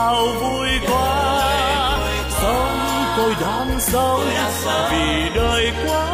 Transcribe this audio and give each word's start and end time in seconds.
bao 0.00 0.16
sao 0.16 0.26
vui 0.40 0.68
quá. 0.88 1.98
Sống 2.30 2.78
tôi 3.16 3.34
đang 3.40 3.80
sống 3.80 4.20
vì 4.90 5.30
đời 5.34 5.72
quá. 5.86 6.09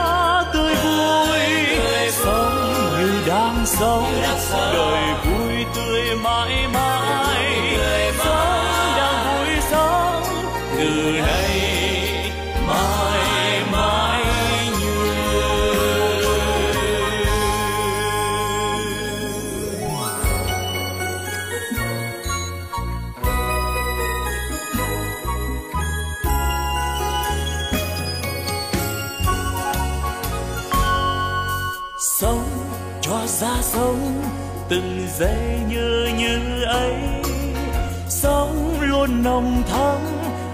Nồng 39.26 39.62
thắm, 39.68 39.98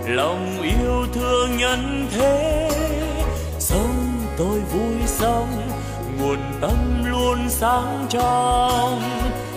lòng 0.07 0.63
yêu 0.63 1.07
thương 1.15 1.57
nhân 1.57 2.07
thế. 2.13 2.71
Sống 3.59 4.13
tôi 4.39 4.61
vui 4.61 5.07
sống, 5.07 5.49
nguồn 6.19 6.39
tâm 6.61 7.05
luôn 7.05 7.39
sáng 7.49 8.07
trong. 8.09 9.03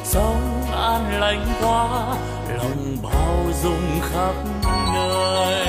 Sống 0.03 0.63
an 0.71 1.19
lành 1.19 1.45
quá 1.61 2.15
lòng 2.57 2.97
bao 3.03 3.45
dung 3.63 3.99
khắp 4.01 4.33
nơi. 4.93 5.65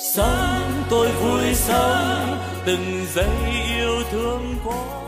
Sống 0.00 0.82
tôi 0.90 1.08
vui 1.08 1.54
sống, 1.54 2.38
từng 2.66 3.06
giây 3.14 3.28
yêu 3.76 4.02
thương 4.10 4.54
quá 4.64 5.03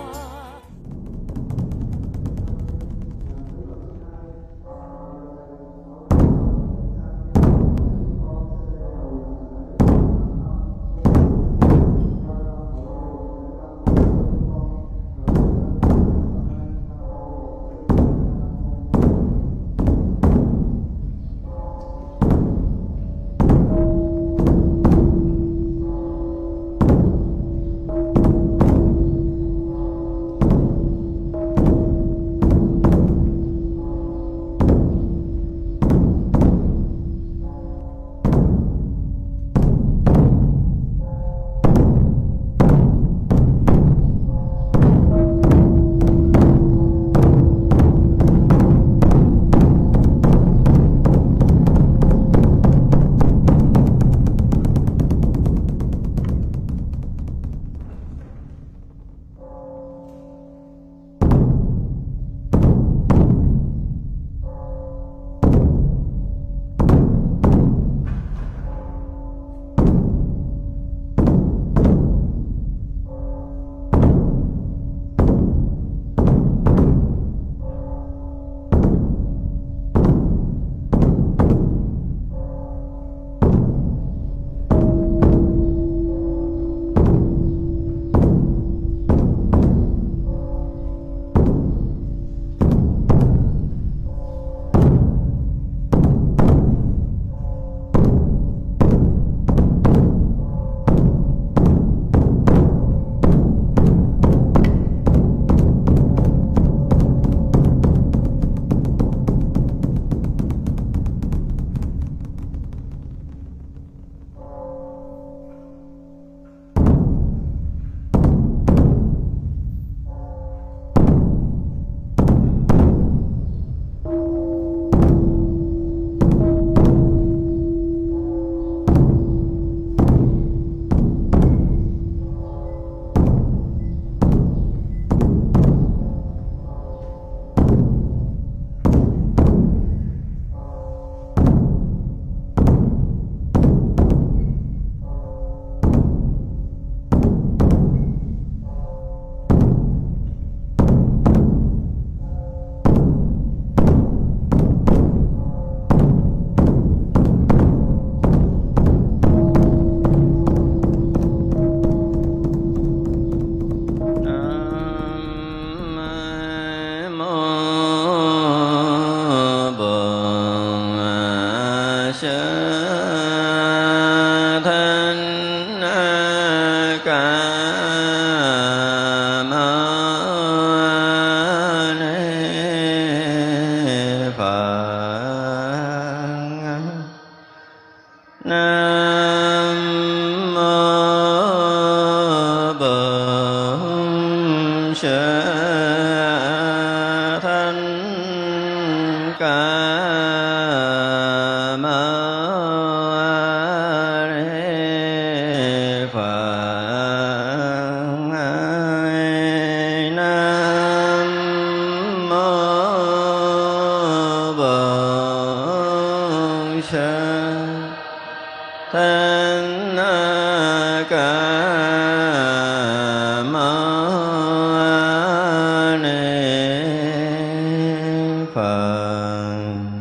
um 229.26 229.95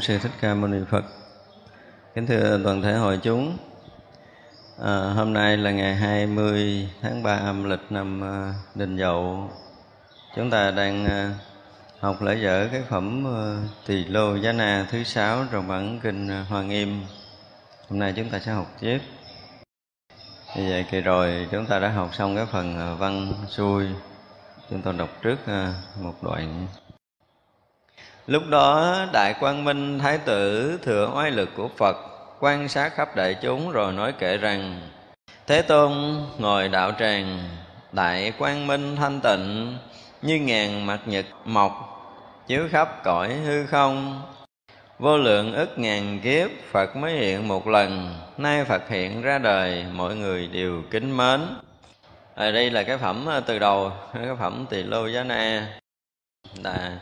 sư 0.00 0.18
thích 0.18 0.32
ca 0.40 0.54
mâu 0.54 0.68
ni 0.68 0.78
phật. 0.90 1.04
Kính 2.14 2.26
thưa 2.26 2.60
toàn 2.64 2.82
thể 2.82 2.92
hội 2.92 3.18
chúng 3.22 3.58
à, 4.82 5.12
hôm 5.14 5.32
nay 5.32 5.56
là 5.56 5.70
ngày 5.70 5.94
20 5.94 6.88
tháng 7.02 7.22
3 7.22 7.36
âm 7.36 7.64
lịch 7.64 7.80
năm 7.90 8.24
à, 8.24 8.54
đình 8.74 8.98
Dậu. 8.98 9.50
Chúng 10.36 10.50
ta 10.50 10.70
đang 10.70 11.06
à, 11.06 11.34
học 12.00 12.22
lễ 12.22 12.38
dở 12.42 12.68
cái 12.72 12.82
phẩm 12.88 13.26
à, 13.26 13.56
Tỳ 13.86 14.04
Lô 14.04 14.36
Giá 14.36 14.52
Na 14.52 14.86
thứ 14.90 15.04
sáu 15.04 15.44
trong 15.52 15.68
bản 15.68 16.00
kinh 16.02 16.28
Hoa 16.28 16.62
Nghiêm. 16.62 17.02
Hôm 17.88 17.98
nay 17.98 18.12
chúng 18.16 18.30
ta 18.30 18.38
sẽ 18.38 18.52
học 18.52 18.66
tiếp. 18.80 18.98
Như 20.56 20.66
vậy 20.70 20.84
kỳ 20.90 21.00
rồi 21.00 21.48
chúng 21.50 21.66
ta 21.66 21.78
đã 21.78 21.88
học 21.88 22.14
xong 22.14 22.36
cái 22.36 22.46
phần 22.46 22.96
văn 22.98 23.32
xuôi. 23.48 23.86
Chúng 24.70 24.82
ta 24.82 24.92
đọc 24.92 25.08
trước 25.22 25.38
một 26.00 26.14
đoạn. 26.22 26.66
Lúc 28.26 28.42
đó, 28.48 28.96
Đại 29.12 29.34
Quang 29.40 29.64
Minh 29.64 29.98
Thái 29.98 30.18
tử 30.18 30.78
thừa 30.82 31.10
oai 31.14 31.30
lực 31.30 31.48
của 31.56 31.68
Phật, 31.76 31.96
quan 32.40 32.68
sát 32.68 32.94
khắp 32.94 33.16
đại 33.16 33.36
chúng 33.42 33.70
rồi 33.70 33.92
nói 33.92 34.12
kể 34.18 34.36
rằng, 34.36 34.80
Thế 35.46 35.62
Tôn, 35.62 35.92
ngồi 36.38 36.68
đạo 36.68 36.92
tràng, 36.98 37.38
Đại 37.92 38.32
Quang 38.38 38.66
Minh 38.66 38.96
thanh 38.96 39.20
tịnh, 39.20 39.78
Như 40.22 40.38
ngàn 40.38 40.86
mặt 40.86 41.00
nhật 41.06 41.26
mọc 41.44 41.96
Chiếu 42.46 42.68
khắp 42.70 43.04
cõi 43.04 43.34
hư 43.34 43.66
không. 43.66 44.22
Vô 44.98 45.18
lượng 45.18 45.54
ức 45.54 45.78
ngàn 45.78 46.20
kiếp, 46.24 46.50
Phật 46.70 46.96
mới 46.96 47.12
hiện 47.12 47.48
một 47.48 47.66
lần, 47.66 48.14
Nay 48.38 48.64
Phật 48.64 48.88
hiện 48.88 49.22
ra 49.22 49.38
đời, 49.38 49.84
Mọi 49.92 50.16
người 50.16 50.46
đều 50.46 50.82
kính 50.90 51.16
mến. 51.16 51.40
Ở 52.34 52.52
đây 52.52 52.70
là 52.70 52.82
cái 52.82 52.98
phẩm 52.98 53.26
ờ, 53.26 53.40
từ 53.40 53.58
đầu, 53.58 53.92
cái 54.14 54.26
phẩm 54.38 54.66
tỳ 54.70 54.82
lô 54.82 55.06
giá 55.06 55.24
na. 55.24 55.66
Là 56.62 56.98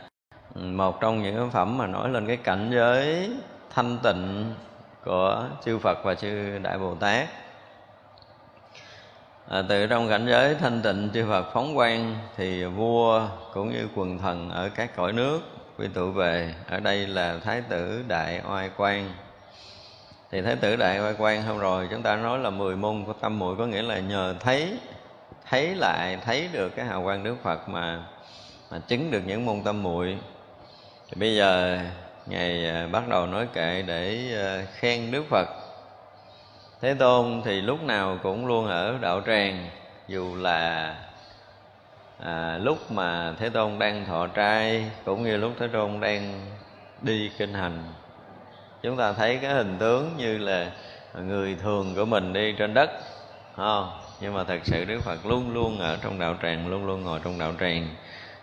một 0.55 1.01
trong 1.01 1.23
những 1.23 1.51
phẩm 1.51 1.77
mà 1.77 1.87
nói 1.87 2.09
lên 2.09 2.27
cái 2.27 2.37
cảnh 2.37 2.71
giới 2.73 3.31
thanh 3.69 3.97
tịnh 4.03 4.53
của 5.05 5.43
chư 5.65 5.77
Phật 5.77 6.03
và 6.03 6.15
chư 6.15 6.59
Đại 6.59 6.77
Bồ 6.77 6.95
Tát. 6.95 7.27
À, 9.49 9.61
từ 9.69 9.87
trong 9.87 10.09
cảnh 10.09 10.27
giới 10.27 10.55
thanh 10.55 10.81
tịnh 10.81 11.09
chư 11.13 11.25
Phật 11.29 11.45
phóng 11.53 11.75
quang 11.75 12.15
thì 12.37 12.65
vua 12.65 13.27
cũng 13.53 13.69
như 13.69 13.87
quần 13.95 14.19
thần 14.19 14.49
ở 14.49 14.69
các 14.75 14.95
cõi 14.95 15.13
nước 15.13 15.39
quy 15.77 15.87
tụ 15.87 16.11
về. 16.11 16.53
Ở 16.69 16.79
đây 16.79 17.07
là 17.07 17.37
Thái 17.43 17.61
tử 17.61 18.03
Đại 18.07 18.41
Oai 18.49 18.69
Quang. 18.69 19.13
Thì 20.31 20.41
Thái 20.41 20.55
tử 20.55 20.75
Đại 20.75 20.99
Oai 20.99 21.13
Quang 21.13 21.43
hôm 21.43 21.57
rồi 21.57 21.87
chúng 21.91 22.01
ta 22.01 22.15
nói 22.15 22.39
là 22.39 22.49
mười 22.49 22.75
môn 22.75 23.03
của 23.05 23.13
tâm 23.13 23.39
muội 23.39 23.55
có 23.55 23.65
nghĩa 23.65 23.81
là 23.81 23.99
nhờ 23.99 24.35
thấy 24.39 24.77
thấy 25.49 25.75
lại 25.75 26.17
thấy 26.25 26.49
được 26.51 26.69
cái 26.75 26.85
hào 26.85 27.03
quang 27.03 27.23
Đức 27.23 27.35
Phật 27.43 27.69
mà 27.69 28.03
mà 28.71 28.79
chứng 28.87 29.11
được 29.11 29.21
những 29.25 29.45
môn 29.45 29.63
tâm 29.63 29.83
muội 29.83 30.17
thì 31.09 31.19
bây 31.19 31.35
giờ 31.35 31.79
ngài 32.25 32.65
à, 32.69 32.87
bắt 32.91 33.07
đầu 33.07 33.27
nói 33.27 33.47
kệ 33.53 33.81
để 33.87 34.33
à, 34.35 34.65
khen 34.73 35.11
đức 35.11 35.23
phật. 35.29 35.47
Thế 36.81 36.93
tôn 36.93 37.41
thì 37.45 37.61
lúc 37.61 37.83
nào 37.83 38.19
cũng 38.23 38.47
luôn 38.47 38.67
ở 38.67 38.97
đạo 39.01 39.21
tràng 39.25 39.69
dù 40.07 40.35
là 40.35 40.95
à, 42.19 42.57
lúc 42.57 42.91
mà 42.91 43.33
thế 43.39 43.49
tôn 43.49 43.79
đang 43.79 44.05
thọ 44.05 44.27
trai 44.27 44.85
cũng 45.05 45.23
như 45.23 45.37
lúc 45.37 45.51
thế 45.59 45.67
tôn 45.67 45.99
đang 45.99 46.45
đi 47.01 47.31
kinh 47.37 47.53
hành. 47.53 47.83
Chúng 48.81 48.97
ta 48.97 49.13
thấy 49.13 49.37
cái 49.41 49.53
hình 49.53 49.77
tướng 49.79 50.17
như 50.17 50.37
là 50.37 50.71
người 51.15 51.55
thường 51.55 51.95
của 51.95 52.05
mình 52.05 52.33
đi 52.33 52.53
trên 52.57 52.73
đất 52.73 52.89
không? 53.55 53.91
Nhưng 54.21 54.33
mà 54.33 54.43
thật 54.43 54.59
sự 54.63 54.85
đức 54.85 54.99
phật 55.03 55.25
luôn 55.25 55.53
luôn 55.53 55.79
ở 55.79 55.97
trong 56.01 56.19
đạo 56.19 56.35
tràng 56.41 56.67
luôn 56.67 56.85
luôn 56.85 57.03
ngồi 57.03 57.19
trong 57.23 57.39
đạo 57.39 57.53
tràng 57.59 57.87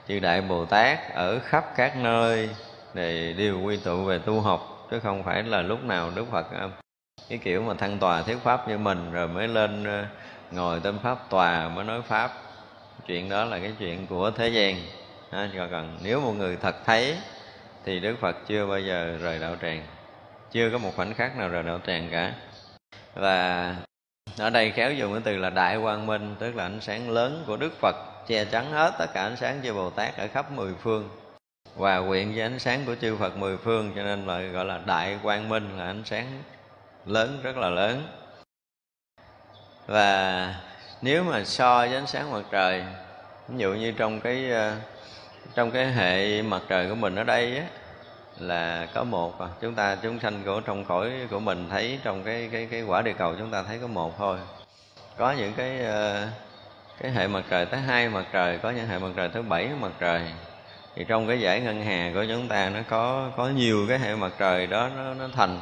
chư 0.08 0.18
đại 0.18 0.40
bồ 0.40 0.64
tát 0.64 0.98
ở 1.14 1.38
khắp 1.38 1.64
các 1.76 1.96
nơi 1.96 2.50
để 2.94 3.32
đều 3.32 3.60
quy 3.60 3.76
tụ 3.76 4.04
về 4.04 4.18
tu 4.18 4.40
học 4.40 4.86
chứ 4.90 5.00
không 5.00 5.22
phải 5.22 5.42
là 5.42 5.62
lúc 5.62 5.84
nào 5.84 6.10
đức 6.14 6.26
phật 6.30 6.52
à, 6.52 6.68
cái 7.28 7.38
kiểu 7.38 7.62
mà 7.62 7.74
thăng 7.74 7.98
tòa 7.98 8.22
thuyết 8.22 8.38
pháp 8.42 8.68
như 8.68 8.78
mình 8.78 9.12
rồi 9.12 9.28
mới 9.28 9.48
lên 9.48 9.84
à, 9.84 10.08
ngồi 10.50 10.80
tâm 10.80 10.98
pháp 11.02 11.30
tòa 11.30 11.68
mới 11.68 11.84
nói 11.84 12.02
pháp. 12.02 12.32
Chuyện 13.06 13.28
đó 13.28 13.44
là 13.44 13.58
cái 13.58 13.72
chuyện 13.78 14.06
của 14.06 14.30
thế 14.30 14.48
gian 14.48 14.76
à, 15.30 15.48
còn 15.70 15.98
nếu 16.02 16.20
một 16.20 16.32
người 16.32 16.56
thật 16.56 16.76
thấy 16.84 17.16
thì 17.84 18.00
đức 18.00 18.16
phật 18.20 18.36
chưa 18.46 18.66
bao 18.66 18.80
giờ 18.80 19.18
rời 19.22 19.38
đạo 19.38 19.56
tràng 19.62 19.86
chưa 20.50 20.70
có 20.70 20.78
một 20.78 20.92
khoảnh 20.96 21.14
khắc 21.14 21.36
nào 21.36 21.48
rời 21.48 21.62
đạo 21.62 21.80
tràng 21.86 22.08
cả. 22.12 22.32
Và 23.14 23.74
ở 24.38 24.50
đây 24.50 24.70
khéo 24.70 24.92
dùng 24.92 25.12
cái 25.12 25.22
từ 25.24 25.36
là 25.36 25.50
đại 25.50 25.78
quang 25.82 26.06
minh 26.06 26.36
tức 26.38 26.56
là 26.56 26.64
ánh 26.64 26.80
sáng 26.80 27.10
lớn 27.10 27.44
của 27.46 27.56
đức 27.56 27.72
phật 27.80 28.15
che 28.26 28.44
chắn 28.44 28.72
hết 28.72 28.94
tất 28.98 29.06
cả 29.14 29.22
ánh 29.22 29.36
sáng 29.36 29.60
cho 29.64 29.74
bồ 29.74 29.90
tát 29.90 30.16
ở 30.16 30.28
khắp 30.28 30.52
mười 30.52 30.74
phương 30.82 31.08
hòa 31.76 32.02
quyện 32.08 32.32
với 32.32 32.40
ánh 32.40 32.58
sáng 32.58 32.82
của 32.86 32.94
chư 33.00 33.16
Phật 33.16 33.36
mười 33.36 33.56
phương 33.56 33.92
cho 33.96 34.02
nên 34.02 34.26
là 34.26 34.40
gọi 34.40 34.64
là 34.64 34.80
đại 34.86 35.18
quang 35.22 35.48
minh 35.48 35.78
là 35.78 35.86
ánh 35.86 36.02
sáng 36.04 36.42
lớn 37.06 37.40
rất 37.42 37.56
là 37.56 37.70
lớn 37.70 38.02
và 39.86 40.54
nếu 41.02 41.24
mà 41.24 41.44
so 41.44 41.78
với 41.78 41.94
ánh 41.94 42.06
sáng 42.06 42.32
mặt 42.32 42.44
trời 42.50 42.84
ví 43.48 43.58
dụ 43.58 43.74
như 43.74 43.92
trong 43.92 44.20
cái 44.20 44.50
ờ, 44.50 44.74
trong 45.54 45.70
cái 45.70 45.92
hệ 45.92 46.42
mặt 46.42 46.62
trời 46.68 46.88
của 46.88 46.94
mình 46.94 47.16
ở 47.16 47.24
đây 47.24 47.58
á, 47.58 47.64
là 48.38 48.88
có 48.94 49.04
một 49.04 49.40
à. 49.40 49.46
chúng 49.60 49.74
ta 49.74 49.96
chúng 50.02 50.20
sanh 50.20 50.42
của 50.44 50.60
trong 50.60 50.84
cõi 50.84 51.12
của 51.30 51.40
mình 51.40 51.68
thấy 51.70 51.98
trong 52.04 52.22
cái 52.24 52.48
cái 52.52 52.68
cái 52.70 52.82
quả 52.82 53.02
địa 53.02 53.14
cầu 53.18 53.34
chúng 53.38 53.50
ta 53.50 53.62
thấy 53.62 53.78
có 53.78 53.86
một 53.86 54.18
thôi 54.18 54.38
có 55.16 55.32
những 55.32 55.52
cái 55.56 55.80
uh, 55.80 56.28
cái 57.00 57.12
hệ 57.12 57.28
mặt 57.28 57.44
trời 57.50 57.66
thứ 57.66 57.76
hai 57.76 58.08
mặt 58.08 58.24
trời 58.32 58.58
có 58.58 58.70
những 58.70 58.86
hệ 58.88 58.98
mặt 58.98 59.10
trời 59.16 59.28
thứ 59.28 59.42
bảy 59.42 59.68
mặt 59.80 59.92
trời. 60.00 60.22
Thì 60.96 61.04
trong 61.08 61.28
cái 61.28 61.40
giải 61.40 61.60
ngân 61.60 61.82
hà 61.84 62.10
của 62.14 62.24
chúng 62.28 62.48
ta 62.48 62.68
nó 62.68 62.80
có 62.88 63.30
có 63.36 63.48
nhiều 63.48 63.86
cái 63.88 63.98
hệ 63.98 64.14
mặt 64.14 64.32
trời 64.38 64.66
đó 64.66 64.88
nó, 64.96 65.14
nó 65.14 65.28
thành. 65.32 65.60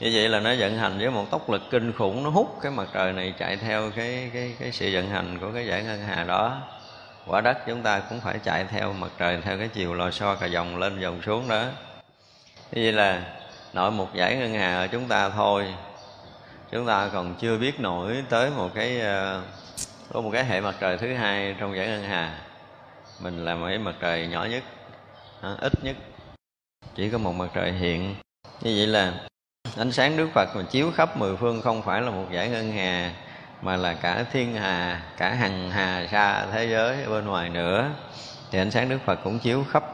Như 0.00 0.10
vậy 0.14 0.28
là 0.28 0.40
nó 0.40 0.54
vận 0.58 0.78
hành 0.78 0.98
với 0.98 1.10
một 1.10 1.30
tốc 1.30 1.50
lực 1.50 1.62
kinh 1.70 1.92
khủng 1.92 2.24
nó 2.24 2.30
hút 2.30 2.58
cái 2.62 2.72
mặt 2.72 2.88
trời 2.94 3.12
này 3.12 3.34
chạy 3.38 3.56
theo 3.56 3.90
cái 3.96 4.30
cái 4.34 4.54
cái 4.60 4.72
sự 4.72 4.90
vận 4.92 5.10
hành 5.10 5.38
của 5.38 5.50
cái 5.54 5.66
giải 5.66 5.82
ngân 5.82 6.00
hà 6.06 6.24
đó. 6.24 6.62
Quả 7.26 7.40
đất 7.40 7.58
chúng 7.66 7.82
ta 7.82 8.00
cũng 8.00 8.20
phải 8.20 8.38
chạy 8.44 8.64
theo 8.64 8.92
mặt 8.92 9.10
trời 9.18 9.38
theo 9.42 9.58
cái 9.58 9.68
chiều 9.68 9.94
lò 9.94 10.10
xo 10.10 10.34
cả 10.34 10.46
dòng 10.46 10.78
lên 10.78 11.00
dòng 11.00 11.22
xuống 11.22 11.48
đó. 11.48 11.64
Như 12.72 12.82
vậy 12.82 12.92
là 12.92 13.22
nội 13.72 13.90
một 13.90 14.14
giải 14.14 14.36
ngân 14.36 14.54
hà 14.54 14.76
ở 14.76 14.86
chúng 14.86 15.08
ta 15.08 15.28
thôi. 15.30 15.74
Chúng 16.72 16.86
ta 16.86 17.08
còn 17.12 17.34
chưa 17.40 17.58
biết 17.58 17.80
nổi 17.80 18.24
tới 18.28 18.50
một 18.50 18.70
cái 18.74 19.00
ờ, 19.00 19.42
có 20.12 20.20
một 20.20 20.30
cái 20.32 20.44
hệ 20.44 20.60
mặt 20.60 20.74
trời 20.80 20.98
thứ 20.98 21.14
hai 21.14 21.54
trong 21.60 21.76
giải 21.76 21.86
ngân 21.86 22.02
hà. 22.02 22.38
Mình 23.20 23.44
là 23.44 23.54
một 23.54 23.66
cái 23.68 23.78
mặt 23.78 23.94
trời 24.00 24.26
nhỏ 24.26 24.44
nhất 24.44 24.62
ít 25.60 25.72
nhất. 25.82 25.96
Chỉ 26.94 27.10
có 27.10 27.18
một 27.18 27.32
mặt 27.32 27.48
trời 27.54 27.72
hiện. 27.72 28.14
Như 28.60 28.74
vậy 28.76 28.86
là 28.86 29.12
ánh 29.76 29.92
sáng 29.92 30.16
đức 30.16 30.28
phật 30.34 30.48
mà 30.56 30.62
chiếu 30.70 30.90
khắp 30.94 31.16
mười 31.16 31.36
phương 31.36 31.62
không 31.62 31.82
phải 31.82 32.02
là 32.02 32.10
một 32.10 32.26
giải 32.32 32.48
ngân 32.48 32.72
hà, 32.72 33.12
mà 33.62 33.76
là 33.76 33.94
cả 33.94 34.24
thiên 34.32 34.54
hà, 34.54 35.02
cả 35.16 35.34
hằng 35.34 35.70
hà 35.70 36.06
xa 36.06 36.46
thế 36.52 36.66
giới 36.66 37.02
ở 37.02 37.10
bên 37.10 37.26
ngoài 37.26 37.48
nữa. 37.48 37.90
Thì 38.50 38.58
ánh 38.58 38.70
sáng 38.70 38.88
đức 38.88 38.98
phật 39.04 39.18
cũng 39.24 39.38
chiếu 39.38 39.64
khắp. 39.70 39.84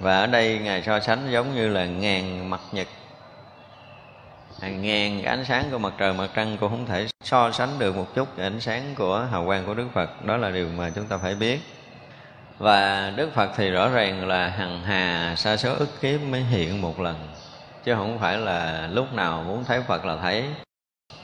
Và 0.00 0.18
ở 0.18 0.26
đây 0.26 0.58
ngài 0.58 0.82
so 0.82 1.00
sánh 1.00 1.28
giống 1.30 1.54
như 1.54 1.68
là 1.68 1.86
ngàn 1.86 2.50
mặt 2.50 2.60
nhật 2.72 2.86
ngàn 4.60 5.20
cái 5.22 5.24
ánh 5.24 5.44
sáng 5.44 5.64
của 5.70 5.78
mặt 5.78 5.92
trời, 5.98 6.12
mặt 6.12 6.30
trăng 6.34 6.56
cũng 6.60 6.70
không 6.70 6.86
thể 6.86 7.06
so 7.24 7.50
sánh 7.50 7.78
được 7.78 7.96
một 7.96 8.06
chút 8.14 8.38
ánh 8.38 8.60
sáng 8.60 8.94
của 8.98 9.26
hào 9.30 9.44
quang 9.46 9.66
của 9.66 9.74
đức 9.74 9.88
phật. 9.94 10.24
Đó 10.24 10.36
là 10.36 10.50
điều 10.50 10.68
mà 10.76 10.90
chúng 10.94 11.06
ta 11.06 11.18
phải 11.18 11.34
biết. 11.34 11.60
Và 12.58 13.12
đức 13.16 13.34
phật 13.34 13.50
thì 13.56 13.70
rõ 13.70 13.88
ràng 13.88 14.28
là 14.28 14.48
hằng 14.48 14.82
hà, 14.82 15.34
sa 15.36 15.56
số 15.56 15.74
ức 15.74 16.00
kiếp 16.00 16.20
mới 16.20 16.40
hiện 16.40 16.82
một 16.82 17.00
lần. 17.00 17.16
Chứ 17.84 17.94
không 17.94 18.18
phải 18.18 18.38
là 18.38 18.88
lúc 18.92 19.12
nào 19.12 19.44
muốn 19.46 19.64
thấy 19.64 19.82
phật 19.82 20.04
là 20.04 20.16
thấy. 20.16 20.44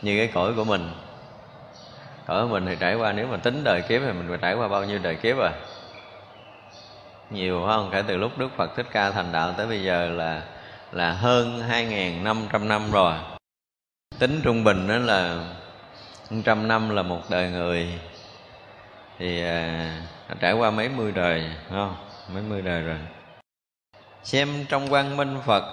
Như 0.02 0.18
cái 0.18 0.30
cõi 0.34 0.52
của 0.56 0.64
mình. 0.64 0.92
Cõi 2.26 2.42
của 2.42 2.48
mình 2.48 2.66
thì 2.66 2.76
trải 2.80 2.94
qua, 2.94 3.12
nếu 3.12 3.26
mà 3.26 3.36
tính 3.36 3.64
đời 3.64 3.82
kiếp 3.82 4.02
thì 4.06 4.12
mình 4.12 4.26
phải 4.28 4.38
trải 4.42 4.54
qua 4.54 4.68
bao 4.68 4.84
nhiêu 4.84 4.98
đời 5.02 5.14
kiếp 5.14 5.36
rồi 5.36 5.50
nhiều 7.30 7.62
không? 7.66 7.88
Kể 7.92 8.02
từ 8.06 8.16
lúc 8.16 8.38
đức 8.38 8.48
phật 8.56 8.76
thích 8.76 8.86
ca 8.92 9.10
thành 9.10 9.32
đạo 9.32 9.54
tới 9.56 9.66
bây 9.66 9.82
giờ 9.82 10.08
là 10.08 10.42
là 10.92 11.12
hơn 11.12 11.62
2.500 11.70 12.66
năm 12.66 12.90
rồi. 12.90 13.14
Tính 14.18 14.40
trung 14.44 14.64
bình 14.64 14.88
đó 14.88 14.98
là 14.98 15.44
trăm 16.44 16.68
năm 16.68 16.88
là 16.88 17.02
một 17.02 17.20
đời 17.30 17.50
người. 17.50 17.88
Thì 19.18 19.42
à, 19.44 20.02
trải 20.40 20.52
qua 20.52 20.70
mấy 20.70 20.88
mươi 20.88 21.12
đời 21.12 21.44
không? 21.70 21.96
Mấy 22.34 22.42
mươi 22.42 22.62
đời 22.62 22.82
rồi. 22.82 22.98
Xem 24.22 24.64
trong 24.68 24.88
quang 24.88 25.16
minh 25.16 25.38
phật 25.46 25.64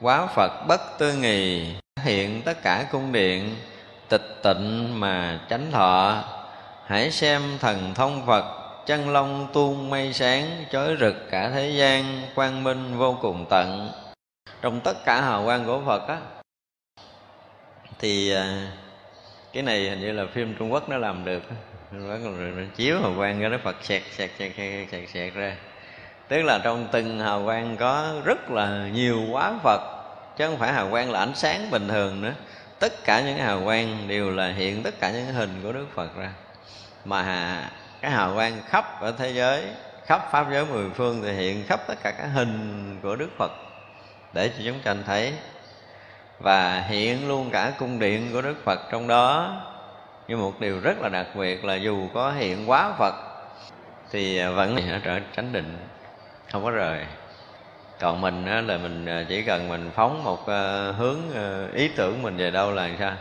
quá 0.00 0.26
phật 0.26 0.66
bất 0.68 0.80
tư 0.98 1.14
nghì 1.14 1.74
hiện 2.02 2.42
tất 2.42 2.62
cả 2.62 2.86
cung 2.92 3.12
điện 3.12 3.56
tịch 4.08 4.40
tịnh 4.42 5.00
mà 5.00 5.40
chánh 5.50 5.72
thọ. 5.72 6.24
Hãy 6.86 7.10
xem 7.10 7.42
thần 7.60 7.94
thông 7.94 8.26
phật 8.26 8.44
chân 8.86 9.10
long 9.10 9.48
tuôn 9.52 9.90
mây 9.90 10.12
sáng 10.12 10.64
chói 10.70 10.96
rực 11.00 11.30
cả 11.30 11.50
thế 11.50 11.70
gian 11.70 12.22
quang 12.34 12.64
minh 12.64 12.98
vô 12.98 13.18
cùng 13.22 13.46
tận 13.50 13.90
trong 14.66 14.80
tất 14.80 15.04
cả 15.04 15.20
hào 15.20 15.44
quang 15.44 15.64
của 15.64 15.82
phật 15.86 16.08
á 16.08 16.18
thì 17.98 18.32
à, 18.32 18.72
cái 19.52 19.62
này 19.62 19.90
hình 19.90 20.00
như 20.00 20.12
là 20.12 20.24
phim 20.32 20.54
trung 20.58 20.72
quốc 20.72 20.88
nó 20.88 20.96
làm 20.96 21.24
được 21.24 21.42
nó 21.92 22.14
chiếu 22.76 23.00
hào 23.00 23.12
quang 23.16 23.40
cho 23.42 23.48
nó 23.48 23.58
phật 23.64 23.76
sẹt 23.82 24.02
sẹt 24.16 24.30
sẹt 24.38 24.52
sẹt 24.56 24.88
sẹt, 24.90 25.08
sẹt 25.08 25.34
ra. 25.34 25.56
Tức 26.28 26.42
là 26.42 26.60
trong 26.64 26.88
từng 26.92 27.20
hào 27.20 27.44
quang 27.44 27.76
có 27.76 28.14
rất 28.24 28.50
là 28.50 28.88
nhiều 28.92 29.20
quá 29.30 29.52
phật 29.62 29.80
chứ 30.36 30.46
không 30.46 30.58
phải 30.58 30.72
hào 30.72 30.90
quang 30.90 31.10
là 31.10 31.18
ánh 31.18 31.34
sáng 31.34 31.70
bình 31.70 31.88
thường 31.88 32.20
nữa. 32.20 32.32
Tất 32.78 33.04
cả 33.04 33.20
những 33.20 33.38
hào 33.38 33.64
quang 33.64 34.08
đều 34.08 34.30
là 34.30 34.52
hiện 34.52 34.82
tất 34.82 34.94
cả 35.00 35.10
những 35.10 35.26
hình 35.26 35.60
của 35.62 35.72
đức 35.72 35.86
phật 35.94 36.16
ra. 36.16 36.30
Mà 37.04 37.70
cái 38.00 38.10
hào 38.10 38.34
quang 38.34 38.60
khắp 38.66 39.00
ở 39.00 39.14
thế 39.18 39.32
giới 39.32 39.64
khắp 40.06 40.28
pháp 40.30 40.46
giới 40.50 40.66
mười 40.66 40.90
phương 40.90 41.22
thì 41.22 41.32
hiện 41.32 41.64
khắp 41.66 41.80
tất 41.86 41.94
cả 42.02 42.10
các 42.10 42.26
hình 42.26 42.98
của 43.02 43.16
đức 43.16 43.28
phật 43.38 43.65
để 44.36 44.48
cho 44.48 44.64
chúng 44.64 44.82
sanh 44.84 45.02
thấy. 45.06 45.32
Và 46.38 46.84
hiện 46.88 47.28
luôn 47.28 47.50
cả 47.50 47.72
cung 47.78 47.98
điện 47.98 48.30
của 48.32 48.42
đức 48.42 48.64
phật 48.64 48.80
trong 48.90 49.08
đó. 49.08 49.56
Nhưng 50.28 50.40
một 50.40 50.60
điều 50.60 50.80
rất 50.80 50.98
là 51.00 51.08
đặc 51.08 51.26
biệt 51.34 51.64
là 51.64 51.74
dù 51.74 52.08
có 52.14 52.32
hiện 52.32 52.70
quá 52.70 52.92
phật 52.98 53.14
thì 54.10 54.42
vẫn 54.42 54.76
ở 54.76 55.00
trở 55.04 55.18
tránh 55.36 55.52
định 55.52 55.78
không 56.52 56.64
có 56.64 56.70
rời. 56.70 57.04
Còn 58.00 58.20
mình 58.20 58.46
á, 58.46 58.60
là 58.60 58.76
mình 58.76 59.06
à, 59.06 59.24
chỉ 59.28 59.42
cần 59.42 59.68
mình 59.68 59.90
phóng 59.94 60.24
một 60.24 60.48
à, 60.48 60.92
hướng 60.98 61.18
à, 61.34 61.66
ý 61.74 61.88
tưởng 61.88 62.22
mình 62.22 62.36
về 62.36 62.50
đâu 62.50 62.72
là 62.72 62.90
sao? 62.98 63.12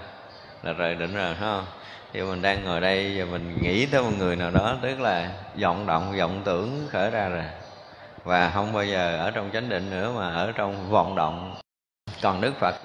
Là 0.63 0.73
rời 0.73 0.95
định 0.95 1.15
rồi 1.15 1.33
phải 1.33 1.41
không? 1.41 1.65
Thì 2.13 2.21
mình 2.21 2.41
đang 2.41 2.63
ngồi 2.63 2.81
đây 2.81 3.19
và 3.19 3.25
mình 3.31 3.57
nghĩ 3.61 3.85
tới 3.85 4.01
một 4.01 4.11
người 4.17 4.35
nào 4.35 4.51
đó 4.51 4.77
tức 4.81 4.99
là 4.99 5.29
vọng 5.61 5.85
động 5.87 6.17
vọng 6.17 6.41
tưởng 6.45 6.87
khởi 6.91 7.11
ra 7.11 7.29
rồi 7.29 7.43
và 8.25 8.51
không 8.53 8.73
bao 8.73 8.83
giờ 8.83 9.17
ở 9.17 9.31
trong 9.31 9.49
chánh 9.53 9.69
định 9.69 9.89
nữa 9.89 10.11
mà 10.15 10.33
ở 10.33 10.51
trong 10.55 10.89
vọng 10.89 11.15
động. 11.15 11.55
Còn 12.21 12.41
đức 12.41 12.53
phật, 12.59 12.75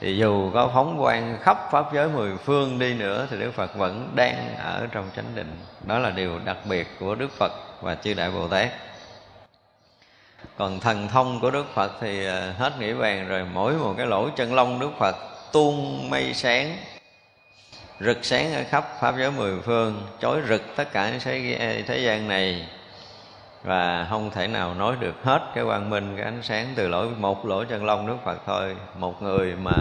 thì 0.00 0.16
dù 0.16 0.50
có 0.54 0.70
phóng 0.74 0.98
quang 1.00 1.38
khắp 1.40 1.58
pháp 1.70 1.84
giới 1.94 2.08
mười 2.08 2.36
phương 2.36 2.78
đi 2.78 2.94
nữa, 2.94 3.26
thì 3.30 3.38
đức 3.38 3.50
phật 3.54 3.76
vẫn 3.76 4.12
đang 4.14 4.56
ở 4.56 4.86
trong 4.92 5.10
chánh 5.16 5.34
định. 5.34 5.56
Đó 5.86 5.98
là 5.98 6.10
điều 6.10 6.38
đặc 6.44 6.56
biệt 6.64 6.86
của 7.00 7.14
đức 7.14 7.30
phật 7.38 7.52
và 7.80 7.94
chư 7.94 8.14
đại 8.14 8.30
bồ 8.30 8.48
tát. 8.48 8.68
Còn 10.56 10.80
thần 10.80 11.08
thông 11.08 11.40
của 11.40 11.50
đức 11.50 11.66
phật 11.74 11.92
thì 12.00 12.26
ờ, 12.26 12.52
hết 12.52 12.72
nghĩ 12.78 12.92
bàn 12.92 13.28
rồi. 13.28 13.44
Mỗi 13.52 13.74
một 13.74 13.94
cái 13.96 14.06
lỗ 14.06 14.28
chân 14.36 14.54
lông 14.54 14.80
đức 14.80 14.90
phật 14.98 15.16
tuôn 15.52 16.10
mây 16.10 16.34
sáng, 16.34 16.76
rực 18.00 18.24
sáng 18.24 18.54
ở 18.54 18.62
khắp 18.68 18.84
pháp 19.00 19.14
giới 19.18 19.30
mười 19.30 19.60
phương, 19.60 20.06
chói 20.20 20.40
rực 20.48 20.62
tất 20.76 20.92
cả 20.92 21.10
những 21.10 21.20
thế 21.86 21.98
gian 22.04 22.28
này 22.28 22.68
và 23.62 24.06
không 24.10 24.30
thể 24.30 24.46
nào 24.46 24.74
nói 24.74 24.96
được 25.00 25.14
hết 25.24 25.42
cái 25.54 25.64
quang 25.64 25.90
minh 25.90 26.14
cái 26.16 26.24
ánh 26.24 26.42
sáng 26.42 26.72
từ 26.76 26.88
lỗi 26.88 27.08
một 27.18 27.46
lỗ 27.46 27.64
chân 27.64 27.84
lông 27.84 28.06
đức 28.06 28.16
phật 28.24 28.38
thôi. 28.46 28.76
Một 28.96 29.22
người 29.22 29.56
mà 29.56 29.72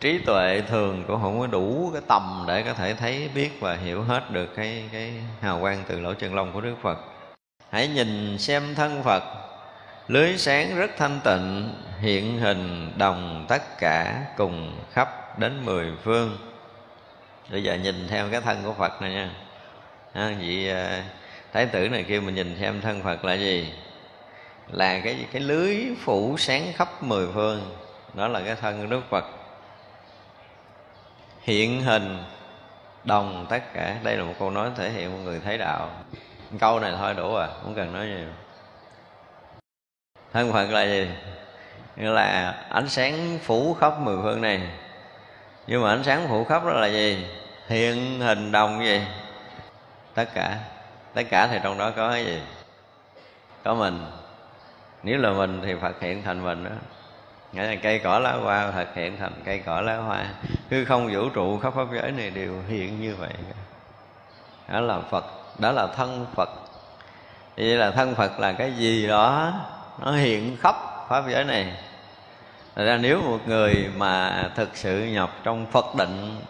trí 0.00 0.18
tuệ 0.18 0.62
thường 0.68 1.04
cũng 1.08 1.20
không 1.22 1.40
có 1.40 1.46
đủ 1.46 1.90
cái 1.92 2.02
tầm 2.08 2.44
để 2.48 2.62
có 2.62 2.74
thể 2.74 2.94
thấy 2.94 3.30
biết 3.34 3.50
và 3.60 3.74
hiểu 3.74 4.02
hết 4.02 4.30
được 4.30 4.56
cái 4.56 4.84
cái 4.92 5.12
hào 5.40 5.60
quang 5.60 5.84
từ 5.88 6.00
lỗ 6.00 6.14
chân 6.14 6.34
lông 6.34 6.52
của 6.52 6.60
đức 6.60 6.74
phật. 6.82 6.98
Hãy 7.70 7.88
nhìn 7.88 8.38
xem 8.38 8.74
thân 8.74 9.02
phật 9.02 9.22
lưới 10.08 10.38
sáng 10.38 10.76
rất 10.76 10.90
thanh 10.98 11.20
tịnh 11.24 11.74
hiện 12.00 12.38
hình 12.38 12.92
đồng 12.98 13.44
tất 13.48 13.78
cả 13.78 14.24
cùng 14.36 14.72
khắp 14.92 15.38
đến 15.38 15.64
mười 15.64 15.92
phương. 16.04 16.38
Bây 17.50 17.62
giờ 17.62 17.74
nhìn 17.74 18.08
theo 18.08 18.28
cái 18.30 18.40
thân 18.40 18.62
của 18.64 18.72
phật 18.72 19.02
này 19.02 19.10
nha. 19.12 19.30
À, 20.12 20.34
vậy 20.40 20.74
thái 21.52 21.66
tử 21.66 21.88
này 21.88 22.04
kêu 22.08 22.20
mình 22.20 22.34
nhìn 22.34 22.56
xem 22.60 22.80
thân 22.80 23.02
phật 23.02 23.24
là 23.24 23.34
gì? 23.34 23.72
Là 24.68 25.00
cái 25.00 25.26
cái 25.32 25.42
lưới 25.42 25.76
phủ 26.04 26.36
sáng 26.38 26.72
khắp 26.74 27.02
mười 27.02 27.26
phương. 27.34 27.76
Đó 28.14 28.28
là 28.28 28.40
cái 28.46 28.54
thân 28.54 28.80
của 28.80 28.86
đức 28.86 29.02
phật. 29.10 29.24
Hiện 31.42 31.82
hình, 31.82 32.24
đồng 33.04 33.46
tất 33.50 33.74
cả. 33.74 33.96
Đây 34.02 34.16
là 34.16 34.24
một 34.24 34.34
câu 34.38 34.50
nói 34.50 34.70
thể 34.76 34.90
hiện 34.90 35.12
một 35.12 35.18
người 35.24 35.40
thấy 35.44 35.58
đạo. 35.58 35.90
Câu 36.60 36.80
này 36.80 36.94
thôi, 36.98 37.14
đủ 37.14 37.34
à 37.34 37.48
không 37.62 37.74
cần 37.74 37.92
nói 37.92 38.06
nhiều. 38.06 38.28
Thân 40.32 40.52
phật 40.52 40.70
là 40.70 40.82
gì? 40.84 41.08
Nghĩa 41.96 42.10
là 42.10 42.54
ánh 42.70 42.88
sáng 42.88 43.38
phủ 43.42 43.74
khắp 43.74 43.98
mười 43.98 44.16
phương 44.22 44.40
này. 44.40 44.60
Nhưng 45.66 45.82
mà 45.82 45.90
ánh 45.90 46.04
sáng 46.04 46.28
phủ 46.28 46.44
khắp 46.44 46.64
đó 46.64 46.70
là 46.70 46.86
gì? 46.86 47.26
Hiện 47.68 48.20
hình 48.20 48.52
đồng 48.52 48.84
gì? 48.84 49.00
Tất 50.14 50.34
cả 50.34 50.58
tất 51.14 51.22
cả 51.30 51.46
thì 51.46 51.58
trong 51.62 51.78
đó 51.78 51.90
có 51.96 52.10
cái 52.10 52.24
gì? 52.24 52.40
Có 53.64 53.74
mình. 53.74 54.06
Nếu 55.02 55.18
là 55.18 55.30
mình 55.30 55.60
thì 55.64 55.74
phật 55.80 56.00
hiện 56.00 56.22
thành 56.22 56.44
mình 56.44 56.64
đó. 56.64 56.70
Nghĩa 57.52 57.62
là 57.62 57.74
cây 57.82 57.98
cỏ 57.98 58.18
lá 58.18 58.32
hoa 58.32 58.70
thực 58.70 58.94
hiện 58.94 59.16
thành 59.18 59.32
cây 59.44 59.62
cỏ 59.66 59.80
lá 59.80 59.96
hoa. 59.96 60.24
Hư 60.70 60.84
không 60.84 61.14
vũ 61.14 61.28
trụ, 61.28 61.58
khắp 61.58 61.72
pháp 61.76 61.86
giới 61.92 62.12
này 62.12 62.30
đều 62.30 62.52
hiện 62.68 63.00
như 63.00 63.14
vậy. 63.14 63.32
Đó 64.68 64.80
là 64.80 65.00
phật. 65.10 65.24
Đó 65.58 65.72
là 65.72 65.86
thân 65.96 66.26
phật. 66.34 66.48
Vậy 67.56 67.66
là 67.66 67.90
thân 67.90 68.14
phật 68.14 68.40
là 68.40 68.52
cái 68.52 68.72
gì 68.72 69.06
đó? 69.06 69.52
Nó 69.98 70.12
hiện 70.12 70.56
khắp 70.60 70.76
pháp 71.08 71.24
giới 71.28 71.44
này. 71.44 71.76
Thật 72.74 72.84
ra 72.84 72.96
nếu 72.96 73.22
một 73.22 73.38
người 73.46 73.90
mà 73.96 74.42
thực 74.54 74.76
sự 74.76 75.04
nhập 75.04 75.30
trong 75.44 75.66
Phật 75.66 75.94
định 75.94 76.40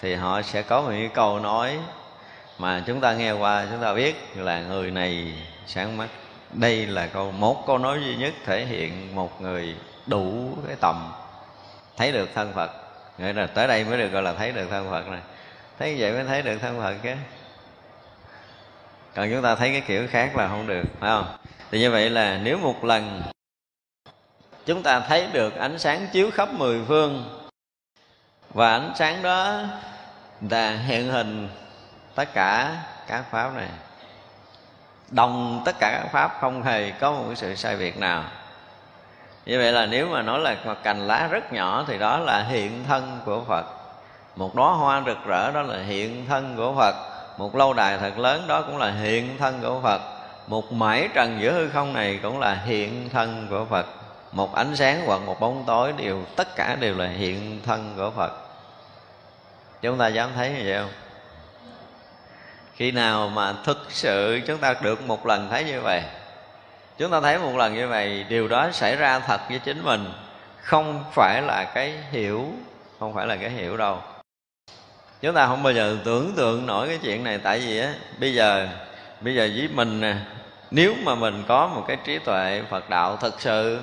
Thì 0.00 0.14
họ 0.14 0.42
sẽ 0.42 0.62
có 0.62 0.80
một 0.80 0.88
cái 0.90 1.10
câu 1.14 1.38
nói 1.38 1.78
mà 2.62 2.82
chúng 2.86 3.00
ta 3.00 3.12
nghe 3.12 3.32
qua, 3.32 3.66
chúng 3.70 3.80
ta 3.80 3.94
biết 3.94 4.36
là 4.36 4.60
người 4.60 4.90
này 4.90 5.32
sáng 5.66 5.96
mắt. 5.96 6.08
Đây 6.52 6.86
là 6.86 7.06
câu, 7.06 7.32
một 7.32 7.66
câu 7.66 7.78
nói 7.78 8.00
duy 8.04 8.16
nhất 8.16 8.34
thể 8.44 8.64
hiện 8.64 9.14
một 9.14 9.42
người 9.42 9.76
đủ 10.06 10.54
cái 10.66 10.76
tầm. 10.80 11.12
Thấy 11.96 12.12
được 12.12 12.28
thân 12.34 12.52
Phật. 12.54 12.70
Nghĩa 13.18 13.32
là 13.32 13.46
tới 13.46 13.66
đây 13.66 13.84
mới 13.84 13.98
được 13.98 14.08
gọi 14.08 14.22
là 14.22 14.32
thấy 14.32 14.52
được 14.52 14.66
thân 14.70 14.90
Phật 14.90 15.08
này. 15.08 15.20
Thấy 15.78 15.96
vậy 15.98 16.12
mới 16.12 16.24
thấy 16.24 16.42
được 16.42 16.58
thân 16.58 16.78
Phật 16.78 16.94
chứ. 17.02 17.10
Còn 19.14 19.30
chúng 19.32 19.42
ta 19.42 19.54
thấy 19.54 19.70
cái 19.72 19.82
kiểu 19.86 20.06
khác 20.10 20.36
là 20.36 20.48
không 20.48 20.66
được, 20.66 20.82
phải 21.00 21.10
không? 21.10 21.36
Thì 21.70 21.80
như 21.80 21.90
vậy 21.90 22.10
là 22.10 22.40
nếu 22.42 22.58
một 22.58 22.84
lần 22.84 23.22
chúng 24.66 24.82
ta 24.82 25.00
thấy 25.00 25.26
được 25.32 25.56
ánh 25.56 25.78
sáng 25.78 26.06
chiếu 26.12 26.30
khắp 26.30 26.48
mười 26.52 26.80
phương, 26.88 27.40
và 28.54 28.72
ánh 28.72 28.92
sáng 28.94 29.22
đó 29.22 29.62
là 30.50 30.76
hiện 30.76 31.08
hình 31.08 31.48
tất 32.14 32.34
cả 32.34 32.76
các 33.06 33.24
pháp 33.30 33.54
này. 33.54 33.68
Đồng 35.10 35.62
tất 35.64 35.76
cả 35.80 36.00
các 36.02 36.12
pháp 36.12 36.38
không 36.40 36.62
hề 36.62 36.90
có 36.90 37.12
một 37.12 37.24
sự 37.34 37.54
sai 37.54 37.76
biệt 37.76 37.98
nào. 37.98 38.24
Như 39.46 39.58
vậy 39.58 39.72
là 39.72 39.86
nếu 39.86 40.08
mà 40.08 40.22
nói 40.22 40.40
là 40.40 40.56
một 40.64 40.74
cành 40.82 41.06
lá 41.06 41.28
rất 41.30 41.52
nhỏ 41.52 41.84
thì 41.88 41.98
đó 41.98 42.18
là 42.18 42.42
hiện 42.42 42.84
thân 42.88 43.20
của 43.24 43.40
phật. 43.48 43.64
Một 44.36 44.54
đóa 44.54 44.72
hoa 44.72 45.02
rực 45.06 45.18
rỡ 45.26 45.50
đó 45.50 45.62
là 45.62 45.78
hiện 45.78 46.26
thân 46.28 46.56
của 46.56 46.74
phật. 46.74 46.94
Một 47.38 47.56
lâu 47.56 47.72
đài 47.72 47.98
thật 47.98 48.18
lớn 48.18 48.44
đó 48.48 48.62
cũng 48.62 48.78
là 48.78 48.90
hiện 48.90 49.38
thân 49.38 49.60
của 49.62 49.80
phật. 49.82 50.00
Một 50.46 50.72
mãi 50.72 51.08
trần 51.14 51.40
giữa 51.40 51.52
hư 51.52 51.68
không 51.68 51.92
này 51.92 52.20
cũng 52.22 52.40
là 52.40 52.54
hiện 52.54 53.08
thân 53.12 53.46
của 53.50 53.64
phật. 53.64 53.86
Một 54.32 54.54
ánh 54.54 54.76
sáng 54.76 55.06
hoặc 55.06 55.20
một 55.26 55.40
bóng 55.40 55.64
tối 55.66 55.92
đều, 55.96 56.24
tất 56.36 56.56
cả 56.56 56.76
đều 56.80 56.94
là 56.94 57.08
hiện 57.08 57.60
thân 57.66 57.94
của 57.96 58.10
phật. 58.10 58.32
Chúng 59.82 59.98
ta 59.98 60.08
dám 60.08 60.30
thấy 60.36 60.50
như 60.50 60.62
vậy 60.64 60.78
không? 60.78 60.90
Khi 62.82 62.90
nào 62.90 63.28
mà 63.28 63.54
thực 63.64 63.86
sự 63.88 64.40
chúng 64.46 64.58
ta 64.58 64.74
được 64.82 65.06
một 65.06 65.26
lần 65.26 65.48
thấy 65.50 65.64
như 65.64 65.80
vậy, 65.80 66.02
chúng 66.98 67.10
ta 67.10 67.20
thấy 67.20 67.38
một 67.38 67.56
lần 67.56 67.74
như 67.74 67.88
vậy, 67.88 68.24
điều 68.28 68.48
đó 68.48 68.70
xảy 68.72 68.96
ra 68.96 69.18
thật 69.18 69.40
với 69.48 69.58
chính 69.58 69.84
mình. 69.84 70.12
Không 70.60 71.04
phải 71.12 71.42
là 71.42 71.64
cái 71.74 71.94
hiểu, 72.10 72.52
không 72.98 73.14
phải 73.14 73.26
là 73.26 73.36
cái 73.36 73.50
hiểu 73.50 73.76
đâu. 73.76 73.98
Chúng 75.20 75.34
ta 75.34 75.46
không 75.46 75.62
bao 75.62 75.72
giờ 75.72 75.96
tưởng 76.04 76.32
tượng 76.36 76.66
nổi 76.66 76.88
cái 76.88 76.98
chuyện 77.02 77.24
này. 77.24 77.38
Tại 77.38 77.58
vì 77.58 77.78
á, 77.80 77.94
bây 78.20 78.34
giờ 78.34 78.68
bây 79.20 79.34
giờ 79.34 79.48
với 79.56 79.68
mình 79.74 80.00
nè, 80.00 80.14
nếu 80.70 80.94
mà 81.04 81.14
mình 81.14 81.42
có 81.48 81.66
một 81.66 81.84
cái 81.88 81.96
trí 82.04 82.18
tuệ 82.18 82.62
phật 82.70 82.90
đạo 82.90 83.16
thật 83.16 83.40
sự, 83.40 83.80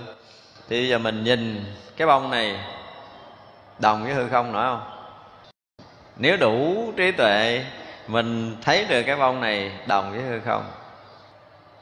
thì 0.69 0.79
bây 0.79 0.87
giờ 0.87 0.97
mình 0.97 1.23
nhìn 1.23 1.65
cái 1.97 2.07
bông 2.07 2.31
này, 2.31 2.59
đồng 3.79 4.03
với 4.03 4.13
hư 4.13 4.29
không, 4.29 4.51
nổi 4.51 4.63
không? 4.63 4.81
Nếu 6.17 6.37
đủ 6.37 6.91
trí 6.97 7.11
tuệ 7.11 7.65
mình 8.09 8.55
thấy 8.61 8.85
được 8.89 9.03
cái 9.03 9.15
bông 9.15 9.41
này 9.41 9.71
đồng 9.87 10.11
với 10.11 10.21
hư 10.21 10.39
không? 10.39 10.71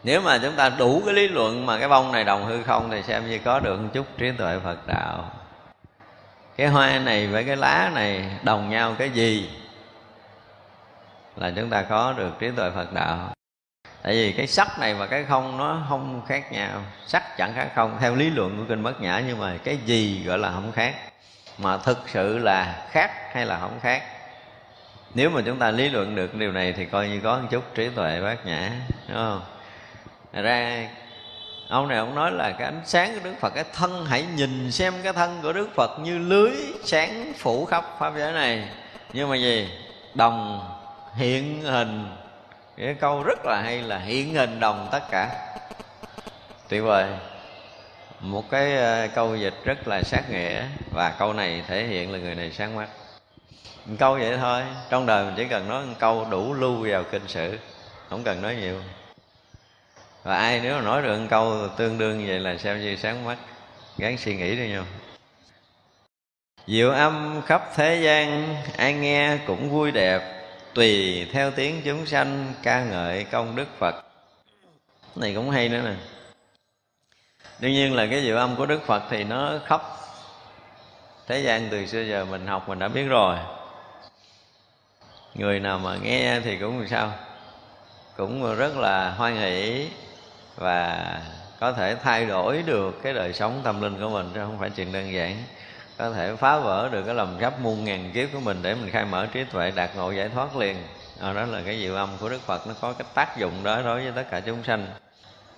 Nếu 0.03 0.21
mà 0.21 0.37
chúng 0.37 0.55
ta 0.55 0.69
đủ 0.69 1.01
cái 1.05 1.13
lý 1.13 1.27
luận 1.27 1.65
mà 1.65 1.79
cái 1.79 1.89
bông 1.89 2.11
này 2.11 2.23
đồng 2.23 2.45
hư 2.45 2.63
không 2.63 2.89
thì 2.91 3.03
xem 3.03 3.29
như 3.29 3.39
có 3.45 3.59
được 3.59 3.79
một 3.79 3.89
chút 3.93 4.05
trí 4.17 4.31
tuệ 4.31 4.59
phật 4.63 4.87
đạo. 4.87 5.31
Cái 6.57 6.67
hoa 6.67 6.99
này 6.99 7.27
với 7.27 7.43
cái 7.43 7.55
lá 7.55 7.91
này 7.93 8.31
đồng 8.43 8.69
nhau 8.69 8.95
cái 8.99 9.09
gì 9.09 9.49
là 11.35 11.51
chúng 11.55 11.69
ta 11.69 11.81
có 11.81 12.13
được 12.17 12.31
trí 12.39 12.51
tuệ 12.51 12.69
phật 12.75 12.93
đạo? 12.93 13.33
Tại 14.01 14.13
vì 14.13 14.31
cái 14.31 14.47
sắc 14.47 14.79
này 14.79 14.93
và 14.93 15.07
cái 15.07 15.23
không 15.23 15.57
nó 15.57 15.85
không 15.89 16.21
khác 16.27 16.51
nhau. 16.51 16.81
Sắc 17.07 17.37
chẳng 17.37 17.53
khác 17.55 17.67
không, 17.75 17.97
theo 17.99 18.15
lý 18.15 18.29
luận 18.29 18.57
của 18.57 18.63
kinh 18.69 18.83
bất 18.83 19.01
nhã, 19.01 19.21
nhưng 19.27 19.39
mà 19.39 19.57
cái 19.63 19.77
gì 19.77 20.23
gọi 20.23 20.37
là 20.37 20.51
không 20.51 20.71
khác? 20.71 20.95
Mà 21.57 21.77
thực 21.77 22.09
sự 22.09 22.37
là 22.37 22.87
khác 22.91 23.11
hay 23.33 23.45
là 23.45 23.59
không 23.59 23.79
khác? 23.81 24.03
Nếu 25.13 25.29
mà 25.29 25.41
chúng 25.45 25.59
ta 25.59 25.71
lý 25.71 25.89
luận 25.89 26.15
được 26.15 26.35
điều 26.35 26.51
này 26.51 26.73
thì 26.73 26.85
coi 26.85 27.09
như 27.09 27.19
có 27.23 27.39
một 27.39 27.47
chút 27.51 27.63
trí 27.75 27.89
tuệ 27.89 28.21
bát 28.21 28.45
nhã, 28.45 28.71
đúng 29.07 29.17
không? 29.17 29.41
Thật 30.33 30.41
ra, 30.41 30.89
ông 31.69 31.87
này 31.87 31.97
ông 31.97 32.15
nói 32.15 32.31
là 32.31 32.51
cái 32.51 32.65
ánh 32.65 32.81
sáng 32.85 33.13
của 33.13 33.19
đức 33.23 33.33
phật, 33.39 33.49
cái 33.49 33.63
thân, 33.73 34.05
hãy 34.05 34.25
nhìn 34.35 34.71
xem 34.71 34.93
cái 35.03 35.13
thân 35.13 35.39
của 35.41 35.53
đức 35.53 35.69
phật 35.75 35.99
như 35.99 36.17
lưới 36.17 36.51
sáng 36.83 37.33
phủ 37.37 37.65
khắp 37.65 37.85
pháp 37.99 38.13
giới 38.17 38.33
này. 38.33 38.69
Nhưng 39.13 39.29
mà 39.29 39.35
gì? 39.35 39.69
Đồng, 40.13 40.69
hiện 41.15 41.61
hình. 41.61 42.05
Cái 42.77 42.93
câu 42.93 43.23
rất 43.23 43.39
là 43.45 43.61
hay 43.65 43.81
là 43.81 43.97
hiện 43.97 44.33
hình 44.33 44.59
đồng 44.59 44.89
tất 44.91 45.01
cả. 45.11 45.29
Tuyệt 46.69 46.83
vời. 46.83 47.05
Một 48.19 48.49
cái 48.49 48.75
ờ, 48.77 49.07
câu 49.15 49.35
dịch 49.35 49.55
rất 49.63 49.87
là 49.87 50.03
sát 50.03 50.29
nghĩa 50.31 50.63
và 50.93 51.15
câu 51.19 51.33
này 51.33 51.63
thể 51.67 51.83
hiện 51.83 52.11
là 52.11 52.19
người 52.19 52.35
này 52.35 52.51
sáng 52.51 52.75
mắt 52.75 52.87
một 53.87 53.95
câu 53.99 54.13
vậy 54.13 54.37
thôi. 54.37 54.63
Trong 54.89 55.05
đời 55.05 55.25
mình 55.25 55.33
chỉ 55.37 55.45
cần 55.45 55.69
nói 55.69 55.85
một 55.85 55.93
câu 55.99 56.27
đủ 56.31 56.53
lưu 56.53 56.87
vào 56.89 57.03
kinh 57.03 57.27
sử, 57.27 57.57
không 58.09 58.23
cần 58.23 58.41
nói 58.41 58.55
nhiều. 58.55 58.81
Và 60.23 60.37
ai 60.37 60.59
nếu 60.63 60.75
mà 60.75 60.81
nói 60.81 61.01
được 61.01 61.19
một 61.19 61.27
câu 61.29 61.67
tương 61.77 61.97
đương 61.97 62.27
vậy 62.27 62.39
là 62.39 62.57
xem 62.57 62.81
như 62.81 62.95
sáng 62.95 63.25
mắt 63.25 63.37
gắn 63.97 64.17
suy 64.17 64.35
nghĩ 64.35 64.55
đi 64.55 64.69
nhau. 64.69 64.83
Diệu 66.67 66.91
âm 66.91 67.41
khắp 67.45 67.71
thế 67.75 68.01
gian, 68.03 68.55
ai 68.77 68.93
nghe 68.93 69.37
cũng 69.47 69.69
vui 69.69 69.91
đẹp, 69.91 70.47
tùy 70.73 71.25
theo 71.31 71.51
tiếng 71.51 71.81
chúng 71.85 72.05
sanh 72.05 72.53
ca 72.63 72.83
ngợi 72.83 73.23
công 73.23 73.55
đức 73.55 73.67
phật. 73.79 73.95
Này 75.15 75.33
cũng 75.35 75.49
hay 75.49 75.69
nữa 75.69 75.81
nè. 75.85 75.93
Đương 77.59 77.71
nhiên 77.71 77.95
là 77.95 78.07
cái 78.11 78.21
diệu 78.21 78.37
âm 78.37 78.55
của 78.55 78.65
đức 78.65 78.81
phật 78.85 79.03
thì 79.09 79.23
nó 79.23 79.53
khắp 79.65 79.81
thế 81.27 81.41
gian 81.41 81.67
từ 81.71 81.85
xưa 81.85 82.01
giờ 82.01 82.25
mình 82.25 82.47
học 82.47 82.69
mình 82.69 82.79
đã 82.79 82.87
biết 82.87 83.03
rồi 83.03 83.37
người 85.37 85.59
nào 85.59 85.79
mà 85.79 85.97
nghe 86.01 86.39
thì 86.39 86.57
cũng 86.57 86.79
làm 86.79 86.87
sao? 86.87 87.13
Cũng 88.17 88.55
rất 88.55 88.77
là 88.77 89.11
hoan 89.11 89.37
hỷ 89.37 89.87
và 90.55 91.21
có 91.59 91.71
thể 91.71 91.95
thay 92.03 92.25
đổi 92.25 92.63
được 92.65 93.03
cái 93.03 93.13
đời 93.13 93.33
sống 93.33 93.61
tâm 93.63 93.81
linh 93.81 94.01
của 94.01 94.09
mình 94.09 94.31
chứ 94.33 94.39
không 94.39 94.59
phải 94.59 94.69
chuyện 94.69 94.91
đơn 94.91 95.13
giản. 95.13 95.43
Có 95.97 96.11
thể 96.11 96.35
phá 96.35 96.59
vỡ 96.59 96.89
được 96.91 97.03
cái 97.03 97.15
lòng 97.15 97.37
gấp 97.39 97.59
muôn 97.59 97.85
ngàn 97.85 98.11
kiếp 98.13 98.29
của 98.33 98.39
mình 98.39 98.57
để 98.61 98.75
mình 98.75 98.89
khai 98.91 99.05
mở 99.05 99.27
trí 99.33 99.43
tuệ 99.43 99.71
đạt 99.71 99.95
ngộ 99.95 100.11
giải 100.11 100.29
thoát 100.29 100.55
liền. 100.55 100.77
À, 101.21 101.33
đó 101.33 101.45
là 101.45 101.61
cái 101.65 101.79
diệu 101.79 101.95
âm 101.95 102.09
của 102.19 102.29
đức 102.29 102.41
phật 102.41 102.67
nó 102.67 102.73
có 102.81 102.93
cái 102.93 103.07
tác 103.13 103.37
dụng 103.37 103.63
đó 103.63 103.81
đối 103.81 104.03
với 104.03 104.11
tất 104.15 104.23
cả 104.31 104.39
chúng 104.39 104.63
sanh. 104.63 104.87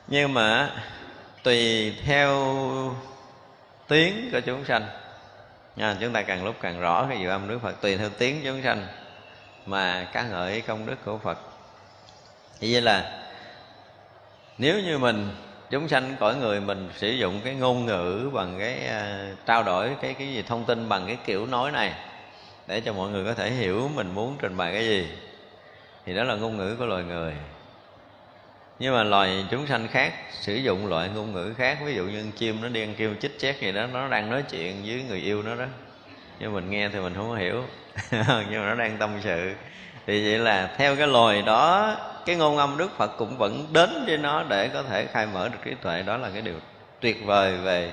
Nhưng 0.07 0.33
mà 0.33 0.71
tùy 1.43 1.93
theo 2.05 2.55
tiếng 3.87 4.29
của 4.31 4.39
chúng 4.39 4.65
sanh. 4.65 4.87
Nha, 5.75 5.95
chúng 5.99 6.13
ta 6.13 6.21
càng 6.21 6.45
lúc 6.45 6.55
càng 6.61 6.79
rõ 6.79 7.05
cái 7.09 7.17
diệu 7.21 7.29
âm 7.29 7.47
đức 7.47 7.59
phật 7.61 7.81
tùy 7.81 7.97
theo 7.97 8.09
tiếng 8.09 8.41
chúng 8.43 8.61
sanh 8.63 8.87
mà 9.65 10.07
ca 10.13 10.23
ngợi 10.23 10.61
công 10.61 10.85
đức 10.85 10.95
của 11.05 11.17
phật. 11.17 11.37
Thì 12.59 12.73
vậy 12.73 12.81
là 12.81 13.25
nếu 14.57 14.79
như 14.79 14.97
mình 14.97 15.29
chúng 15.69 15.87
sanh 15.87 16.15
cõi 16.19 16.35
người 16.35 16.61
mình 16.61 16.89
sử 16.95 17.09
dụng 17.09 17.41
cái 17.43 17.55
ngôn 17.55 17.85
ngữ 17.85 18.29
bằng 18.33 18.59
cái 18.59 18.79
uh, 18.87 19.37
trao 19.45 19.63
đổi 19.63 19.95
cái 20.01 20.13
cái 20.13 20.33
gì 20.33 20.41
thông 20.41 20.65
tin 20.65 20.89
bằng 20.89 21.07
cái 21.07 21.17
kiểu 21.25 21.45
nói 21.45 21.71
này 21.71 21.93
để 22.67 22.81
cho 22.81 22.93
mọi 22.93 23.09
người 23.09 23.25
có 23.25 23.33
thể 23.33 23.51
hiểu 23.51 23.89
mình 23.95 24.15
muốn 24.15 24.37
trình 24.41 24.57
bày 24.57 24.73
cái 24.73 24.85
gì 24.85 25.07
thì 26.05 26.15
đó 26.15 26.23
là 26.23 26.35
ngôn 26.35 26.57
ngữ 26.57 26.75
của 26.79 26.85
loài 26.85 27.03
người. 27.03 27.33
Nhưng 28.79 28.93
mà 28.93 29.03
loài 29.03 29.45
chúng 29.51 29.67
sanh 29.67 29.87
khác 29.87 30.13
sử 30.31 30.55
dụng 30.55 30.87
loại 30.87 31.09
ngôn 31.09 31.33
ngữ 31.33 31.53
khác 31.57 31.77
ví 31.85 31.95
dụ 31.95 32.03
như 32.03 32.31
chim 32.35 32.61
nó 32.61 32.67
đi 32.67 32.83
ăn 32.83 32.95
kêu 32.97 33.15
chích 33.21 33.39
chét 33.39 33.61
gì 33.61 33.71
đó 33.71 33.87
nó 33.87 34.07
đang 34.07 34.29
nói 34.29 34.43
chuyện 34.49 34.83
với 34.85 35.03
người 35.09 35.19
yêu 35.19 35.43
nó 35.43 35.55
đó 35.55 35.65
nhưng 36.39 36.53
mình 36.53 36.69
nghe 36.69 36.89
thì 36.89 36.99
mình 36.99 37.13
không 37.15 37.29
có 37.29 37.35
hiểu. 37.35 37.63
Nhưng 38.49 38.61
mà 38.61 38.69
nó 38.69 38.75
đang 38.75 38.97
tâm 38.97 39.09
sự. 39.23 39.53
Thì 40.07 40.29
vậy 40.29 40.39
là 40.39 40.69
theo 40.77 40.95
cái 40.95 41.07
lời 41.07 41.41
đó, 41.41 41.95
cái 42.25 42.35
ngôn 42.35 42.57
âm 42.57 42.77
đức 42.77 42.97
phật 42.97 43.11
cũng 43.17 43.37
vẫn 43.37 43.67
đến 43.71 44.03
với 44.05 44.17
nó 44.17 44.43
để 44.43 44.67
có 44.67 44.83
thể 44.83 45.05
khai 45.05 45.27
mở 45.33 45.49
được 45.49 45.57
trí 45.65 45.71
tuệ. 45.81 46.01
Đó 46.01 46.17
là 46.17 46.29
cái 46.33 46.41
điều 46.41 46.55
tuyệt 46.99 47.25
vời 47.25 47.57
về 47.57 47.91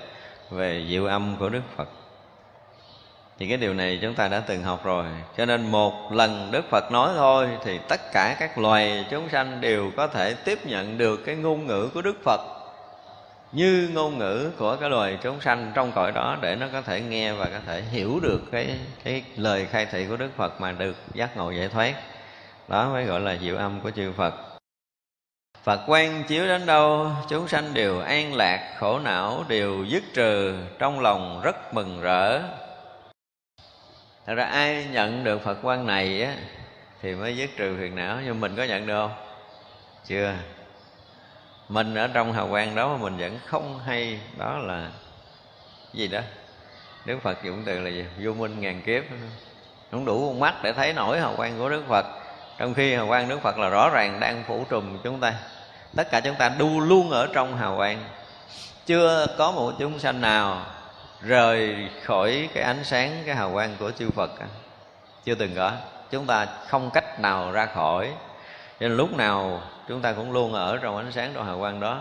về 0.50 0.85
diệu 0.88 1.06
âm 1.06 1.37
của 1.38 1.48
đức 1.48 1.62
phật. 1.76 1.88
Thì 3.38 3.48
cái 3.48 3.56
điều 3.56 3.74
này 3.74 3.98
chúng 4.02 4.14
ta 4.14 4.28
đã 4.28 4.40
từng 4.40 4.62
học 4.62 4.85
rồi. 4.85 5.04
Cho 5.37 5.46
nên 5.46 5.70
một 5.70 6.12
lần 6.12 6.50
đức 6.50 6.64
phật 6.70 6.92
nói 6.92 7.11
thôi 7.16 7.48
thì 7.64 7.78
tất 7.88 8.00
cả 8.12 8.37
các 8.38 8.59
loài 8.59 9.06
chúng 9.11 9.28
sanh 9.28 9.61
đều 9.61 9.90
có 9.96 10.06
thể 10.06 10.35
tiếp 10.35 10.66
nhận 10.66 10.98
được 10.98 11.20
cái 11.26 11.37
ngôn 11.37 11.66
ngữ 11.66 11.88
của 11.94 12.02
đức 12.02 12.16
phật 12.24 12.40
như 13.57 13.90
ngôn 13.95 14.19
ngữ 14.19 14.51
của 14.59 14.77
cái 14.77 14.90
loài 14.90 15.19
chúng 15.23 15.40
sanh 15.40 15.73
trong 15.75 15.92
cõi 15.92 16.12
đó 16.12 16.38
để 16.40 16.57
nó 16.57 16.66
có 16.73 16.83
thể 16.83 17.01
nghe 17.01 17.33
và 17.33 17.45
có 17.45 17.59
thể 17.66 17.83
hiểu 17.83 18.21
được 18.23 18.40
cái 18.53 18.79
cái 19.05 19.25
lời 19.37 19.66
khai 19.66 19.87
thị 19.87 20.07
của 20.09 20.16
đức 20.16 20.31
phật 20.37 20.61
mà 20.61 20.73
được 20.73 20.97
giác 21.14 21.37
ngộ 21.37 21.51
giải 21.51 21.69
thoát. 21.69 21.95
Đó 22.69 22.88
mới 22.88 23.05
gọi 23.05 23.21
là 23.21 23.37
diệu 23.37 23.57
âm 23.57 23.81
của 23.81 23.90
chư 23.90 24.12
phật. 24.12 24.35
Phật 25.62 25.81
quan 25.87 26.25
chiếu 26.29 26.47
đến 26.47 26.66
đâu, 26.66 27.11
Chúng 27.29 27.49
sanh 27.49 27.75
đều 27.75 28.01
an 28.01 28.35
lạc, 28.35 28.77
Khổ 28.79 28.99
não 28.99 29.45
đều 29.49 29.85
dứt 29.85 30.03
trừ, 30.14 30.57
Trong 30.79 31.01
lòng 31.01 31.40
rất 31.45 31.75
mừng 31.75 32.01
rỡ. 32.01 32.42
Thật 34.27 34.35
ra 34.35 34.45
ai 34.45 34.87
nhận 34.92 35.25
được 35.25 35.42
Phật 35.45 35.59
quan 35.62 35.87
này 35.87 36.23
á, 36.23 36.35
Thì 37.03 37.14
mới 37.14 37.37
dứt 37.37 37.51
trừ 37.57 37.77
phiền 37.81 37.95
não. 37.95 38.19
Nhưng 38.25 38.40
mình 38.40 38.57
có 38.57 38.64
nhận 38.64 38.87
được 38.87 38.95
không? 38.95 39.27
Chưa. 40.05 40.35
Mình 41.68 41.94
ở 41.94 42.09
trong 42.14 42.33
hào 42.33 42.48
quang 42.48 42.74
đó 42.74 42.88
mà 42.88 42.96
mình 42.96 43.16
vẫn 43.16 43.38
không 43.46 43.81
hay, 43.87 44.20
Đó 44.38 44.59
là 44.59 44.88
gì 45.92 46.09
đó? 46.09 46.20
Đức 47.05 47.18
Phật 47.22 47.42
dụng 47.42 47.62
từ 47.66 47.81
là 47.81 47.90
gì? 47.90 48.05
Vô 48.22 48.33
minh 48.33 48.61
ngàn 48.61 48.83
kiếp. 48.83 49.02
Không 49.90 50.05
đủ 50.05 50.29
con 50.29 50.40
mắt 50.40 50.55
để 50.62 50.72
thấy 50.72 50.92
nổi 50.92 51.20
hào 51.20 51.35
quang 51.37 51.59
của 51.59 51.68
Đức 51.68 51.83
Phật. 51.88 52.07
Trong 52.59 52.74
khi 52.74 52.94
hào 52.94 53.07
quang 53.07 53.29
Đức 53.29 53.42
Phật 53.42 53.59
là 53.59 53.68
rõ 53.68 53.90
ràng 53.90 54.20
đang 54.20 54.44
phủ 54.48 54.64
trùm 54.70 54.98
chúng 55.05 55.20
ta. 55.20 55.35
Tất 55.96 56.11
cả 56.11 56.20
chúng 56.20 56.35
ta 56.35 56.48
đu 56.48 56.81
luôn 56.81 57.11
ở 57.11 57.29
trong 57.35 57.57
hào 57.57 57.76
quang. 57.76 58.05
Chưa 58.87 59.26
có 59.38 59.52
một 59.52 59.72
chúng 59.79 59.98
sanh 59.98 60.20
nào 60.20 60.66
rời 61.22 61.88
khỏi 62.05 62.48
cái 62.55 62.62
ánh 62.62 62.85
sáng, 62.85 63.22
cái 63.26 63.35
hào 63.35 63.52
quang 63.52 63.76
của 63.79 63.90
chư 63.90 64.11
Phật. 64.11 64.31
Chưa 65.24 65.35
từng 65.35 65.55
có. 65.57 65.72
Chúng 66.11 66.26
ta 66.26 66.46
không 66.68 66.90
cách 66.90 67.20
nào 67.20 67.52
ra 67.52 67.66
khỏi. 67.66 68.12
Nên 68.81 68.96
lúc 68.96 69.16
nào 69.16 69.62
chúng 69.88 70.01
ta 70.01 70.12
cũng 70.12 70.33
luôn 70.33 70.53
ở 70.53 70.79
trong 70.83 70.96
ánh 70.96 71.12
sáng 71.12 71.31
trong 71.35 71.46
hào 71.46 71.59
quang 71.59 71.81
đó. 71.81 72.01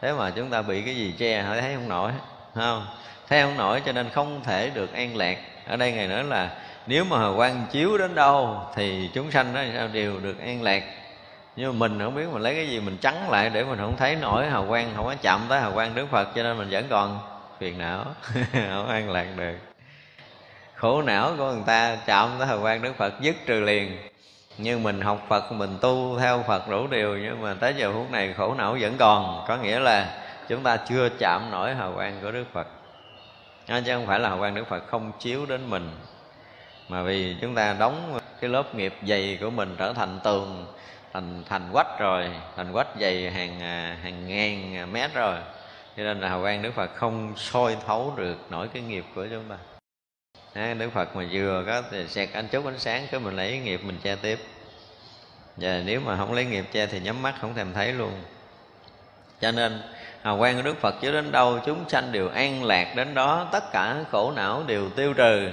Thế 0.00 0.12
mà 0.12 0.30
chúng 0.30 0.50
ta 0.50 0.62
bị 0.62 0.82
cái 0.82 0.96
gì 0.96 1.14
che 1.18 1.42
hỏi 1.42 1.60
thấy 1.60 1.74
không 1.74 1.88
nổi 1.88 2.12
không? 2.54 2.86
Thấy 3.28 3.42
không 3.42 3.56
nổi 3.56 3.82
cho 3.86 3.92
nên 3.92 4.10
không 4.10 4.40
thể 4.44 4.70
được 4.74 4.92
an 4.92 5.16
lạc. 5.16 5.38
Ở 5.66 5.76
đây 5.76 5.92
ngài 5.92 6.08
nói 6.08 6.24
là 6.24 6.50
nếu 6.86 7.04
mà 7.04 7.18
hào 7.18 7.36
quang 7.36 7.66
chiếu 7.72 7.98
đến 7.98 8.14
đâu 8.14 8.60
thì 8.74 9.10
chúng 9.14 9.30
sanh 9.30 9.54
đó 9.54 9.60
sao 9.76 9.88
đều 9.88 10.20
được 10.20 10.40
an 10.40 10.62
lạc? 10.62 10.82
Nhưng 11.56 11.72
mà 11.72 11.88
mình 11.88 11.98
không 11.98 12.14
biết 12.14 12.28
mình 12.32 12.42
lấy 12.42 12.54
cái 12.54 12.68
gì 12.68 12.80
mình 12.80 12.96
chắn 12.96 13.30
lại 13.30 13.50
để 13.50 13.64
mình 13.64 13.78
không 13.78 13.96
thấy 13.96 14.16
nổi 14.16 14.46
hào 14.46 14.66
quang, 14.68 14.92
không 14.96 15.04
có 15.04 15.14
chạm 15.22 15.40
tới 15.48 15.60
hào 15.60 15.72
quang 15.72 15.94
đức 15.94 16.06
phật, 16.10 16.28
cho 16.34 16.42
nên 16.42 16.58
mình 16.58 16.68
vẫn 16.70 16.86
còn 16.90 17.18
phiền 17.58 17.78
não, 17.78 18.04
không 18.52 18.88
an 18.88 19.10
lạc 19.10 19.26
được. 19.36 19.56
Khổ 20.74 21.02
não 21.02 21.34
của 21.38 21.52
người 21.52 21.62
ta 21.66 21.96
chạm 22.06 22.30
tới 22.38 22.46
hào 22.46 22.60
quang 22.60 22.82
đức 22.82 22.96
phật 22.96 23.20
dứt 23.20 23.36
trừ 23.46 23.60
liền 23.60 24.09
nhưng 24.62 24.82
mình 24.82 25.00
học 25.00 25.26
phật 25.28 25.52
mình 25.52 25.78
tu 25.80 26.18
theo 26.18 26.44
phật 26.46 26.68
đủ 26.68 26.86
điều 26.86 27.18
nhưng 27.18 27.42
mà 27.42 27.54
tới 27.54 27.74
giờ 27.76 27.92
phút 27.92 28.10
này 28.10 28.34
khổ 28.36 28.54
não 28.54 28.76
vẫn 28.80 28.96
còn. 28.98 29.44
Có 29.48 29.56
nghĩa 29.56 29.78
là 29.78 30.22
chúng 30.48 30.62
ta 30.62 30.76
chưa 30.76 31.08
chạm 31.18 31.50
nổi 31.50 31.74
hào 31.74 31.92
quang 31.94 32.18
của 32.22 32.30
đức 32.30 32.44
phật. 32.52 32.66
À, 33.66 33.82
chứ 33.86 33.94
không 33.94 34.06
phải 34.06 34.20
là 34.20 34.28
hào 34.28 34.38
quang 34.38 34.54
đức 34.54 34.68
phật 34.68 34.86
không 34.86 35.12
chiếu 35.18 35.46
đến 35.46 35.70
mình 35.70 35.90
mà 36.88 37.02
vì 37.02 37.36
chúng 37.40 37.54
ta 37.54 37.76
đóng 37.78 38.18
cái 38.40 38.50
lớp 38.50 38.74
nghiệp 38.74 38.94
dày 39.06 39.38
của 39.40 39.50
mình 39.50 39.74
trở 39.78 39.92
thành 39.92 40.18
tường 40.24 40.66
thành 41.12 41.42
thành 41.48 41.68
quách 41.72 41.98
rồi 41.98 42.30
thành 42.56 42.72
quách 42.72 42.88
dày 43.00 43.30
hàng 43.30 43.60
à, 43.60 43.96
hàng 44.02 44.28
ngàn 44.28 44.92
mét 44.92 45.14
rồi. 45.14 45.36
Cho 45.96 46.02
nên 46.02 46.20
là 46.20 46.28
hào 46.28 46.40
quang 46.40 46.62
đức 46.62 46.74
phật 46.74 46.94
không 46.94 47.32
soi 47.36 47.76
thấu 47.86 48.14
được 48.16 48.36
nổi 48.50 48.68
cái 48.72 48.82
nghiệp 48.82 49.04
của 49.14 49.26
chúng 49.30 49.44
ta. 49.48 49.79
Đấy, 50.54 50.74
đức 50.74 50.90
phật 50.94 51.16
mà 51.16 51.24
vừa 51.32 51.64
có 51.66 51.82
thì 51.90 52.06
xẹt 52.08 52.28
anh 52.32 52.48
chút 52.48 52.64
ánh 52.64 52.78
sáng 52.78 53.06
cái 53.10 53.20
mình 53.20 53.36
lấy 53.36 53.58
nghiệp 53.58 53.80
mình 53.84 53.98
che 54.02 54.16
tiếp. 54.16 54.38
Và 55.56 55.80
nếu 55.84 56.00
mà 56.00 56.16
không 56.16 56.32
lấy 56.32 56.44
nghiệp 56.44 56.64
che 56.72 56.86
thì 56.86 57.00
nhắm 57.00 57.22
mắt 57.22 57.34
không 57.40 57.54
thèm 57.54 57.72
thấy 57.72 57.92
luôn. 57.92 58.12
Cho 59.40 59.50
nên 59.50 59.82
hào 60.22 60.38
quang 60.38 60.56
của 60.56 60.62
đức 60.62 60.80
phật 60.80 61.00
chiếu 61.00 61.12
đến 61.12 61.32
đâu 61.32 61.58
chúng 61.66 61.88
sanh 61.88 62.12
đều 62.12 62.28
an 62.28 62.64
lạc 62.64 62.92
đến 62.96 63.14
đó 63.14 63.48
tất 63.52 63.72
cả 63.72 63.96
khổ 64.10 64.32
não 64.36 64.62
đều 64.66 64.90
tiêu 64.90 65.14
trừ. 65.14 65.50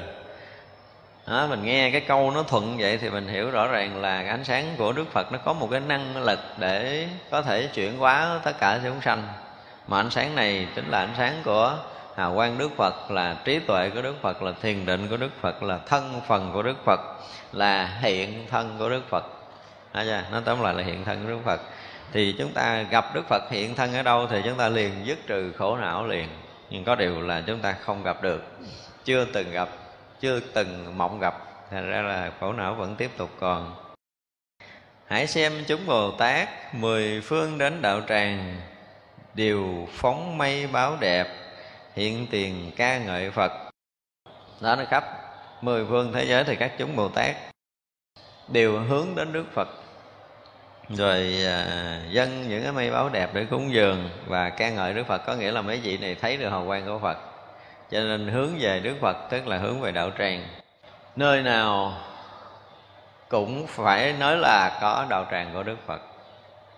Đó, 1.28 1.48
mình 1.48 1.64
nghe 1.64 1.92
cái 1.92 2.02
câu 2.02 2.32
nó 2.32 2.44
thuận 2.44 2.78
vậy 2.78 2.98
thì 2.98 3.10
mình 3.10 3.28
hiểu 3.28 3.52
rõ 3.52 3.68
ràng 3.68 4.02
là 4.02 4.22
cái 4.22 4.30
ánh 4.30 4.44
sáng 4.44 4.76
của 4.78 4.94
đức 4.94 5.12
phật 5.12 5.32
nó 5.32 5.38
có 5.46 5.54
một 5.54 5.68
cái 5.72 5.80
năng 5.80 6.18
lực 6.18 6.40
để 6.58 7.08
có 7.32 7.42
thể 7.42 7.68
chuyển 7.74 7.98
hóa 7.98 8.40
tất 8.44 8.60
cả 8.60 8.80
chúng 8.84 9.02
sanh. 9.02 9.28
Mà 9.88 10.00
ánh 10.00 10.10
sáng 10.10 10.36
này 10.36 10.68
chính 10.76 10.90
là 10.90 11.00
ánh 11.00 11.14
sáng 11.18 11.42
của 11.46 11.78
hào 12.18 12.36
quang 12.36 12.58
đức 12.58 12.72
phật 12.78 13.12
là 13.12 13.38
trí 13.46 13.60
tuệ 13.60 13.90
của 13.90 14.02
đức 14.02 14.16
phật 14.22 14.42
là 14.42 14.52
thiền 14.62 14.86
định 14.86 15.08
của 15.10 15.18
đức 15.18 15.32
phật 15.42 15.64
là 15.64 15.78
thân 15.78 16.22
phần 16.28 16.52
của 16.54 16.62
đức 16.62 16.78
phật 16.86 17.00
là 17.52 17.98
hiện 18.02 18.48
thân 18.50 18.76
của 18.80 18.90
đức 18.90 19.10
phật. 19.10 19.26
À, 19.92 20.04
chưa? 20.04 20.24
nó 20.32 20.42
tóm 20.46 20.62
lại 20.62 20.74
là 20.74 20.84
hiện 20.84 21.06
thân 21.06 21.24
của 21.24 21.30
đức 21.30 21.40
phật. 21.46 21.62
Thì 22.12 22.36
chúng 22.38 22.52
ta 22.52 22.82
gặp 22.82 23.06
đức 23.14 23.26
phật 23.30 23.44
hiện 23.52 23.76
thân 23.76 23.94
ở 23.94 24.04
đâu 24.04 24.28
thì 24.28 24.42
chúng 24.46 24.58
ta 24.58 24.70
liền 24.70 24.92
dứt 25.06 25.18
trừ 25.28 25.52
khổ 25.58 25.78
não 25.78 26.08
liền. 26.08 26.28
Nhưng 26.70 26.84
có 26.84 26.96
điều 26.96 27.22
là 27.22 27.44
chúng 27.48 27.60
ta 27.60 27.72
không 27.72 28.04
gặp 28.04 28.22
được. 28.22 28.44
Chưa 29.06 29.26
từng 29.26 29.52
gặp 29.52 29.70
chưa 30.20 30.40
từng 30.40 30.98
mộng 30.98 31.20
gặp. 31.20 31.34
Thành 31.72 31.90
ra 31.90 32.02
là 32.02 32.32
khổ 32.40 32.54
não 32.54 32.74
vẫn 32.74 32.96
tiếp 32.96 33.12
tục 33.18 33.30
còn. 33.40 33.76
Hãy 35.08 35.28
xem 35.28 35.54
chúng 35.68 35.86
bồ 35.86 36.12
tát 36.12 36.50
mười 36.76 37.22
phương 37.22 37.58
đến 37.58 37.82
đạo 37.82 38.02
tràng 38.10 38.62
đều 39.34 39.88
phóng 39.92 40.38
mây 40.38 40.68
báo 40.68 40.98
đẹp 41.00 41.47
hiện 41.98 42.28
tiền 42.32 42.72
ca 42.76 42.98
ngợi 42.98 43.32
phật. 43.32 43.52
Đó 44.62 44.76
nó 44.76 44.84
khắp 44.90 45.04
mười 45.62 45.86
phương 45.86 46.14
thế 46.14 46.26
giới 46.26 46.44
thì 46.44 46.56
các 46.56 46.72
chúng 46.78 46.96
bồ 46.96 47.10
tát 47.10 47.36
đều 48.48 48.80
hướng 48.80 49.16
đến 49.16 49.34
đức 49.34 49.46
phật. 49.54 49.68
Rồi 50.90 51.46
à, 51.46 52.02
dân 52.10 52.50
những 52.50 52.64
cái 52.64 52.72
mây 52.72 52.92
báo 52.92 53.10
đẹp 53.10 53.30
để 53.34 53.46
cúng 53.46 53.74
dường 53.74 54.10
và 54.28 54.50
ca 54.50 54.70
ngợi 54.70 54.94
đức 54.94 55.04
phật. 55.08 55.22
Có 55.26 55.36
nghĩa 55.36 55.52
là 55.52 55.62
mấy 55.62 55.78
vị 55.78 55.98
này 55.98 56.16
thấy 56.16 56.38
được 56.38 56.50
hào 56.50 56.66
quang 56.68 56.86
của 56.86 57.00
phật. 57.00 57.18
Cho 57.92 58.00
nên 58.00 58.28
hướng 58.28 58.50
về 58.60 58.80
đức 58.80 58.96
phật 59.02 59.18
tức 59.30 59.48
là 59.48 59.58
hướng 59.58 59.82
về 59.82 59.92
đạo 59.92 60.12
tràng. 60.18 60.48
Nơi 61.16 61.42
nào 61.42 61.94
cũng 63.30 63.68
phải 63.68 64.14
nói 64.14 64.38
là 64.38 64.78
có 64.82 65.06
đạo 65.10 65.26
tràng 65.32 65.54
của 65.54 65.64
đức 65.64 65.78
phật. 65.86 66.02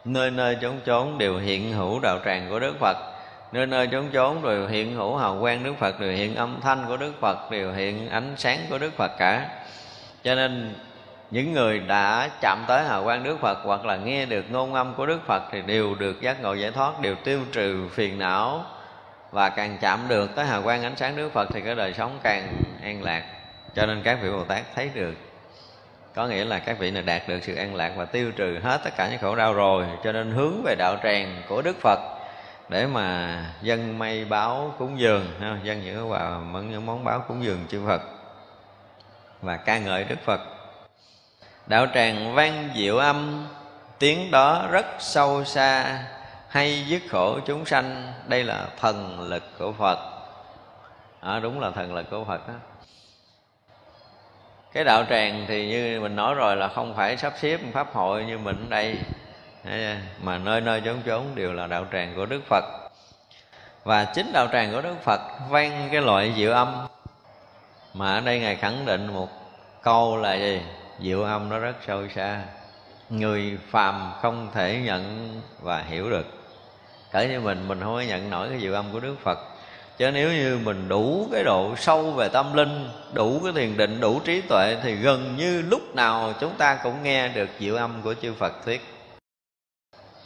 Nơi 0.05 0.31
nơi 0.31 0.57
chốn 0.61 0.79
chốn 0.85 1.17
đều 1.17 1.37
hiện 1.37 1.73
hữu 1.73 1.99
đạo 1.99 2.19
tràng 2.25 2.49
của 2.49 2.59
đức 2.59 2.75
phật 2.79 3.18
nơi 3.51 3.65
nơi 3.65 3.87
chốn 3.87 4.09
chốn 4.13 4.43
đều 4.43 4.67
hiện 4.67 4.95
hữu 4.95 5.17
hào 5.17 5.37
quang 5.41 5.63
đức 5.63 5.73
phật, 5.79 5.99
đều 5.99 6.11
hiện 6.11 6.35
âm 6.35 6.59
thanh 6.61 6.85
của 6.87 6.97
đức 6.97 7.13
phật, 7.21 7.51
đều 7.51 7.73
hiện 7.73 8.09
ánh 8.09 8.33
sáng 8.37 8.59
của 8.69 8.77
đức 8.77 8.93
phật 8.97 9.11
cả. 9.17 9.49
Cho 10.23 10.35
nên, 10.35 10.75
những 11.31 11.53
người 11.53 11.79
đã 11.79 12.29
chạm 12.41 12.63
tới 12.67 12.83
hào 12.83 13.03
quang 13.03 13.23
đức 13.23 13.37
phật 13.41 13.57
hoặc 13.63 13.85
là 13.85 13.95
nghe 13.95 14.25
được 14.25 14.45
ngôn 14.51 14.73
âm 14.73 14.93
của 14.93 15.05
đức 15.05 15.19
phật 15.25 15.43
thì 15.51 15.61
đều 15.61 15.95
được 15.95 16.21
giác 16.21 16.41
ngộ 16.41 16.53
giải 16.53 16.71
thoát, 16.71 17.01
đều 17.01 17.15
tiêu 17.15 17.39
trừ 17.51 17.87
phiền 17.91 18.19
não 18.19 18.65
và 19.31 19.49
càng 19.49 19.77
chạm 19.81 19.99
được 20.07 20.35
tới 20.35 20.45
hào 20.45 20.61
quang 20.61 20.83
ánh 20.83 20.95
sáng 20.95 21.15
Đức 21.15 21.29
Phật 21.33 21.49
thì 21.53 21.61
cái 21.61 21.75
đời 21.75 21.93
sống 21.93 22.19
càng 22.23 22.47
an 22.83 23.03
lạc. 23.03 23.23
Cho 23.75 23.85
nên 23.85 24.01
các 24.03 24.19
vị 24.21 24.29
Bồ 24.29 24.43
Tát 24.43 24.63
thấy 24.75 24.89
được. 24.93 25.13
Có 26.15 26.27
nghĩa 26.27 26.45
là 26.45 26.59
các 26.59 26.79
vị 26.79 26.91
này 26.91 27.03
đạt 27.03 27.21
được 27.27 27.39
sự 27.43 27.55
an 27.55 27.75
lạc 27.75 27.91
và 27.95 28.05
tiêu 28.05 28.31
trừ 28.31 28.59
hết 28.63 28.81
tất 28.83 28.89
cả 28.97 29.09
những 29.09 29.19
khổ 29.19 29.35
đau 29.35 29.53
rồi. 29.53 29.85
Cho 30.03 30.11
nên 30.11 30.31
hướng 30.31 30.61
về 30.65 30.75
đạo 30.75 30.97
tràng 31.03 31.41
của 31.47 31.61
Đức 31.61 31.77
Phật 31.81 31.99
để 32.69 32.87
mà 32.87 33.39
dân 33.61 33.99
may 33.99 34.25
báo 34.25 34.75
cúng 34.77 34.99
dường 34.99 35.25
dân 35.63 35.83
những 35.83 36.11
quà 36.11 36.37
mẫn 36.37 36.71
những 36.71 36.85
món 36.85 37.03
báo 37.03 37.19
cúng 37.27 37.43
dường 37.43 37.67
chư 37.69 37.81
Phật 37.87 38.01
và 39.41 39.57
ca 39.57 39.77
ngợi 39.77 40.03
Đức 40.03 40.19
Phật. 40.25 40.39
Đạo 41.67 41.87
tràng 41.93 42.35
vang 42.35 42.69
diệu 42.75 42.97
âm 42.97 43.47
tiếng 43.99 44.31
đó 44.31 44.67
rất 44.71 44.85
sâu 44.99 45.43
xa 45.43 45.99
hay 46.47 46.85
dứt 46.87 47.01
khổ 47.09 47.39
chúng 47.45 47.65
sanh. 47.65 48.13
Đây 48.27 48.43
là 48.43 48.67
thần 48.79 49.19
lực 49.19 49.43
của 49.59 49.71
phật. 49.71 49.99
À, 51.19 51.39
đúng 51.39 51.59
là 51.59 51.71
thần 51.71 51.93
lực 51.93 52.09
của 52.09 52.23
phật 52.23 52.47
đó. 52.47 52.53
Cái 54.73 54.83
đạo 54.83 55.03
tràng 55.09 55.45
thì 55.47 55.67
như 55.67 56.01
mình 56.01 56.15
nói 56.15 56.35
rồi 56.35 56.55
là 56.55 56.67
không 56.67 56.95
phải 56.95 57.17
sắp 57.17 57.33
xếp 57.37 57.59
pháp 57.73 57.93
hội 57.93 58.25
như 58.25 58.37
mình 58.37 58.55
ở 58.55 58.69
đây 58.69 58.97
mà 60.21 60.37
nơi 60.37 60.61
nơi 60.61 60.81
chốn 60.85 61.01
chốn 61.05 61.35
đều 61.35 61.53
là 61.53 61.67
đạo 61.67 61.85
tràng 61.91 62.13
của 62.15 62.25
đức 62.25 62.41
phật. 62.49 62.63
Và 63.83 64.05
chính 64.05 64.31
đạo 64.33 64.47
tràng 64.51 64.71
của 64.73 64.81
đức 64.81 64.95
phật 65.03 65.19
vang 65.49 65.89
cái 65.91 66.01
loại 66.01 66.33
diệu 66.37 66.51
âm. 66.51 66.87
Mà 67.93 68.13
ở 68.13 68.19
đây 68.19 68.39
ngài 68.39 68.55
khẳng 68.55 68.85
định 68.85 69.07
một 69.07 69.29
câu 69.81 70.17
là 70.17 70.33
gì? 70.35 70.61
Diệu 71.01 71.23
âm 71.23 71.49
nó 71.49 71.59
rất 71.59 71.75
sâu 71.87 72.07
xa. 72.15 72.41
Người 73.09 73.57
phàm 73.69 74.11
không 74.21 74.49
thể 74.53 74.81
nhận 74.85 75.29
và 75.61 75.81
hiểu 75.81 76.09
được. 76.09 76.25
Cỡ 77.11 77.21
như 77.21 77.39
mình 77.39 77.67
mình 77.67 77.79
không 77.79 77.95
có 77.95 78.01
nhận 78.01 78.29
nổi 78.29 78.49
cái 78.49 78.59
diệu 78.59 78.73
âm 78.73 78.85
của 78.93 78.99
đức 78.99 79.15
phật. 79.23 79.39
Chứ 79.97 80.11
nếu 80.11 80.31
như 80.31 80.59
mình 80.63 80.89
đủ 80.89 81.27
cái 81.31 81.43
độ 81.43 81.75
sâu 81.77 82.11
về 82.11 82.29
tâm 82.29 82.53
linh, 82.53 82.89
đủ 83.13 83.41
cái 83.43 83.53
thiền 83.53 83.77
định, 83.77 83.99
đủ 83.99 84.19
trí 84.19 84.41
tuệ, 84.41 84.77
thì 84.83 84.95
gần 84.95 85.37
như 85.37 85.61
lúc 85.61 85.95
nào 85.95 86.33
chúng 86.39 86.53
ta 86.57 86.79
cũng 86.83 87.03
nghe 87.03 87.27
được 87.27 87.49
diệu 87.59 87.75
âm 87.75 88.01
của 88.03 88.13
chư 88.21 88.33
phật 88.33 88.65
thuyết 88.65 88.98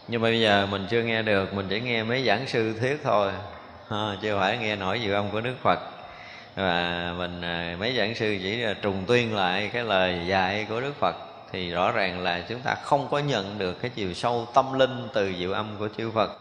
nhưng 0.07 0.21
mà 0.21 0.27
bây 0.27 0.41
giờ 0.41 0.67
mình 0.71 0.87
chưa 0.89 1.01
nghe 1.01 1.21
được 1.21 1.53
mình 1.53 1.65
chỉ 1.69 1.79
nghe 1.79 2.03
mấy 2.03 2.23
giảng 2.25 2.47
sư 2.47 2.73
thuyết 2.79 2.99
thôi. 3.03 3.31
À, 3.89 4.15
chưa 4.21 4.39
phải 4.39 4.57
nghe 4.57 4.75
nổi 4.75 5.01
diệu 5.03 5.15
âm 5.15 5.29
của 5.29 5.41
đức 5.41 5.55
phật. 5.61 5.79
Và 6.55 7.13
mình 7.17 7.41
ờ, 7.41 7.77
mấy 7.79 7.95
giảng 7.97 8.15
sư 8.15 8.37
chỉ 8.41 8.57
là 8.57 8.73
trùng 8.73 9.03
tuyên 9.07 9.35
lại 9.35 9.69
cái 9.73 9.83
lời 9.83 10.19
dạy 10.27 10.65
của 10.69 10.81
đức 10.81 10.93
phật. 10.99 11.15
Thì 11.51 11.71
rõ 11.71 11.91
ràng 11.91 12.23
là 12.23 12.41
chúng 12.49 12.59
ta 12.59 12.75
không 12.83 13.07
có 13.11 13.19
nhận 13.19 13.57
được 13.57 13.81
cái 13.81 13.91
chiều 13.95 14.13
sâu 14.13 14.47
tâm 14.53 14.79
linh 14.79 15.07
từ 15.13 15.33
diệu 15.39 15.51
âm 15.51 15.67
của 15.79 15.87
chư 15.97 16.11
phật. 16.11 16.31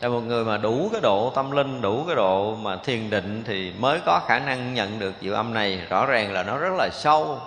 Là 0.00 0.08
một 0.08 0.20
người 0.20 0.44
mà 0.44 0.56
đủ 0.56 0.88
cái 0.92 1.00
độ 1.00 1.32
tâm 1.34 1.50
linh 1.50 1.80
đủ 1.80 2.04
cái 2.06 2.16
độ 2.16 2.54
mà 2.54 2.76
thiền 2.76 3.10
định 3.10 3.42
thì 3.46 3.72
mới 3.78 4.00
có 4.06 4.20
khả 4.28 4.38
năng 4.38 4.74
nhận 4.74 4.98
được 4.98 5.14
diệu 5.20 5.34
âm 5.34 5.54
này. 5.54 5.80
Rõ 5.88 6.06
ràng 6.06 6.32
là 6.32 6.42
nó 6.42 6.58
rất 6.58 6.72
là 6.78 6.88
sâu 6.92 7.38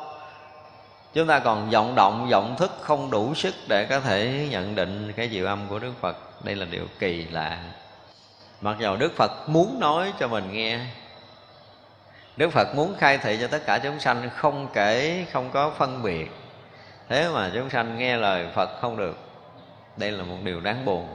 chúng 1.13 1.27
ta 1.27 1.39
còn 1.39 1.69
vọng 1.69 1.93
động, 1.95 2.29
vọng 2.31 2.55
thức 2.59 2.71
không 2.81 3.11
đủ 3.11 3.35
sức 3.35 3.53
để 3.67 3.85
có 3.85 3.99
thể 3.99 4.47
nhận 4.51 4.75
định 4.75 5.13
cái 5.15 5.29
diệu 5.29 5.45
âm 5.45 5.67
của 5.69 5.79
đức 5.79 5.93
phật. 6.01 6.17
Đây 6.43 6.55
là 6.55 6.65
điều 6.71 6.85
kỳ 6.99 7.25
lạ. 7.31 7.63
Mặc 8.61 8.75
dầu 8.79 8.97
đức 8.97 9.15
phật 9.15 9.49
muốn 9.49 9.79
nói 9.79 10.13
cho 10.19 10.27
mình 10.27 10.51
nghe, 10.51 10.79
đức 12.37 12.49
phật 12.49 12.75
muốn 12.75 12.95
khai 12.97 13.17
thị 13.17 13.37
cho 13.41 13.47
tất 13.47 13.65
cả 13.65 13.79
chúng 13.83 13.99
sanh 13.99 14.29
không 14.35 14.67
kể, 14.73 15.25
không 15.31 15.49
có 15.49 15.71
phân 15.77 16.03
biệt. 16.03 16.31
Thế 17.09 17.29
mà 17.33 17.51
chúng 17.53 17.69
sanh 17.69 17.97
nghe 17.97 18.17
lời 18.17 18.47
phật 18.55 18.69
không 18.81 18.97
được. 18.97 19.17
Đây 19.97 20.11
là 20.11 20.23
một 20.23 20.37
điều 20.43 20.61
đáng 20.61 20.85
buồn, 20.85 21.07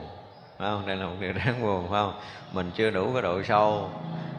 phải 0.57 0.67
không? 0.67 0.87
Đây 0.87 0.95
là 0.95 1.05
một 1.05 1.15
điều 1.19 1.33
đáng 1.33 1.61
buồn, 1.61 1.87
phải 1.89 2.01
không? 2.01 2.13
Mình 2.51 2.71
chưa 2.75 2.89
đủ 2.89 3.13
cái 3.13 3.21
độ 3.21 3.43
sâu, 3.43 3.89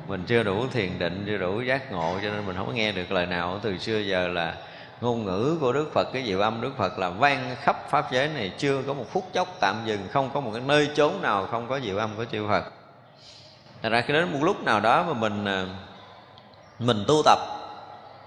mình 0.09 0.25
chưa 0.27 0.43
đủ 0.43 0.67
thiền 0.73 0.99
định, 0.99 1.25
chưa 1.27 1.39
đủ 1.39 1.61
giác 1.61 1.93
ngộ, 1.93 2.15
cho 2.23 2.31
nên 2.31 2.47
mình 2.47 2.57
không 2.57 2.67
có 2.67 2.73
nghe 2.73 2.93
được 2.93 3.13
lời 3.13 3.27
nào 3.27 3.59
từ 3.63 3.79
xưa 3.79 3.99
giờ 3.99 4.29
là 4.29 4.55
ngôn 5.01 5.25
ngữ 5.25 5.59
của 5.61 5.73
Đức 5.73 5.91
Phật, 5.95 6.09
cái 6.13 6.25
diệu 6.27 6.41
âm 6.41 6.61
Đức 6.61 6.73
Phật 6.77 6.99
là 6.99 7.11
vang 7.11 7.57
khắp 7.61 7.91
pháp 7.91 8.13
giới 8.13 8.29
này. 8.29 8.53
Chưa 8.59 8.83
có 8.87 8.95
một 8.95 9.05
phút 9.13 9.25
chốc, 9.33 9.49
tạm 9.61 9.83
dừng, 9.85 10.09
không 10.13 10.31
có 10.35 10.41
một 10.41 10.51
cái 10.55 10.63
nơi 10.67 10.91
chốn 10.95 11.23
nào 11.23 11.47
không 11.51 11.69
có 11.69 11.81
diệu 11.81 11.99
âm 11.99 12.11
của 12.17 12.25
chư 12.25 12.47
Phật. 12.49 12.65
Thật 13.83 13.89
ra 13.89 14.01
khi 14.01 14.13
đến 14.13 14.33
một 14.33 14.39
lúc 14.43 14.65
nào 14.65 14.81
đó 14.81 15.03
mà 15.03 15.13
mình 15.13 15.45
à, 15.45 15.67
mình 16.79 17.05
tu 17.09 17.23
tập, 17.25 17.39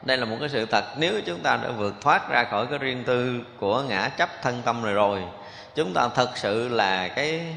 đây 0.01 0.17
là 0.17 0.25
một 0.25 0.37
cái 0.39 0.49
sự 0.49 0.65
thật. 0.65 0.85
Nếu 0.97 1.13
chúng 1.25 1.39
ta 1.39 1.57
đã 1.57 1.69
vượt 1.69 1.93
thoát 2.01 2.29
ra 2.29 2.43
khỏi 2.43 2.67
cái 2.67 2.79
riêng 2.79 3.03
tư 3.03 3.39
của 3.59 3.81
ngã 3.81 4.09
chấp 4.17 4.29
thân 4.41 4.61
tâm 4.65 4.81
này 4.85 4.93
rồi, 4.93 5.23
chúng 5.75 5.93
ta 5.93 6.07
thật 6.07 6.29
sự 6.35 6.69
là 6.69 7.07
cái 7.07 7.55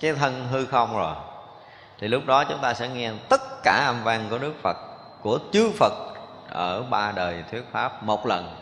cái 0.00 0.12
thân 0.12 0.46
hư 0.50 0.66
không 0.66 0.96
rồi, 0.96 1.14
thì 1.98 2.08
lúc 2.08 2.26
đó 2.26 2.44
chúng 2.44 2.58
ta 2.58 2.74
sẽ 2.74 2.88
nghe 2.88 3.12
tất 3.28 3.40
cả 3.62 3.82
âm 3.86 4.04
vang 4.04 4.26
của 4.30 4.38
đức 4.38 4.52
phật, 4.62 4.76
của 5.22 5.38
chư 5.52 5.70
phật 5.78 5.92
ở 6.50 6.82
ba 6.82 7.12
đời 7.12 7.44
thuyết 7.50 7.62
pháp 7.72 8.02
một 8.02 8.26
lần. 8.26 8.54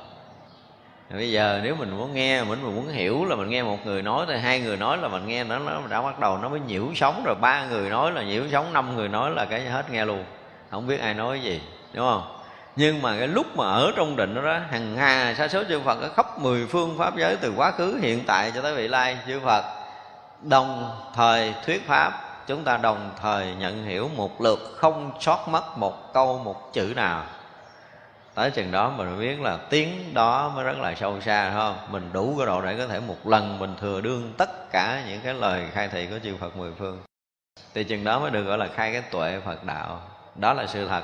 Bây 1.10 1.32
giờ 1.32 1.60
nếu 1.62 1.74
mình 1.74 1.90
muốn 1.90 2.14
nghe 2.14 2.44
mình 2.44 2.62
muốn 2.62 2.88
hiểu 2.88 3.24
là 3.24 3.36
mình 3.36 3.50
nghe 3.50 3.62
một 3.62 3.78
người 3.84 4.02
nói 4.02 4.26
thì 4.28 4.38
hai 4.38 4.60
người 4.60 4.76
nói 4.76 4.98
là 4.98 5.08
mình 5.08 5.26
nghe 5.26 5.44
nó 5.44 5.58
nó 5.58 5.80
đã 5.88 6.02
bắt 6.02 6.18
đầu 6.18 6.38
nó 6.38 6.48
mới 6.48 6.60
nhiễu 6.60 6.84
sống 6.94 7.22
rồi. 7.24 7.34
Ba 7.40 7.64
người 7.64 7.90
nói 7.90 8.12
là 8.12 8.22
nhiễu 8.22 8.42
sống 8.52 8.72
năm 8.72 8.96
người 8.96 9.08
nói 9.08 9.30
là 9.30 9.44
cái 9.44 9.60
hết 9.60 9.90
nghe 9.90 10.04
luôn. 10.04 10.24
Không 10.70 10.86
biết 10.86 11.00
ai 11.00 11.14
nói 11.14 11.40
gì 11.40 11.62
đúng 11.92 12.06
không? 12.06 12.34
Nhưng 12.76 13.02
mà 13.02 13.18
cái 13.18 13.28
lúc 13.28 13.56
mà 13.56 13.64
ở 13.64 13.92
trong 13.96 14.16
định 14.16 14.34
đó, 14.34 14.42
đó 14.42 14.58
hàng 14.70 14.96
hà 14.96 15.34
sa 15.34 15.48
số 15.48 15.64
chư 15.68 15.80
Phật 15.80 16.14
khắp 16.16 16.38
mười 16.38 16.66
phương 16.66 16.98
pháp 16.98 17.16
giới 17.16 17.36
từ 17.36 17.52
quá 17.56 17.70
khứ 17.70 17.98
hiện 18.02 18.24
tại 18.26 18.52
cho 18.54 18.62
tới 18.62 18.74
vị 18.74 18.88
lai 18.88 19.18
chư 19.26 19.40
Phật. 19.40 19.64
Đồng 20.42 20.90
thời 21.14 21.54
thuyết 21.66 21.88
pháp 21.88 22.24
chúng 22.46 22.64
ta 22.64 22.76
đồng 22.76 23.10
thời 23.22 23.54
nhận 23.54 23.84
hiểu 23.84 24.10
một 24.16 24.40
lượt 24.40 24.74
không 24.76 25.10
sót 25.20 25.48
mất 25.48 25.78
một 25.78 26.14
câu 26.14 26.40
một 26.44 26.72
chữ 26.72 26.92
nào 26.96 27.22
tới 28.38 28.50
chừng 28.50 28.72
đó 28.72 28.90
mình 28.90 29.18
biết 29.18 29.40
là 29.40 29.58
tiếng 29.70 30.14
đó 30.14 30.52
mới 30.54 30.64
rất 30.64 30.78
là 30.78 30.94
sâu 30.94 31.20
xa 31.20 31.50
không? 31.52 31.76
Mình 31.90 32.10
đủ 32.12 32.34
cái 32.38 32.46
độ 32.46 32.62
để 32.62 32.76
có 32.78 32.86
thể 32.86 33.00
một 33.00 33.26
lần 33.26 33.58
mình 33.58 33.74
thừa 33.80 34.00
đương 34.00 34.32
tất 34.36 34.70
cả 34.70 35.02
những 35.08 35.20
cái 35.20 35.34
lời 35.34 35.64
khai 35.72 35.88
thị 35.88 36.06
của 36.06 36.18
chư 36.24 36.36
Phật 36.36 36.56
mười 36.56 36.72
phương. 36.78 36.98
Thì 37.74 37.84
chừng 37.84 38.04
đó 38.04 38.20
mới 38.20 38.30
được 38.30 38.42
gọi 38.42 38.58
là 38.58 38.68
khai 38.74 38.92
cái 38.92 39.02
tuệ 39.10 39.40
Phật 39.44 39.64
đạo. 39.64 40.00
Đó 40.34 40.52
là 40.52 40.66
sự 40.66 40.88
thật. 40.88 41.02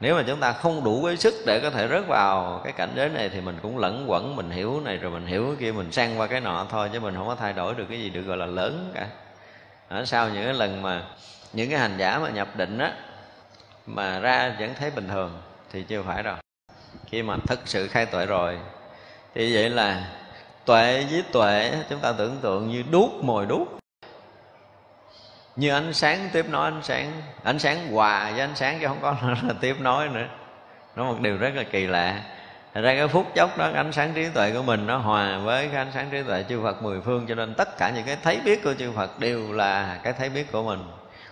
Nếu 0.00 0.16
mà 0.16 0.22
chúng 0.26 0.40
ta 0.40 0.52
không 0.52 0.84
đủ 0.84 1.04
cái 1.06 1.16
sức 1.16 1.34
để 1.46 1.60
có 1.60 1.70
thể 1.70 1.88
rớt 1.88 2.06
vào 2.06 2.60
cái 2.64 2.72
cảnh 2.72 2.92
giới 2.96 3.08
này 3.08 3.28
thì 3.28 3.40
mình 3.40 3.58
cũng 3.62 3.78
lẫn 3.78 4.04
quẩn, 4.08 4.36
mình 4.36 4.50
hiểu 4.50 4.80
này 4.80 4.96
rồi 4.96 5.10
mình 5.10 5.26
hiểu 5.26 5.46
cái 5.46 5.56
kia, 5.60 5.72
mình 5.72 5.92
sang 5.92 6.20
qua 6.20 6.26
cái 6.26 6.40
nọ 6.40 6.66
thôi, 6.70 6.90
chứ 6.92 7.00
mình 7.00 7.14
không 7.14 7.26
có 7.26 7.34
thay 7.34 7.52
đổi 7.52 7.74
được 7.74 7.86
cái 7.90 8.00
gì 8.00 8.10
được 8.10 8.22
gọi 8.22 8.36
là 8.36 8.46
lớn 8.46 8.90
cả. 8.94 9.06
Ở 9.88 10.04
sau 10.04 10.28
những 10.28 10.44
cái 10.44 10.54
lần 10.54 10.82
mà 10.82 11.02
những 11.52 11.70
cái 11.70 11.78
hành 11.78 11.98
giả 11.98 12.18
mà 12.18 12.30
nhập 12.30 12.48
định 12.56 12.78
á, 12.78 12.92
mà 13.86 14.18
ra 14.18 14.56
vẫn 14.60 14.74
thấy 14.78 14.90
bình 14.90 15.08
thường 15.08 15.40
thì 15.72 15.82
chưa 15.82 16.02
phải 16.02 16.22
rồi 16.22 16.34
khi 17.10 17.22
mà 17.22 17.36
thực 17.46 17.60
sự 17.64 17.88
khai 17.88 18.06
tuệ 18.06 18.26
rồi, 18.26 18.58
thì 19.34 19.54
vậy 19.54 19.70
là 19.70 20.08
tuệ 20.64 21.06
với 21.10 21.24
tuệ, 21.32 21.72
chúng 21.90 22.00
ta 22.00 22.12
tưởng 22.12 22.38
tượng 22.42 22.68
như 22.68 22.84
đuốc 22.90 23.24
mồi 23.24 23.46
đuốc. 23.46 23.78
Như 25.56 25.70
ánh 25.70 25.92
sáng, 25.92 26.28
tiếp 26.32 26.46
nối 26.50 26.64
ánh 26.64 26.82
sáng. 26.82 27.12
Ánh 27.42 27.58
sáng 27.58 27.92
hòa 27.92 28.30
với 28.30 28.40
ánh 28.40 28.56
sáng 28.56 28.78
chứ 28.80 28.86
không 28.86 28.98
có 29.02 29.16
là 29.42 29.54
tiếp 29.60 29.76
nối 29.80 30.08
nữa. 30.08 30.26
Nó 30.96 31.04
một 31.04 31.20
điều 31.20 31.36
rất 31.36 31.54
là 31.54 31.62
kỳ 31.62 31.86
lạ. 31.86 32.22
Thật 32.74 32.80
ra 32.80 32.94
cái 32.94 33.08
phút 33.08 33.26
chốc 33.34 33.58
đó 33.58 33.70
ánh 33.74 33.92
sáng 33.92 34.12
trí 34.14 34.28
tuệ 34.34 34.50
của 34.50 34.62
mình 34.62 34.86
nó 34.86 34.98
hòa 34.98 35.38
với 35.38 35.68
cái 35.68 35.76
ánh 35.76 35.90
sáng 35.94 36.08
trí 36.10 36.22
tuệ 36.22 36.44
chư 36.48 36.62
Phật 36.62 36.82
mười 36.82 37.00
phương, 37.00 37.26
cho 37.28 37.34
nên 37.34 37.54
tất 37.54 37.78
cả 37.78 37.90
những 37.90 38.04
cái 38.06 38.16
thấy 38.22 38.40
biết 38.44 38.64
của 38.64 38.74
chư 38.74 38.92
Phật 38.92 39.20
đều 39.20 39.52
là 39.52 39.98
cái 40.02 40.12
thấy 40.12 40.28
biết 40.28 40.52
của 40.52 40.62
mình. 40.62 40.80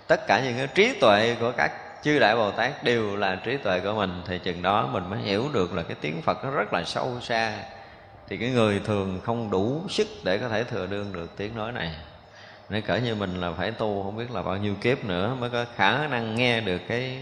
Tất 0.06 0.26
cả 0.26 0.40
những 0.44 0.54
cái 0.56 0.66
trí 0.66 0.92
tuệ 1.00 1.36
của 1.40 1.52
các 1.52 1.70
chư 2.06 2.18
đại 2.18 2.36
bồ 2.36 2.50
tát 2.50 2.84
đều 2.84 3.16
là 3.16 3.36
trí 3.44 3.56
tuệ 3.56 3.80
của 3.80 3.92
mình 3.92 4.22
thì 4.26 4.38
chừng 4.38 4.62
đó 4.62 4.88
mình 4.92 5.10
mới 5.10 5.18
hiểu 5.18 5.48
được 5.52 5.74
là 5.74 5.82
cái 5.82 5.96
tiếng 6.00 6.22
phật 6.22 6.44
nó 6.44 6.50
rất 6.50 6.72
là 6.72 6.84
sâu 6.84 7.20
xa. 7.20 7.58
Thì 8.28 8.36
cái 8.36 8.50
người 8.50 8.80
thường 8.84 9.20
không 9.24 9.50
đủ 9.50 9.82
sức 9.88 10.06
để 10.24 10.38
có 10.38 10.48
thể 10.48 10.64
thừa 10.64 10.86
đương 10.86 11.12
được 11.12 11.36
tiếng 11.36 11.56
nói 11.56 11.72
này. 11.72 11.94
Nên 12.68 12.82
cỡ 12.82 12.96
như 12.96 13.14
mình 13.14 13.40
là 13.40 13.52
phải 13.52 13.70
tu 13.70 14.02
không 14.02 14.16
biết 14.16 14.30
là 14.30 14.42
bao 14.42 14.56
nhiêu 14.56 14.74
kiếp 14.80 15.04
nữa 15.04 15.36
mới 15.40 15.50
có 15.50 15.64
khả 15.76 16.06
năng 16.06 16.34
nghe 16.34 16.60
được 16.60 16.80
cái 16.88 17.18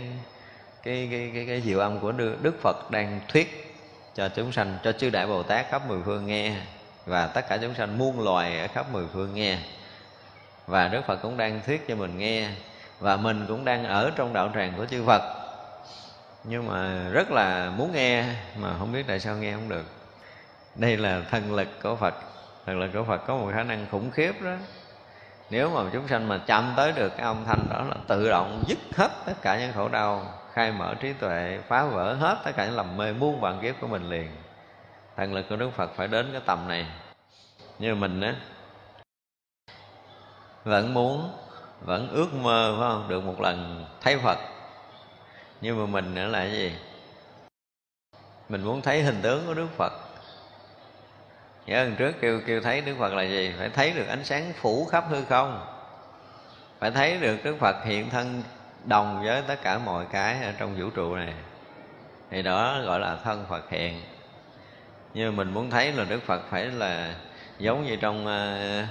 cái 0.83 1.09
cái 1.11 1.31
cái, 1.35 1.47
cái 1.47 1.61
diệu 1.61 1.79
âm 1.79 1.99
của 1.99 2.13
đức 2.13 2.55
phật 2.63 2.91
đang 2.91 3.21
thuyết 3.29 3.77
cho 4.15 4.29
chúng 4.29 4.53
sanh 4.53 4.79
cho 4.85 4.93
chư 4.93 5.11
đại 5.11 5.27
bồ 5.27 5.43
tát 5.43 5.71
khắp 5.71 5.89
mười 5.89 6.03
phương 6.05 6.27
nghe. 6.27 6.55
Và 7.07 7.27
tất 7.27 7.49
cả 7.49 7.57
chúng 7.57 7.75
sanh 7.75 7.99
muôn 7.99 8.21
loài 8.21 8.59
ở 8.61 8.69
khắp 8.75 8.87
mười 8.93 9.07
phương 9.13 9.35
nghe. 9.35 9.59
Và 10.67 10.89
đức 10.89 11.01
phật 11.07 11.17
cũng 11.17 11.37
đang 11.37 11.61
thuyết 11.67 11.89
cho 11.89 11.97
mình 11.97 12.19
nghe 12.19 12.49
và 13.05 13.17
mình 13.17 13.45
cũng 13.49 13.65
đang 13.65 13.85
ở 13.85 14.11
trong 14.17 14.33
đạo 14.33 14.51
tràng 14.55 14.73
của 14.77 14.87
chư 14.87 15.05
Phật. 15.07 15.23
Nhưng 16.45 16.69
mà 16.69 17.09
rất 17.13 17.31
là 17.31 17.73
muốn 17.77 17.93
nghe, 17.93 18.25
mà 18.57 18.79
không 18.79 18.93
biết 18.93 19.05
tại 19.07 19.21
sao 19.21 19.37
nghe 19.37 19.53
không 19.53 19.69
được. 19.69 19.85
Đây 20.75 20.97
là 20.97 21.23
thần 21.31 21.55
lực 21.55 21.69
của 21.83 21.97
Phật. 21.97 22.15
Thần 22.67 22.81
lực 22.81 22.91
của 22.93 23.05
Phật 23.05 23.27
có 23.27 23.37
một 23.37 23.51
khả 23.55 23.63
năng 23.63 23.87
khủng 23.91 24.11
khiếp 24.11 24.33
đó. 24.43 24.55
Nếu 25.51 25.71
mà 25.71 25.91
chúng 25.93 26.09
sanh 26.09 26.29
mà 26.29 26.41
chạm 26.47 26.73
tới 26.77 26.93
được 26.93 27.09
cái 27.09 27.27
âm 27.27 27.45
thanh 27.47 27.67
đó 27.71 27.85
là 27.89 27.97
tự 28.09 28.29
động 28.29 28.65
dứt 28.69 28.79
hết 28.97 29.11
tất 29.27 29.43
cả 29.43 29.59
những 29.59 29.73
khổ 29.73 29.89
đau, 29.89 30.27
khai 30.53 30.73
mở 30.73 30.95
trí 31.01 31.13
tuệ, 31.13 31.59
phá 31.69 31.85
vỡ 31.85 32.15
hết 32.15 32.39
tất 32.45 32.53
cả 32.57 32.67
những 32.67 32.77
lầm 32.77 32.97
mê 32.97 33.13
muôn 33.13 33.41
vạn 33.41 33.59
kiếp 33.63 33.75
của 33.81 33.87
mình 33.87 34.11
liền. 34.11 34.29
Thần 35.17 35.35
lực 35.35 35.47
của 35.49 35.57
Đức 35.57 35.71
Phật 35.77 35.91
phải 35.97 36.09
đến 36.09 36.29
cái 36.33 36.41
tầm 36.47 36.69
này. 36.69 36.87
Như 37.79 37.95
mình 37.95 38.21
á, 38.21 38.35
vẫn 40.65 40.95
muốn 40.95 41.31
vẫn 41.85 42.09
ước 42.11 42.35
mơ 42.35 42.77
phải 42.79 42.89
không? 42.89 43.09
Được 43.09 43.25
một 43.25 43.41
lần 43.41 43.87
thấy 44.01 44.19
phật. 44.19 44.39
Nhưng 45.61 45.79
mà 45.79 45.87
mình 45.87 46.15
nữa 46.15 46.27
là 46.27 46.39
cái 46.39 46.53
gì? 46.53 46.73
Mình 48.49 48.63
muốn 48.63 48.83
thấy 48.83 49.03
hình 49.03 49.23
tướng 49.23 49.47
của 49.47 49.55
đức 49.55 49.69
phật. 49.77 49.93
Nhớ 51.67 51.85
lần 51.85 51.97
trước 51.97 52.13
kêu 52.21 52.41
kêu 52.47 52.61
thấy 52.61 52.81
đức 52.81 52.95
phật 52.99 53.13
là 53.13 53.23
gì? 53.23 53.53
Phải 53.59 53.69
thấy 53.69 53.93
được 53.93 54.07
ánh 54.09 54.25
sáng 54.25 54.53
phủ 54.57 54.85
khắp 54.85 55.05
hư 55.11 55.25
không. 55.25 55.67
Phải 56.79 56.91
thấy 56.91 57.19
được 57.19 57.45
đức 57.45 57.57
phật 57.61 57.85
hiện 57.85 58.11
thân 58.11 58.43
đồng 58.85 59.23
với 59.25 59.43
tất 59.49 59.63
cả 59.63 59.79
mọi 59.79 60.07
cái 60.13 60.45
ở 60.45 60.53
trong 60.59 60.81
vũ 60.81 60.91
trụ 60.91 61.15
này. 61.15 61.35
Thì 62.31 62.43
đó 62.43 62.81
gọi 62.85 63.01
là 63.01 63.17
thân 63.25 63.47
phật 63.49 63.71
hiện. 63.71 64.03
Nhưng 65.15 65.37
mình 65.37 65.55
muốn 65.55 65.71
thấy 65.71 65.93
là 65.93 66.05
đức 66.05 66.23
phật 66.23 66.43
phải 66.51 66.67
là 66.67 67.15
giống 67.59 67.87
như 67.87 67.97
trong 67.97 68.27
uh, 68.27 68.89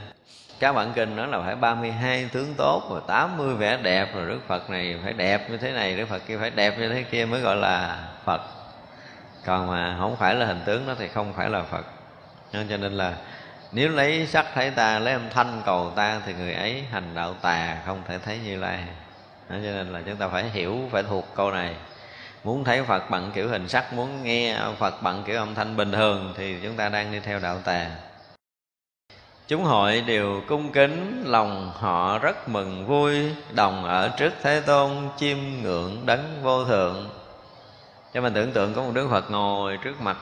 các 0.64 0.74
bản 0.74 0.94
kinh 0.96 1.16
nói 1.16 1.28
là 1.28 1.40
phải 1.46 1.56
32 1.56 2.30
tướng 2.32 2.54
tốt 2.58 2.84
và 2.90 3.00
80 3.08 3.56
vẻ 3.56 3.78
đẹp, 3.78 4.16
rồi 4.16 4.30
Đức 4.30 4.40
Phật 4.48 4.70
này 4.70 5.00
phải 5.04 5.14
đẹp 5.14 5.50
như 5.50 5.58
thế 5.58 5.72
này, 5.72 5.98
Đức 5.98 6.06
Phật 6.10 6.22
kia 6.28 6.38
phải 6.38 6.50
đẹp 6.50 6.80
như 6.80 6.90
thế 6.90 7.04
kia 7.04 7.26
mới 7.26 7.42
gọi 7.42 7.56
là 7.56 7.98
Phật. 8.26 8.42
Còn 9.46 9.68
mà 9.68 9.96
không 10.00 10.16
phải 10.16 10.36
là 10.36 10.46
hình 10.46 10.62
tướng 10.66 10.88
đó 10.88 10.94
thì 11.00 11.08
không 11.08 11.34
phải 11.34 11.50
là 11.50 11.62
Phật. 11.62 11.86
Nên 12.54 12.68
cho 12.70 12.78
nên 12.78 12.94
là 12.94 13.14
nếu 13.72 13.90
lấy 13.90 14.28
sắc 14.28 14.46
thấy 14.54 14.72
ta, 14.72 15.00
lấy 15.00 15.14
âm 15.14 15.30
thanh 15.30 15.62
cầu 15.66 15.92
ta 15.96 16.22
thì 16.26 16.34
người 16.34 16.54
ấy 16.54 16.84
hành 16.92 17.16
đạo 17.16 17.34
tà 17.42 17.78
không 17.86 18.02
thể 18.08 18.18
thấy 18.26 18.40
như 18.46 18.58
lai. 18.58 18.80
Cho 19.50 19.56
nên 19.56 19.94
là 19.94 20.02
chúng 20.06 20.16
ta 20.16 20.28
phải 20.28 20.44
hiểu, 20.44 20.90
phải 20.92 21.04
thuộc 21.04 21.26
câu 21.36 21.52
này. 21.52 21.76
Muốn 22.44 22.64
thấy 22.64 22.84
Phật 22.84 23.10
bằng 23.10 23.32
kiểu 23.34 23.50
hình 23.50 23.68
sắc, 23.68 23.94
muốn 23.94 24.24
nghe 24.24 24.58
Phật 24.80 25.02
bằng 25.02 25.24
kiểu 25.26 25.38
âm 25.38 25.56
thanh 25.56 25.78
bình 25.78 25.92
thường 25.92 26.34
thì 26.38 26.60
chúng 26.64 26.76
ta 26.76 26.90
đang 26.90 27.12
đi 27.12 27.20
theo 27.20 27.40
đạo 27.40 27.58
tà 27.64 27.88
chúng 29.48 29.64
hội 29.64 30.02
đều 30.02 30.42
cung 30.48 30.72
kính, 30.72 31.24
lòng 31.26 31.72
họ 31.76 32.20
rất 32.20 32.50
mừng 32.50 32.86
vui, 32.86 33.32
đồng 33.52 33.86
ở 33.86 34.10
trước 34.18 34.34
thế 34.42 34.62
tôn, 34.66 34.92
chiêm 35.18 35.38
ngưỡng 35.62 36.06
đấng 36.06 36.40
vô 36.44 36.66
thượng. 36.66 37.10
Cho 38.14 38.22
mình 38.22 38.34
tưởng 38.34 38.52
tượng 38.52 38.74
có 38.74 38.82
một 38.82 38.92
đức 38.94 39.08
phật 39.12 39.32
ngồi 39.32 39.78
trước 39.84 40.02
mặt 40.02 40.18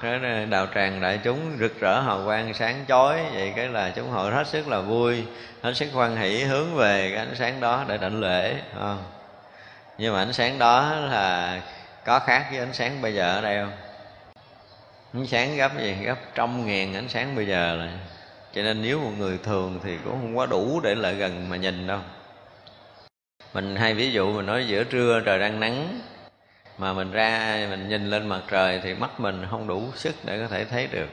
đạo 0.50 0.68
tràng 0.76 1.02
đại 1.02 1.20
chúng, 1.24 1.40
rực 1.60 1.80
rỡ 1.80 2.02
hào 2.02 2.22
quang, 2.26 2.54
sáng 2.54 2.86
chói. 2.88 3.24
Vậy 3.34 3.54
cái 3.56 3.68
là 3.68 3.92
chúng 3.96 4.10
hội 4.10 4.32
hết 4.32 4.48
sức 4.48 4.68
là 4.68 4.80
vui, 4.80 5.24
hết 5.62 5.74
sức 5.74 5.88
hoan 5.94 6.16
hỷ, 6.16 6.44
hướng 6.44 6.76
về 6.76 7.12
cái 7.16 7.26
ánh 7.26 7.36
sáng 7.36 7.60
đó 7.60 7.86
để 7.88 7.98
đảnh 7.98 8.20
lễ 8.20 8.56
không? 8.80 9.04
nhưng 9.98 10.14
mà 10.14 10.22
ánh 10.22 10.34
sáng 10.34 10.60
đó 10.60 10.94
là 10.96 11.62
có 12.06 12.20
khác 12.20 12.48
với 12.50 12.60
ánh 12.60 12.74
sáng 12.74 13.02
bây 13.02 13.14
giờ 13.14 13.36
ở 13.36 13.42
đây 13.42 13.60
không? 13.62 13.72
Ánh 15.14 15.28
sáng 15.28 15.56
gấp 15.58 15.78
gì? 15.80 15.96
Gấp 16.04 16.18
trăm 16.36 16.66
ngàn 16.66 16.94
ánh 16.94 17.10
sáng 17.10 17.36
bây 17.36 17.48
giờ 17.48 17.76
là 17.76 17.88
cho 18.56 18.62
nên 18.62 18.82
nếu 18.82 19.00
một 19.00 19.12
người 19.18 19.38
thường 19.38 19.80
thì 19.84 19.98
cũng 20.04 20.14
không 20.14 20.38
quá 20.38 20.46
đủ 20.46 20.80
để 20.84 20.96
lại 20.96 21.16
gần 21.16 21.50
mà 21.50 21.58
nhìn 21.58 21.88
đâu. 21.88 22.00
Mình 23.54 23.76
hay 23.76 23.94
ví 23.94 24.12
dụ 24.12 24.34
mình 24.34 24.46
nói 24.46 24.68
giữa 24.68 24.84
trưa 24.84 25.22
trời 25.26 25.40
đang 25.40 25.60
nắng, 25.60 26.02
mà 26.78 26.94
mình 26.94 27.12
ra 27.12 27.68
mình 27.70 27.90
nhìn 27.90 28.10
lên 28.10 28.28
mặt 28.28 28.42
trời 28.48 28.80
thì 28.84 28.94
mắt 28.94 29.20
mình 29.20 29.46
không 29.50 29.68
đủ 29.68 29.84
sức 29.96 30.16
để 30.24 30.40
có 30.40 30.48
thể 30.48 30.66
thấy 30.66 30.88
được. 30.88 31.10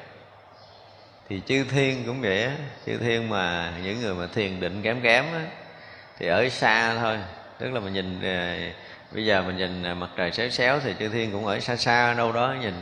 Thì 1.29 1.41
chư 1.47 1.65
thiên 1.65 2.05
cũng 2.07 2.21
vậy 2.21 2.43
á, 2.45 2.57
chư 2.87 2.97
thiên 2.97 3.29
mà 3.29 3.73
những 3.85 4.01
người 4.01 4.15
mà 4.15 4.27
thiền 4.35 4.61
định 4.61 4.83
kém 4.83 5.01
kém 5.01 5.25
á, 5.25 5.47
thì 6.19 6.27
ở 6.27 6.49
xa 6.49 6.95
thôi. 6.99 7.19
Tức 7.59 7.71
là 7.71 7.81
mình 7.81 7.93
nhìn 7.93 8.21
à, 8.23 8.73
bây 9.13 9.27
giờ 9.27 9.43
mình 9.43 9.57
nhìn 9.57 9.83
à, 9.83 9.95
mặt 9.95 10.11
trời 10.17 10.33
xéo 10.33 10.51
xéo 10.51 10.81
thì 10.81 10.95
chư 10.99 11.09
thiên 11.09 11.33
cũng 11.33 11.47
ở 11.47 11.61
xa 11.61 11.77
xa 11.77 12.15
đâu 12.15 12.33
đó 12.33 12.55
nhìn. 12.61 12.75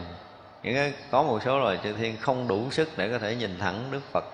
Những 0.63 0.75
cái, 0.75 0.93
có 1.11 1.23
một 1.23 1.39
số 1.45 1.59
loài 1.59 1.79
chư 1.85 1.93
thiên 1.93 2.17
không 2.17 2.49
đủ 2.49 2.71
sức 2.71 2.89
để 2.97 3.09
có 3.11 3.19
thể 3.19 3.37
nhìn 3.37 3.59
thẳng 3.59 3.89
đức 3.91 4.01
phật 4.13 4.25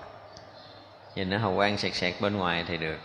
nhìn 1.14 1.30
nó 1.30 1.38
hào 1.38 1.54
quang 1.56 1.78
sẹt 1.78 1.94
sẹt 1.94 2.14
bên 2.20 2.36
ngoài 2.36 2.64
thì 2.68 2.76
được. 2.76 2.98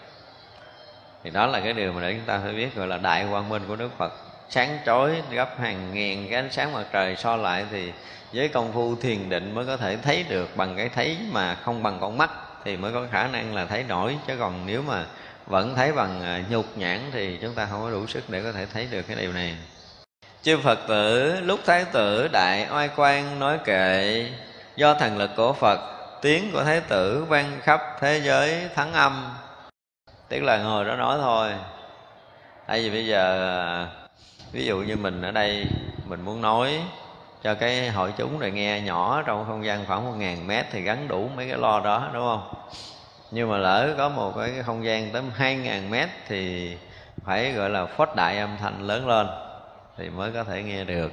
Thì 1.23 1.29
đó 1.29 1.47
là 1.47 1.59
cái 1.59 1.73
điều 1.73 1.93
mà 1.93 2.01
để 2.01 2.13
chúng 2.13 2.25
ta 2.25 2.39
phải 2.43 2.53
biết 2.53 2.75
gọi 2.75 2.87
là 2.87 2.97
đại 2.97 3.25
quang 3.29 3.49
minh 3.49 3.61
của 3.67 3.75
đức 3.75 3.89
phật. 3.97 4.13
Sáng 4.49 4.77
chói, 4.85 5.21
gấp 5.31 5.59
hàng 5.59 5.93
ngàn 5.93 6.27
cái 6.29 6.39
ánh 6.39 6.51
sáng 6.51 6.73
mặt 6.73 6.85
trời 6.91 7.15
so 7.15 7.35
lại 7.35 7.65
thì 7.71 7.91
với 8.33 8.47
công 8.47 8.73
phu 8.73 8.95
thiền 8.95 9.29
định 9.29 9.55
mới 9.55 9.65
có 9.65 9.77
thể 9.77 9.97
thấy 9.97 10.25
được. 10.29 10.57
Bằng 10.57 10.75
cái 10.77 10.89
thấy 10.89 11.17
mà 11.31 11.55
không 11.55 11.83
bằng 11.83 11.97
con 12.01 12.17
mắt 12.17 12.29
thì 12.65 12.77
mới 12.77 12.93
có 12.93 13.05
khả 13.11 13.27
năng 13.27 13.55
là 13.55 13.65
thấy 13.65 13.83
nổi. 13.83 14.17
Chứ 14.27 14.33
còn 14.39 14.65
nếu 14.65 14.81
mà 14.81 15.05
vẫn 15.47 15.75
thấy 15.75 15.91
bằng 15.91 16.21
à, 16.21 16.43
nhục 16.49 16.77
nhãn 16.77 16.99
thì 17.11 17.37
chúng 17.41 17.53
ta 17.53 17.67
không 17.71 17.81
có 17.81 17.91
đủ 17.91 18.07
sức 18.07 18.29
để 18.29 18.43
có 18.43 18.51
thể 18.51 18.65
thấy 18.73 18.87
được 18.91 19.01
cái 19.07 19.17
điều 19.17 19.33
này. 19.33 19.55
Chư 20.41 20.57
phật 20.57 20.79
tử, 20.87 21.35
lúc 21.41 21.59
thái 21.65 21.85
tử 21.85 22.27
đại 22.31 22.67
oai 22.71 22.89
quan 22.95 23.39
nói 23.39 23.57
kệ, 23.65 24.25
do 24.75 24.93
thần 24.93 25.17
lực 25.17 25.31
của 25.35 25.53
phật 25.53 25.96
tiếng 26.21 26.51
của 26.51 26.63
thái 26.63 26.81
tử 26.81 27.25
vang 27.29 27.59
khắp 27.61 27.81
thế 27.99 28.21
giới 28.23 28.69
thắng 28.75 28.93
âm. 28.93 29.29
Tức 30.29 30.39
là 30.39 30.57
ngồi 30.57 30.85
đó 30.85 30.95
nói 30.95 31.17
thôi. 31.21 31.53
Tại 32.67 32.81
vì 32.81 32.89
bây 32.89 33.05
giờ, 33.05 33.87
ví 34.51 34.65
dụ 34.65 34.77
như 34.77 34.95
mình 34.95 35.21
ở 35.21 35.31
đây, 35.31 35.65
mình 36.05 36.21
muốn 36.21 36.41
nói 36.41 36.81
cho 37.43 37.55
cái 37.55 37.89
hội 37.89 38.13
chúng 38.17 38.39
này 38.39 38.51
nghe 38.51 38.81
nhỏ 38.81 39.23
trong 39.25 39.45
không 39.47 39.65
gian 39.65 39.85
khoảng 39.85 40.05
một 40.05 40.15
ngàn 40.17 40.47
mét 40.47 40.65
thì 40.71 40.81
gắn 40.81 41.07
đủ 41.07 41.29
mấy 41.35 41.49
cái 41.49 41.57
lo 41.57 41.79
đó, 41.79 42.09
đúng 42.13 42.23
không? 42.23 42.53
Nhưng 43.31 43.51
mà 43.51 43.57
lỡ 43.57 43.95
có 43.97 44.09
một 44.09 44.33
cái 44.37 44.53
không 44.65 44.85
gian 44.85 45.11
tới 45.11 45.21
hai 45.35 45.55
ngàn 45.55 45.89
mét 45.89 46.09
thì 46.27 46.77
phải 47.25 47.51
gọi 47.51 47.69
là 47.69 47.85
phót 47.85 48.09
đại 48.15 48.37
âm 48.37 48.57
thanh 48.57 48.81
lớn 48.81 49.07
lên 49.07 49.27
thì 49.97 50.09
mới 50.09 50.31
có 50.31 50.43
thể 50.43 50.63
nghe 50.63 50.83
được. 50.83 51.11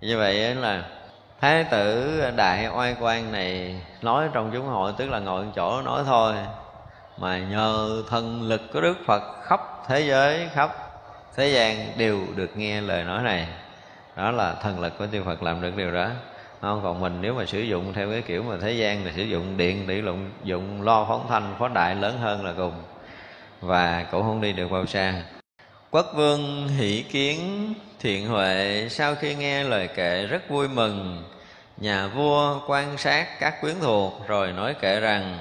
Như 0.00 0.18
vậy 0.18 0.54
là 0.54 0.82
thái 1.40 1.64
tử 1.64 2.20
đại 2.36 2.68
oai 2.68 2.96
quan 3.00 3.32
này 3.32 3.80
nói 4.02 4.28
trong 4.32 4.50
chúng 4.52 4.66
hội, 4.66 4.92
tức 4.96 5.10
là 5.10 5.18
ngồi 5.18 5.46
chỗ 5.54 5.82
nói 5.82 6.02
thôi. 6.06 6.34
Mà 7.18 7.38
nhờ 7.38 8.02
thần 8.10 8.42
lực 8.42 8.60
của 8.72 8.80
đức 8.80 8.96
phật 9.06 9.22
khắp 9.42 9.60
thế 9.88 10.00
giới, 10.00 10.48
khắp 10.54 10.70
thế 11.36 11.48
gian 11.48 11.92
đều 11.96 12.20
được 12.36 12.56
nghe 12.56 12.80
lời 12.80 13.04
nói 13.04 13.22
này. 13.22 13.48
Đó 14.16 14.30
là 14.30 14.54
thần 14.54 14.80
lực 14.80 14.98
của 14.98 15.06
chư 15.12 15.22
phật 15.24 15.42
làm 15.42 15.62
được 15.62 15.76
điều 15.76 15.90
đó. 15.90 16.08
Không, 16.60 16.80
còn 16.82 17.00
mình 17.00 17.18
nếu 17.20 17.34
mà 17.34 17.46
sử 17.46 17.60
dụng 17.60 17.92
theo 17.92 18.10
cái 18.10 18.22
kiểu 18.22 18.42
mà 18.42 18.56
thế 18.60 18.72
gian 18.72 19.00
thì 19.04 19.10
sử 19.16 19.22
dụng 19.22 19.56
điện 19.56 19.86
để 19.86 20.02
dụng 20.04 20.30
dụng 20.44 20.82
lo 20.82 21.04
phóng 21.04 21.26
thanh 21.28 21.54
phó 21.58 21.68
đại 21.68 21.94
lớn 21.94 22.18
hơn 22.18 22.44
là 22.44 22.52
cùng. 22.56 22.72
Và 23.60 24.06
cũng 24.10 24.22
không 24.22 24.40
đi 24.40 24.52
được 24.52 24.68
bao 24.70 24.86
xa. 24.86 25.14
Quốc 25.90 26.06
vương 26.14 26.68
hỷ 26.68 27.02
kiến 27.02 27.74
thiện 28.00 28.28
huệ 28.28 28.86
sau 28.90 29.14
khi 29.14 29.34
nghe 29.34 29.64
lời 29.64 29.88
kệ 29.88 30.26
rất 30.26 30.48
vui 30.48 30.68
mừng. 30.68 31.24
Nhà 31.76 32.06
vua 32.06 32.60
quan 32.66 32.98
sát 32.98 33.26
các 33.40 33.60
quyến 33.60 33.74
thuộc 33.80 34.26
rồi 34.26 34.52
nói 34.52 34.74
kệ 34.74 35.00
rằng 35.00 35.38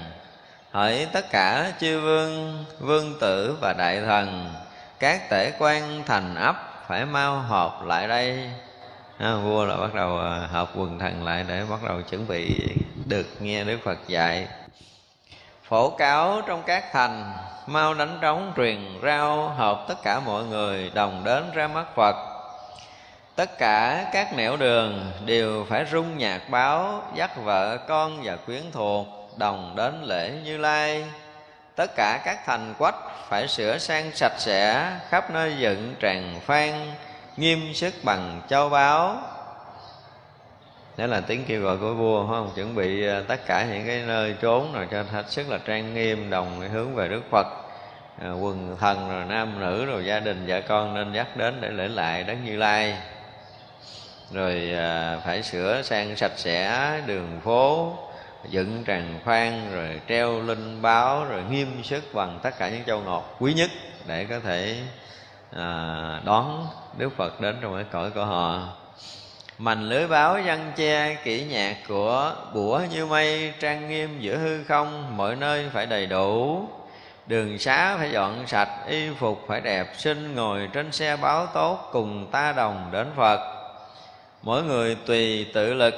hỡi 0.72 1.08
tất 1.14 1.26
cả 1.32 1.72
chư 1.80 2.02
vương 2.02 2.66
vương 2.80 3.20
tử 3.20 3.58
và 3.62 3.74
đại 3.78 4.02
thần 4.02 4.54
các 5.00 5.30
tể 5.30 5.52
quan 5.60 6.04
thành 6.06 6.36
ấp 6.36 6.56
phải 6.88 7.06
mau 7.06 7.40
họp 7.40 7.86
lại 7.86 8.08
đây. 8.08 8.50
À, 9.18 9.36
vua 9.36 9.66
là 9.66 9.78
bắt 9.78 9.94
đầu 9.94 10.20
à, 10.20 10.48
họp 10.52 10.78
quần 10.78 11.00
thần 11.00 11.24
lại 11.24 11.46
để 11.48 11.64
bắt 11.70 11.80
đầu 11.88 12.02
chuẩn 12.02 12.28
bị 12.28 12.60
được 13.06 13.26
nghe 13.40 13.64
đức 13.64 13.78
phật 13.84 14.00
dạy. 14.08 14.48
Phổ 15.64 15.90
cáo 15.90 16.42
trong 16.48 16.64
các 16.64 16.84
thành 16.94 17.34
mau 17.68 17.94
đánh 17.94 18.18
trống 18.22 18.54
truyền 18.56 19.00
rao 19.04 19.50
hợp 19.50 19.86
tất 19.88 19.96
cả 20.04 20.20
mọi 20.20 20.44
người 20.44 20.92
đồng 20.94 21.24
đến 21.26 21.44
ra 21.54 21.68
mắt 21.68 21.86
phật 21.96 22.35
tất 23.36 23.58
cả 23.58 24.10
các 24.14 24.34
nẻo 24.34 24.58
đường 24.58 25.12
đều 25.26 25.66
phải 25.70 25.86
rung 25.92 26.18
nhạc 26.18 26.50
báo 26.50 27.04
dắt 27.16 27.32
vợ 27.44 27.78
con 27.88 28.22
và 28.24 28.36
quyến 28.36 28.62
thuộc 28.72 29.08
đồng 29.38 29.74
đến 29.78 30.04
lễ 30.04 30.32
như 30.44 30.58
lai. 30.58 31.06
Tất 31.76 31.96
cả 31.96 32.22
các 32.26 32.40
thành 32.46 32.74
quách 32.78 32.96
phải 33.30 33.48
sửa 33.48 33.78
sang 33.78 34.12
sạch 34.12 34.36
sẽ 34.38 34.92
khắp 35.10 35.32
nơi 35.32 35.56
dựng 35.60 35.96
tràng 36.02 36.40
phan 36.46 36.92
nghiêm 37.38 37.74
sức 37.74 37.94
bằng 38.04 38.42
châu 38.48 38.70
báu. 38.70 39.18
Đó 40.98 41.08
là 41.08 41.22
tiếng 41.22 41.46
kêu 41.48 41.62
gọi 41.62 41.78
của 41.78 41.94
vua 41.94 42.28
phải 42.28 42.36
không? 42.36 42.52
Chuẩn 42.56 42.76
bị 42.76 43.08
ờ, 43.08 43.24
tất 43.28 43.46
cả 43.46 43.66
những 43.72 43.88
cái 43.88 44.04
nơi 44.08 44.36
trốn 44.42 44.74
rồi 44.74 44.88
cho 44.92 45.04
hết 45.12 45.24
sức 45.30 45.50
là 45.50 45.58
trang 45.58 45.94
nghiêm 45.94 46.30
đồng 46.30 46.70
hướng 46.70 46.96
về 46.96 47.08
đức 47.08 47.22
phật. 47.32 47.48
À, 48.22 48.32
quần 48.32 48.78
thần 48.80 49.10
rồi 49.10 49.26
nam 49.26 49.60
nữ 49.60 49.86
rồi 49.86 50.06
gia 50.06 50.20
đình 50.20 50.46
vợ 50.48 50.62
con 50.68 50.94
nên 50.94 51.14
dắt 51.14 51.38
đến 51.38 51.58
để 51.62 51.70
lễ 51.70 51.88
lại 51.88 52.24
đấng 52.24 52.46
như 52.46 52.58
lai 52.58 52.98
rồi 54.32 54.72
à, 54.78 55.20
phải 55.26 55.44
sửa 55.44 55.82
sang 55.82 56.16
sạch 56.16 56.32
sẽ 56.36 57.02
đường 57.06 57.40
phố 57.44 57.94
dựng 58.50 58.84
tràng 58.88 59.20
khoan 59.24 59.72
rồi 59.74 60.02
treo 60.10 60.42
linh 60.42 60.82
báo 60.82 61.26
rồi 61.26 61.44
nghiêm 61.50 61.84
sức 61.84 62.04
bằng 62.14 62.40
tất 62.44 62.58
cả 62.58 62.70
những 62.70 62.84
châu 62.86 63.02
ngọt 63.02 63.36
quý 63.40 63.54
nhất 63.54 63.70
để 64.06 64.26
có 64.26 64.40
thể 64.40 64.78
à, 65.52 66.22
đón 66.26 66.68
đức 66.98 67.18
phật 67.18 67.42
đến 67.42 67.58
trong 67.62 67.76
cái 67.76 67.86
cõi 67.92 68.12
của 68.12 68.26
họ. 68.26 68.74
Mành 69.58 69.84
lưới 69.84 70.08
báo 70.08 70.40
văn 70.46 70.72
che 70.76 71.16
kỹ 71.24 71.44
nhạc 71.44 71.76
của 71.88 72.36
bủa 72.54 72.82
như 72.92 73.06
mây 73.06 73.54
trang 73.60 73.90
nghiêm 73.90 74.20
giữa 74.20 74.38
hư 74.38 74.64
không 74.64 75.18
mọi 75.18 75.36
nơi 75.36 75.70
phải 75.74 75.86
đầy 75.86 76.06
đủ. 76.06 76.64
Đường 77.28 77.58
xá 77.60 77.98
phải 77.98 78.12
dọn 78.12 78.48
sạch 78.48 78.70
y 78.88 79.10
phục 79.20 79.44
phải 79.48 79.62
đẹp 79.62 79.88
xin 79.98 80.36
ngồi 80.36 80.70
trên 80.74 80.92
xe 80.92 81.18
báo 81.18 81.46
tốt 81.46 81.90
cùng 81.92 82.28
ta 82.32 82.52
đồng 82.52 82.90
đến 82.92 83.08
phật 83.16 83.55
mỗi 84.46 84.64
người 84.64 84.98
tùy 85.06 85.48
tự 85.54 85.74
lực 85.74 85.94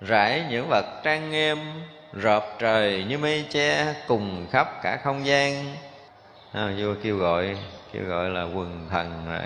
rải 0.00 0.44
những 0.50 0.68
vật 0.68 0.84
trang 1.02 1.30
nghiêm 1.30 1.58
rợp 2.12 2.44
trời 2.58 3.04
như 3.08 3.18
mây 3.18 3.44
che 3.50 3.94
cùng 4.08 4.46
khắp 4.50 4.82
cả 4.82 4.98
không 5.04 5.26
gian. 5.26 5.76
À, 6.52 6.72
vua 6.78 6.94
kêu 7.02 7.16
gọi 7.16 7.56
kêu 7.92 8.04
gọi 8.04 8.30
là 8.30 8.42
quần 8.42 8.86
thần 8.90 9.26
rồi 9.28 9.40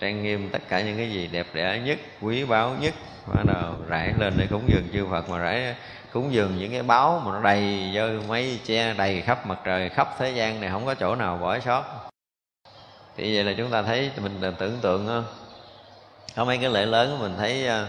trang 0.00 0.22
nghiêm 0.22 0.48
tất 0.52 0.58
cả 0.68 0.80
những 0.80 0.96
cái 0.96 1.10
gì 1.10 1.26
đẹp 1.32 1.46
đẽ 1.52 1.80
nhất 1.84 1.98
quý 2.20 2.44
báu 2.44 2.76
nhất. 2.80 2.94
Bắt 3.34 3.42
đầu 3.46 3.74
rải 3.88 4.12
lên 4.18 4.34
để 4.36 4.46
cúng 4.50 4.64
dường 4.68 4.88
chư 4.92 5.06
Phật 5.10 5.28
mà 5.30 5.38
rải 5.38 5.74
cúng 6.12 6.32
dường 6.32 6.58
những 6.58 6.72
cái 6.72 6.82
báo 6.82 7.22
mà 7.24 7.32
nó 7.32 7.40
đầy 7.40 7.90
dơ 7.94 8.20
mây 8.28 8.60
che 8.64 8.94
đầy 8.94 9.22
khắp 9.22 9.46
mặt 9.46 9.58
trời 9.64 9.88
khắp 9.88 10.08
thế 10.18 10.30
gian 10.30 10.60
này 10.60 10.70
không 10.70 10.86
có 10.86 10.94
chỗ 10.94 11.14
nào 11.14 11.36
bỏ 11.36 11.58
sót. 11.58 11.84
Thì 13.16 13.34
vậy 13.34 13.44
là 13.44 13.52
chúng 13.58 13.70
ta 13.70 13.82
thấy 13.82 14.10
mình 14.22 14.54
tưởng 14.58 14.78
tượng 14.82 15.06
không 15.06 15.24
có 16.36 16.44
mấy 16.44 16.58
cái 16.58 16.70
lễ 16.70 16.86
lớn 16.86 17.18
mình 17.20 17.34
thấy 17.38 17.68
à, 17.68 17.86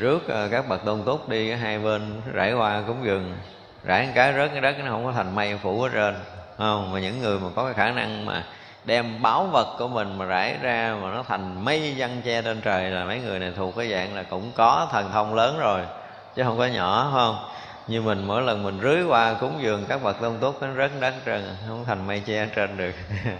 rước 0.00 0.28
ờ, 0.28 0.48
các 0.50 0.68
bậc 0.68 0.84
tôn 0.84 1.02
túc 1.02 1.28
đi 1.28 1.52
hai 1.52 1.78
bên 1.78 2.20
rải 2.32 2.52
qua 2.52 2.82
cúng 2.86 2.96
dường 3.04 3.36
rải 3.84 4.06
một 4.06 4.12
cái 4.14 4.32
rớt 4.32 4.50
cái 4.52 4.60
đất 4.60 4.76
nó 4.78 4.90
không 4.90 5.04
có 5.04 5.12
thành 5.12 5.34
mây 5.34 5.58
phủ 5.62 5.82
ở 5.82 5.88
trên 5.88 6.14
không? 6.58 6.92
Mà 6.92 7.00
những 7.00 7.20
người 7.20 7.38
mà 7.38 7.48
có 7.56 7.64
cái 7.64 7.74
khả 7.74 7.90
năng 7.90 8.26
mà 8.26 8.44
đem 8.84 9.22
báo 9.22 9.46
vật 9.52 9.76
của 9.78 9.88
mình 9.88 10.18
mà 10.18 10.24
rải 10.24 10.56
ra 10.62 10.96
mà 11.02 11.10
nó 11.14 11.22
thành 11.28 11.64
mây 11.64 11.94
văn 11.96 12.22
che 12.24 12.42
trên 12.42 12.60
trời 12.60 12.90
là 12.90 13.04
mấy 13.04 13.20
người 13.20 13.38
này 13.38 13.52
thuộc 13.56 13.76
cái 13.76 13.90
dạng 13.90 14.14
là 14.14 14.22
cũng 14.22 14.52
có 14.56 14.88
thần 14.92 15.10
thông 15.12 15.34
lớn 15.34 15.58
rồi 15.58 15.80
chứ 16.36 16.42
không 16.42 16.58
có 16.58 16.66
nhỏ 16.66 17.10
không? 17.12 17.36
Như 17.86 18.02
mình 18.02 18.26
mỗi 18.26 18.42
lần 18.42 18.62
mình 18.62 18.80
rưới 18.82 19.02
qua 19.02 19.34
cúng 19.34 19.58
dường 19.62 19.84
các 19.88 20.02
bậc 20.02 20.20
tôn 20.20 20.38
túc 20.40 20.62
nó 20.62 20.68
rớt 20.76 20.90
đất 21.00 21.14
trơn 21.26 21.56
không 21.68 21.84
thành 21.86 22.06
mây 22.06 22.22
che 22.26 22.46
trên 22.46 22.76
được. 22.76 22.94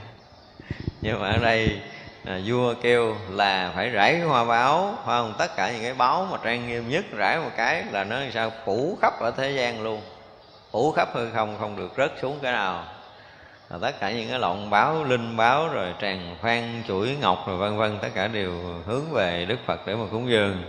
Nhưng 1.02 1.20
mà 1.20 1.28
ở 1.28 1.38
đây 1.38 1.80
à, 2.24 2.40
vua 2.46 2.74
kêu 2.82 3.16
là 3.30 3.72
phải 3.74 3.88
rải 3.88 4.20
hoa 4.20 4.44
báo 4.44 4.94
phải 4.96 5.20
không 5.20 5.34
tất 5.38 5.56
cả 5.56 5.72
những 5.72 5.82
cái 5.82 5.94
báo 5.94 6.26
mà 6.30 6.38
trang 6.44 6.68
nghiêm 6.68 6.88
nhất 6.88 7.04
rải 7.16 7.38
một 7.38 7.50
cái 7.56 7.84
là 7.90 8.04
nó 8.04 8.16
sao 8.34 8.52
phủ 8.64 8.98
khắp 9.02 9.20
ở 9.20 9.30
thế 9.30 9.50
gian 9.50 9.82
luôn. 9.82 10.00
Phủ 10.70 10.92
khắp 10.92 11.08
hư 11.14 11.30
không 11.30 11.56
không 11.60 11.76
được 11.76 11.92
rớt 11.96 12.12
xuống 12.22 12.38
cái 12.42 12.52
nào. 12.52 12.84
Và 13.68 13.78
tất 13.82 14.00
cả 14.00 14.10
những 14.10 14.30
cái 14.30 14.38
lộn 14.38 14.70
báo 14.70 15.04
linh 15.04 15.36
báo 15.36 15.68
rồi 15.68 15.94
tràng 16.00 16.36
khoan 16.40 16.82
chuỗi 16.88 17.16
ngọc 17.20 17.44
rồi 17.46 17.56
vân 17.56 17.76
vân 17.76 17.98
tất 18.02 18.08
cả 18.14 18.28
đều 18.28 18.52
hướng 18.86 19.10
về 19.12 19.44
đức 19.44 19.58
phật 19.66 19.86
để 19.86 19.94
mà 19.94 20.04
cúng 20.10 20.30
dường. 20.30 20.62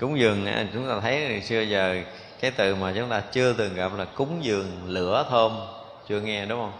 Cúng 0.00 0.18
dường 0.18 0.46
à, 0.46 0.66
chúng 0.72 0.88
ta 0.88 1.00
thấy 1.00 1.20
ngày 1.20 1.42
xưa 1.42 1.60
giờ 1.60 1.96
cái 2.40 2.50
từ 2.50 2.74
mà 2.74 2.92
chúng 2.96 3.08
ta 3.08 3.22
chưa 3.32 3.52
từng 3.52 3.74
gặp 3.74 3.92
là 3.98 4.04
cúng 4.04 4.38
dường 4.40 4.82
lửa 4.86 5.26
thơm. 5.30 5.60
Chưa 6.08 6.20
nghe 6.20 6.46
đúng 6.46 6.60
không? 6.60 6.72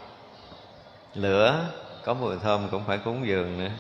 Lửa 1.15 1.67
có 2.05 2.15
mùi 2.15 2.37
thơm 2.43 2.69
cũng 2.71 2.85
phải 2.87 2.99
cúng 2.99 3.27
dường 3.27 3.59
nữa. 3.59 3.71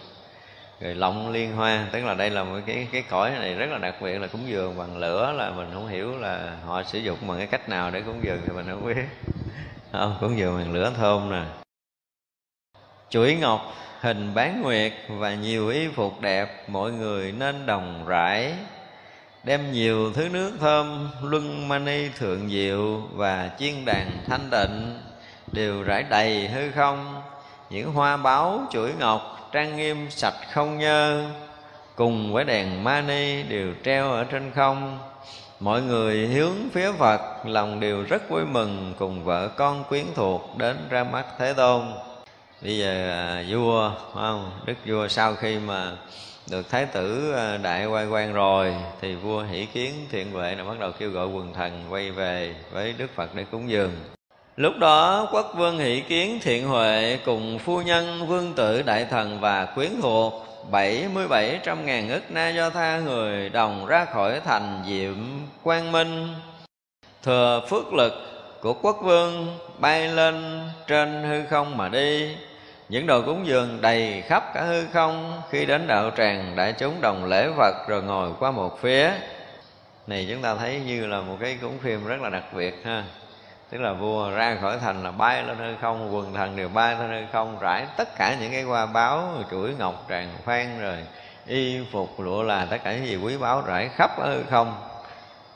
Rồi 0.80 0.94
lọng 0.94 1.32
liên 1.32 1.52
hoa, 1.52 1.86
tức 1.92 2.04
là 2.04 2.14
đây 2.14 2.30
là 2.30 2.44
một 2.44 2.58
cái 2.66 2.86
cái 2.92 3.02
cõi 3.02 3.30
này 3.30 3.54
rất 3.54 3.66
là 3.70 3.78
đặc 3.78 3.94
biệt 4.02 4.18
là 4.18 4.26
cúng 4.26 4.48
dường 4.48 4.78
bằng 4.78 4.96
lửa 4.96 5.32
là 5.36 5.50
mình 5.50 5.70
không 5.74 5.88
hiểu 5.88 6.18
là 6.18 6.56
họ 6.66 6.82
sử 6.82 6.98
dụng 6.98 7.18
bằng 7.26 7.38
cái 7.38 7.46
cách 7.46 7.68
nào 7.68 7.90
để 7.90 8.00
cúng 8.00 8.20
dường 8.22 8.38
thì 8.46 8.52
mình 8.52 8.66
không 8.70 8.86
biết. 8.86 9.02
Không, 9.92 10.16
cúng 10.20 10.38
dường 10.38 10.56
bằng 10.56 10.72
lửa 10.72 10.92
thơm 10.96 11.30
nè. 11.30 11.42
Chuỗi 13.10 13.34
ngọc 13.34 13.74
hình 14.00 14.34
bán 14.34 14.62
nguyệt 14.62 14.92
và 15.08 15.34
nhiều 15.34 15.68
y 15.68 15.88
phục 15.88 16.20
đẹp, 16.20 16.64
mọi 16.68 16.92
người 16.92 17.32
nên 17.32 17.66
đồng 17.66 18.04
rải, 18.06 18.54
đem 19.44 19.72
nhiều 19.72 20.12
thứ 20.12 20.28
nước 20.28 20.52
thơm, 20.60 21.10
luân 21.22 21.68
mani 21.68 22.08
thượng 22.08 22.48
diệu 22.48 23.00
và 23.12 23.50
chiên 23.58 23.84
đàn 23.84 24.10
thanh 24.26 24.50
tịnh, 24.50 24.98
đều 25.52 25.82
rải 25.82 26.02
đầy 26.02 26.48
hư 26.48 26.70
không 26.70 27.21
những 27.72 27.92
hoa 27.92 28.16
báo 28.16 28.66
chuỗi 28.70 28.92
ngọc 28.98 29.48
trang 29.52 29.76
nghiêm 29.76 30.10
sạch 30.10 30.34
không 30.52 30.78
nhơ. 30.78 31.30
Cùng 31.96 32.32
với 32.32 32.44
đèn 32.44 32.84
mani 32.84 33.42
đều 33.42 33.74
treo 33.84 34.12
ở 34.12 34.24
trên 34.24 34.50
không. 34.54 34.98
Mọi 35.60 35.82
người 35.82 36.26
hướng 36.26 36.54
phía 36.72 36.92
phật 36.92 37.20
lòng 37.44 37.80
đều 37.80 38.02
rất 38.02 38.30
vui 38.30 38.44
mừng 38.44 38.94
cùng 38.98 39.24
vợ 39.24 39.48
con 39.48 39.84
quyến 39.84 40.04
thuộc 40.14 40.54
đến 40.56 40.76
ra 40.90 41.04
mắt 41.04 41.24
thế 41.38 41.52
tôn. 41.52 41.82
Bây 42.62 42.78
giờ 42.78 43.10
à, 43.10 43.44
vua 43.50 43.90
không? 44.14 44.50
Đức 44.64 44.74
vua 44.86 45.08
sau 45.08 45.34
khi 45.34 45.58
mà 45.58 45.92
được 46.50 46.70
thái 46.70 46.86
tử 46.86 47.32
à, 47.32 47.56
đại 47.56 47.86
quay 47.86 48.06
quan 48.06 48.32
rồi 48.32 48.74
thì 49.00 49.14
vua 49.14 49.42
hỷ 49.42 49.66
kiến 49.66 49.92
thiện 50.10 50.32
vệ 50.32 50.54
là 50.54 50.64
bắt 50.64 50.78
đầu 50.80 50.92
kêu 50.98 51.10
gọi 51.10 51.26
quần 51.26 51.54
thần 51.54 51.84
quay 51.90 52.10
về 52.10 52.54
với 52.72 52.94
đức 52.98 53.10
phật 53.14 53.34
để 53.34 53.44
cúng 53.50 53.70
dường 53.70 53.90
lúc 54.56 54.78
đó, 54.78 55.28
quốc 55.32 55.52
vương 55.56 55.78
hỷ 55.78 56.00
kiến 56.00 56.38
thiện 56.42 56.68
huệ 56.68 57.18
cùng 57.24 57.58
phu 57.58 57.82
nhân 57.82 58.26
vương 58.26 58.54
tử 58.54 58.82
đại 58.82 59.04
thần 59.04 59.40
và 59.40 59.64
quyến 59.64 59.90
thuộc, 60.02 60.46
bảy 60.70 61.04
mươi 61.14 61.28
bảy 61.28 61.60
trăm 61.62 61.86
ngàn 61.86 62.08
ức 62.08 62.22
na 62.30 62.48
do 62.48 62.70
tha 62.70 62.98
người 62.98 63.48
đồng 63.48 63.86
ra 63.86 64.04
khỏi 64.04 64.40
thành 64.44 64.82
diệm 64.86 65.14
quang 65.62 65.92
minh. 65.92 66.28
Thừa 67.22 67.60
phước 67.68 67.94
lực 67.94 68.12
của 68.60 68.72
quốc 68.72 68.98
vương 69.02 69.58
bay 69.78 70.08
lên 70.08 70.60
trên 70.86 71.22
hư 71.22 71.46
không 71.50 71.76
mà 71.76 71.88
đi. 71.88 72.36
Những 72.88 73.06
đồ 73.06 73.22
cúng 73.22 73.46
dường 73.46 73.78
đầy 73.80 74.22
khắp 74.26 74.54
cả 74.54 74.62
hư 74.62 74.86
không, 74.86 75.42
khi 75.50 75.66
đến 75.66 75.86
đạo 75.86 76.10
tràng 76.16 76.56
đại 76.56 76.74
chúng 76.78 77.00
đồng 77.00 77.24
lễ 77.24 77.48
vật 77.56 77.74
rồi 77.88 78.02
ngồi 78.02 78.30
qua 78.38 78.50
một 78.50 78.78
phía. 78.80 79.10
Này, 80.06 80.26
chúng 80.30 80.42
ta 80.42 80.54
thấy 80.54 80.80
như 80.86 81.06
là 81.06 81.20
một 81.20 81.36
cái 81.40 81.58
cúng 81.62 81.78
phim 81.82 82.06
rất 82.06 82.20
là 82.20 82.30
đặc 82.30 82.44
biệt 82.54 82.74
ha 82.84 83.04
tức 83.72 83.80
là 83.80 83.92
vua 83.92 84.30
ra 84.30 84.56
khỏi 84.60 84.78
thành 84.78 85.02
là 85.02 85.10
bay 85.10 85.42
lên 85.44 85.58
hư 85.58 85.76
không, 85.80 86.14
quần 86.14 86.34
thần 86.34 86.56
đều 86.56 86.68
bay 86.68 86.94
lên 86.94 87.10
hư 87.10 87.26
không, 87.32 87.58
rải 87.60 87.86
tất 87.96 88.16
cả 88.16 88.36
những 88.40 88.52
cái 88.52 88.62
hoa 88.62 88.86
báo, 88.86 89.28
chuỗi 89.50 89.74
ngọc 89.78 90.06
tràng 90.08 90.28
phan 90.44 90.80
rồi, 90.80 90.96
y 91.46 91.80
phục, 91.92 92.20
lụa 92.20 92.42
là 92.42 92.66
tất 92.70 92.76
cả 92.84 92.92
những 92.92 93.06
gì 93.06 93.16
quý 93.16 93.36
báu 93.38 93.62
rải 93.66 93.90
khắp 93.96 94.18
ở 94.18 94.34
hư 94.34 94.42
không, 94.50 94.74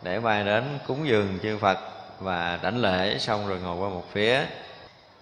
để 0.02 0.20
bay 0.20 0.44
đến 0.44 0.78
cúng 0.86 1.08
dường 1.08 1.38
chư 1.42 1.58
phật 1.58 1.78
và 2.20 2.58
đảnh 2.62 2.82
lễ 2.82 3.18
xong 3.18 3.48
rồi 3.48 3.58
ngồi 3.60 3.76
qua 3.76 3.88
một 3.88 4.04
phía. 4.12 4.40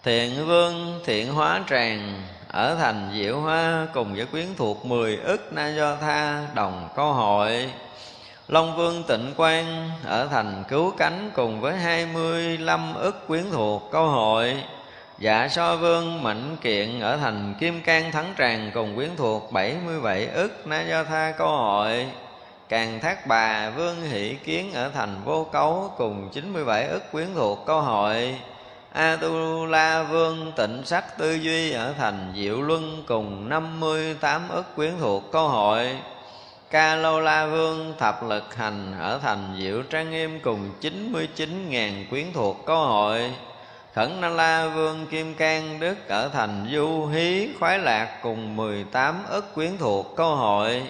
Thiện 0.02 0.46
vương 0.46 1.00
thiện 1.04 1.32
hóa 1.32 1.60
tràng, 1.70 2.22
ở 2.48 2.74
thành 2.74 3.10
diệu 3.14 3.40
hoa 3.40 3.86
cùng 3.94 4.14
với 4.14 4.26
quyến 4.26 4.46
thuộc 4.56 4.86
mười 4.86 5.16
ức 5.16 5.52
na 5.52 5.68
do 5.68 5.96
tha 5.96 6.42
đồng 6.54 6.88
câu 6.96 7.12
hội. 7.12 7.70
Long 8.48 8.76
Vương 8.76 9.02
Tịnh 9.02 9.34
Quang 9.36 9.90
ở 10.04 10.28
thành 10.30 10.64
Cứu 10.68 10.90
Cánh 10.90 11.30
cùng 11.34 11.60
với 11.60 11.76
hai 11.76 12.06
mươi 12.06 12.58
lăm 12.58 12.94
ức 12.94 13.26
quyến 13.26 13.44
thuộc 13.52 13.88
câu 13.92 14.06
hội. 14.06 14.62
Dạ 15.18 15.48
So 15.48 15.76
Vương 15.76 16.22
Mạnh 16.22 16.56
Kiện 16.60 17.00
ở 17.00 17.16
thành 17.16 17.54
Kim 17.60 17.82
Cang 17.82 18.12
Thắng 18.12 18.34
Tràng 18.38 18.70
cùng 18.74 18.96
quyến 18.96 19.10
thuộc 19.16 19.52
bảy 19.52 19.76
mươi 19.86 20.00
bảy 20.00 20.26
ức 20.26 20.66
Na 20.66 20.82
Do 20.82 21.04
Tha 21.04 21.32
câu 21.38 21.48
hội. 21.48 22.06
Càng 22.68 23.00
Thác 23.00 23.26
Bà 23.26 23.70
Vương 23.70 24.02
Hỷ 24.02 24.34
Kiến 24.34 24.72
ở 24.72 24.90
thành 24.94 25.20
Vô 25.24 25.46
Cấu 25.52 25.92
cùng 25.98 26.28
chín 26.32 26.52
mươi 26.52 26.64
bảy 26.64 26.84
ức 26.84 27.02
quyến 27.12 27.26
thuộc 27.34 27.66
câu 27.66 27.80
hội. 27.80 28.34
A 28.92 29.16
Tu 29.16 29.66
La 29.66 30.02
Vương 30.02 30.52
Tịnh 30.56 30.82
Sắc 30.84 31.18
Tư 31.18 31.34
Duy 31.34 31.72
ở 31.72 31.94
thành 31.98 32.32
Diệu 32.36 32.62
Luân 32.62 33.02
cùng 33.06 33.48
năm 33.48 33.80
mươi 33.80 34.14
tám 34.20 34.48
ức 34.48 34.76
quyến 34.76 34.92
thuộc 35.00 35.32
câu 35.32 35.48
hội. 35.48 35.96
Ca 36.74 36.96
Lô 36.96 37.20
La 37.20 37.46
Vương 37.46 37.94
Thập 37.98 38.22
Lực 38.22 38.54
Hành 38.54 38.94
ở 39.00 39.18
thành 39.22 39.56
Diệu 39.58 39.82
Trang 39.82 40.10
Nghiêm 40.10 40.40
cùng 40.40 40.70
99 40.80 41.70
ngàn 41.70 42.06
quyến 42.10 42.32
thuộc 42.32 42.66
câu 42.66 42.78
hội. 42.78 43.32
Khẩn 43.94 44.20
Na 44.20 44.28
La 44.28 44.68
Vương 44.68 45.06
Kim 45.06 45.34
Cang 45.34 45.80
Đức 45.80 46.08
ở 46.08 46.28
thành 46.28 46.68
Du 46.72 47.06
Hí 47.06 47.48
Khoái 47.58 47.78
Lạc 47.78 48.18
cùng 48.22 48.56
18 48.56 49.14
ức 49.28 49.54
quyến 49.54 49.78
thuộc 49.78 50.16
câu 50.16 50.36
hội. 50.36 50.82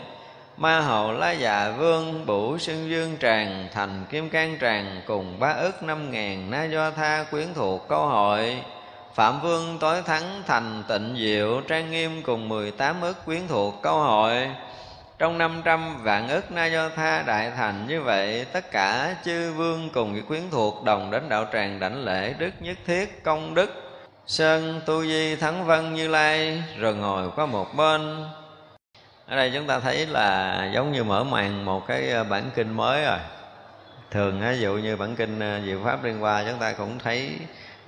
Ma 0.57 0.81
Hậu 0.81 1.13
La 1.13 1.31
Dạ 1.31 1.75
Vương 1.79 2.27
Bủ 2.27 2.59
Sưng 2.59 2.91
Dương 2.91 3.17
Tràng 3.21 3.69
thành 3.73 4.05
Kim 4.11 4.31
Cang 4.31 4.59
Tràng 4.61 5.03
cùng 5.07 5.41
ba 5.41 5.51
ức 5.51 5.83
năm 5.83 6.11
ngàn 6.11 6.51
Na 6.51 6.65
Do 6.65 6.91
Tha 6.91 7.25
quyến 7.31 7.55
thuộc 7.55 7.89
câu 7.89 8.07
hội. 8.07 8.59
Phạm 9.15 9.41
Vương 9.41 9.79
Tối 9.79 10.03
Thắng 10.03 10.43
thành 10.47 10.83
Tịnh 10.89 11.17
Diệu 11.19 11.61
Trang 11.69 11.91
Nghiêm 11.91 12.23
cùng 12.23 12.49
18 12.49 13.01
ức 13.01 13.25
quyến 13.25 13.41
thuộc 13.49 13.83
câu 13.83 13.99
hội 13.99 14.49
trong 15.19 15.39
năm 15.39 15.63
trăm 15.65 16.03
vạn 16.03 16.29
ức 16.29 16.53
na 16.53 16.67
do 16.67 16.89
tha 16.89 17.23
đại 17.23 17.51
thành 17.57 17.87
như 17.87 18.01
vậy, 18.01 18.47
tất 18.53 18.71
cả 18.71 19.17
chư 19.25 19.53
vương 19.53 19.91
cùng 19.95 20.13
với 20.13 20.23
quyến 20.23 20.43
thuộc 20.51 20.85
đồng 20.85 21.11
đến 21.11 21.29
đạo 21.29 21.47
tràng 21.53 21.81
đảnh 21.81 22.05
lễ 22.05 22.35
đức 22.39 22.51
nhất 22.61 22.77
thiết 22.87 23.25
công 23.25 23.55
đức. 23.55 23.71
Sơn 24.27 24.81
tu 24.87 25.03
di 25.03 25.37
thắng 25.37 25.67
vân 25.67 25.95
như 25.95 26.09
lai 26.09 26.63
rồi 26.79 26.95
ngồi 26.95 27.31
qua 27.37 27.47
một 27.47 27.75
bên. 27.77 28.27
Ở 29.27 29.37
đây 29.37 29.51
chúng 29.55 29.67
ta 29.67 29.81
thấy 29.81 30.07
là 30.07 30.71
giống 30.75 30.93
như 30.93 31.05
mở 31.05 31.25
màn 31.25 31.65
một 31.65 31.87
cái 31.87 32.11
ờ, 32.11 32.25
bản 32.25 32.51
kinh 32.55 32.77
mới 32.77 33.05
rồi. 33.05 33.19
Thường 34.11 34.41
ví 34.41 34.59
dụ 34.61 34.75
như 34.75 34.97
bản 34.97 35.17
kinh 35.17 35.41
ờ, 35.41 35.61
diệu 35.67 35.81
pháp 35.85 36.05
liên 36.05 36.19
hoa 36.19 36.45
chúng 36.49 36.59
ta 36.59 36.73
cũng 36.73 36.99
thấy 36.99 37.39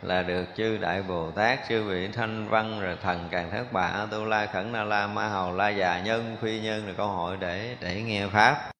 là 0.06 0.22
được 0.22 0.44
chư 0.56 0.76
đại 0.76 1.02
bồ 1.02 1.30
tát 1.30 1.60
chư 1.68 1.82
vị 1.82 2.08
thanh 2.08 2.48
văn, 2.48 2.80
rồi 2.80 2.96
thần 3.02 3.28
càng 3.30 3.50
thất 3.50 3.72
bà 3.72 4.06
tu 4.10 4.24
la 4.24 4.46
khẩn 4.46 4.72
na 4.72 4.84
la 4.84 5.06
ma 5.06 5.28
hầu 5.28 5.52
la 5.52 5.68
già 5.68 6.00
nhân, 6.00 6.36
phi 6.40 6.60
nhân 6.60 6.86
là 6.86 6.92
câu 6.96 7.08
hội 7.08 7.36
để 7.40 7.76
để 7.80 8.02
nghe 8.02 8.26
pháp. 8.26 8.70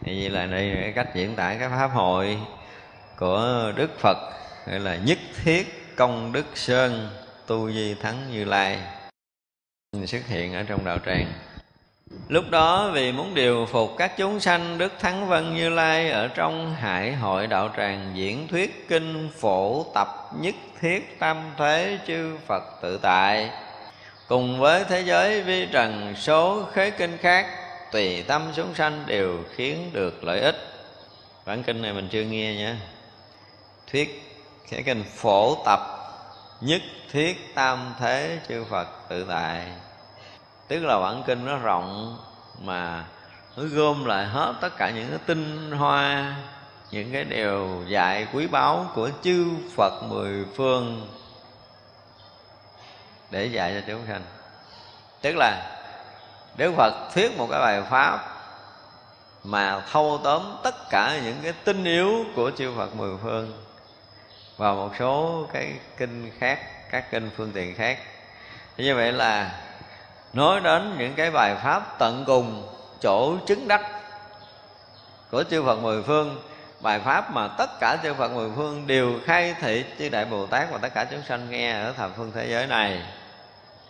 Thì 0.00 0.20
vậy 0.20 0.30
là 0.30 0.46
đây 0.46 0.74
là 0.74 0.90
cách 0.94 1.08
diễn 1.14 1.36
tả 1.36 1.56
cái 1.58 1.68
pháp 1.68 1.86
hội 1.86 2.38
của 3.18 3.72
đức 3.76 3.98
phật, 3.98 4.16
gọi 4.66 4.80
là 4.80 4.96
nhất 4.96 5.18
thiết 5.44 5.96
công 5.96 6.32
đức 6.32 6.46
sơn 6.54 7.10
tu 7.46 7.72
di 7.72 7.94
thắng 7.94 8.30
như 8.32 8.44
lai, 8.44 8.78
xuất 10.06 10.26
hiện 10.26 10.54
ở 10.54 10.62
trong 10.62 10.84
đạo 10.84 10.98
tràng. 11.06 11.32
Lúc 12.28 12.44
đó 12.50 12.90
vì 12.92 13.12
muốn 13.12 13.34
điều 13.34 13.66
phục 13.66 13.90
các 13.98 14.16
chúng 14.16 14.40
sanh, 14.40 14.78
Đức 14.78 14.92
Thắng 15.00 15.28
Vân 15.28 15.54
Như 15.54 15.68
Lai 15.70 16.10
Ở 16.10 16.28
trong 16.28 16.74
hải 16.74 17.12
hội 17.12 17.46
đạo 17.46 17.70
tràng 17.76 18.10
diễn 18.14 18.48
thuyết 18.48 18.88
kinh 18.88 19.30
phổ 19.40 19.86
tập 19.94 20.08
nhất 20.40 20.54
thiết 20.80 21.18
tam 21.18 21.36
thế 21.58 21.98
chư 22.06 22.36
Phật 22.46 22.62
tự 22.82 22.98
tại. 23.02 23.50
Cùng 24.28 24.60
với 24.60 24.84
thế 24.88 25.00
giới 25.00 25.42
vi 25.42 25.66
trần, 25.72 26.14
số 26.16 26.64
khế 26.72 26.90
kinh 26.90 27.16
khác, 27.16 27.46
Tùy 27.92 28.22
tâm 28.22 28.52
chúng 28.56 28.74
sanh 28.74 29.04
đều 29.06 29.38
khiến 29.54 29.90
được 29.92 30.24
lợi 30.24 30.40
ích. 30.40 30.56
Bản 31.46 31.62
kinh 31.62 31.82
này 31.82 31.92
mình 31.92 32.08
chưa 32.10 32.22
nghe 32.22 32.54
nha. 32.54 32.76
Thuyết 33.92 34.22
khế 34.66 34.82
kinh 34.82 35.04
phổ 35.16 35.64
tập 35.64 35.80
nhất 36.60 36.82
thiết 37.12 37.54
tam 37.54 37.94
thế 38.00 38.38
chư 38.48 38.64
Phật 38.64 38.88
tự 39.08 39.26
tại 39.28 39.66
tức 40.70 40.84
là 40.84 40.98
bản 40.98 41.22
kinh 41.26 41.44
nó 41.44 41.58
rộng 41.58 42.18
mà 42.62 43.04
nó 43.56 43.62
gom 43.64 44.04
lại 44.04 44.26
hết 44.26 44.54
tất 44.60 44.76
cả 44.76 44.90
những 44.90 45.08
cái 45.10 45.18
tinh 45.26 45.70
hoa, 45.70 46.36
những 46.90 47.12
cái 47.12 47.24
điều 47.24 47.84
dạy 47.88 48.26
quý 48.32 48.46
báu 48.46 48.90
của 48.94 49.10
chư 49.22 49.46
Phật 49.76 50.02
mười 50.08 50.44
phương 50.56 51.08
để 53.30 53.46
dạy 53.46 53.74
cho 53.74 53.86
chúng 53.86 54.06
sanh. 54.08 54.22
Tức 55.20 55.34
là 55.36 55.80
Đức 56.56 56.72
Phật 56.76 56.92
thuyết 57.14 57.38
một 57.38 57.46
cái 57.50 57.60
bài 57.60 57.82
pháp 57.90 58.20
mà 59.44 59.82
thâu 59.92 60.20
tóm 60.24 60.56
tất 60.62 60.90
cả 60.90 61.20
những 61.24 61.36
cái 61.42 61.52
tinh 61.64 61.84
yếu 61.84 62.24
của 62.36 62.50
chư 62.58 62.72
Phật 62.76 62.96
mười 62.96 63.16
phương 63.22 63.64
và 64.56 64.72
một 64.72 64.90
số 64.98 65.46
cái 65.52 65.72
kinh 65.96 66.30
khác, 66.38 66.60
các 66.90 67.10
kinh 67.10 67.30
phương 67.36 67.52
tiện 67.52 67.74
khác 67.74 67.98
như 68.76 68.94
vậy 68.94 69.12
là 69.12 69.50
nói 70.32 70.60
đến 70.60 70.94
những 70.98 71.14
cái 71.14 71.30
bài 71.30 71.56
pháp 71.62 71.98
tận 71.98 72.24
cùng, 72.26 72.68
chỗ 73.00 73.36
chứng 73.46 73.68
đắc 73.68 73.82
của 75.30 75.44
chư 75.50 75.62
Phật 75.62 75.80
mười 75.80 76.02
phương, 76.02 76.42
bài 76.80 77.00
pháp 77.04 77.32
mà 77.32 77.48
tất 77.48 77.70
cả 77.80 77.96
chư 78.02 78.14
Phật 78.14 78.32
mười 78.32 78.50
phương 78.56 78.86
đều 78.86 79.12
khai 79.24 79.54
thị 79.60 79.84
chư 79.98 80.08
đại 80.08 80.24
Bồ 80.24 80.46
Tát 80.46 80.70
và 80.70 80.78
tất 80.78 80.94
cả 80.94 81.04
chúng 81.04 81.22
sanh 81.22 81.50
nghe 81.50 81.72
ở 81.72 81.92
thập 81.92 82.10
phương 82.16 82.32
thế 82.34 82.50
giới 82.50 82.66
này. 82.66 83.02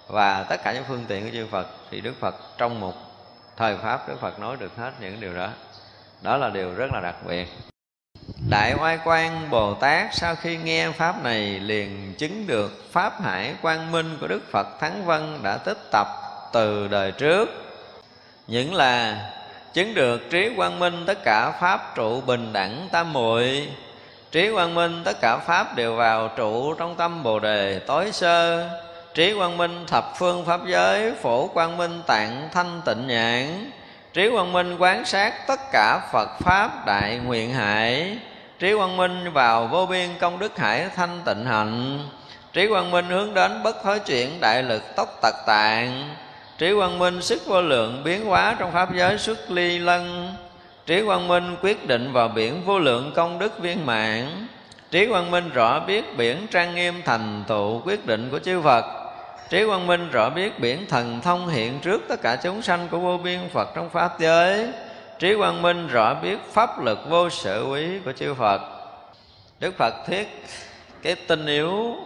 Và 0.08 0.42
tất 0.42 0.56
cả 0.64 0.72
những 0.72 0.84
phương 0.88 1.04
tiện 1.08 1.24
của 1.24 1.30
chư 1.32 1.46
Phật 1.50 1.66
thì 1.90 2.00
Đức 2.00 2.14
Phật 2.20 2.34
trong 2.58 2.80
một 2.80 2.94
thời 3.56 3.76
pháp 3.76 4.08
Đức 4.08 4.20
Phật 4.20 4.38
nói 4.38 4.56
được 4.56 4.76
hết 4.76 4.92
những 5.00 5.20
điều 5.20 5.34
đó. 5.34 5.48
Đó 6.22 6.36
là 6.36 6.48
điều 6.48 6.74
rất 6.74 6.90
là 6.92 7.00
đặc 7.00 7.14
biệt. 7.26 7.48
Đại 8.50 8.74
oai 8.80 8.98
quan 9.04 9.50
Bồ 9.50 9.74
Tát 9.74 10.14
sau 10.14 10.34
khi 10.34 10.56
nghe 10.56 10.90
Pháp 10.90 11.22
này 11.22 11.60
liền 11.60 12.14
chứng 12.18 12.46
được 12.46 12.92
Pháp 12.92 13.22
hải 13.22 13.54
quang 13.62 13.92
minh 13.92 14.18
của 14.20 14.26
Đức 14.26 14.42
Phật 14.50 14.66
Thắng 14.80 15.04
Vân 15.06 15.42
đã 15.42 15.56
tích 15.56 15.78
tập 15.90 16.06
từ 16.52 16.88
đời 16.88 17.12
trước. 17.12 17.48
Những 18.46 18.74
là 18.74 19.16
chứng 19.72 19.94
được 19.94 20.30
trí 20.30 20.50
quang 20.56 20.78
minh 20.78 21.04
tất 21.06 21.18
cả 21.24 21.50
pháp 21.60 21.94
trụ 21.94 22.20
bình 22.20 22.52
đẳng 22.52 22.88
tam 22.92 23.12
muội. 23.12 23.68
Trí 24.30 24.50
quang 24.52 24.74
minh 24.74 25.02
tất 25.04 25.20
cả 25.20 25.36
pháp 25.36 25.76
đều 25.76 25.94
vào 25.94 26.28
trụ 26.36 26.74
trong 26.74 26.96
tâm 26.96 27.22
bồ 27.22 27.38
đề 27.38 27.78
tối 27.78 28.12
sơ. 28.12 28.68
Trí 29.14 29.34
quang 29.34 29.56
minh 29.56 29.84
thập 29.86 30.12
phương 30.18 30.44
pháp 30.44 30.60
giới, 30.66 31.12
phổ 31.14 31.46
quang 31.46 31.76
minh 31.76 32.02
tạng 32.06 32.48
thanh 32.52 32.80
tịnh 32.84 33.06
nhãn. 33.06 33.70
Trí 34.12 34.30
quang 34.30 34.52
minh 34.52 34.76
quán 34.78 35.04
sát 35.04 35.46
tất 35.46 35.60
cả 35.72 36.00
phật 36.12 36.28
pháp 36.38 36.86
đại 36.86 37.16
nguyện 37.16 37.54
hải. 37.54 38.18
Trí 38.58 38.74
quang 38.74 38.96
minh 38.96 39.32
vào 39.32 39.66
vô 39.66 39.86
biên 39.86 40.08
công 40.20 40.38
đức 40.38 40.58
hải 40.58 40.86
thanh 40.96 41.20
tịnh 41.24 41.44
hạnh. 41.44 41.98
Trí 42.52 42.68
quang 42.68 42.90
minh 42.90 43.06
hướng 43.08 43.34
đến 43.34 43.62
bất 43.62 43.76
thối 43.82 43.98
chuyển 43.98 44.40
đại 44.40 44.62
lực 44.62 44.82
tốc 44.96 45.18
tật 45.22 45.34
tạng 45.46 46.14
trí 46.60 46.74
quang 46.74 46.98
minh 46.98 47.22
sức 47.22 47.46
vô 47.46 47.62
lượng 47.62 48.02
biến 48.04 48.24
hóa 48.24 48.56
trong 48.58 48.72
pháp 48.72 48.94
giới 48.94 49.18
xuất 49.18 49.50
ly 49.50 49.78
lân. 49.78 50.34
Trí 50.86 51.02
quang 51.02 51.28
minh 51.28 51.56
quyết 51.62 51.86
định 51.86 52.12
vào 52.12 52.28
biển 52.28 52.62
vô 52.64 52.78
lượng 52.78 53.12
công 53.14 53.38
đức 53.38 53.58
viên 53.58 53.86
mãn. 53.86 54.46
Trí 54.90 55.06
quang 55.06 55.30
minh 55.30 55.50
rõ 55.54 55.80
biết 55.80 56.16
biển 56.16 56.46
trang 56.50 56.74
nghiêm 56.74 56.94
thành 57.04 57.44
tựu 57.48 57.82
quyết 57.84 58.06
định 58.06 58.28
của 58.30 58.38
chư 58.38 58.62
phật. 58.62 58.84
Trí 59.50 59.66
quang 59.66 59.86
minh 59.86 60.08
rõ 60.10 60.30
biết 60.30 60.60
biển 60.60 60.86
thần 60.88 61.20
thông 61.20 61.48
hiện 61.48 61.80
trước 61.80 62.02
tất 62.08 62.22
cả 62.22 62.36
chúng 62.36 62.62
sanh 62.62 62.88
của 62.90 62.98
vô 62.98 63.18
biên 63.18 63.40
phật 63.52 63.68
trong 63.74 63.90
pháp 63.90 64.20
giới. 64.20 64.68
Trí 65.18 65.34
quang 65.36 65.62
minh 65.62 65.88
rõ 65.88 66.14
biết 66.14 66.38
pháp 66.52 66.84
lực 66.84 66.98
vô 67.08 67.30
sự 67.30 67.66
quý 67.72 67.98
của 68.04 68.12
chư 68.12 68.34
phật. 68.34 68.60
Đức 69.60 69.74
phật 69.78 69.94
thuyết 70.06 70.44
cái 71.02 71.14
tinh 71.14 71.46
yếu 71.46 71.96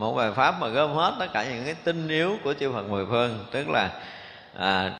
một 0.00 0.12
bài 0.12 0.32
pháp 0.32 0.60
mà 0.60 0.68
gom 0.68 0.92
hết 0.92 1.14
tất 1.18 1.26
cả 1.32 1.44
những 1.44 1.64
cái 1.64 1.74
tinh 1.84 2.08
yếu 2.08 2.38
của 2.44 2.54
chư 2.54 2.72
Phật 2.72 2.88
mười 2.88 3.06
phương 3.06 3.46
tức 3.50 3.68
là 3.68 3.90
à, 4.58 4.98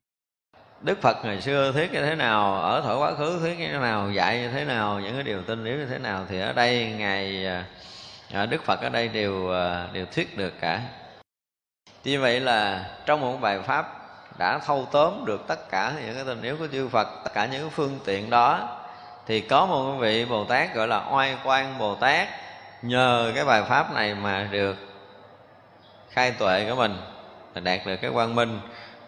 Đức 0.81 1.03
Phật 1.03 1.17
ngày 1.25 1.41
xưa 1.41 1.73
thuyết 1.73 1.93
như 1.93 2.01
thế 2.01 2.15
nào 2.15 2.55
ở 2.55 2.81
thổ 2.81 3.01
quá 3.01 3.15
khứ 3.15 3.39
thuyết 3.41 3.59
như 3.59 3.69
thế 3.73 3.79
nào 3.79 4.11
dạy 4.11 4.39
như 4.39 4.51
thế 4.51 4.65
nào 4.65 5.01
những 5.01 5.15
cái 5.15 5.23
điều 5.23 5.43
tinh 5.43 5.65
yếu 5.65 5.77
như 5.77 5.87
thế 5.87 5.99
nào 5.99 6.27
thì 6.29 6.41
ở 6.41 6.53
đây 6.53 6.95
ngài 6.99 7.47
à, 7.47 7.65
à 8.33 8.47
Đức 8.47 8.65
Phật 8.65 8.81
ở 8.81 8.89
đây 8.89 9.09
đều 9.09 9.51
à, 9.53 9.89
đều 9.93 10.07
thuyết 10.07 10.39
được 10.39 10.53
cả. 10.61 10.81
Như 12.05 12.21
vậy 12.21 12.41
là 12.41 12.85
trong 13.07 13.21
một 13.21 13.37
bài 13.41 13.61
pháp 13.67 13.97
đã 14.39 14.59
thâu 14.59 14.89
tóm 14.93 15.25
được 15.25 15.45
tất 15.47 15.71
cả 15.71 15.93
những 16.07 16.15
cái 16.15 16.25
tình 16.25 16.43
yếu 16.43 16.57
của 16.57 16.67
chư 16.73 16.89
Phật 16.89 17.09
tất 17.25 17.31
cả 17.35 17.47
những 17.47 17.71
phương 17.71 17.99
tiện 18.05 18.31
đó 18.31 18.79
thì 19.27 19.41
có 19.41 19.67
một 19.67 19.93
vị 19.93 20.25
Bồ 20.25 20.45
Tát 20.45 20.75
gọi 20.75 20.89
là 20.89 21.05
oai 21.11 21.37
quan 21.45 21.79
Bồ 21.79 21.95
Tát 21.95 22.29
nhờ 22.83 23.33
cái 23.35 23.45
bài 23.45 23.63
pháp 23.69 23.95
này 23.95 24.15
mà 24.15 24.49
được 24.51 24.90
khai 26.11 26.31
tuệ 26.31 26.67
của 26.69 26.77
mình 26.77 26.97
là 27.55 27.61
đạt 27.61 27.87
được 27.87 27.97
cái 27.97 28.11
quang 28.11 28.35
minh. 28.35 28.61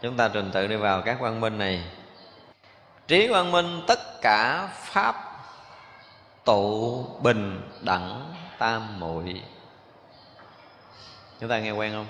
Chúng 0.02 0.16
ta 0.16 0.28
trình 0.28 0.50
tự 0.52 0.66
đi 0.66 0.76
vào 0.76 1.02
các 1.02 1.16
quang 1.20 1.40
minh 1.40 1.58
này. 1.58 1.84
Trí 3.08 3.28
quang 3.28 3.52
minh 3.52 3.82
tất 3.86 3.98
cả 4.22 4.68
pháp 4.74 5.14
tụ 6.44 7.04
bình 7.22 7.60
đẳng 7.80 8.34
tam 8.58 9.00
muội. 9.00 9.42
Chúng 11.40 11.50
ta 11.50 11.58
nghe 11.58 11.70
quen 11.70 11.92
không? 11.92 12.06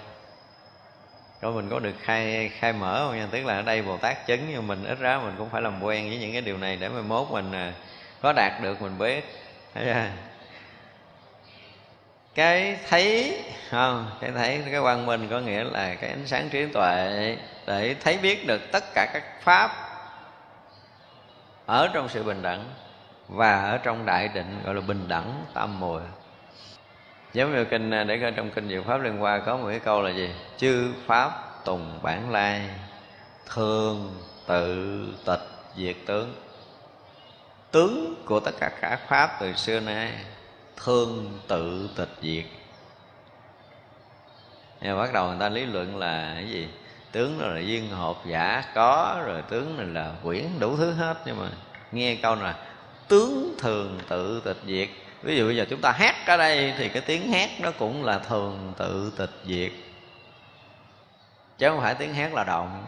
Có 1.40 1.50
mình 1.50 1.68
có 1.70 1.78
được 1.78 1.94
khai 2.00 2.48
khai 2.58 2.72
mở 2.72 3.06
không 3.06 3.16
nha? 3.16 3.28
Tức 3.30 3.44
là 3.44 3.54
ở 3.54 3.62
đây 3.62 3.82
bồ 3.82 3.96
tát 3.96 4.26
chứng 4.26 4.46
nhưng 4.50 4.66
mình, 4.66 4.84
ít 4.84 4.98
ra 4.98 5.18
mình 5.18 5.34
cũng 5.38 5.50
phải 5.50 5.62
làm 5.62 5.82
quen 5.82 6.08
với 6.08 6.18
những 6.18 6.32
cái 6.32 6.40
điều 6.40 6.58
này 6.58 6.76
để 6.76 6.88
mai 6.88 7.02
mốt 7.02 7.30
mình 7.30 7.52
à, 7.52 7.72
có 8.20 8.32
đạt 8.32 8.52
được 8.62 8.82
mình 8.82 8.98
biết. 8.98 9.24
Thấy 9.74 9.84
chưa? 9.84 10.31
Cái 12.34 12.78
thấy, 12.88 13.38
không, 13.70 14.10
cái 14.20 14.30
thấy 14.30 14.62
cái 14.70 14.80
quang 14.80 15.06
minh 15.06 15.28
có 15.30 15.40
nghĩa 15.40 15.64
là 15.64 15.94
cái 15.94 16.10
ánh 16.10 16.26
sáng 16.26 16.48
trí 16.48 16.66
tuệ 16.66 17.36
để 17.66 17.96
thấy 18.00 18.18
biết 18.18 18.46
được 18.46 18.72
tất 18.72 18.84
cả 18.94 19.10
các 19.12 19.22
pháp 19.42 19.70
ở 21.66 21.88
trong 21.94 22.08
sự 22.08 22.22
bình 22.22 22.42
đẳng 22.42 22.64
và 23.28 23.62
ở 23.62 23.78
trong 23.78 24.06
đại 24.06 24.28
định, 24.28 24.60
gọi 24.64 24.74
là 24.74 24.80
bình 24.80 25.08
đẳng 25.08 25.44
tam 25.54 25.80
mùi. 25.80 26.00
Giống 27.32 27.52
như 27.54 27.64
kinh, 27.64 27.90
để 27.90 28.18
coi 28.22 28.32
trong 28.32 28.50
kinh 28.50 28.68
diệu 28.68 28.82
pháp 28.82 29.00
liên 29.00 29.18
hoa 29.18 29.38
có 29.38 29.56
một 29.56 29.68
cái 29.68 29.78
câu 29.78 30.02
là 30.02 30.10
gì? 30.10 30.30
Chư 30.56 30.92
pháp 31.06 31.30
tùng 31.64 31.98
bản 32.02 32.30
lai, 32.30 32.60
thường 33.46 34.22
tự 34.46 35.06
tịch 35.26 35.48
diệt 35.76 35.96
tướng. 36.06 36.34
Tướng 37.70 38.14
của 38.26 38.40
tất 38.40 38.50
cả 38.60 38.70
các 38.80 39.00
pháp 39.08 39.36
từ 39.40 39.52
xưa 39.52 39.80
nay 39.80 40.12
thương 40.84 41.38
tự 41.48 41.90
tịch 41.96 42.16
diệt. 42.22 42.44
Và 44.80 44.94
bắt 44.94 45.12
đầu 45.12 45.28
người 45.28 45.36
ta 45.40 45.48
lý 45.48 45.66
luận 45.66 45.96
là 45.96 46.32
cái 46.34 46.48
gì? 46.48 46.68
Tướng 47.12 47.38
đó 47.38 47.46
là 47.46 47.60
duyên 47.60 47.90
hộp 47.90 48.26
giả 48.26 48.64
có, 48.74 49.22
rồi 49.26 49.42
tướng 49.42 49.76
này 49.76 49.86
là 49.86 50.12
quyển 50.22 50.46
đủ 50.58 50.76
thứ 50.76 50.92
hết. 50.92 51.16
Nhưng 51.24 51.40
mà 51.40 51.48
nghe 51.92 52.14
câu 52.22 52.34
là 52.34 52.54
tướng 53.08 53.54
thường 53.58 54.00
tự 54.08 54.42
tịch 54.44 54.58
diệt. 54.66 54.88
Ví 55.22 55.36
dụ 55.36 55.46
bây 55.46 55.56
giờ 55.56 55.66
chúng 55.70 55.80
ta 55.80 55.92
hát 55.92 56.26
ở 56.26 56.36
đây 56.36 56.74
thì 56.78 56.88
cái 56.88 57.02
tiếng 57.02 57.32
hát 57.32 57.50
nó 57.60 57.70
cũng 57.70 58.04
là 58.04 58.18
thường 58.18 58.72
tự 58.76 59.12
tịch 59.16 59.32
diệt. 59.46 59.72
Chứ 61.58 61.68
không 61.68 61.80
phải 61.80 61.94
tiếng 61.94 62.14
hát 62.14 62.34
là 62.34 62.44
động. 62.44 62.84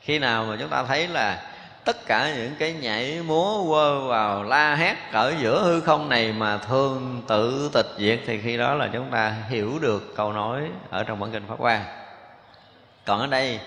Khi 0.00 0.18
nào 0.18 0.44
mà 0.44 0.56
chúng 0.60 0.68
ta 0.68 0.84
thấy 0.84 1.08
là 1.08 1.55
tất 1.86 2.06
cả 2.06 2.34
những 2.36 2.54
cái 2.58 2.72
nhảy 2.72 3.22
múa 3.26 3.64
quơ 3.68 4.00
vào 4.08 4.42
la 4.42 4.74
hét 4.74 4.96
ở 5.12 5.34
giữa 5.40 5.62
hư 5.62 5.80
không 5.80 6.08
này 6.08 6.32
mà 6.32 6.58
thường 6.58 7.22
tự 7.28 7.70
tịch 7.72 7.86
diệt 7.98 8.20
thì 8.26 8.40
khi 8.42 8.56
đó 8.56 8.74
là 8.74 8.88
chúng 8.92 9.10
ta 9.10 9.34
hiểu 9.48 9.78
được 9.78 10.16
câu 10.16 10.32
nói 10.32 10.70
ở 10.90 11.04
trong 11.04 11.20
bản 11.20 11.32
kinh 11.32 11.46
pháp 11.48 11.58
hoa. 11.58 11.80
Còn 13.04 13.20
ở 13.20 13.26
đây 13.26 13.60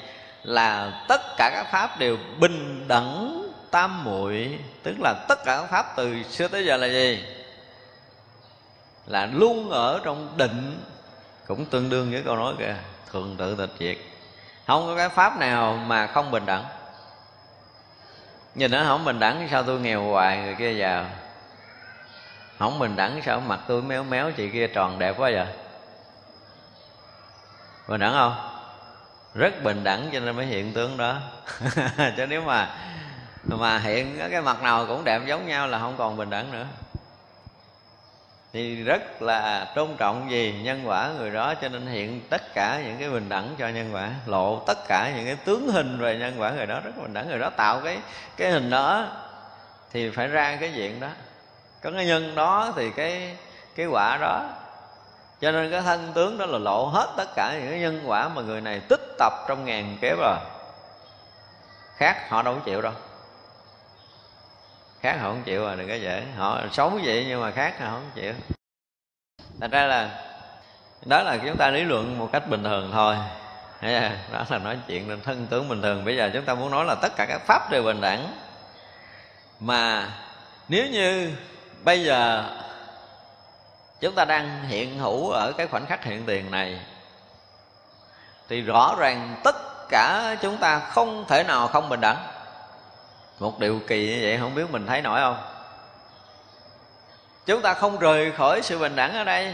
là 0.43 0.91
tất 1.07 1.22
cả 1.38 1.51
các 1.53 1.72
pháp 1.72 1.99
đều 1.99 2.17
bình 2.39 2.88
đẳng 2.88 3.43
tam 3.72 4.03
muội, 4.03 4.59
tức 4.84 4.95
là 4.99 5.13
tất 5.28 5.39
cả 5.45 5.57
các 5.61 5.67
pháp 5.72 5.86
từ 5.95 6.24
xưa 6.24 6.47
tới 6.47 6.65
giờ 6.65 6.78
là 6.78 6.88
gì? 6.88 7.24
Là 9.05 9.26
luôn 9.34 9.70
ở 9.70 10.01
trong 10.03 10.34
định, 10.38 10.80
cũng 11.47 11.65
tương 11.65 11.89
đương 11.89 12.11
với 12.11 12.22
câu 12.26 12.36
nói 12.36 12.53
kìa, 12.59 12.76
thường 13.11 13.36
tự 13.38 13.55
tịch 13.55 13.72
diệt. 13.80 13.97
Không 14.67 14.86
có 14.86 14.95
cái 14.95 15.09
pháp 15.09 15.39
nào 15.39 15.80
mà 15.88 16.07
không 16.07 16.32
bình 16.32 16.45
đẳng 16.45 16.65
nhìn 18.60 18.72
nó 18.72 18.84
không 18.84 19.05
bình 19.05 19.20
đẳng 19.20 19.47
sao 19.51 19.64
tôi 19.64 19.80
nghèo 19.80 20.03
hoài 20.03 20.38
người 20.38 20.55
kia 20.55 20.74
giàu 20.74 21.05
không 22.60 22.80
bình 22.80 22.95
đẳng 22.95 23.22
sao 23.26 23.39
mặt 23.39 23.60
tôi 23.68 23.82
méo 23.82 24.03
méo 24.03 24.32
chị 24.32 24.49
kia 24.49 24.68
tròn 24.68 24.99
đẹp 24.99 25.16
quá 25.18 25.32
vậy? 25.34 25.47
Bình 27.88 27.99
đẳng 27.99 28.14
không? 28.14 28.36
Rất 29.36 29.64
bình 29.64 29.84
đẳng 29.84 30.10
cho 30.14 30.20
nên 30.20 30.36
mới 30.36 30.45
hiện 30.45 30.74
tướng 30.74 30.97
đó. 30.97 31.18
Cho 32.18 32.26
nếu 32.26 32.41
mà 32.41 32.70
mà 33.43 33.78
hiện 33.78 34.20
cái 34.32 34.41
mặt 34.41 34.62
nào 34.64 34.86
cũng 34.86 35.03
đẹp 35.03 35.22
giống 35.26 35.47
nhau 35.47 35.68
là 35.68 35.80
không 35.80 35.95
còn 35.97 36.18
bình 36.18 36.30
đẳng 36.30 36.51
nữa 36.51 36.66
thì 38.54 38.84
rất 38.84 39.22
là 39.22 39.72
tôn 39.76 39.95
trọng 39.97 40.32
gì 40.32 40.60
nhân 40.64 40.82
quả 40.86 41.10
người 41.18 41.32
đó, 41.32 41.54
cho 41.62 41.70
nên 41.70 41.88
hiện 41.88 42.22
tất 42.30 42.54
cả 42.54 42.82
những 42.86 42.97
cái 43.00 43.10
bình 43.10 43.30
đẳng 43.30 43.56
cho 43.60 43.68
nhân 43.68 43.89
quả, 43.93 44.10
lộ 44.26 44.64
tất 44.68 44.78
cả 44.88 45.12
những 45.16 45.26
cái 45.26 45.36
tướng 45.36 45.68
hình 45.68 46.00
về 46.00 46.18
nhân 46.18 46.36
quả 46.38 46.52
người 46.52 46.66
đó, 46.66 46.80
rất 46.84 46.91
bình 47.02 47.14
đẳng. 47.14 47.30
Người 47.30 47.39
đó 47.39 47.50
tạo 47.50 47.80
cái 47.84 47.97
cái 48.38 48.52
hình 48.52 48.70
đó 48.70 49.08
thì 49.91 50.10
phải 50.10 50.28
ra 50.28 50.58
cái 50.60 50.74
diện 50.74 51.00
đó. 51.00 51.08
Có 51.82 51.91
cái 51.91 52.06
nhân 52.06 52.36
đó 52.36 52.74
thì 52.76 52.91
cái 52.91 53.38
cái 53.76 53.86
quả 53.86 54.18
đó. 54.22 54.45
Cho 55.41 55.52
nên 55.52 55.72
cái 55.72 55.82
thân 55.82 56.12
tướng 56.14 56.38
đó 56.38 56.45
là 56.45 56.58
lộ 56.58 56.86
hết 56.86 57.08
tất 57.18 57.28
cả 57.36 57.54
những 57.60 57.70
cái 57.70 57.80
nhân 57.80 58.04
quả 58.06 58.30
mà 58.30 58.41
người 58.41 58.62
này 58.62 58.80
tích 58.89 59.16
tập 59.20 59.34
trong 59.47 59.66
ngàn 59.66 59.97
kiếp 60.02 60.18
rồi. 60.18 60.38
Khác 61.95 62.30
họ 62.30 62.41
đâu 62.41 62.54
có 62.54 62.60
chịu 62.66 62.82
đâu 62.82 62.93
khác 65.02 65.18
họ 65.22 65.28
không 65.30 65.43
chịu 65.43 65.62
rồi, 65.62 65.76
đừng 65.76 65.88
có 65.88 65.95
dễ. 65.95 66.24
Họ 66.38 66.62
xấu 66.72 66.89
vậy 67.04 67.26
nhưng 67.30 67.41
mà 67.41 67.52
khác 67.52 67.80
họ 67.80 67.89
không 67.89 68.12
chịu. 68.16 68.34
Thật 69.62 69.72
ra 69.72 69.86
là, 69.86 70.10
đó 71.06 71.24
là 71.24 71.38
chúng 71.38 71.58
ta 71.58 71.70
lý 71.70 71.84
luận 71.84 72.18
một 72.18 72.30
cách 72.34 72.47
bình 72.47 72.64
thường 72.64 72.89
thôi. 72.93 73.16
Đó 74.32 74.43
là 74.50 74.58
nói 74.58 74.78
chuyện 74.88 75.10
lên 75.10 75.22
thân 75.22 75.47
tướng 75.47 75.70
bình 75.70 75.82
thường. 75.82 76.06
Bây 76.06 76.18
giờ 76.18 76.30
chúng 76.34 76.45
ta 76.45 76.54
muốn 76.54 76.72
nói 76.72 76.86
là 76.86 76.95
tất 77.02 77.16
cả 77.16 77.26
các 77.26 77.41
pháp 77.45 77.72
đều 77.72 77.84
bình 77.84 78.02
đẳng. 78.02 78.34
Mà 79.60 80.10
nếu 80.68 80.88
như 80.88 81.36
bây 81.84 82.04
giờ 82.04 82.43
chúng 84.00 84.16
ta 84.16 84.26
đang 84.26 84.64
hiện 84.68 85.00
hữu 85.00 85.30
ở 85.30 85.52
cái 85.58 85.68
khoảnh 85.68 85.86
khắc 85.86 86.04
hiện 86.04 86.24
tiền 86.26 86.52
này, 86.52 86.80
thì 88.50 88.62
rõ 88.62 88.95
ràng 88.97 89.41
tất 89.43 89.56
cả 89.89 90.36
chúng 90.41 90.58
ta 90.58 90.80
không 90.80 91.26
thể 91.28 91.43
nào 91.43 91.68
không 91.68 91.89
bình 91.89 92.02
đẳng 92.02 92.28
một 93.39 93.59
điều 93.59 93.81
kỳ 93.87 94.07
như 94.07 94.19
vậy 94.23 94.37
không 94.37 94.55
biết 94.55 94.71
mình 94.71 94.87
thấy 94.87 95.01
nổi 95.01 95.19
không? 95.19 95.37
Chúng 97.45 97.61
ta 97.61 97.73
không 97.73 97.99
rời 97.99 98.31
khỏi 98.31 98.61
sự 98.61 98.79
bình 98.79 98.95
đẳng 98.95 99.13
ở 99.13 99.23
đây. 99.23 99.53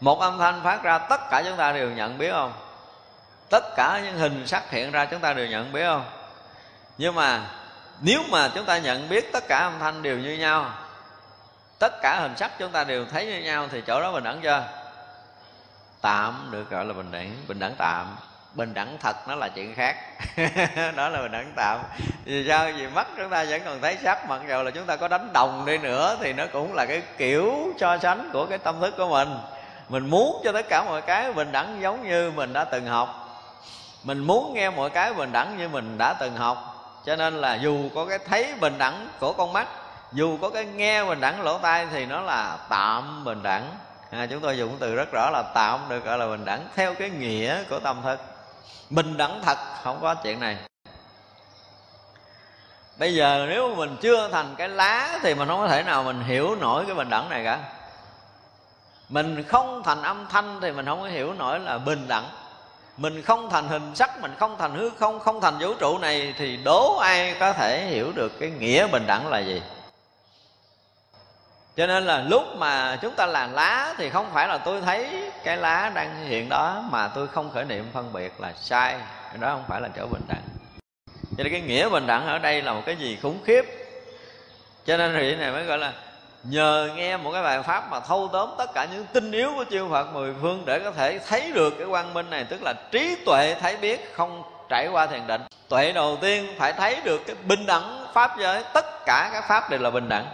Một 0.00 0.20
âm 0.20 0.38
thanh 0.38 0.60
phát 0.64 0.82
ra, 0.82 0.98
tất 0.98 1.20
cả 1.30 1.42
chúng 1.44 1.56
ta 1.56 1.72
đều 1.72 1.90
nhận 1.90 2.18
biết 2.18 2.32
không? 2.32 2.52
Tất 3.50 3.76
cả 3.76 4.00
những 4.04 4.18
hình 4.18 4.46
sắc 4.46 4.70
hiện 4.70 4.90
ra 4.90 5.04
chúng 5.04 5.20
ta 5.20 5.32
đều 5.32 5.46
nhận 5.46 5.72
biết 5.72 5.84
không? 5.86 6.04
Nhưng 6.98 7.14
mà, 7.14 7.40
nếu 8.00 8.22
mà 8.30 8.50
chúng 8.54 8.64
ta 8.64 8.78
nhận 8.78 9.08
biết 9.08 9.32
tất 9.32 9.44
cả 9.48 9.58
âm 9.58 9.78
thanh 9.78 10.02
đều 10.02 10.18
như 10.18 10.36
nhau, 10.36 10.70
tất 11.78 11.92
cả 12.02 12.20
hình 12.20 12.36
sắc 12.36 12.58
chúng 12.58 12.72
ta 12.72 12.84
đều 12.84 13.06
thấy 13.06 13.26
như 13.26 13.40
nhau, 13.40 13.68
thì 13.72 13.82
chỗ 13.86 14.00
đó 14.00 14.12
bình 14.12 14.24
đẳng 14.24 14.40
chưa? 14.42 14.64
Tạm 16.00 16.48
được 16.50 16.70
gọi 16.70 16.84
là 16.84 16.92
bình 16.92 17.12
đẳng 17.12 17.36
bình 17.48 17.58
đẳng 17.58 17.74
tạm 17.78 18.16
bình 18.54 18.74
đẳng 18.74 18.96
thật 19.00 19.28
nó 19.28 19.34
là 19.34 19.48
chuyện 19.48 19.74
khác. 19.74 19.96
Đó 20.96 21.08
là 21.08 21.22
bình 21.22 21.32
đẳng 21.32 21.52
tạm. 21.56 21.78
Vì 22.24 22.48
sao? 22.48 22.70
Vì 22.76 22.86
mắt 22.86 23.06
chúng 23.16 23.30
ta 23.30 23.44
vẫn 23.44 23.62
còn 23.64 23.80
thấy 23.80 23.98
sắc 24.02 24.28
mặc 24.28 24.40
dù 24.48 24.62
là 24.62 24.70
chúng 24.70 24.86
ta 24.86 24.96
có 24.96 25.08
đánh 25.08 25.32
đồng 25.32 25.66
đi 25.66 25.78
nữa 25.78 26.16
thì 26.20 26.32
nó 26.32 26.46
cũng 26.52 26.74
là 26.74 26.86
cái 26.86 27.02
kiểu 27.18 27.54
so 27.80 27.98
sánh 27.98 28.30
của 28.32 28.46
cái 28.46 28.58
tâm 28.58 28.80
thức 28.80 28.94
của 28.96 29.08
mình. 29.08 29.28
Mình 29.88 30.10
muốn 30.10 30.40
cho 30.44 30.52
tất 30.52 30.68
cả 30.68 30.84
mọi 30.84 31.02
cái 31.02 31.32
bình 31.32 31.52
đẳng 31.52 31.78
giống 31.80 32.08
như 32.08 32.32
mình 32.36 32.52
đã 32.52 32.64
từng 32.64 32.86
học. 32.86 33.28
Mình 34.02 34.18
muốn 34.18 34.54
nghe 34.54 34.70
mọi 34.70 34.90
cái 34.90 35.14
bình 35.14 35.32
đẳng 35.32 35.58
như 35.58 35.68
mình 35.68 35.98
đã 35.98 36.12
từng 36.12 36.36
học. 36.36 36.68
Cho 37.06 37.16
nên 37.16 37.34
là 37.34 37.54
dù 37.54 37.88
có 37.94 38.06
cái 38.06 38.18
thấy 38.18 38.54
bình 38.60 38.78
đẳng 38.78 39.08
của 39.20 39.32
con 39.32 39.52
mắt 39.52 39.66
dù 40.12 40.38
có 40.42 40.50
cái 40.50 40.64
nghe 40.64 41.04
bình 41.04 41.20
đẳng 41.20 41.42
lỗ 41.42 41.58
tai 41.58 41.86
thì 41.92 42.06
nó 42.06 42.20
là 42.20 42.58
tạm 42.68 43.24
bình 43.24 43.42
đẳng. 43.42 43.70
À, 44.10 44.26
chúng 44.30 44.40
tôi 44.40 44.58
dùng 44.58 44.76
từ 44.80 44.94
rất 44.94 45.12
rõ 45.12 45.30
là 45.30 45.42
tạm 45.54 45.80
được 45.88 46.04
gọi 46.04 46.18
là 46.18 46.26
bình 46.26 46.44
đẳng 46.44 46.60
theo 46.76 46.94
cái 46.94 47.10
nghĩa 47.10 47.64
của 47.70 47.78
tâm 47.78 47.96
thức 48.02 48.20
bình 48.90 49.16
đẳng 49.16 49.40
thật, 49.42 49.58
không 49.82 49.98
có 50.02 50.14
chuyện 50.14 50.40
này. 50.40 50.56
Bây 52.98 53.14
giờ 53.14 53.46
nếu 53.48 53.74
mình 53.74 53.96
chưa 54.00 54.28
thành 54.28 54.54
cái 54.58 54.68
lá 54.68 55.18
thì 55.22 55.34
mình 55.34 55.48
không 55.48 55.60
có 55.60 55.68
thể 55.68 55.82
nào 55.82 56.02
mình 56.02 56.24
hiểu 56.24 56.56
nổi 56.60 56.84
cái 56.86 56.94
bình 56.94 57.10
đẳng 57.10 57.28
này 57.28 57.44
cả. 57.44 57.58
Mình 59.08 59.42
không 59.48 59.82
thành 59.82 60.02
âm 60.02 60.26
thanh 60.30 60.60
thì 60.60 60.72
mình 60.72 60.86
không 60.86 61.00
có 61.00 61.08
hiểu 61.08 61.32
nổi 61.32 61.60
là 61.60 61.78
bình 61.78 62.08
đẳng. 62.08 62.24
Mình 62.96 63.22
không 63.22 63.50
thành 63.50 63.68
hình 63.68 63.94
sắc, 63.94 64.20
mình 64.20 64.34
không 64.38 64.56
thành 64.58 64.74
hư 64.74 64.90
không 64.90 65.20
không 65.20 65.40
thành 65.40 65.58
vũ 65.60 65.74
trụ 65.74 65.98
này 65.98 66.34
thì 66.38 66.56
đố 66.56 66.96
ai 66.96 67.34
có 67.40 67.52
thể 67.52 67.86
hiểu 67.86 68.12
được 68.14 68.32
cái 68.40 68.50
nghĩa 68.50 68.86
bình 68.86 69.06
đẳng 69.06 69.28
là 69.28 69.38
gì? 69.38 69.62
Cho 71.76 71.86
nên 71.86 72.06
là 72.06 72.24
lúc 72.28 72.42
mà 72.56 72.98
chúng 73.02 73.14
ta 73.14 73.26
là 73.26 73.46
lá 73.46 73.94
thì 73.98 74.10
không 74.10 74.30
phải 74.32 74.48
là 74.48 74.58
tôi 74.58 74.80
thấy 74.80 75.30
cái 75.44 75.56
lá 75.56 75.90
đang 75.94 76.26
hiện 76.26 76.48
đó 76.48 76.84
mà 76.90 77.08
tôi 77.08 77.28
không 77.28 77.50
khởi 77.50 77.64
niệm 77.64 77.90
phân 77.92 78.12
biệt 78.12 78.40
là 78.40 78.52
sai. 78.56 78.96
Đó 79.40 79.48
không 79.48 79.64
phải 79.68 79.80
là 79.80 79.88
chỗ 79.96 80.06
bình 80.06 80.22
đẳng. 80.28 80.42
Cho 81.36 81.44
nên 81.44 81.52
cái 81.52 81.60
nghĩa 81.60 81.88
bình 81.88 82.06
đẳng 82.06 82.26
ở 82.26 82.38
đây 82.38 82.62
là 82.62 82.72
một 82.72 82.82
cái 82.86 82.96
gì 82.96 83.18
khủng 83.22 83.38
khiếp. 83.44 83.62
Cho 84.86 84.96
nên 84.96 85.14
thì 85.14 85.36
này 85.36 85.52
mới 85.52 85.64
gọi 85.64 85.78
là 85.78 85.92
nhờ 86.44 86.90
nghe 86.96 87.16
một 87.16 87.32
cái 87.32 87.42
bài 87.42 87.62
pháp 87.62 87.90
mà 87.90 88.00
thâu 88.00 88.28
tóm 88.32 88.50
tất 88.58 88.74
cả 88.74 88.86
những 88.92 89.06
tinh 89.12 89.32
yếu 89.32 89.52
của 89.56 89.64
chư 89.70 89.88
Phật 89.90 90.12
mười 90.12 90.34
phương 90.42 90.62
để 90.66 90.78
có 90.78 90.90
thể 90.90 91.18
thấy 91.28 91.52
được 91.52 91.74
cái 91.78 91.86
quang 91.90 92.14
minh 92.14 92.30
này, 92.30 92.44
tức 92.44 92.62
là 92.62 92.74
trí 92.90 93.16
tuệ 93.26 93.56
thấy 93.60 93.76
biết, 93.76 94.14
không 94.14 94.42
trải 94.68 94.88
qua 94.88 95.06
thiền 95.06 95.26
định. 95.26 95.42
Tuệ 95.68 95.92
đầu 95.92 96.18
tiên 96.20 96.54
phải 96.58 96.72
thấy 96.72 96.96
được 97.04 97.26
cái 97.26 97.36
bình 97.44 97.66
đẳng 97.66 98.06
pháp 98.14 98.30
giới. 98.38 98.62
Tất 98.72 99.04
cả 99.06 99.30
các 99.32 99.44
pháp 99.48 99.70
đều 99.70 99.80
là 99.80 99.90
bình 99.90 100.08
đẳng 100.08 100.26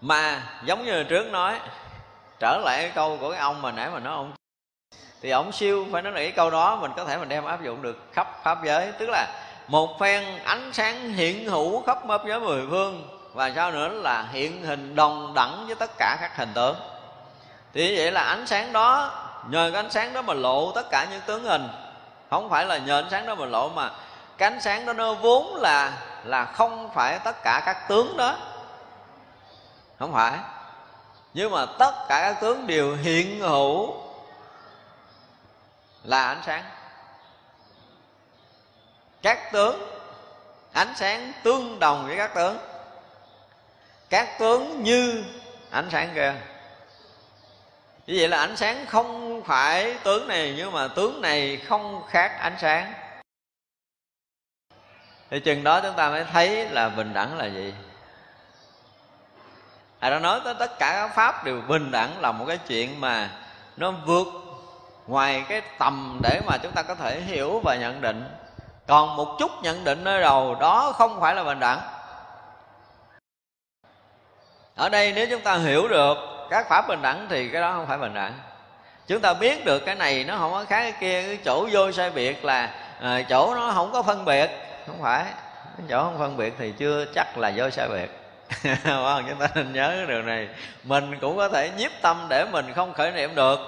mà 0.00 0.42
giống 0.64 0.84
như 0.84 1.04
trước 1.04 1.30
nói, 1.30 1.60
trở 2.40 2.58
lại 2.64 2.82
cái 2.82 2.90
câu 2.94 3.18
của 3.20 3.30
cái 3.30 3.40
ông 3.40 3.62
mà 3.62 3.72
nãy 3.72 3.90
mà 3.92 3.98
nói 3.98 4.14
ông 4.14 4.32
thì 5.22 5.30
ông 5.30 5.52
siêu 5.52 5.86
phải 5.92 6.02
nói 6.02 6.12
là 6.12 6.18
cái 6.18 6.30
câu 6.30 6.50
đó 6.50 6.76
mình 6.76 6.90
có 6.96 7.04
thể 7.04 7.16
mình 7.16 7.28
đem 7.28 7.44
áp 7.44 7.62
dụng 7.62 7.82
được 7.82 7.98
khắp 8.12 8.40
pháp 8.42 8.64
giới. 8.64 8.92
Tức 8.98 9.08
là 9.08 9.26
một 9.68 10.00
phen 10.00 10.24
ánh 10.44 10.72
sáng 10.72 11.12
hiện 11.12 11.48
hữu 11.48 11.82
khắp 11.82 11.98
pháp 12.08 12.26
giới 12.26 12.40
mười 12.40 12.66
phương 12.70 13.08
và 13.34 13.52
sao 13.54 13.72
nữa 13.72 13.88
là 13.88 14.26
hiện 14.32 14.62
hình 14.62 14.96
đồng 14.96 15.34
đẳng 15.34 15.66
với 15.66 15.74
tất 15.74 15.90
cả 15.98 16.16
các 16.20 16.36
hình 16.36 16.52
tướng. 16.54 16.76
Thì 17.74 17.88
như 17.88 17.94
vậy 17.96 18.12
là 18.12 18.22
ánh 18.22 18.46
sáng 18.46 18.72
đó, 18.72 19.10
nhờ 19.48 19.70
cái 19.72 19.82
ánh 19.82 19.90
sáng 19.90 20.12
đó 20.12 20.22
mà 20.22 20.34
lộ 20.34 20.72
tất 20.72 20.90
cả 20.90 21.06
những 21.10 21.20
tướng 21.26 21.44
hình. 21.44 21.68
Không 22.30 22.50
phải 22.50 22.66
là 22.66 22.78
nhờ 22.78 22.98
ánh 22.98 23.10
sáng 23.10 23.26
đó 23.26 23.34
mà 23.34 23.46
lộ 23.46 23.68
mà 23.68 23.90
cái 24.38 24.50
ánh 24.50 24.60
sáng 24.60 24.86
đó 24.86 24.92
nó 24.92 25.14
vốn 25.14 25.56
là 25.56 25.92
là 26.24 26.44
không 26.44 26.90
phải 26.94 27.18
tất 27.18 27.42
cả 27.42 27.62
các 27.66 27.88
tướng 27.88 28.16
đó 28.16 28.36
không 30.00 30.12
phải. 30.12 30.38
Nhưng 31.34 31.52
mà 31.52 31.66
tất 31.78 31.92
cả 32.08 32.20
các 32.20 32.40
tướng 32.40 32.66
đều 32.66 32.96
hiện 32.96 33.40
hữu 33.40 33.94
là 36.04 36.28
ánh 36.28 36.42
sáng. 36.46 36.64
Các 39.22 39.52
tướng, 39.52 39.80
ánh 40.72 40.92
sáng 40.96 41.32
tương 41.42 41.78
đồng 41.78 42.06
với 42.06 42.16
các 42.16 42.34
tướng. 42.34 42.58
Các 44.10 44.38
tướng 44.38 44.82
như 44.82 45.24
ánh 45.70 45.88
sáng 45.92 46.10
kia. 46.14 46.34
Như 48.06 48.14
vậy 48.18 48.28
là 48.28 48.38
ánh 48.38 48.56
sáng 48.56 48.86
không 48.86 49.42
phải 49.46 49.96
tướng 50.04 50.28
này, 50.28 50.54
nhưng 50.56 50.72
mà 50.72 50.88
tướng 50.88 51.20
này 51.20 51.56
không 51.56 52.02
khác 52.08 52.38
ánh 52.40 52.56
sáng. 52.60 52.92
Thì 55.30 55.40
chừng 55.40 55.64
đó 55.64 55.80
chúng 55.80 55.96
ta 55.96 56.10
mới 56.10 56.24
thấy 56.24 56.68
là 56.70 56.88
bình 56.88 57.14
đẳng 57.14 57.38
là 57.38 57.46
gì? 57.46 57.74
À 60.00 60.10
đã 60.10 60.18
nói 60.18 60.40
tới 60.44 60.54
tất 60.54 60.78
cả 60.78 60.92
các 60.92 61.14
pháp 61.14 61.44
đều 61.44 61.60
bình 61.68 61.90
đẳng 61.90 62.20
là 62.20 62.32
một 62.32 62.44
cái 62.48 62.58
chuyện 62.58 63.00
mà 63.00 63.30
nó 63.76 63.90
vượt 63.90 64.26
ngoài 65.06 65.44
cái 65.48 65.62
tầm 65.78 66.20
để 66.22 66.40
mà 66.46 66.58
chúng 66.62 66.72
ta 66.72 66.82
có 66.82 66.94
thể 66.94 67.20
hiểu 67.20 67.60
và 67.64 67.76
nhận 67.76 68.00
định. 68.00 68.24
Còn 68.86 69.16
một 69.16 69.36
chút 69.38 69.50
nhận 69.62 69.84
định 69.84 70.04
nơi 70.04 70.20
đầu 70.20 70.54
đó 70.54 70.92
không 70.92 71.20
phải 71.20 71.34
là 71.34 71.44
bình 71.44 71.60
đẳng. 71.60 71.80
Ở 74.76 74.88
đây 74.88 75.12
nếu 75.12 75.26
chúng 75.30 75.40
ta 75.40 75.56
hiểu 75.56 75.88
được 75.88 76.18
các 76.50 76.66
pháp 76.68 76.88
bình 76.88 77.02
đẳng 77.02 77.26
thì 77.30 77.48
cái 77.48 77.62
đó 77.62 77.72
không 77.72 77.86
phải 77.86 77.98
bình 77.98 78.14
đẳng. 78.14 78.32
Chúng 79.06 79.20
ta 79.20 79.34
biết 79.34 79.64
được 79.64 79.78
cái 79.78 79.94
này 79.94 80.24
nó 80.24 80.36
không 80.36 80.52
có 80.52 80.64
khác 80.68 80.82
cái 80.82 80.92
kia 81.00 81.22
cái 81.22 81.38
chỗ 81.44 81.68
vô 81.72 81.92
sai 81.92 82.10
biệt 82.10 82.44
là 82.44 82.74
à, 83.00 83.22
chỗ 83.28 83.54
nó 83.54 83.72
không 83.74 83.92
có 83.92 84.02
phân 84.02 84.24
biệt. 84.24 84.50
Không 84.86 85.02
phải 85.02 85.24
chỗ 85.88 86.02
không 86.02 86.18
phân 86.18 86.36
biệt 86.36 86.54
thì 86.58 86.72
chưa 86.78 87.04
chắc 87.14 87.38
là 87.38 87.52
vô 87.56 87.70
sai 87.70 87.88
biệt. 87.88 88.19
không 88.84 89.24
chúng 89.28 89.38
ta 89.38 89.48
nên 89.54 89.72
nhớ 89.72 89.94
cái 89.96 90.06
điều 90.06 90.22
này. 90.22 90.48
Mình 90.84 91.18
cũng 91.20 91.36
có 91.36 91.48
thể 91.48 91.70
nhiếp 91.76 91.90
tâm 92.02 92.26
để 92.28 92.44
mình 92.52 92.72
không 92.74 92.92
khởi 92.92 93.12
niệm 93.12 93.34
được. 93.34 93.58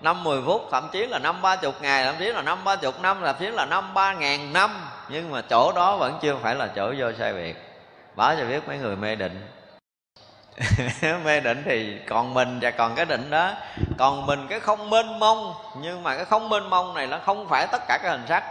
Năm 0.00 0.24
mười 0.24 0.42
phút, 0.42 0.68
thậm 0.70 0.88
chí 0.92 1.06
là 1.06 1.18
năm 1.18 1.42
ba 1.42 1.56
chục 1.56 1.74
ngày, 1.82 2.04
thậm 2.04 2.14
chí 2.18 2.24
là 2.24 2.42
năm 2.42 2.64
ba 2.64 2.76
chục 2.76 3.00
năm, 3.00 3.20
thậm 3.24 3.36
chí 3.38 3.46
là 3.46 3.66
năm 3.66 3.94
ba 3.94 4.12
ngàn 4.12 4.52
năm. 4.52 4.88
Nhưng 5.08 5.30
mà 5.30 5.42
chỗ 5.50 5.72
đó 5.72 5.96
vẫn 5.96 6.18
chưa 6.22 6.36
phải 6.42 6.54
là 6.54 6.66
chỗ 6.76 6.92
vô 6.98 7.06
sai 7.18 7.32
biệt. 7.32 7.56
Báo 8.16 8.34
cho 8.38 8.44
biết 8.44 8.68
mấy 8.68 8.78
người 8.78 8.96
mê 8.96 9.14
định. 9.14 9.48
Mê 11.24 11.40
định 11.40 11.62
thì 11.64 11.98
còn 12.08 12.34
mình 12.34 12.58
và 12.62 12.70
còn 12.70 12.94
cái 12.94 13.04
định 13.04 13.30
đó. 13.30 13.52
Còn 13.98 14.26
mình 14.26 14.46
cái 14.48 14.60
không 14.60 14.90
mênh 14.90 15.18
mông. 15.18 15.54
Nhưng 15.80 16.02
mà 16.02 16.16
cái 16.16 16.24
không 16.24 16.48
mênh 16.48 16.70
mông 16.70 16.94
này 16.94 17.06
nó 17.06 17.18
không 17.24 17.48
phải 17.48 17.66
tất 17.72 17.82
cả 17.88 17.98
các 18.02 18.10
hình 18.10 18.24
sắc. 18.28 18.44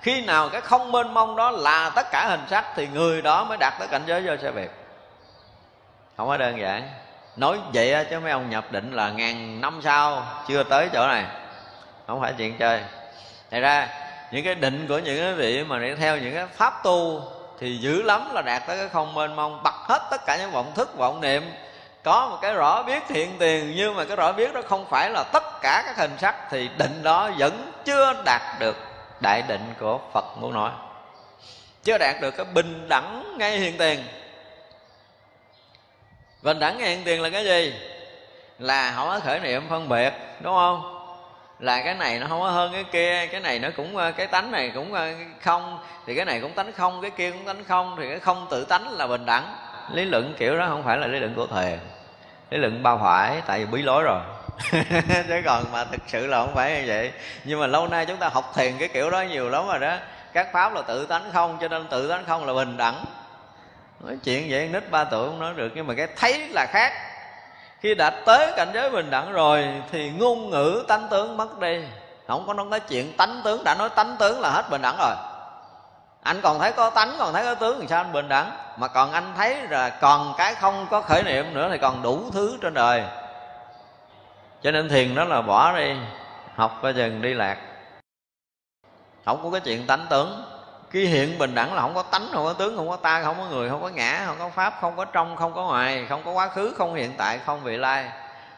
Khi 0.00 0.24
nào 0.24 0.48
cái 0.48 0.60
không 0.60 0.92
mênh 0.92 1.14
mông 1.14 1.36
đó 1.36 1.50
là 1.50 1.90
tất 1.90 2.06
cả 2.10 2.26
hình 2.26 2.40
sắc 2.50 2.64
thì 2.76 2.86
người 2.86 3.22
đó 3.22 3.44
mới 3.44 3.58
đạt 3.60 3.74
tới 3.78 3.88
cảnh 3.88 4.02
giới 4.06 4.20
vô 4.20 4.36
sai 4.42 4.52
biệt 4.52 4.81
không 6.16 6.28
có 6.28 6.36
đơn 6.36 6.60
giản. 6.60 6.88
Nói 7.36 7.58
vậy 7.74 8.06
chứ 8.10 8.20
mấy 8.20 8.32
ông 8.32 8.50
nhập 8.50 8.72
định 8.72 8.92
là 8.92 9.10
ngàn 9.10 9.60
năm 9.60 9.80
sau, 9.84 10.26
chưa 10.48 10.62
tới 10.62 10.88
chỗ 10.92 11.06
này. 11.06 11.24
Không 12.06 12.20
phải 12.20 12.32
chuyện 12.38 12.58
chơi. 12.58 12.80
Thật 13.50 13.60
ra, 13.60 13.88
những 14.32 14.44
cái 14.44 14.54
định 14.54 14.86
của 14.88 14.98
những 14.98 15.18
cái 15.18 15.34
vị 15.34 15.64
mà 15.64 15.78
để 15.78 15.94
theo 15.94 16.18
những 16.18 16.34
cái 16.34 16.46
pháp 16.46 16.82
tu 16.84 17.22
thì 17.60 17.76
dữ 17.76 18.02
lắm 18.02 18.28
là 18.32 18.42
đạt 18.42 18.62
tới 18.66 18.78
cái 18.78 18.88
không 18.88 19.14
mênh 19.14 19.36
mông, 19.36 19.62
bật 19.62 19.74
hết 19.88 20.02
tất 20.10 20.26
cả 20.26 20.36
những 20.36 20.50
vọng 20.50 20.72
thức, 20.74 20.96
vọng 20.96 21.20
niệm. 21.20 21.42
Có 22.04 22.28
một 22.28 22.38
cái 22.42 22.54
rõ 22.54 22.82
biết 22.82 23.08
hiện 23.08 23.36
tiền, 23.38 23.72
nhưng 23.76 23.94
mà 23.94 24.04
cái 24.04 24.16
rõ 24.16 24.32
biết 24.32 24.54
đó 24.54 24.60
không 24.68 24.86
phải 24.90 25.10
là 25.10 25.24
tất 25.32 25.42
cả 25.62 25.82
các 25.86 25.96
hình 25.96 26.18
sắc, 26.18 26.34
thì 26.50 26.70
định 26.78 27.02
đó 27.02 27.30
vẫn 27.38 27.72
chưa 27.84 28.12
đạt 28.24 28.42
được 28.60 28.76
đại 29.20 29.42
định 29.48 29.74
của 29.80 29.98
phật 30.14 30.24
muốn 30.40 30.54
nói. 30.54 30.70
Chưa 31.84 31.98
đạt 31.98 32.16
được 32.20 32.30
cái 32.30 32.46
bình 32.54 32.86
đẳng 32.88 33.38
ngay 33.38 33.58
hiện 33.58 33.78
tiền 33.78 34.04
bình 36.42 36.58
đẳng 36.58 36.78
hiện 36.78 37.02
tiền 37.04 37.22
là 37.22 37.30
cái 37.30 37.44
gì? 37.44 37.74
Là 38.58 38.92
không 38.96 39.08
có 39.08 39.20
khởi 39.20 39.40
niệm 39.40 39.62
phân 39.68 39.88
biệt, 39.88 40.12
đúng 40.40 40.54
không? 40.54 40.98
Là 41.58 41.82
cái 41.82 41.94
này 41.94 42.18
nó 42.18 42.26
không 42.26 42.40
có 42.40 42.50
hơn 42.50 42.72
cái 42.72 42.84
kia, 42.84 43.26
cái 43.26 43.40
này 43.40 43.58
nó 43.58 43.68
cũng 43.76 43.96
ờ, 43.96 44.12
cái 44.12 44.26
tánh 44.26 44.50
này 44.50 44.70
cũng 44.74 44.94
ờ, 44.94 45.12
không. 45.40 45.78
Thì 46.06 46.14
cái 46.14 46.24
này 46.24 46.40
cũng 46.40 46.52
tánh 46.52 46.72
không, 46.72 47.02
cái 47.02 47.10
kia 47.10 47.30
cũng 47.30 47.44
tánh 47.44 47.64
không. 47.64 47.96
Thì 48.00 48.08
cái 48.08 48.18
không 48.18 48.46
tự 48.50 48.64
tánh 48.64 48.92
là 48.92 49.06
bình 49.06 49.26
đẳng. 49.26 49.54
Lý 49.92 50.04
luận 50.04 50.34
kiểu 50.38 50.58
đó 50.58 50.66
không 50.68 50.82
phải 50.84 50.98
là 50.98 51.06
lý 51.06 51.18
luận 51.18 51.34
của 51.34 51.46
thề 51.46 51.78
lý 52.52 52.58
luận 52.58 52.82
bao 52.82 52.98
phải, 53.02 53.42
tại 53.46 53.58
vì 53.58 53.66
bí 53.66 53.82
lối 53.82 54.02
rồi. 54.02 54.20
Chứ 55.28 55.42
còn 55.44 55.72
mà 55.72 55.84
thực 55.84 56.00
sự 56.06 56.26
là 56.26 56.38
không 56.38 56.54
phải 56.54 56.80
như 56.80 56.84
vậy. 56.86 57.12
Nhưng 57.44 57.60
mà 57.60 57.66
lâu 57.66 57.88
nay 57.88 58.06
chúng 58.06 58.16
ta 58.16 58.28
học 58.28 58.52
thiền 58.54 58.72
cái 58.78 58.88
kiểu 58.88 59.10
đó 59.10 59.22
nhiều 59.22 59.48
lắm 59.48 59.66
rồi 59.66 59.78
đó. 59.78 59.96
Các 60.32 60.52
pháp 60.52 60.74
là 60.74 60.82
tự 60.82 61.06
tánh 61.06 61.22
không, 61.32 61.58
cho 61.60 61.68
nên 61.68 61.86
tự 61.86 62.08
tánh 62.08 62.24
không 62.26 62.46
là 62.46 62.54
bình 62.54 62.76
đẳng 62.76 63.04
nói 64.02 64.18
chuyện 64.24 64.46
vậy 64.50 64.68
nít 64.68 64.90
ba 64.90 65.04
tuổi 65.04 65.28
không 65.28 65.40
nói 65.40 65.54
được, 65.56 65.72
nhưng 65.74 65.86
mà 65.86 65.94
cái 65.94 66.08
thấy 66.16 66.48
là 66.48 66.66
khác. 66.66 66.92
Khi 67.80 67.94
đã 67.94 68.10
tới 68.10 68.52
cảnh 68.56 68.70
giới 68.74 68.90
bình 68.90 69.10
đẳng 69.10 69.32
rồi 69.32 69.68
thì 69.92 70.10
ngôn 70.10 70.50
ngữ 70.50 70.84
tánh 70.88 71.08
tướng 71.10 71.36
mất 71.36 71.58
đi. 71.58 71.84
Không 72.26 72.46
có 72.46 72.54
nói 72.54 72.80
chuyện 72.80 73.16
tánh 73.16 73.40
tướng, 73.44 73.64
đã 73.64 73.74
nói 73.74 73.88
tánh 73.88 74.16
tướng 74.18 74.40
là 74.40 74.50
hết 74.50 74.70
bình 74.70 74.82
đẳng 74.82 74.96
rồi. 74.98 75.14
Anh 76.22 76.40
còn 76.40 76.58
thấy 76.58 76.72
có 76.72 76.90
tánh, 76.90 77.14
còn 77.18 77.32
thấy 77.32 77.44
có 77.44 77.54
tướng 77.54 77.80
thì 77.80 77.86
sao 77.88 78.00
anh 78.00 78.12
bình 78.12 78.28
đẳng? 78.28 78.56
Mà 78.76 78.88
còn 78.88 79.12
anh 79.12 79.32
thấy 79.36 79.56
là 79.70 79.88
còn 79.90 80.34
cái 80.38 80.54
không 80.54 80.86
có 80.90 81.00
khởi 81.00 81.22
niệm 81.22 81.54
nữa 81.54 81.68
thì 81.72 81.78
còn 81.78 82.02
đủ 82.02 82.30
thứ 82.32 82.58
trên 82.62 82.74
đời. 82.74 83.02
Cho 84.62 84.70
nên 84.70 84.88
thiền 84.88 85.14
đó 85.14 85.24
là 85.24 85.42
bỏ 85.42 85.76
đi, 85.76 85.96
học 86.54 86.78
coi 86.82 86.92
chừng 86.92 87.22
đi 87.22 87.34
lạc. 87.34 87.56
Không 89.24 89.40
có 89.42 89.50
cái 89.50 89.60
chuyện 89.60 89.86
tánh 89.86 90.06
tướng 90.10 90.44
khi 90.92 91.06
hiện 91.06 91.38
bình 91.38 91.54
đẳng 91.54 91.74
là 91.74 91.82
không 91.82 91.94
có 91.94 92.02
tánh 92.02 92.28
không 92.32 92.44
có 92.44 92.52
tướng 92.52 92.76
không 92.76 92.88
có 92.88 92.96
ta 92.96 93.22
không 93.22 93.36
có 93.38 93.44
người 93.44 93.70
không 93.70 93.82
có 93.82 93.88
ngã 93.88 94.22
không 94.26 94.36
có 94.38 94.48
pháp 94.48 94.74
không 94.80 94.96
có 94.96 95.04
trong 95.04 95.36
không 95.36 95.54
có 95.54 95.64
ngoài 95.64 96.06
không 96.08 96.22
có 96.24 96.30
quá 96.30 96.48
khứ 96.48 96.74
không 96.78 96.94
hiện 96.94 97.12
tại 97.18 97.38
không 97.46 97.60
vị 97.64 97.76
lai. 97.76 98.10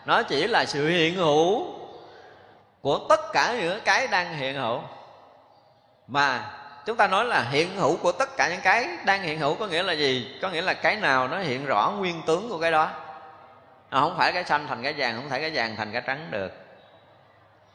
Nó 0.05 0.23
chỉ 0.23 0.47
là 0.47 0.65
sự 0.65 0.89
hiện 0.89 1.15
hữu 1.15 1.67
của 2.81 2.99
tất 3.09 3.21
cả 3.33 3.57
những 3.61 3.81
cái 3.85 4.07
đang 4.07 4.37
hiện 4.37 4.55
hữu. 4.55 4.81
Mà 6.07 6.51
chúng 6.87 6.97
ta 6.97 7.07
nói 7.07 7.25
là 7.25 7.43
hiện 7.51 7.77
hữu 7.77 7.97
của 7.97 8.13
tất 8.13 8.37
cả 8.37 8.49
những 8.49 8.61
cái 8.61 8.89
đang 9.05 9.23
hiện 9.23 9.39
hữu 9.39 9.55
có 9.55 9.67
nghĩa 9.67 9.83
là 9.83 9.93
gì? 9.93 10.39
Có 10.43 10.49
nghĩa 10.51 10.63
là 10.63 10.75
cái 10.75 10.97
nào 10.97 11.29
nó 11.29 11.39
hiện 11.39 11.67
rõ 11.67 11.93
nguyên 11.99 12.23
tướng 12.27 12.49
của 12.49 12.59
cái 12.59 12.71
đó. 12.71 12.91
À, 13.91 14.01
không 14.01 14.15
phải 14.19 14.33
cái 14.33 14.45
xanh 14.45 14.67
thành 14.67 14.83
cái 14.83 14.95
vàng 14.97 15.17
không 15.17 15.31
phải 15.31 15.41
cái 15.41 15.51
vàng 15.55 15.77
thành 15.77 15.93
cái 15.93 16.03
trắng 16.07 16.29
được. 16.31 16.53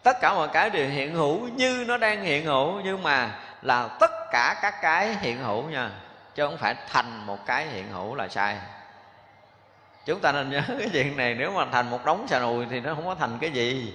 Tất 0.04 0.22
cả 0.22 0.34
mọi 0.34 0.48
cái 0.48 0.70
đều 0.70 0.90
hiện 0.90 1.16
hữu 1.16 1.48
như 1.56 1.84
nó 1.88 1.98
đang 1.98 2.24
hiện 2.24 2.46
hữu 2.46 2.82
nhưng 2.84 3.04
mà 3.04 3.30
là 3.62 3.88
tất 4.00 4.12
cả 4.32 4.56
các 4.62 4.82
cái 4.82 5.16
hiện 5.22 5.44
hữu 5.44 5.64
nha, 5.64 5.92
chứ 6.36 6.46
không 6.46 6.58
phải 6.58 6.76
thành 6.90 7.26
một 7.26 7.46
cái 7.46 7.68
hiện 7.68 7.92
hữu 7.92 8.16
là 8.16 8.28
sai. 8.28 8.58
Chúng 10.06 10.20
ta 10.20 10.32
nên 10.32 10.50
nhớ 10.50 10.62
cái 10.80 10.90
chuyện 10.94 11.18
này, 11.18 11.36
nếu 11.36 11.52
mà 11.52 11.66
thành 11.72 11.90
một 11.90 12.06
đống 12.06 12.28
xà 12.28 12.40
nùi 12.40 12.66
thì 12.70 12.80
nó 12.80 12.96
không 12.96 13.06
có 13.06 13.16
thành 13.16 13.38
cái 13.42 13.52
gì. 13.52 13.94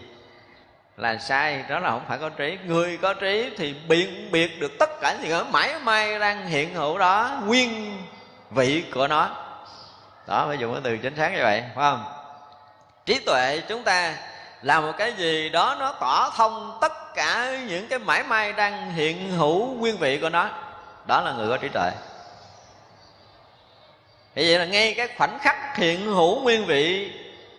Là 0.97 1.19
sai, 1.19 1.65
đó 1.69 1.79
là 1.79 1.91
không 1.91 2.05
phải 2.09 2.19
có 2.19 2.29
trí. 2.29 2.59
Người 2.65 2.97
có 2.97 3.15
trí 3.15 3.51
thì 3.57 3.75
biện 3.89 4.29
biệt 4.33 4.61
được 4.61 4.73
tất 4.79 4.91
cả 5.01 5.17
những 5.23 5.31
cái 5.31 5.45
mãi 5.53 5.75
may 5.83 6.19
đang 6.19 6.47
hiện 6.47 6.75
hữu 6.75 6.99
đó, 6.99 7.43
nguyên 7.45 8.03
vị 8.51 8.85
của 8.95 9.09
nó. 9.09 9.31
Đó 10.27 10.45
phải 10.49 10.59
dùng 10.59 10.73
cái 10.73 10.81
từ 10.85 10.97
chính 10.97 11.17
xác 11.17 11.33
như 11.33 11.43
vậy, 11.43 11.63
phải 11.75 11.85
không? 11.91 12.05
Trí 13.07 13.19
tuệ 13.19 13.61
chúng 13.69 13.85
ta 13.85 14.15
là 14.65 14.81
một 14.81 14.93
cái 14.99 15.13
gì 15.13 15.49
đó 15.49 15.77
nó 15.79 15.93
tỏ 15.93 16.31
thông 16.37 16.79
tất 16.81 16.93
cả 17.15 17.61
những 17.69 17.89
cái 17.89 17.99
mãi 17.99 18.23
may 18.23 18.53
đang 18.53 18.93
hiện 18.93 19.31
hữu 19.31 19.75
nguyên 19.75 19.97
vị 19.97 20.19
của 20.23 20.29
nó. 20.29 20.51
Đó 21.07 21.21
là 21.21 21.33
người 21.33 21.49
có 21.49 21.57
trí 21.57 21.69
tuệ. 21.69 21.91
Thì 24.35 24.49
vậy 24.49 24.59
là 24.59 24.65
ngay 24.65 24.95
cái 24.95 25.09
khoảnh 25.19 25.39
khắc 25.41 25.77
hiện 25.77 26.07
hữu 26.07 26.41
nguyên 26.41 26.67
vị 26.67 27.13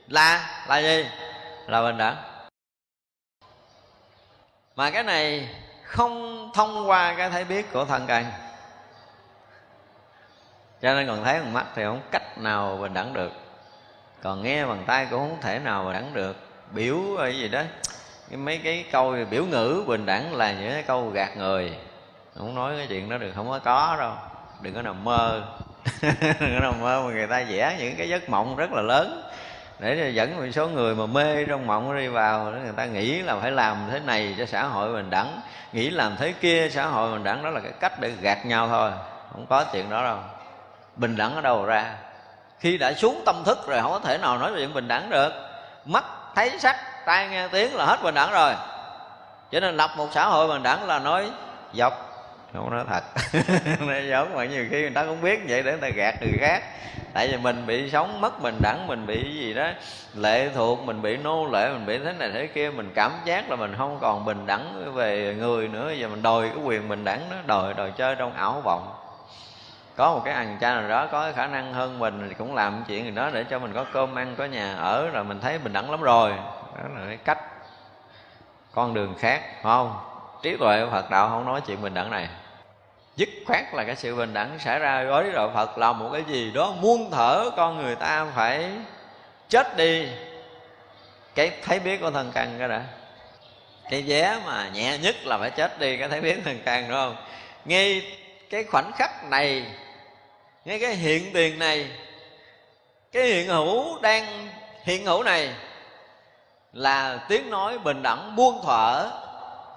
là 0.08 0.64
là 0.68 0.78
gì? 0.78 1.06
Là 1.68 1.82
bình 1.82 1.98
đẳng. 1.98 2.16
Mà 4.76 4.90
cái 4.90 5.04
này 5.04 5.50
không 5.84 6.50
thông 6.54 6.90
qua 6.90 7.14
cái 7.18 7.30
thấy 7.30 7.44
biết 7.44 7.72
của 7.72 7.86
thân 7.86 8.06
căn 8.08 8.26
cho 10.82 10.94
nên 10.94 11.08
còn 11.08 11.24
thấy 11.24 11.40
bằng 11.40 11.54
mắt 11.54 11.66
thì 11.76 11.84
không 11.84 12.02
cách 12.12 12.38
nào 12.38 12.78
bình 12.82 12.94
đẳng 12.94 13.14
được. 13.14 13.32
Còn 14.24 14.44
nghe 14.44 14.66
bằng 14.66 14.84
tay 14.88 15.08
cũng 15.12 15.20
không 15.20 15.42
thể 15.42 15.60
nào 15.60 15.84
bình 15.86 15.94
đẳng 15.94 16.14
được 16.14 16.45
biểu 16.72 17.00
hay 17.20 17.40
gì 17.40 17.48
đó. 17.48 17.62
Mấy 18.32 18.58
cái 18.58 18.86
câu 18.92 19.16
biểu 19.30 19.46
ngữ 19.46 19.84
bình 19.88 20.06
đẳng 20.06 20.36
là 20.36 20.52
những 20.52 20.72
cái 20.72 20.84
câu 20.84 21.10
gạt 21.10 21.38
người. 21.38 21.78
Không 22.38 22.56
nói 22.56 22.74
cái 22.78 22.88
chuyện 22.88 23.10
đó 23.10 23.18
được, 23.18 23.32
không 23.36 23.50
có 23.50 23.60
có 23.60 23.96
đâu. 24.00 24.14
Đừng 24.62 24.74
có 24.74 24.82
nằm 24.82 25.04
mơ. 25.04 25.42
Đừng 26.22 26.54
có 26.54 26.60
nằm 26.60 26.82
mơ 26.82 27.02
mà 27.06 27.14
người 27.14 27.28
ta 27.28 27.44
vẽ 27.50 27.76
những 27.80 27.96
cái 27.96 28.10
giấc 28.10 28.30
mộng 28.30 28.56
rất 28.56 28.72
là 28.72 28.82
lớn. 28.82 29.22
Để 29.80 30.12
dẫn 30.16 30.38
một 30.38 30.52
số 30.54 30.68
người 30.68 30.96
mà 30.96 31.06
mê 31.06 31.46
trong 31.46 31.68
mộng 31.68 31.98
đi 31.98 32.08
vào 32.08 32.44
người 32.44 32.74
ta 32.76 32.86
nghĩ 32.86 33.22
là 33.22 33.36
phải 33.40 33.52
làm 33.52 33.78
thế 33.92 34.00
này 34.00 34.36
cho 34.38 34.46
xã 34.46 34.64
hội 34.64 34.94
bình 34.94 35.10
đẳng. 35.10 35.42
Nghĩ 35.74 35.90
làm 35.90 36.16
thế 36.20 36.32
kia, 36.32 36.70
xã 36.70 36.86
hội 36.86 37.12
bình 37.12 37.24
đẳng 37.24 37.44
đó 37.44 37.50
là 37.50 37.60
cái 37.60 37.72
cách 37.80 38.00
để 38.00 38.12
gạt 38.22 38.46
nhau 38.46 38.68
thôi. 38.68 38.92
Không 39.32 39.46
có 39.50 39.64
chuyện 39.64 39.90
đó 39.90 40.04
đâu. 40.04 40.18
Bình 40.96 41.16
đẳng 41.16 41.36
ở 41.36 41.42
đâu 41.42 41.66
ra? 41.66 41.96
Khi 42.60 42.78
đã 42.78 42.94
xuống 42.94 43.24
tâm 43.26 43.44
thức 43.46 43.68
rồi, 43.68 43.82
không 43.82 43.92
có 43.92 44.00
thể 44.00 44.18
nào 44.18 44.38
nói 44.38 44.52
chuyện 44.56 44.74
bình 44.74 44.88
đẳng 44.88 45.10
được. 45.10 45.34
Mắt 45.86 46.04
thấy 46.36 46.52
sắc, 46.60 47.06
tai 47.06 47.28
nghe 47.28 47.48
tiếng 47.48 47.76
là 47.76 47.86
hết 47.86 48.04
bình 48.04 48.16
đẳng 48.16 48.32
rồi. 48.32 48.54
Cho 49.52 49.60
nên 49.60 49.78
lập 49.78 49.92
một 49.98 50.08
xã 50.12 50.26
hội 50.26 50.48
bình 50.48 50.64
đẳng 50.64 50.88
là 50.88 51.00
nói 51.00 51.32
dọc. 51.74 51.94
Không 52.54 52.72
nói 52.72 52.84
thật. 52.90 53.04
Nói 53.88 54.08
giống 54.10 54.36
mà 54.36 54.46
nhiều 54.46 54.66
khi 54.72 54.82
người 54.82 54.90
ta 54.90 55.04
cũng 55.04 55.22
biết 55.22 55.40
vậy 55.48 55.64
để 55.64 55.72
người 55.72 55.82
ta 55.82 55.90
gạt 55.96 56.16
người 56.22 56.38
khác. 56.40 56.64
Tại 57.14 57.28
vì 57.28 57.38
mình 57.38 57.66
bị 57.66 57.90
sống 57.90 58.22
mất 58.22 58.42
bình 58.42 58.56
đẳng, 58.62 58.88
mình 58.88 59.06
bị 59.06 59.40
gì 59.40 59.54
đó 59.54 59.68
lệ 60.14 60.50
thuộc, 60.56 60.80
mình 60.80 61.02
bị 61.02 61.18
nô 61.18 61.48
lệ, 61.52 61.70
mình 61.74 61.86
bị 61.86 61.98
thế 61.98 62.14
này 62.14 62.32
thế 62.34 62.48
kia, 62.48 62.70
mình 62.70 62.92
cảm 62.96 63.12
giác 63.26 63.50
là 63.50 63.56
mình 63.56 63.76
không 63.78 63.98
còn 64.02 64.26
bình 64.26 64.46
đẳng 64.46 64.94
về 64.96 65.36
người 65.40 65.68
nữa. 65.68 65.92
Giờ 65.92 66.08
mình 66.08 66.22
đòi 66.22 66.50
cái 66.50 66.64
quyền 66.64 66.90
bình 66.90 67.04
đẳng 67.04 67.22
đó, 67.30 67.36
đòi 67.46 67.74
đòi 67.74 67.92
chơi 67.92 68.16
trong 68.16 68.34
ảo 68.34 68.62
vọng 68.64 69.05
có 69.96 70.14
một 70.14 70.22
cái 70.26 70.34
anh 70.34 70.58
cha 70.62 70.74
nào 70.74 70.90
đó 70.90 71.08
có 71.12 71.24
cái 71.24 71.34
khả 71.34 71.48
năng 71.48 71.74
hơn 71.74 72.00
mình 72.00 72.26
thì 72.30 72.36
cũng 72.36 72.56
làm 72.56 72.84
chuyện 72.88 73.06
gì 73.06 73.12
đó 73.12 73.30
để 73.34 73.44
cho 73.50 73.60
mình 73.60 73.74
có 73.74 73.86
cơm 73.94 74.16
ăn, 74.16 74.36
có 74.38 74.46
nhà 74.46 74.76
ở, 74.76 75.10
rồi 75.10 75.24
mình 75.24 75.40
thấy 75.42 75.58
bình 75.58 75.74
đẳng 75.74 75.92
lắm 75.92 76.02
rồi. 76.02 76.32
Đó 76.76 76.84
là 76.96 77.06
cái 77.08 77.18
cách 77.18 77.40
con 78.72 78.94
đường 78.94 79.16
khác, 79.20 79.42
phải 79.54 79.62
không? 79.64 80.00
Trí 80.42 80.58
tuệ 80.58 80.86
phật 80.92 81.10
đạo 81.10 81.30
không 81.30 81.46
nói 81.46 81.62
chuyện 81.62 81.82
bình 81.82 81.94
đẳng 81.94 82.12
này. 82.12 82.30
Dứt 83.16 83.30
khoát 83.48 83.74
là 83.74 83.84
cái 83.84 83.96
sự 83.96 84.16
bình 84.16 84.34
đẳng 84.34 84.60
xảy 84.60 84.80
ra 84.80 85.04
với 85.04 85.32
đạo 85.32 85.52
phật 85.56 85.78
là 85.78 85.94
một 85.94 86.10
cái 86.14 86.24
gì 86.28 86.52
đó 86.52 86.74
muôn 86.80 87.12
thở 87.12 87.50
con 87.58 87.84
người 87.84 87.96
ta 87.96 88.26
phải 88.36 88.72
chết 89.50 89.78
đi. 89.78 90.08
Cái 91.36 91.52
thấy 91.64 91.80
biết 91.80 92.02
của 92.02 92.12
thân 92.12 92.32
căn 92.34 92.56
cái 92.60 92.68
đã. 92.68 92.82
Cái 93.90 94.04
vé 94.08 94.40
mà 94.46 94.70
nhẹ 94.74 94.98
nhất 94.98 95.16
là 95.24 95.38
phải 95.38 95.50
chết 95.50 95.80
đi, 95.80 95.98
cái 95.98 96.10
thấy 96.10 96.22
biết 96.22 96.42
thân 96.46 96.60
căn, 96.66 96.86
đúng 96.90 96.98
không? 96.98 97.16
Ngay 97.66 98.02
cái 98.50 98.64
khoảnh 98.64 98.92
khắc 98.96 99.24
này 99.30 99.66
ngay 100.66 100.80
cái 100.80 100.96
hiện 100.96 101.34
tiền 101.34 101.60
này, 101.60 101.88
cái 103.12 103.24
hiện 103.24 103.48
hữu 103.48 104.00
đang, 104.02 104.48
hiện 104.84 105.06
hữu 105.06 105.24
này 105.24 105.50
là 106.74 107.26
tiếng 107.30 107.50
nói 107.50 107.78
bình 107.78 108.04
đẳng, 108.04 108.36
buông 108.36 108.62
thở. 108.66 109.12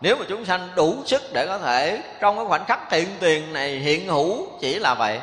Nếu 0.00 0.16
mà 0.16 0.24
chúng 0.28 0.44
sanh 0.44 0.68
đủ 0.74 0.96
sức 1.06 1.22
để 1.32 1.46
có 1.46 1.58
thể, 1.58 2.02
trong 2.20 2.36
cái 2.36 2.44
khoảnh 2.44 2.64
khắc 2.64 2.92
hiện 2.92 3.08
tiền 3.20 3.52
này 3.52 3.70
hiện 3.70 4.08
hữu 4.08 4.46
chỉ 4.60 4.78
là 4.78 4.94
vậy. 4.94 5.20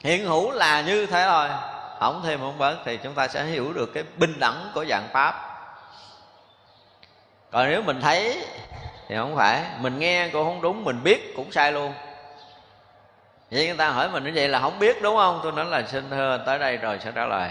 Hiện 0.00 0.26
hữu 0.26 0.50
là 0.50 0.80
như 0.80 1.06
thế 1.06 1.24
thôi 1.28 1.48
không 2.00 2.22
thêm 2.24 2.40
không 2.40 2.58
bớt 2.58 2.76
thì 2.84 2.96
chúng 2.96 3.14
ta 3.14 3.28
sẽ 3.28 3.44
hiểu 3.44 3.72
được 3.72 3.90
cái 3.94 4.04
bình 4.16 4.34
đẳng 4.40 4.70
của 4.74 4.84
dạng 4.84 5.08
pháp. 5.12 5.42
Còn 7.50 7.70
nếu 7.70 7.82
mình 7.82 8.00
thấy 8.00 8.44
thì 9.08 9.16
không 9.16 9.36
phải, 9.36 9.62
mình 9.78 9.98
nghe 9.98 10.28
cũng 10.28 10.44
không 10.44 10.60
đúng, 10.60 10.84
mình 10.84 11.02
biết 11.02 11.32
cũng 11.36 11.52
sai 11.52 11.72
luôn 11.72 11.92
vậy 13.50 13.66
người 13.66 13.76
ta 13.76 13.88
hỏi 13.88 14.08
mình 14.08 14.24
như 14.24 14.32
vậy 14.34 14.48
là 14.48 14.60
không 14.60 14.78
biết 14.78 15.02
đúng 15.02 15.16
không? 15.16 15.40
Tôi 15.42 15.52
nói 15.52 15.64
là 15.64 15.82
xin 15.82 16.10
thưa 16.10 16.42
tới 16.46 16.58
đây 16.58 16.76
rồi 16.76 16.98
sẽ 17.04 17.12
trả 17.14 17.26
lời. 17.26 17.50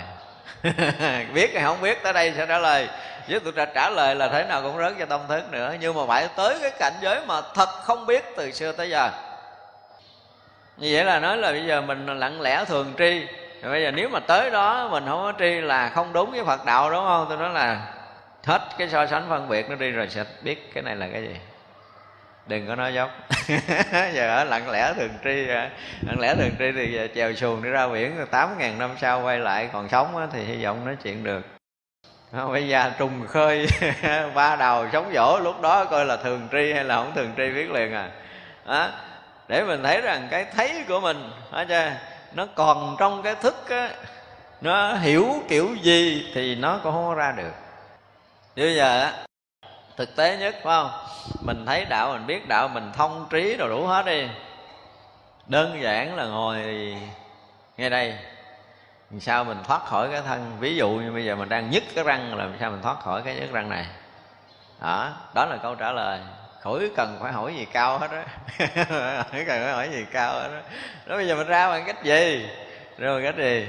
Biết 1.33 1.53
hay 1.53 1.63
không 1.63 1.81
biết 1.81 2.03
tới 2.03 2.13
đây 2.13 2.33
sẽ 2.37 2.45
trả 2.45 2.59
lời. 2.59 2.89
Chứ 3.27 3.39
tôi 3.39 3.53
trả, 3.55 3.65
trả 3.65 3.89
lời 3.89 4.15
là 4.15 4.27
thế 4.27 4.43
nào 4.43 4.61
cũng 4.61 4.77
rớt 4.77 4.93
cho 4.99 5.05
tâm 5.05 5.21
thức 5.27 5.51
nữa. 5.51 5.73
Nhưng 5.79 5.95
mà 5.95 6.01
phải 6.07 6.27
tới 6.35 6.57
cái 6.61 6.71
cảnh 6.79 6.93
giới 7.01 7.19
mà 7.27 7.41
thật 7.53 7.69
không 7.69 8.05
biết 8.05 8.23
từ 8.37 8.51
xưa 8.51 8.71
tới 8.71 8.89
giờ. 8.89 9.09
Như 10.77 10.89
vậy 10.93 11.05
là 11.05 11.19
nói 11.19 11.37
là 11.37 11.51
bây 11.51 11.65
giờ 11.65 11.81
mình 11.81 12.19
lặng 12.19 12.41
lẽ 12.41 12.65
thường 12.65 12.93
tri. 12.97 13.25
Rồi 13.61 13.71
bây 13.71 13.83
giờ 13.83 13.91
nếu 13.91 14.09
mà 14.09 14.19
tới 14.19 14.51
đó 14.51 14.87
mình 14.91 15.05
không 15.07 15.19
có 15.23 15.33
tri 15.39 15.61
là 15.61 15.89
không 15.89 16.13
đúng 16.13 16.31
với 16.31 16.43
phật 16.43 16.65
đạo 16.65 16.91
đúng 16.91 17.05
không? 17.05 17.25
Tôi 17.29 17.37
nói 17.37 17.49
là 17.49 17.93
hết 18.45 18.61
cái 18.77 18.89
so 18.89 19.05
sánh 19.05 19.25
phân 19.29 19.49
biệt 19.49 19.69
nó 19.69 19.75
đi 19.75 19.91
rồi 19.91 20.07
sẽ 20.09 20.23
biết 20.41 20.73
cái 20.73 20.83
này 20.83 20.95
là 20.95 21.07
cái 21.13 21.21
gì 21.21 21.35
đừng 22.47 22.67
có 22.67 22.75
nói 22.75 22.93
dốc. 22.93 23.09
Giờ 24.13 24.37
ở 24.37 24.43
lặng 24.43 24.69
lẽ 24.69 24.93
thường 24.93 25.11
tri 25.23 25.45
lặng 26.01 26.19
lẽ 26.19 26.35
thường 26.35 26.51
tri 26.59 26.71
thì 26.75 26.99
chèo 27.15 27.33
xuồng 27.33 27.63
đi 27.63 27.69
ra 27.69 27.87
biển 27.87 28.25
tám 28.31 28.57
ngàn 28.57 28.79
năm 28.79 28.95
sau 29.01 29.21
quay 29.21 29.39
lại, 29.39 29.69
còn 29.73 29.89
sống 29.89 30.29
thì 30.33 30.43
hy 30.43 30.63
vọng 30.63 30.85
nói 30.85 30.95
chuyện 31.03 31.23
được. 31.23 31.41
Bây 32.31 32.67
giờ 32.67 32.91
trùng 32.97 33.27
khơi, 33.27 33.67
ba 34.35 34.55
đầu 34.55 34.85
sống 34.93 35.11
dỗ 35.13 35.39
lúc 35.39 35.61
đó 35.61 35.85
coi 35.85 36.05
là 36.05 36.17
thường 36.17 36.47
tri 36.51 36.73
hay 36.73 36.83
là 36.83 36.95
không 36.95 37.11
thường 37.15 37.31
tri 37.37 37.49
biết 37.49 37.71
liền 37.71 37.93
à. 37.93 38.09
Đó. 38.65 38.89
để 39.47 39.63
mình 39.63 39.83
thấy 39.83 40.01
rằng 40.01 40.27
cái 40.31 40.45
thấy 40.55 40.83
của 40.87 40.99
mình, 40.99 41.29
hả 41.51 41.65
chưa 41.69 41.91
nó 42.33 42.45
còn 42.55 42.95
trong 42.99 43.21
cái 43.23 43.35
thức 43.35 43.69
á, 43.69 43.89
nó 44.61 44.93
hiểu 44.93 45.43
kiểu 45.49 45.75
gì 45.81 46.31
thì 46.33 46.55
nó 46.55 46.79
cũng 46.83 46.91
không 46.91 47.15
ra 47.15 47.33
được. 47.37 47.51
Bây 48.55 48.75
giờ 48.75 49.01
á 49.01 49.13
thực 49.97 50.15
tế 50.15 50.37
nhất, 50.37 50.55
phải 50.63 50.63
không? 50.63 50.91
Mình 51.41 51.65
thấy 51.65 51.85
đạo, 51.85 52.11
mình 52.13 52.27
biết 52.27 52.47
đạo, 52.47 52.67
mình 52.67 52.91
thông 52.93 53.27
trí 53.29 53.55
rồi 53.57 53.69
đủ 53.69 53.85
hết 53.85 54.05
đi. 54.05 54.27
Đơn 55.47 55.81
giản 55.81 56.15
là 56.15 56.25
ngồi 56.25 56.57
ngay 57.77 57.89
đây. 57.89 58.17
Làm 59.11 59.19
sao 59.19 59.43
mình 59.43 59.57
thoát 59.63 59.85
khỏi 59.85 60.09
cái 60.11 60.21
thân? 60.21 60.57
Ví 60.59 60.75
dụ 60.75 60.89
như 60.89 61.11
bây 61.11 61.25
giờ 61.25 61.35
mình 61.35 61.49
đang 61.49 61.69
nhức 61.69 61.83
cái 61.95 62.03
răng 62.03 62.35
làm 62.35 62.53
sao 62.59 62.71
mình 62.71 62.81
thoát 62.81 62.99
khỏi 62.99 63.21
cái 63.21 63.35
nhức 63.35 63.51
răng 63.51 63.69
này? 63.69 63.85
Đó 64.81 65.11
đó 65.35 65.45
là 65.45 65.57
câu 65.63 65.75
trả 65.75 65.91
lời. 65.91 66.19
Khỏi 66.61 66.89
cần 66.95 67.17
phải 67.21 67.31
hỏi 67.33 67.55
gì 67.55 67.65
cao 67.65 67.97
hết 67.97 68.11
á. 68.11 68.23
Khỏi 69.31 69.45
cần 69.47 69.63
phải 69.63 69.73
hỏi 69.73 69.89
gì 69.91 70.05
cao 70.11 70.33
hết 70.33 70.49
đó. 70.53 70.59
đó 71.05 71.15
bây 71.15 71.27
giờ 71.27 71.35
mình 71.35 71.47
ra 71.47 71.69
bằng 71.69 71.83
cách 71.85 72.03
gì? 72.03 72.49
Rồi 72.97 73.21
bằng 73.21 73.23
cách 73.23 73.43
gì? 73.43 73.67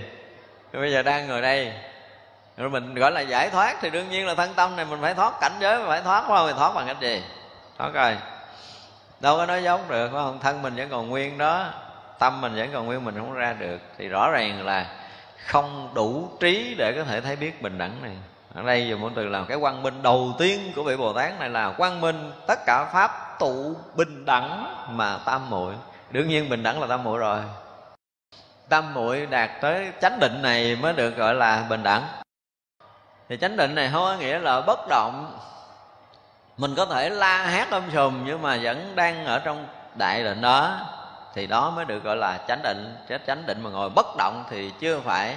Rồi 0.72 0.82
bây 0.82 0.92
giờ 0.92 1.02
đang 1.02 1.28
ngồi 1.28 1.42
đây 1.42 1.72
rồi 2.56 2.70
mình 2.70 2.94
gọi 2.94 3.12
là 3.12 3.20
giải 3.20 3.50
thoát 3.50 3.76
thì 3.80 3.90
đương 3.90 4.10
nhiên 4.10 4.26
là 4.26 4.34
thân 4.34 4.54
tâm 4.54 4.76
này 4.76 4.84
mình 4.84 5.00
phải 5.02 5.14
thoát 5.14 5.34
cảnh 5.40 5.52
giới, 5.60 5.78
mình 5.78 5.88
phải 5.88 6.02
thoát, 6.02 6.24
phải 6.28 6.38
không 6.38 6.58
thoát 6.58 6.74
bằng 6.74 6.86
cách 6.86 7.00
gì? 7.00 7.22
Thoát 7.78 7.92
rồi. 7.94 8.16
Đâu 9.20 9.36
có 9.36 9.46
nói 9.46 9.62
giống 9.62 9.88
được, 9.88 10.08
phải 10.12 10.22
không? 10.22 10.38
Thân 10.42 10.62
mình 10.62 10.76
vẫn 10.76 10.88
còn 10.90 11.08
nguyên 11.08 11.38
đó, 11.38 11.66
tâm 12.18 12.40
mình 12.40 12.54
vẫn 12.56 12.70
còn 12.72 12.86
nguyên, 12.86 13.04
mình 13.04 13.14
không 13.18 13.34
ra 13.34 13.52
được. 13.52 13.78
Thì 13.98 14.08
rõ 14.08 14.30
ràng 14.30 14.66
là 14.66 14.86
không 15.46 15.90
đủ 15.94 16.28
trí 16.40 16.74
để 16.78 16.92
có 16.92 17.04
thể 17.04 17.20
thấy 17.20 17.36
biết 17.36 17.62
bình 17.62 17.78
đẳng 17.78 18.02
này. 18.02 18.16
Ở 18.54 18.62
đây 18.62 18.88
dùng 18.88 19.00
một 19.00 19.10
từ 19.16 19.28
là 19.28 19.44
cái 19.48 19.58
quang 19.60 19.82
minh 19.82 20.02
đầu 20.02 20.32
tiên 20.38 20.72
của 20.76 20.82
vị 20.82 20.96
bồ 20.96 21.12
tát 21.12 21.40
này 21.40 21.48
là 21.48 21.70
quang 21.70 22.00
minh. 22.00 22.32
Tất 22.46 22.58
cả 22.66 22.84
pháp 22.92 23.38
tụ 23.38 23.74
bình 23.94 24.24
đẳng 24.24 24.76
mà 24.90 25.18
tam 25.24 25.50
muội. 25.50 25.74
Đương 26.10 26.28
nhiên 26.28 26.48
bình 26.48 26.62
đẳng 26.62 26.80
là 26.80 26.86
tam 26.86 27.04
muội 27.04 27.18
rồi. 27.18 27.40
Tam 28.68 28.94
muội 28.94 29.26
đạt 29.26 29.50
tới 29.60 29.86
chánh 30.02 30.20
định 30.20 30.42
này 30.42 30.76
mới 30.76 30.92
được 30.92 31.16
gọi 31.16 31.34
là 31.34 31.64
bình 31.68 31.82
đẳng 31.82 32.02
thì 33.28 33.36
chánh 33.36 33.56
định 33.56 33.74
này 33.74 33.90
không 33.92 34.02
có 34.02 34.16
nghĩa 34.16 34.38
là 34.38 34.60
bất 34.60 34.88
động. 34.88 35.38
Mình 36.56 36.74
có 36.74 36.86
thể 36.86 37.10
la 37.10 37.46
hét 37.46 37.70
âm 37.70 37.82
sùm 37.94 38.24
nhưng 38.26 38.42
mà 38.42 38.58
vẫn 38.62 38.92
đang 38.96 39.24
ở 39.24 39.38
trong 39.38 39.66
đại 39.94 40.22
định 40.22 40.40
đó. 40.40 40.80
Thì 41.34 41.46
đó 41.46 41.70
mới 41.70 41.84
được 41.84 42.04
gọi 42.04 42.16
là 42.16 42.38
chánh 42.48 42.62
định. 42.62 42.96
Chứ 43.08 43.16
chánh 43.26 43.46
định 43.46 43.62
mà 43.62 43.70
ngồi 43.70 43.90
bất 43.90 44.06
động 44.18 44.44
thì 44.50 44.72
chưa 44.80 45.00
phải. 45.00 45.36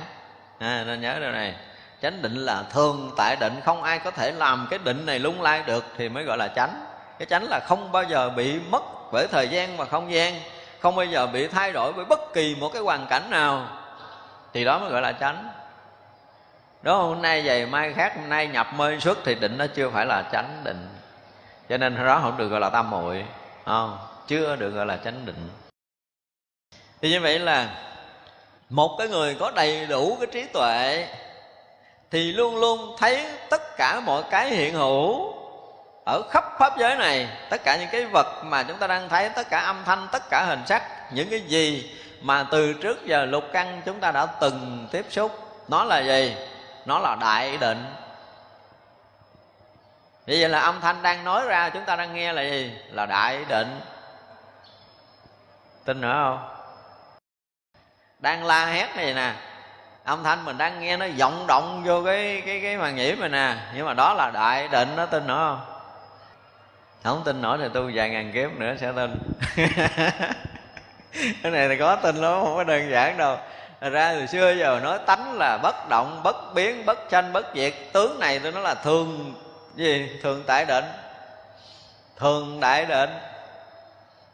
À, 0.59 0.83
nên 0.87 1.01
nhớ 1.01 1.17
điều 1.19 1.31
này. 1.31 1.55
Chánh 2.01 2.21
định 2.21 2.35
là 2.35 2.63
thường 2.73 3.11
tại 3.17 3.35
định 3.35 3.61
không 3.65 3.83
ai 3.83 3.99
có 3.99 4.11
thể 4.11 4.31
làm 4.31 4.67
cái 4.69 4.79
định 4.83 5.05
này 5.05 5.19
lung 5.19 5.41
lai 5.41 5.63
được 5.65 5.85
thì 5.97 6.09
mới 6.09 6.23
gọi 6.23 6.37
là 6.37 6.47
chánh. 6.47 6.85
Cái 7.19 7.25
chánh 7.25 7.43
là 7.49 7.59
không 7.67 7.91
bao 7.91 8.03
giờ 8.03 8.29
bị 8.29 8.59
mất 8.59 8.83
bởi 9.11 9.27
thời 9.31 9.47
gian 9.47 9.77
và 9.77 9.85
không 9.85 10.11
gian 10.11 10.33
không 10.79 10.95
bao 10.95 11.05
giờ 11.05 11.27
bị 11.27 11.47
thay 11.47 11.71
đổi 11.71 11.93
bởi 11.93 12.05
bất 12.05 12.33
kỳ 12.33 12.55
một 12.59 12.69
cái 12.73 12.81
hoàn 12.81 13.05
cảnh 13.09 13.29
nào. 13.29 13.67
Thì 14.53 14.65
đó 14.65 14.79
mới 14.79 14.89
gọi 14.89 15.01
là 15.01 15.11
chánh 15.11 15.49
đó, 16.81 16.97
hôm 16.97 17.21
nay 17.21 17.41
vậy 17.45 17.65
mai 17.65 17.93
khác, 17.93 18.13
hôm 18.15 18.29
nay 18.29 18.47
nhập 18.47 18.67
mê 18.75 18.99
xuất 18.99 19.17
thì 19.25 19.35
định 19.35 19.57
nó 19.57 19.65
chưa 19.67 19.89
phải 19.89 20.05
là 20.05 20.29
chánh 20.31 20.61
định. 20.63 20.89
Cho 21.69 21.77
nên 21.77 22.05
đó 22.05 22.19
không 22.23 22.37
được 22.37 22.47
gọi 22.47 22.59
là 22.59 22.69
tam 22.69 22.89
muội 22.89 23.25
không? 23.65 23.97
Chưa 24.27 24.55
được 24.55 24.69
gọi 24.69 24.85
là 24.85 24.97
chánh 24.97 25.25
định. 25.25 25.49
Thì 27.01 27.09
như 27.09 27.19
vậy 27.21 27.39
là 27.39 27.67
một 28.69 28.95
cái 28.97 29.07
người 29.07 29.35
có 29.39 29.51
đầy 29.55 29.85
đủ 29.85 30.17
cái 30.19 30.27
trí 30.31 30.43
tuệ 30.53 31.07
thì 32.11 32.31
luôn 32.31 32.55
luôn 32.55 32.95
thấy 32.99 33.25
tất 33.49 33.77
cả 33.77 33.99
mọi 33.99 34.23
cái 34.31 34.49
hiện 34.49 34.73
hữu 34.73 35.33
ở 36.05 36.21
khắp 36.29 36.43
pháp 36.59 36.77
giới 36.77 36.95
này, 36.95 37.27
tất 37.49 37.61
cả 37.63 37.77
những 37.77 37.89
cái 37.91 38.05
vật 38.05 38.43
mà 38.43 38.63
chúng 38.63 38.77
ta 38.77 38.87
đang 38.87 39.09
thấy, 39.09 39.29
tất 39.29 39.49
cả 39.49 39.59
âm 39.59 39.83
thanh, 39.85 40.07
tất 40.11 40.29
cả 40.29 40.45
hình 40.45 40.61
sắc, 40.65 41.13
những 41.13 41.29
cái 41.29 41.39
gì 41.39 41.95
mà 42.21 42.45
từ 42.51 42.73
trước 42.73 43.05
giờ 43.05 43.25
lục 43.25 43.43
căn 43.53 43.81
chúng 43.85 43.99
ta 43.99 44.11
đã 44.11 44.25
từng 44.25 44.87
tiếp 44.91 45.05
xúc. 45.09 45.31
Nó 45.67 45.83
là 45.83 45.99
gì? 45.99 46.35
Nó 46.85 46.99
là 46.99 47.17
đại 47.21 47.57
định. 47.57 47.85
Vì 50.25 50.41
vậy 50.41 50.49
là 50.49 50.59
âm 50.59 50.81
thanh 50.81 51.01
đang 51.01 51.23
nói 51.23 51.45
ra, 51.47 51.69
chúng 51.69 51.85
ta 51.85 51.95
đang 51.95 52.13
nghe 52.13 52.33
là 52.33 52.41
gì? 52.41 52.79
Là 52.91 53.05
đại 53.05 53.45
định. 53.49 53.81
Tin 55.85 56.01
nữa 56.01 56.13
không? 56.13 56.59
đang 58.19 58.45
la 58.45 58.65
hét 58.65 58.95
này 58.95 59.13
nè. 59.13 59.33
Âm 60.03 60.23
thanh 60.23 60.45
mình 60.45 60.57
đang 60.57 60.79
nghe 60.79 60.97
nó 60.97 61.05
vọng 61.19 61.45
động 61.47 61.83
vô 61.85 62.03
cái 62.05 62.41
cái 62.45 62.59
cái 62.61 62.77
màn 62.77 62.95
nhĩ 62.95 63.15
mình 63.15 63.31
nè. 63.31 63.55
Nhưng 63.75 63.85
mà 63.85 63.93
đó 63.93 64.13
là 64.13 64.31
đại 64.33 64.67
định 64.67 64.95
nó 64.95 65.05
tin 65.05 65.27
nữa 65.27 65.35
không? 65.49 65.61
Không 67.03 67.21
tin 67.25 67.41
nổi 67.41 67.57
thì 67.61 67.65
tu 67.73 67.91
vài 67.93 68.09
ngàn 68.09 68.31
kiếp 68.31 68.51
nữa 68.51 68.75
sẽ 68.79 68.91
tin. 68.95 69.15
Cái 71.43 71.51
này 71.51 71.69
thì 71.69 71.77
có 71.77 71.95
tin 71.95 72.15
lắm, 72.15 72.43
không 72.43 72.55
có 72.55 72.63
đơn 72.63 72.91
giản 72.91 73.17
đâu. 73.17 73.37
Thật 73.81 73.89
ra 73.89 74.13
từ 74.13 74.25
xưa 74.25 74.51
giờ 74.51 74.79
nói 74.83 74.99
tánh 75.05 75.37
là 75.37 75.57
bất 75.63 75.89
động 75.89 76.21
bất 76.23 76.53
biến 76.53 76.85
bất 76.85 77.09
tranh 77.09 77.33
bất 77.33 77.45
diệt. 77.55 77.73
Tướng 77.93 78.19
này 78.19 78.39
tôi 78.39 78.51
nói 78.51 78.63
là 78.63 78.73
thường 78.73 79.33
gì? 79.75 80.09
Thường 80.23 80.43
tại 80.47 80.65
định. 80.65 80.85
Thường 82.17 82.59
đại 82.59 82.85
định. 82.85 83.09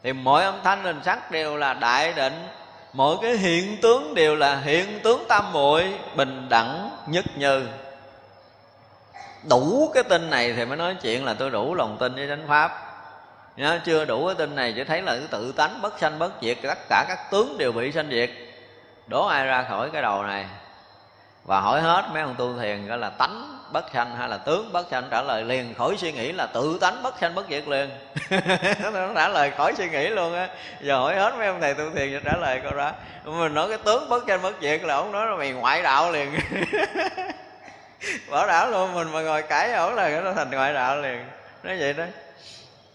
Thì 0.02 0.12
mỗi 0.12 0.44
âm 0.44 0.60
thanh 0.64 0.84
hình 0.84 1.00
sắc 1.04 1.30
đều 1.30 1.56
là 1.56 1.74
đại 1.74 2.12
định. 2.12 2.48
Mỗi 2.92 3.16
cái 3.22 3.36
hiện 3.36 3.76
tướng 3.82 4.14
đều 4.14 4.36
là 4.36 4.56
hiện 4.56 5.00
tướng 5.02 5.24
tam 5.28 5.52
muội 5.52 5.94
bình 6.16 6.46
đẳng 6.48 6.90
nhất 7.06 7.24
như 7.36 7.66
đủ 9.48 9.90
cái 9.94 10.02
tin 10.02 10.30
này 10.30 10.52
thì 10.52 10.64
mới 10.64 10.76
nói 10.76 10.96
chuyện 11.02 11.24
là 11.24 11.34
tôi 11.34 11.50
đủ 11.50 11.74
lòng 11.74 11.96
tin 12.00 12.14
với 12.14 12.28
chánh 12.28 12.48
pháp. 12.48 12.82
Nhớ, 13.56 13.80
chưa? 13.84 14.04
Đủ 14.04 14.26
cái 14.26 14.34
tin 14.34 14.54
này 14.54 14.72
chỉ 14.76 14.84
thấy 14.84 15.02
là 15.02 15.16
cái 15.16 15.26
tự 15.30 15.52
tánh 15.52 15.82
bất 15.82 15.98
sanh 15.98 16.18
bất 16.18 16.32
diệt 16.42 16.58
tất 16.62 16.78
cả 16.88 17.04
các 17.08 17.30
tướng 17.30 17.58
đều 17.58 17.72
bị 17.72 17.92
sanh 17.92 18.10
diệt 18.10 18.30
đố 19.06 19.26
ai 19.26 19.46
ra 19.46 19.64
khỏi 19.68 19.90
cái 19.92 20.02
đầu 20.02 20.22
này. 20.22 20.46
Và 21.44 21.60
hỏi 21.60 21.80
hết 21.80 22.04
mấy 22.12 22.22
ông 22.22 22.34
tu 22.38 22.58
thiền, 22.58 22.86
gọi 22.86 22.98
là 22.98 23.10
tánh 23.10 23.58
bất 23.72 23.84
sanh 23.92 24.16
hay 24.16 24.28
là 24.28 24.36
tướng 24.36 24.72
bất 24.72 24.86
sanh 24.90 25.04
trả 25.10 25.22
lời 25.22 25.44
liền 25.44 25.74
khỏi 25.74 25.96
suy 25.98 26.12
nghĩ 26.12 26.32
là 26.32 26.46
tự 26.46 26.78
tánh 26.80 27.02
bất 27.02 27.14
sanh 27.20 27.34
bất 27.34 27.46
diệt 27.50 27.68
liền. 27.68 27.90
Nó 28.82 29.12
trả 29.14 29.28
lời 29.28 29.52
khỏi 29.56 29.74
suy 29.76 29.88
nghĩ 29.88 30.08
luôn 30.08 30.34
á. 30.34 30.48
Giờ 30.80 30.98
hỏi 30.98 31.16
hết 31.16 31.34
mấy 31.38 31.46
ông 31.46 31.60
thầy 31.60 31.74
tu 31.74 31.90
thiền 31.90 32.22
trả 32.24 32.32
lời 32.40 32.60
câu 32.62 32.72
đó. 32.72 32.92
Mình 33.24 33.54
nói 33.54 33.68
cái 33.68 33.78
tướng 33.78 34.08
bất 34.08 34.24
sanh 34.28 34.42
bất 34.42 34.54
diệt 34.60 34.82
là 34.82 34.94
ông 34.94 35.12
nói 35.12 35.26
là 35.26 35.36
mày 35.36 35.52
ngoại 35.52 35.82
đạo 35.82 36.12
liền. 36.12 36.38
Bỏ 38.30 38.46
đảo 38.46 38.70
luôn, 38.70 38.94
mình 38.94 39.12
mà 39.12 39.22
ngồi 39.22 39.42
cãi 39.42 39.72
ổng 39.72 39.94
là 39.94 40.20
nó 40.24 40.32
thành 40.32 40.50
ngoại 40.50 40.74
đạo 40.74 41.00
liền. 41.00 41.26
Nói 41.62 41.76
vậy 41.80 41.92
đó. 41.92 42.04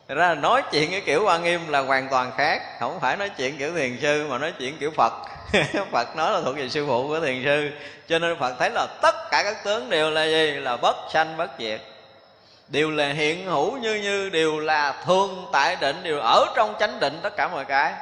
Thật 0.07 0.16
ra 0.16 0.28
là 0.30 0.36
nói 0.36 0.64
chuyện 0.72 0.91
cái 0.91 1.01
kiểu 1.05 1.24
quan 1.26 1.43
nghiêm 1.43 1.68
là 1.68 1.80
hoàn 1.80 2.07
toàn 2.09 2.32
khác. 2.38 2.62
Không 2.80 2.99
phải 2.99 3.18
nói 3.18 3.30
chuyện 3.30 3.57
kiểu 3.57 3.74
thiền 3.74 3.97
sư, 4.01 4.28
mà 4.30 4.38
nói 4.38 4.53
chuyện 4.59 4.78
kiểu 4.78 4.91
Phật. 4.97 5.14
Phật 5.91 6.15
nói 6.15 6.31
là 6.31 6.41
thuộc 6.41 6.55
về 6.55 6.69
sư 6.69 6.85
phụ 6.87 7.07
của 7.07 7.19
thiền 7.19 7.43
sư. 7.43 7.69
Cho 8.07 8.19
nên 8.19 8.39
Phật 8.39 8.55
thấy 8.59 8.69
là 8.69 8.87
tất 9.01 9.15
cả 9.31 9.43
các 9.43 9.63
tướng 9.63 9.89
đều 9.89 10.11
là 10.11 10.23
gì? 10.23 10.51
Là 10.51 10.77
bất 10.77 10.95
sanh, 11.13 11.37
bất 11.37 11.51
diệt. 11.59 11.81
Đều 12.67 12.91
là 12.91 13.09
hiện 13.09 13.45
hữu 13.45 13.77
như 13.77 13.95
như, 13.95 14.29
Đều 14.29 14.59
là 14.59 15.03
thương 15.05 15.49
tại 15.51 15.77
định, 15.81 16.03
Đều 16.03 16.19
ở 16.19 16.45
trong 16.55 16.75
chánh 16.79 16.99
định 16.99 17.19
tất 17.23 17.35
cả 17.37 17.47
mọi 17.47 17.65
cái. 17.65 17.93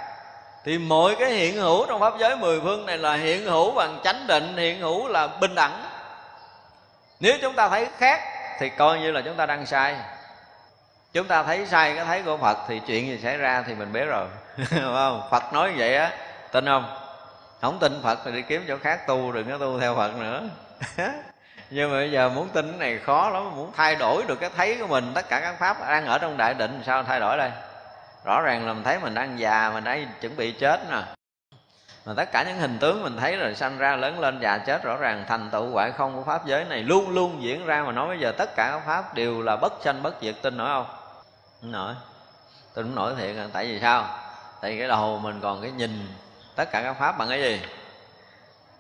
Thì 0.66 0.78
mỗi 0.78 1.16
cái 1.20 1.32
hiện 1.32 1.56
hữu 1.56 1.86
trong 1.86 2.00
Pháp 2.00 2.14
giới 2.20 2.36
mười 2.36 2.60
phương 2.62 2.86
này 2.86 2.98
Là 2.98 3.14
hiện 3.14 3.46
hữu 3.46 3.72
bằng 3.72 4.00
chánh 4.04 4.28
định, 4.28 4.58
Hiện 4.58 4.80
hữu 4.80 5.08
là 5.08 5.28
bình 5.28 5.56
đẳng. 5.56 5.84
Nếu 7.20 7.38
chúng 7.42 7.54
ta 7.54 7.70
thấy 7.70 7.88
khác 7.98 8.22
Thì 8.60 8.70
coi 8.70 9.00
như 9.00 9.12
là 9.12 9.22
chúng 9.22 9.36
ta 9.36 9.46
đang 9.46 9.66
sai. 9.66 9.96
Chúng 11.14 11.28
ta 11.28 11.44
thấy 11.44 11.66
sai 11.66 11.96
cái 11.96 12.06
thấy 12.06 12.22
của 12.22 12.38
phật 12.38 12.58
thì 12.68 12.82
chuyện 12.88 13.08
gì 13.08 13.20
xảy 13.24 13.38
ra 13.38 13.64
thì 13.68 13.76
mình 13.76 13.94
biết 13.94 14.06
rồi. 14.06 14.28
Không? 14.70 15.22
Phật 15.32 15.54
nói 15.54 15.74
vậy 15.78 15.96
á, 15.96 16.12
tin 16.52 16.66
không? 16.66 16.99
Không 17.62 17.80
tin 17.80 18.02
phật 18.04 18.20
thì 18.26 18.32
đi 18.32 18.42
kiếm 18.42 18.66
chỗ 18.68 18.78
khác 18.78 19.08
tu, 19.08 19.32
đừng 19.32 19.50
có 19.50 19.58
tu 19.58 19.80
theo 19.80 19.96
phật 19.96 20.16
nữa. 20.16 20.44
Nhưng 21.70 21.92
mà 21.92 21.98
bây 21.98 22.12
giờ 22.12 22.30
muốn 22.30 22.50
tin 22.50 22.68
cái 22.70 22.80
này 22.80 23.00
khó 23.00 23.30
lắm, 23.30 23.56
muốn 23.56 23.72
thay 23.76 23.96
đổi 23.96 24.24
được 24.28 24.40
cái 24.40 24.50
thấy 24.58 24.78
của 24.82 24.88
mình, 24.88 25.12
tất 25.14 25.30
cả 25.30 25.40
các 25.40 25.60
pháp 25.60 25.78
đang 25.88 26.06
ở 26.06 26.18
trong 26.18 26.38
đại 26.38 26.54
định, 26.54 26.82
sao 26.86 27.04
thay 27.04 27.20
đổi 27.20 27.38
đây? 27.38 27.52
Rõ 28.26 28.42
ràng 28.42 28.68
là 28.68 28.74
mình 28.74 28.84
thấy 28.84 29.00
mình 29.00 29.14
đang 29.14 29.40
già, 29.40 29.72
mình 29.74 29.84
đang 29.84 30.08
chuẩn 30.22 30.36
bị 30.36 30.52
chết 30.52 30.80
nè. 30.92 31.02
Mà 32.06 32.14
tất 32.18 32.32
cả 32.32 32.44
những 32.48 32.58
hình 32.58 32.78
tướng 32.80 33.04
mình 33.04 33.18
thấy 33.18 33.38
rồi 33.38 33.56
sanh 33.56 33.78
ra 33.78 33.96
lớn 33.96 34.20
lên 34.20 34.40
già 34.42 34.58
chết, 34.58 34.84
rõ 34.84 34.98
ràng 34.98 35.26
thành 35.28 35.50
tựu 35.52 35.72
hoại 35.72 35.92
không 35.92 36.16
của 36.16 36.24
pháp 36.24 36.46
giới 36.46 36.66
này 36.66 36.84
luôn 36.84 37.10
luôn 37.10 37.44
diễn 37.44 37.66
ra. 37.66 37.84
Mà 37.84 37.92
nói 37.92 38.08
bây 38.08 38.20
giờ 38.20 38.32
tất 38.32 38.56
cả 38.56 38.70
các 38.72 38.82
pháp 38.86 39.14
đều 39.14 39.42
là 39.42 39.56
bất 39.56 39.74
sanh, 39.84 40.04
bất 40.04 40.16
diệt, 40.22 40.36
tin 40.42 40.58
nổi 40.58 40.68
không? 40.68 40.86
Không 41.62 41.72
nổi. 41.72 41.94
Tôi 42.74 42.84
cũng 42.84 42.96
nổi 42.96 43.14
thiệt 43.18 43.36
à, 43.38 43.48
tại 43.54 43.66
vì 43.66 43.80
sao? 43.80 44.06
Tại 44.62 44.72
vì 44.72 44.80
cái 44.80 44.88
đầu 44.88 45.20
mình 45.24 45.40
còn 45.42 45.62
cái 45.62 45.72
nhìn 45.72 46.08
tất 46.60 46.72
cả 46.72 46.82
các 46.82 46.94
pháp 46.94 47.18
bằng 47.18 47.30
cái 47.30 47.42
gì? 47.42 47.62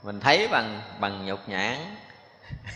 Mình 0.03 0.19
thấy 0.19 0.47
bằng 0.47 0.81
bằng 0.99 1.25
nhục 1.25 1.39
nhãn. 1.49 1.75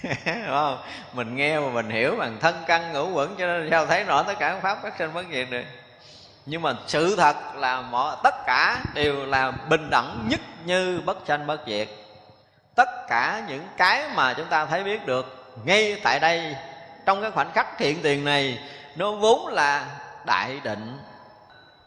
Đúng 0.25 0.45
không? 0.49 0.77
Mình 1.13 1.35
nghe 1.35 1.59
mà 1.59 1.67
mình 1.67 1.89
hiểu 1.89 2.15
bằng 2.19 2.37
thân 2.39 2.63
căn 2.67 2.93
ngũ 2.93 3.09
quẩn, 3.13 3.35
cho 3.37 3.47
nên 3.47 3.67
sao 3.71 3.85
thấy 3.85 4.03
rõ 4.03 4.23
tất 4.23 4.33
cả 4.39 4.51
các 4.53 4.61
pháp 4.61 4.83
bất 4.83 4.93
sinh 4.97 5.13
bất 5.13 5.25
diệt 5.31 5.47
được? 5.49 5.63
Nhưng 6.45 6.61
mà 6.61 6.73
sự 6.87 7.15
thật 7.15 7.35
là 7.55 7.81
mọi 7.81 8.15
tất 8.23 8.45
cả 8.45 8.83
đều 8.93 9.25
là 9.25 9.51
bình 9.51 9.89
đẳng 9.89 10.25
nhất 10.29 10.39
như 10.65 11.01
bất 11.05 11.17
sanh 11.27 11.47
bất 11.47 11.61
diệt. 11.67 11.87
Tất 12.75 12.89
cả 13.07 13.41
những 13.47 13.67
cái 13.77 14.09
mà 14.15 14.33
chúng 14.33 14.47
ta 14.47 14.65
thấy 14.65 14.83
biết 14.83 15.05
được 15.05 15.53
ngay 15.65 16.01
tại 16.03 16.19
đây, 16.19 16.55
trong 17.05 17.21
cái 17.21 17.31
khoảnh 17.31 17.51
khắc 17.53 17.79
hiện 17.79 17.99
tiền 18.03 18.25
này, 18.25 18.59
nó 18.95 19.11
vốn 19.11 19.47
là 19.47 19.85
đại 20.25 20.59
định. 20.63 20.97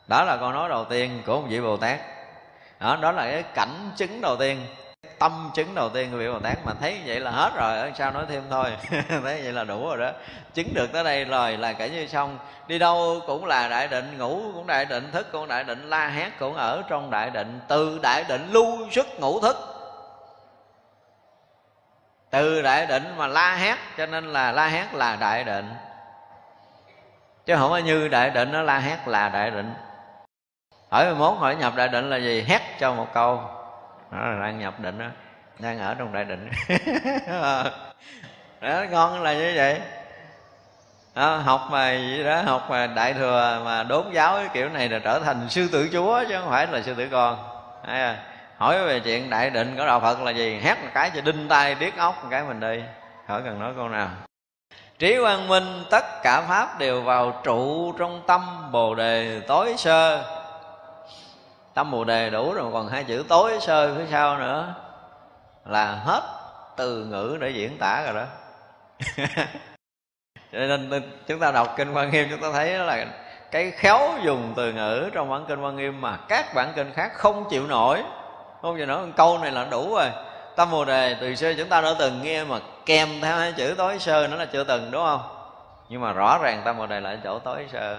Đó 0.06 0.24
là 0.24 0.36
câu 0.36 0.52
nói 0.52 0.68
đầu 0.68 0.84
tiên 0.84 1.22
của 1.26 1.40
một 1.40 1.46
vị 1.48 1.60
bồ 1.60 1.76
tát 1.76 2.15
đó, 2.80 2.98
đó 3.00 3.12
là 3.12 3.22
cái 3.22 3.42
cảnh 3.42 3.90
chứng 3.96 4.20
đầu 4.20 4.36
tiên 4.36 4.66
tâm 5.18 5.50
chứng 5.54 5.74
đầu 5.74 5.88
tiên 5.88 6.10
của 6.10 6.16
vị 6.16 6.28
bồ 6.28 6.38
tát. 6.38 6.58
Mà 6.64 6.72
thấy 6.80 7.00
vậy 7.06 7.20
là 7.20 7.30
hết 7.30 7.50
rồi 7.56 7.92
sao 7.98 8.10
nói 8.10 8.24
thêm 8.28 8.42
thôi. 8.50 8.76
Thấy 9.08 9.42
vậy 9.42 9.52
là 9.52 9.64
đủ 9.64 9.88
rồi 9.88 9.98
đó. 9.98 10.10
Chứng 10.54 10.74
được 10.74 10.92
tới 10.92 11.04
đây 11.04 11.24
rồi 11.24 11.56
là 11.56 11.72
kể 11.72 11.90
như 11.90 12.06
xong. 12.06 12.38
Đi 12.66 12.78
đâu 12.78 13.20
cũng 13.26 13.44
là 13.44 13.68
đại 13.68 13.88
định 13.88 14.18
ngủ 14.18 14.40
cũng 14.54 14.66
đại 14.66 14.84
định 14.84 15.10
thức 15.12 15.32
cũng 15.32 15.48
đại 15.48 15.64
định 15.64 15.90
la 15.90 16.08
hét 16.08 16.30
cũng 16.38 16.54
ở 16.54 16.82
trong 16.88 17.10
đại 17.10 17.30
định. 17.30 17.60
Từ 17.68 17.98
đại 18.02 18.24
định 18.28 18.48
lưu 18.50 18.90
xuất 18.90 19.20
ngủ 19.20 19.40
thức. 19.40 19.56
Từ 22.30 22.62
đại 22.62 22.86
định 22.86 23.14
mà 23.16 23.26
la 23.26 23.54
hét 23.54 23.76
cho 23.96 24.06
nên 24.06 24.32
là 24.32 24.52
la 24.52 24.66
hét 24.66 24.94
là 24.94 25.16
đại 25.16 25.44
định. 25.44 25.74
Chứ 27.46 27.56
không 27.56 27.70
có 27.70 27.78
như 27.78 28.08
đại 28.08 28.30
định 28.30 28.52
nó 28.52 28.62
la 28.62 28.78
hét 28.78 29.08
là 29.08 29.28
đại 29.28 29.50
định 29.50 29.74
hỏi 30.88 31.04
11 31.04 31.38
hỏi 31.38 31.56
nhập 31.56 31.72
đại 31.76 31.88
định 31.88 32.10
là 32.10 32.16
gì? 32.16 32.44
Hét 32.48 32.62
cho 32.80 32.94
một 32.94 33.06
câu. 33.14 33.40
Đó 34.10 34.18
là 34.18 34.40
đang 34.42 34.58
nhập 34.58 34.80
định 34.80 34.98
đó 34.98 35.06
đang 35.58 35.78
ở 35.78 35.94
trong 35.94 36.12
đại 36.12 36.24
định. 36.24 36.50
Đó 38.60 38.84
ngon 38.90 39.22
là 39.22 39.34
như 39.34 39.52
vậy. 39.56 39.80
Đó, 41.14 41.36
học 41.36 41.68
mà 41.70 41.92
gì 41.92 42.24
đó 42.24 42.42
học 42.42 42.66
mà 42.70 42.86
đại 42.86 43.14
thừa 43.14 43.62
mà 43.64 43.82
đốn 43.82 44.04
giáo 44.12 44.36
cái 44.36 44.48
kiểu 44.54 44.68
này 44.68 44.88
là 44.88 44.98
trở 44.98 45.18
thành 45.18 45.48
sư 45.48 45.68
tử 45.72 45.88
chúa 45.92 46.24
chứ 46.28 46.34
không 46.40 46.50
phải 46.50 46.66
là 46.66 46.82
sư 46.82 46.94
tử 46.94 47.08
con. 47.12 47.38
À, 47.82 48.16
hỏi 48.56 48.86
về 48.86 49.00
chuyện 49.00 49.30
đại 49.30 49.50
định 49.50 49.76
của 49.76 49.86
đạo 49.86 50.00
phật 50.00 50.20
là 50.20 50.30
gì? 50.30 50.60
Hét 50.62 50.74
một 50.82 50.90
cái 50.94 51.10
cho 51.14 51.20
đinh 51.20 51.48
tay 51.48 51.74
điếc 51.74 51.96
óc 51.96 52.14
một 52.22 52.28
cái 52.30 52.42
mình 52.42 52.60
đi. 52.60 52.82
Khỏi 53.28 53.42
cần 53.44 53.60
nói 53.60 53.72
câu 53.76 53.88
nào. 53.88 54.08
Trí 54.98 55.16
quang 55.20 55.48
minh 55.48 55.84
tất 55.90 56.22
cả 56.22 56.40
pháp 56.40 56.78
đều 56.78 57.02
vào 57.02 57.40
trụ 57.44 57.92
trong 57.98 58.22
tâm 58.26 58.72
bồ 58.72 58.94
đề 58.94 59.40
tối 59.40 59.74
sơ 59.76 60.24
tâm 61.76 61.90
bồ 61.90 62.04
đề 62.04 62.30
đủ 62.30 62.52
rồi 62.52 62.70
còn 62.72 62.88
hai 62.88 63.04
chữ 63.04 63.24
tối 63.28 63.58
sơ 63.60 63.94
phía 63.94 64.06
sau 64.10 64.38
nữa. 64.38 64.74
Là 65.64 66.00
hết 66.04 66.22
từ 66.76 67.04
ngữ 67.04 67.38
để 67.40 67.50
diễn 67.50 67.78
tả 67.78 68.02
rồi 68.04 68.14
đó. 68.14 68.26
Cho 70.52 70.58
nên 70.58 71.02
chúng 71.26 71.40
ta 71.40 71.52
đọc 71.52 71.74
kinh 71.76 71.92
quan 71.92 72.10
nghiêm, 72.10 72.28
chúng 72.30 72.40
ta 72.40 72.48
thấy 72.52 72.70
là 72.70 73.06
cái 73.50 73.70
khéo 73.70 74.10
dùng 74.22 74.52
từ 74.56 74.72
ngữ 74.72 75.10
trong 75.12 75.30
bản 75.30 75.44
kinh 75.48 75.60
quan 75.64 75.76
nghiêm 75.76 76.00
mà 76.00 76.16
các 76.28 76.54
bản 76.54 76.72
kinh 76.76 76.92
khác 76.92 77.12
không 77.14 77.44
chịu 77.50 77.66
nổi. 77.66 78.02
Không 78.62 78.76
chịu 78.76 78.86
nổi, 78.86 79.06
câu 79.16 79.38
này 79.38 79.52
là 79.52 79.66
đủ 79.70 79.94
rồi. 79.94 80.10
Tâm 80.56 80.70
bồ 80.70 80.84
đề 80.84 81.16
từ 81.20 81.34
xưa 81.34 81.54
chúng 81.54 81.68
ta 81.68 81.80
đã 81.80 81.94
từng 81.98 82.22
nghe 82.22 82.44
mà 82.44 82.58
kèm 82.86 83.08
theo 83.22 83.36
hai 83.36 83.52
chữ 83.52 83.74
tối 83.78 83.98
sơ, 83.98 84.28
nó 84.28 84.36
là 84.36 84.44
chưa 84.44 84.64
từng, 84.64 84.90
đúng 84.90 85.04
không? 85.04 85.20
Nhưng 85.88 86.00
mà 86.00 86.12
rõ 86.12 86.38
ràng 86.42 86.62
tâm 86.64 86.78
bồ 86.78 86.86
đề 86.86 87.00
là 87.00 87.18
chỗ 87.24 87.38
tối 87.38 87.66
sơ 87.72 87.96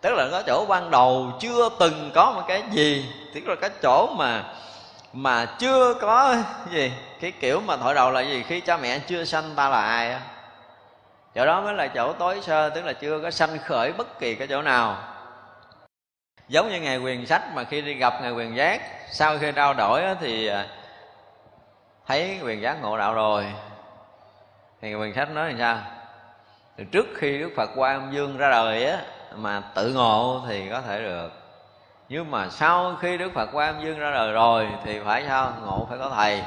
tức 0.00 0.14
là 0.14 0.28
có 0.30 0.42
chỗ 0.46 0.66
ban 0.68 0.90
đầu 0.90 1.32
chưa 1.40 1.68
từng 1.80 2.10
có 2.14 2.32
một 2.32 2.42
cái 2.48 2.62
gì, 2.70 3.12
tức 3.34 3.48
là 3.48 3.54
cái 3.54 3.70
chỗ 3.82 4.06
mà 4.16 4.44
mà 5.12 5.46
chưa 5.58 5.94
có 5.94 6.36
gì. 6.70 6.92
Cái 7.20 7.32
kiểu 7.32 7.60
mà 7.60 7.76
thoại 7.76 7.94
đầu 7.94 8.10
là 8.10 8.20
gì? 8.20 8.42
Khi 8.42 8.60
cha 8.60 8.76
mẹ 8.76 8.98
chưa 8.98 9.24
sanh, 9.24 9.54
ta 9.56 9.68
là 9.68 9.80
ai 9.80 10.16
chỗ 11.34 11.46
đó 11.46 11.60
mới 11.60 11.74
là 11.74 11.86
chỗ 11.86 12.12
tối 12.12 12.40
sơ, 12.42 12.70
tức 12.70 12.84
là 12.84 12.92
chưa 12.92 13.20
có 13.22 13.30
sanh 13.30 13.58
khởi 13.58 13.92
bất 13.92 14.18
kỳ 14.18 14.34
cái 14.34 14.48
chỗ 14.48 14.62
nào. 14.62 14.96
Giống 16.48 16.70
như 16.70 16.80
ngài 16.80 16.98
quyền 16.98 17.26
sách 17.26 17.42
mà 17.54 17.64
khi 17.64 17.80
đi 17.80 17.94
gặp 17.94 18.14
ngài 18.22 18.32
quyền 18.32 18.56
giác, 18.56 18.80
sau 19.10 19.38
khi 19.38 19.52
trao 19.52 19.74
đổi 19.74 20.02
thì 20.20 20.46
à, 20.46 20.66
thấy 22.06 22.38
quyền 22.44 22.62
giác 22.62 22.82
ngộ 22.82 22.98
đạo 22.98 23.14
rồi. 23.14 23.46
Thì 24.82 24.94
quyền 24.94 25.14
sách 25.14 25.30
nói 25.30 25.48
làm 25.48 25.58
sao? 25.58 25.78
Thì 26.76 26.84
trước 26.92 27.06
khi 27.16 27.38
đức 27.38 27.50
phật 27.56 27.70
Quan 27.76 28.00
âm 28.00 28.12
dương 28.12 28.38
ra 28.38 28.50
đời 28.50 28.86
á 28.86 28.98
mà 29.34 29.62
tự 29.74 29.92
ngộ 29.92 30.42
thì 30.48 30.68
có 30.70 30.80
thể 30.80 31.02
được. 31.02 31.32
Nhưng 32.08 32.30
mà 32.30 32.48
sau 32.50 32.96
khi 33.00 33.18
đức 33.18 33.32
phật 33.34 33.48
quan 33.52 33.82
dương 33.82 33.98
ra 33.98 34.10
đời 34.10 34.32
rồi 34.32 34.68
thì 34.84 35.00
phải 35.04 35.24
sao? 35.26 35.52
Ngộ 35.62 35.86
phải 35.90 35.98
có 35.98 36.10
thầy. 36.10 36.42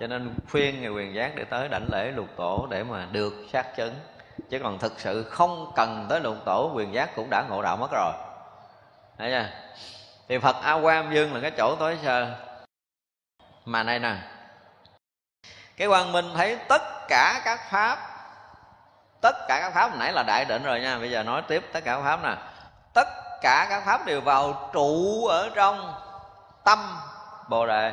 Cho 0.00 0.06
nên 0.06 0.34
khuyên 0.50 0.82
người 0.82 0.90
quyền 0.90 1.14
giác 1.14 1.32
để 1.36 1.44
tới 1.44 1.68
đảnh 1.68 1.86
lễ 1.92 2.10
lục 2.10 2.28
tổ 2.36 2.66
để 2.70 2.84
mà 2.84 3.06
được 3.12 3.34
xác 3.52 3.76
chứng 3.76 3.94
chứ 4.50 4.58
còn 4.62 4.78
thực 4.78 5.00
sự 5.00 5.22
không 5.22 5.72
cần 5.76 6.06
tới 6.08 6.20
lục 6.20 6.36
tổ, 6.44 6.72
quyền 6.74 6.94
giác 6.94 7.16
cũng 7.16 7.30
đã 7.30 7.44
ngộ 7.48 7.62
đạo 7.62 7.76
mất 7.76 7.90
rồi. 7.92 8.12
Thấy 9.18 9.30
chưa? 9.30 9.46
Thì 10.28 10.38
phật 10.38 10.56
a 10.62 10.72
quan 10.72 11.14
dương 11.14 11.34
là 11.34 11.40
cái 11.40 11.50
chỗ 11.50 11.76
tối 11.76 11.98
sơ. 12.04 12.30
Mà 13.64 13.82
này 13.82 13.98
nè. 13.98 14.16
Cái 15.76 15.88
quang 15.88 16.12
minh 16.12 16.30
thấy 16.34 16.58
tất 16.68 16.82
cả 17.08 17.42
các 17.44 17.60
pháp 17.70 18.15
tất 19.26 19.48
cả 19.48 19.60
các 19.60 19.74
pháp, 19.74 19.96
nãy 19.96 20.12
là 20.12 20.22
đại 20.22 20.44
định 20.44 20.62
rồi 20.62 20.80
nha, 20.80 20.98
bây 20.98 21.10
giờ 21.10 21.22
nói 21.22 21.42
tiếp 21.42 21.70
tất 21.72 21.80
cả 21.84 21.94
các 21.96 22.02
pháp 22.02 22.22
nè. 22.22 22.34
Tất 22.94 23.08
cả 23.42 23.66
các 23.70 23.82
pháp 23.86 24.06
đều 24.06 24.20
vào 24.20 24.70
trụ 24.72 25.26
ở 25.26 25.48
trong 25.54 25.94
tâm 26.64 26.98
bồ 27.48 27.66
đề. 27.66 27.92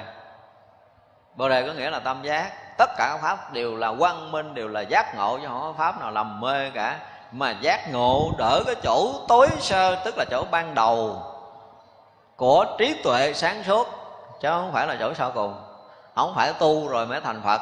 Bồ 1.35 1.49
đề 1.49 1.67
có 1.67 1.73
nghĩa 1.73 1.89
là 1.89 1.99
tâm 1.99 2.23
giác. 2.23 2.51
Tất 2.77 2.89
cả 2.97 3.09
các 3.11 3.21
pháp 3.21 3.53
đều 3.53 3.75
là 3.75 3.93
quang 3.99 4.31
minh, 4.31 4.53
đều 4.53 4.67
là 4.67 4.81
giác 4.81 5.15
ngộ, 5.15 5.37
chứ 5.41 5.47
không 5.47 5.61
có 5.61 5.73
pháp 5.77 6.01
nào 6.01 6.11
lầm 6.11 6.41
mê 6.41 6.69
cả. 6.69 6.99
Mà 7.31 7.51
giác 7.61 7.91
ngộ 7.91 8.31
đỡ 8.37 8.63
cái 8.65 8.75
chỗ 8.83 9.13
tối 9.27 9.47
sơ, 9.59 9.95
tức 9.95 10.15
là 10.17 10.25
chỗ 10.31 10.45
ban 10.51 10.75
đầu 10.75 11.23
của 12.35 12.65
trí 12.77 13.01
tuệ 13.03 13.33
sáng 13.33 13.63
suốt, 13.63 13.87
chứ 14.41 14.49
không 14.49 14.71
phải 14.73 14.87
là 14.87 14.95
chỗ 14.99 15.13
sau 15.13 15.31
cùng. 15.31 15.55
Không 16.15 16.33
phải 16.35 16.53
tu 16.53 16.87
rồi 16.87 17.05
mới 17.05 17.21
thành 17.21 17.41
phật 17.41 17.61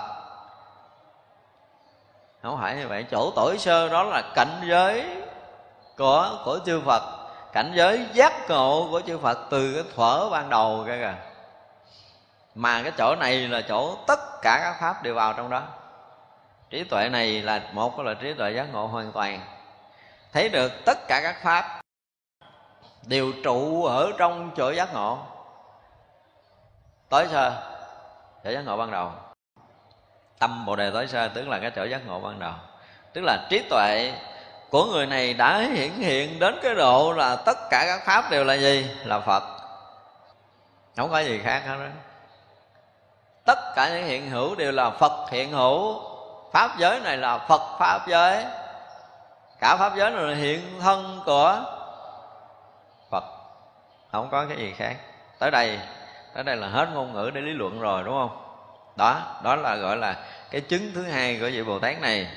không 2.41 2.57
phải 2.61 2.75
như 2.75 2.87
vậy. 2.87 3.05
Chỗ 3.11 3.31
tối 3.35 3.57
sơ 3.57 3.89
đó 3.89 4.03
là 4.03 4.21
cảnh 4.35 4.61
giới 4.63 5.05
của 5.97 6.41
của 6.45 6.59
chư 6.65 6.81
phật. 6.85 7.01
Cảnh 7.53 7.71
giới 7.75 8.05
giác 8.13 8.49
ngộ 8.49 8.87
của 8.91 9.01
chư 9.01 9.17
phật 9.17 9.37
từ 9.49 9.73
cái 9.73 9.83
thuở 9.95 10.29
ban 10.29 10.49
đầu 10.49 10.83
cái 10.87 10.97
kìa. 10.99 11.15
Mà 12.55 12.83
cái 12.83 12.91
chỗ 12.97 13.15
này 13.15 13.37
là 13.37 13.61
chỗ 13.61 13.95
tất 14.07 14.19
cả 14.41 14.59
các 14.63 14.75
pháp 14.79 15.03
đều 15.03 15.15
vào 15.15 15.33
trong 15.33 15.49
đó. 15.49 15.61
Trí 16.69 16.83
tuệ 16.83 17.09
này 17.09 17.41
là, 17.41 17.61
một 17.73 17.99
là 17.99 18.13
trí 18.13 18.33
tuệ 18.33 18.51
giác 18.51 18.73
ngộ 18.73 18.87
hoàn 18.87 19.11
toàn. 19.11 19.41
Thấy 20.33 20.49
được 20.49 20.71
tất 20.85 21.07
cả 21.07 21.21
các 21.23 21.35
pháp 21.43 21.81
đều 23.07 23.31
trụ 23.43 23.85
ở 23.85 24.11
trong 24.17 24.51
chỗ 24.57 24.71
giác 24.71 24.93
ngộ. 24.93 25.17
Tối 27.09 27.27
sơ, 27.31 27.51
chỗ 28.43 28.51
giác 28.51 28.61
ngộ 28.61 28.77
ban 28.77 28.91
đầu 28.91 29.11
tâm 30.41 30.65
bồ 30.65 30.75
đề 30.75 30.91
tối 30.91 31.07
sơ 31.07 31.27
tức 31.27 31.47
là 31.47 31.59
cái 31.59 31.71
chỗ 31.71 31.83
giác 31.83 32.07
ngộ 32.07 32.19
ban 32.19 32.39
đầu. 32.39 32.53
Tức 33.13 33.21
là 33.21 33.47
trí 33.49 33.59
tuệ 33.69 34.13
của 34.69 34.85
người 34.85 35.05
này 35.05 35.33
đã 35.33 35.57
hiển 35.57 35.91
hiện 35.91 36.39
đến 36.39 36.59
cái 36.63 36.75
độ 36.75 37.13
là 37.13 37.35
tất 37.35 37.57
cả 37.69 37.83
các 37.87 38.05
pháp 38.05 38.31
đều 38.31 38.43
là 38.43 38.53
gì? 38.53 38.91
Là 39.05 39.19
phật. 39.19 39.43
Không 40.95 41.11
có 41.11 41.19
gì 41.19 41.39
khác 41.43 41.63
hết 41.67 41.77
đó 41.79 41.85
tất 43.45 43.59
cả 43.75 43.89
những 43.89 44.07
hiện 44.07 44.29
hữu 44.29 44.55
đều 44.55 44.71
là 44.71 44.89
phật 44.89 45.29
hiện 45.31 45.51
hữu. 45.51 46.01
Pháp 46.51 46.71
giới 46.77 46.99
này 46.99 47.17
là 47.17 47.37
phật 47.37 47.61
pháp 47.79 48.07
giới. 48.07 48.45
Cả 49.59 49.75
pháp 49.75 49.95
giới 49.95 50.11
này 50.11 50.23
là 50.23 50.35
hiện 50.35 50.79
thân 50.79 51.21
của 51.25 51.63
phật. 53.11 53.23
Không 54.11 54.29
có 54.31 54.45
cái 54.45 54.57
gì 54.57 54.73
khác. 54.77 54.95
Tới 55.39 55.51
đây 55.51 55.79
tới 56.33 56.43
đây 56.43 56.55
là 56.55 56.67
hết 56.67 56.89
ngôn 56.93 57.13
ngữ 57.13 57.31
để 57.33 57.41
lý 57.41 57.51
luận 57.51 57.79
rồi, 57.79 58.03
đúng 58.03 58.13
không? 58.13 58.40
Đó 58.95 59.39
đó 59.43 59.55
là 59.55 59.75
gọi 59.75 59.97
là 59.97 60.15
cái 60.51 60.61
chứng 60.61 60.91
thứ 60.95 61.03
hai 61.03 61.37
của 61.39 61.49
vị 61.51 61.63
bồ 61.63 61.79
tát 61.79 62.01
này. 62.01 62.27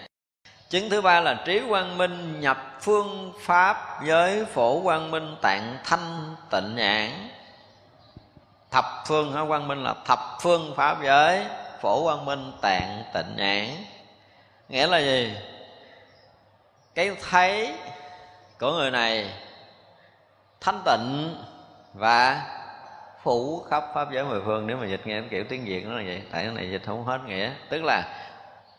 Chứng 0.70 0.90
thứ 0.90 1.00
ba 1.00 1.20
là 1.20 1.34
trí 1.44 1.60
quang 1.68 1.98
minh 1.98 2.40
nhập 2.40 2.78
phương 2.80 3.32
pháp 3.40 4.00
giới 4.04 4.44
phổ 4.44 4.82
quang 4.82 5.10
minh 5.10 5.36
tạng 5.42 5.78
thanh 5.84 6.36
tịnh 6.50 6.76
nhãn. 6.76 7.10
Thập 8.70 8.84
phương 9.06 9.32
hả? 9.32 9.40
Quang 9.48 9.68
minh 9.68 9.84
là 9.84 9.94
thập 10.04 10.18
phương 10.40 10.74
pháp 10.76 10.96
giới 11.02 11.46
phổ 11.80 12.04
quang 12.04 12.24
minh 12.24 12.52
tạng 12.60 13.04
tịnh 13.14 13.36
nhãn. 13.36 13.66
Nghĩa 14.68 14.86
là 14.86 14.98
gì? 14.98 15.36
Cái 16.94 17.10
thấy 17.30 17.74
của 18.60 18.72
người 18.72 18.90
này 18.90 19.30
thanh 20.60 20.82
tịnh 20.84 21.36
và 21.94 22.42
phủ 23.24 23.66
khắp 23.70 23.84
pháp 23.94 24.08
giới 24.12 24.24
mười 24.24 24.40
phương. 24.44 24.66
Nếu 24.66 24.76
mà 24.76 24.86
dịch 24.86 25.06
nghe 25.06 25.22
kiểu 25.30 25.44
tiếng 25.48 25.64
việt 25.64 25.86
nó 25.86 25.96
là 25.96 26.02
vậy, 26.06 26.22
tại 26.32 26.44
cái 26.44 26.52
này 26.52 26.70
dịch 26.70 26.82
không 26.86 27.04
hết 27.04 27.18
nghĩa. 27.26 27.50
Tức 27.68 27.82
là 27.84 28.02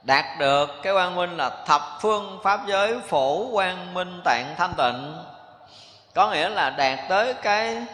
đạt 0.03 0.25
được 0.39 0.69
cái 0.83 0.93
quang 0.93 1.15
minh 1.15 1.37
là 1.37 1.49
thập 1.65 1.81
phương 2.01 2.39
pháp 2.43 2.59
giới 2.67 2.99
phổ 2.99 3.51
quang 3.51 3.93
minh 3.93 4.21
tạng 4.25 4.53
thanh 4.57 4.73
tịnh. 4.77 5.15
Có 6.15 6.31
nghĩa 6.31 6.49
là 6.49 6.69
đạt 6.69 6.99
tới 7.09 7.33
cái 7.33 7.85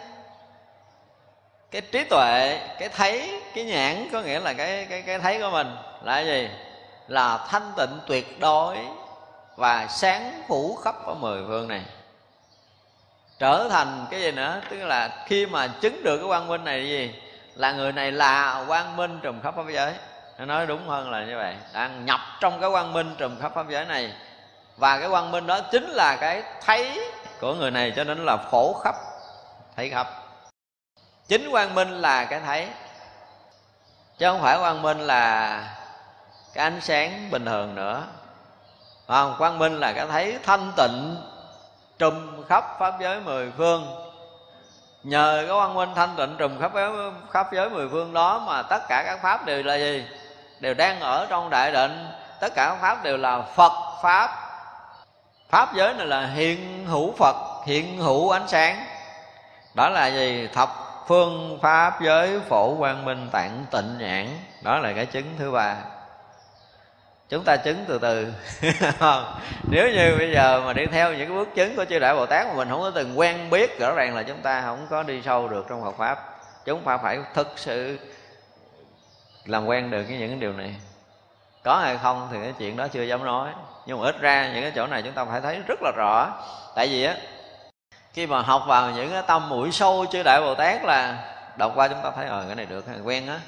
cái 1.72 1.82
trí 1.82 2.04
tuệ, 2.04 2.60
cái 2.80 2.90
thấy, 2.90 3.42
cái 3.56 3.66
nhãn, 3.66 4.10
có 4.12 4.22
nghĩa 4.22 4.40
là 4.40 4.54
cái 4.54 4.88
cái 4.90 5.02
cái 5.02 5.20
thấy 5.20 5.40
của 5.42 5.50
mình. 5.52 5.76
Là 6.04 6.20
gì? 6.20 6.50
Là 7.08 7.46
thanh 7.50 7.72
tịnh 7.78 8.00
tuyệt 8.08 8.40
đối 8.40 8.78
và 9.56 9.88
sáng 9.88 10.42
phủ 10.48 10.76
khắp 10.76 10.96
ở 11.06 11.14
mười 11.14 11.44
phương 11.48 11.68
này 11.68 11.82
trở 13.42 13.68
thành 13.70 14.06
cái 14.12 14.22
gì 14.22 14.32
nữa? 14.32 14.62
Tức 14.70 14.78
là 14.78 15.10
khi 15.26 15.46
mà 15.46 15.68
chứng 15.68 16.04
được 16.04 16.18
cái 16.18 16.28
quang 16.28 16.48
minh 16.48 16.64
này 16.64 16.88
gì? 16.90 17.14
Là 17.56 17.72
người 17.72 17.92
này 17.92 18.12
là 18.12 18.64
quang 18.68 18.96
minh 18.96 19.20
trùm 19.24 19.42
khắp 19.42 19.54
pháp 19.56 19.66
giới. 19.70 19.94
Nó 20.38 20.46
nói 20.46 20.66
đúng 20.66 20.88
hơn 20.88 21.12
là 21.12 21.26
như 21.26 21.38
vậy. 21.38 21.56
Đang 21.74 22.06
nhập 22.06 22.20
trong 22.40 22.62
cái 22.62 22.70
quang 22.70 22.94
minh 22.94 23.16
trùm 23.18 23.40
khắp 23.42 23.52
pháp 23.56 23.66
giới 23.70 23.86
này. 23.86 24.14
Và 24.78 25.00
cái 25.00 25.10
quang 25.10 25.32
minh 25.32 25.48
đó 25.48 25.60
chính 25.72 25.84
là 25.84 26.18
cái 26.22 26.44
thấy 26.66 27.00
của 27.40 27.54
người 27.54 27.72
này, 27.72 27.94
cho 27.96 28.04
nên 28.04 28.26
là 28.26 28.38
phổ 28.38 28.74
khắp, 28.84 28.96
thấy 29.76 29.90
khắp. 29.90 30.08
Chính 31.28 31.52
quang 31.52 31.76
minh 31.76 31.90
là 31.90 32.26
cái 32.26 32.40
thấy. 32.40 32.68
Chứ 34.18 34.26
không 34.26 34.42
phải 34.42 34.58
quang 34.58 34.82
minh 34.82 35.00
là 35.00 35.64
cái 36.54 36.64
ánh 36.64 36.82
sáng 36.82 37.32
bình 37.32 37.46
thường 37.46 37.76
nữa. 37.76 38.04
Không? 39.08 39.36
Quang 39.38 39.60
minh 39.60 39.80
là 39.80 39.94
cái 39.94 40.06
thấy 40.08 40.38
thanh 40.44 40.72
tịnh 40.78 41.16
trùm 42.02 42.44
khắp 42.50 42.80
pháp 42.80 42.94
giới 43.00 43.20
mười 43.20 43.52
phương. 43.58 43.96
Nhờ 45.04 45.44
cái 45.48 45.56
quang 45.56 45.74
minh 45.74 45.90
thanh 45.96 46.10
tịnh 46.18 46.36
trùm 46.38 46.60
khắp 46.60 46.72
giới, 46.76 46.92
khắp 47.32 47.48
giới 47.54 47.70
mười 47.70 47.90
phương 47.90 48.14
đó 48.14 48.44
mà 48.48 48.62
tất 48.62 48.88
cả 48.88 49.04
các 49.06 49.20
pháp 49.22 49.46
đều 49.46 49.64
là 49.64 49.76
gì? 49.76 50.06
Đều 50.60 50.74
đang 50.74 51.00
ở 51.00 51.28
trong 51.30 51.50
đại 51.50 51.72
định. 51.72 52.08
Tất 52.40 52.56
cả 52.56 52.70
các 52.70 52.78
pháp 52.82 53.04
đều 53.04 53.18
là 53.18 53.42
phật 53.42 53.72
pháp. 54.04 54.32
Pháp 55.50 55.74
giới 55.74 55.94
này 55.94 56.08
là 56.08 56.26
hiện 56.26 56.86
hữu 56.86 57.14
phật 57.18 57.36
hiện 57.66 57.98
hữu 57.98 58.30
ánh 58.30 58.48
sáng. 58.48 58.86
Đó 59.76 59.90
là 59.90 60.08
gì? 60.08 60.50
Thập 60.54 60.70
phương 61.08 61.60
pháp 61.62 62.02
giới 62.02 62.40
phổ 62.50 62.76
quang 62.80 63.06
minh 63.06 63.30
tạng 63.32 63.66
tịnh 63.72 63.98
nhãn. 64.00 64.28
Đó 64.62 64.80
là 64.80 64.94
cái 64.94 65.06
chứng 65.06 65.36
thứ 65.40 65.52
ba 65.52 65.76
chúng 67.32 67.44
ta 67.44 67.58
chứng 67.58 67.86
từ 67.88 68.00
từ. 68.00 68.34
Nếu 69.64 69.90
như 69.90 70.16
bây 70.18 70.32
giờ 70.32 70.62
mà 70.66 70.74
đi 70.74 70.86
theo 70.86 71.14
những 71.14 71.28
cái 71.28 71.38
bước 71.38 71.50
chứng 71.56 71.76
của 71.76 71.86
chư 71.86 72.00
đại 72.00 72.16
bồ 72.16 72.26
tát 72.26 72.48
mà 72.48 72.54
mình 72.54 72.70
không 72.70 72.82
có 72.82 72.92
từng 72.96 73.20
quen 73.20 73.50
biết, 73.50 73.80
rõ 73.80 73.94
ràng 73.96 74.16
là 74.16 74.24
chúng 74.24 74.42
ta 74.42 74.62
không 74.62 74.88
có 74.90 75.04
đi 75.04 75.22
sâu 75.22 75.48
được 75.48 75.66
trong 75.70 75.84
Phật 75.84 75.98
pháp. 75.98 76.40
Chúng 76.66 76.82
ta 76.82 76.98
phải 76.98 77.20
thực 77.34 77.54
sự 77.56 78.00
làm 79.46 79.66
quen 79.66 79.92
được 79.92 80.04
với 80.08 80.18
những 80.18 80.30
cái 80.30 80.40
điều 80.40 80.54
này. 80.54 80.76
Có 81.64 81.80
hay 81.80 81.98
không 81.98 82.28
thì 82.32 82.38
cái 82.44 82.54
chuyện 82.60 82.78
đó 82.78 82.88
chưa 82.88 83.04
dám 83.04 83.26
nói. 83.26 83.50
Nhưng 83.86 84.00
mà 84.02 84.06
ít 84.06 84.22
ra 84.22 84.52
những 84.54 84.62
cái 84.62 84.72
chỗ 84.76 84.88
này 84.88 85.02
chúng 85.02 85.14
ta 85.14 85.26
phải 85.26 85.42
thấy 85.42 85.62
rất 85.68 85.80
là 85.82 85.92
rõ. 85.98 86.34
Tại 86.76 86.88
vì 86.88 87.04
á, 87.04 87.16
khi 88.14 88.28
mà 88.28 88.42
học 88.42 88.64
vào 88.68 88.92
những 88.92 89.12
cái 89.12 89.24
tâm 89.28 89.50
mũi 89.50 89.72
sâu 89.72 90.06
chư 90.12 90.24
đại 90.24 90.42
bồ 90.42 90.56
tát 90.56 90.86
là 90.86 91.18
đọc 91.58 91.72
qua 91.76 91.88
chúng 91.88 92.02
ta 92.04 92.12
thấy 92.16 92.26
ờ 92.26 92.44
cái 92.48 92.56
này 92.56 92.66
được 92.66 92.86
quen 93.04 93.28
á. 93.28 93.40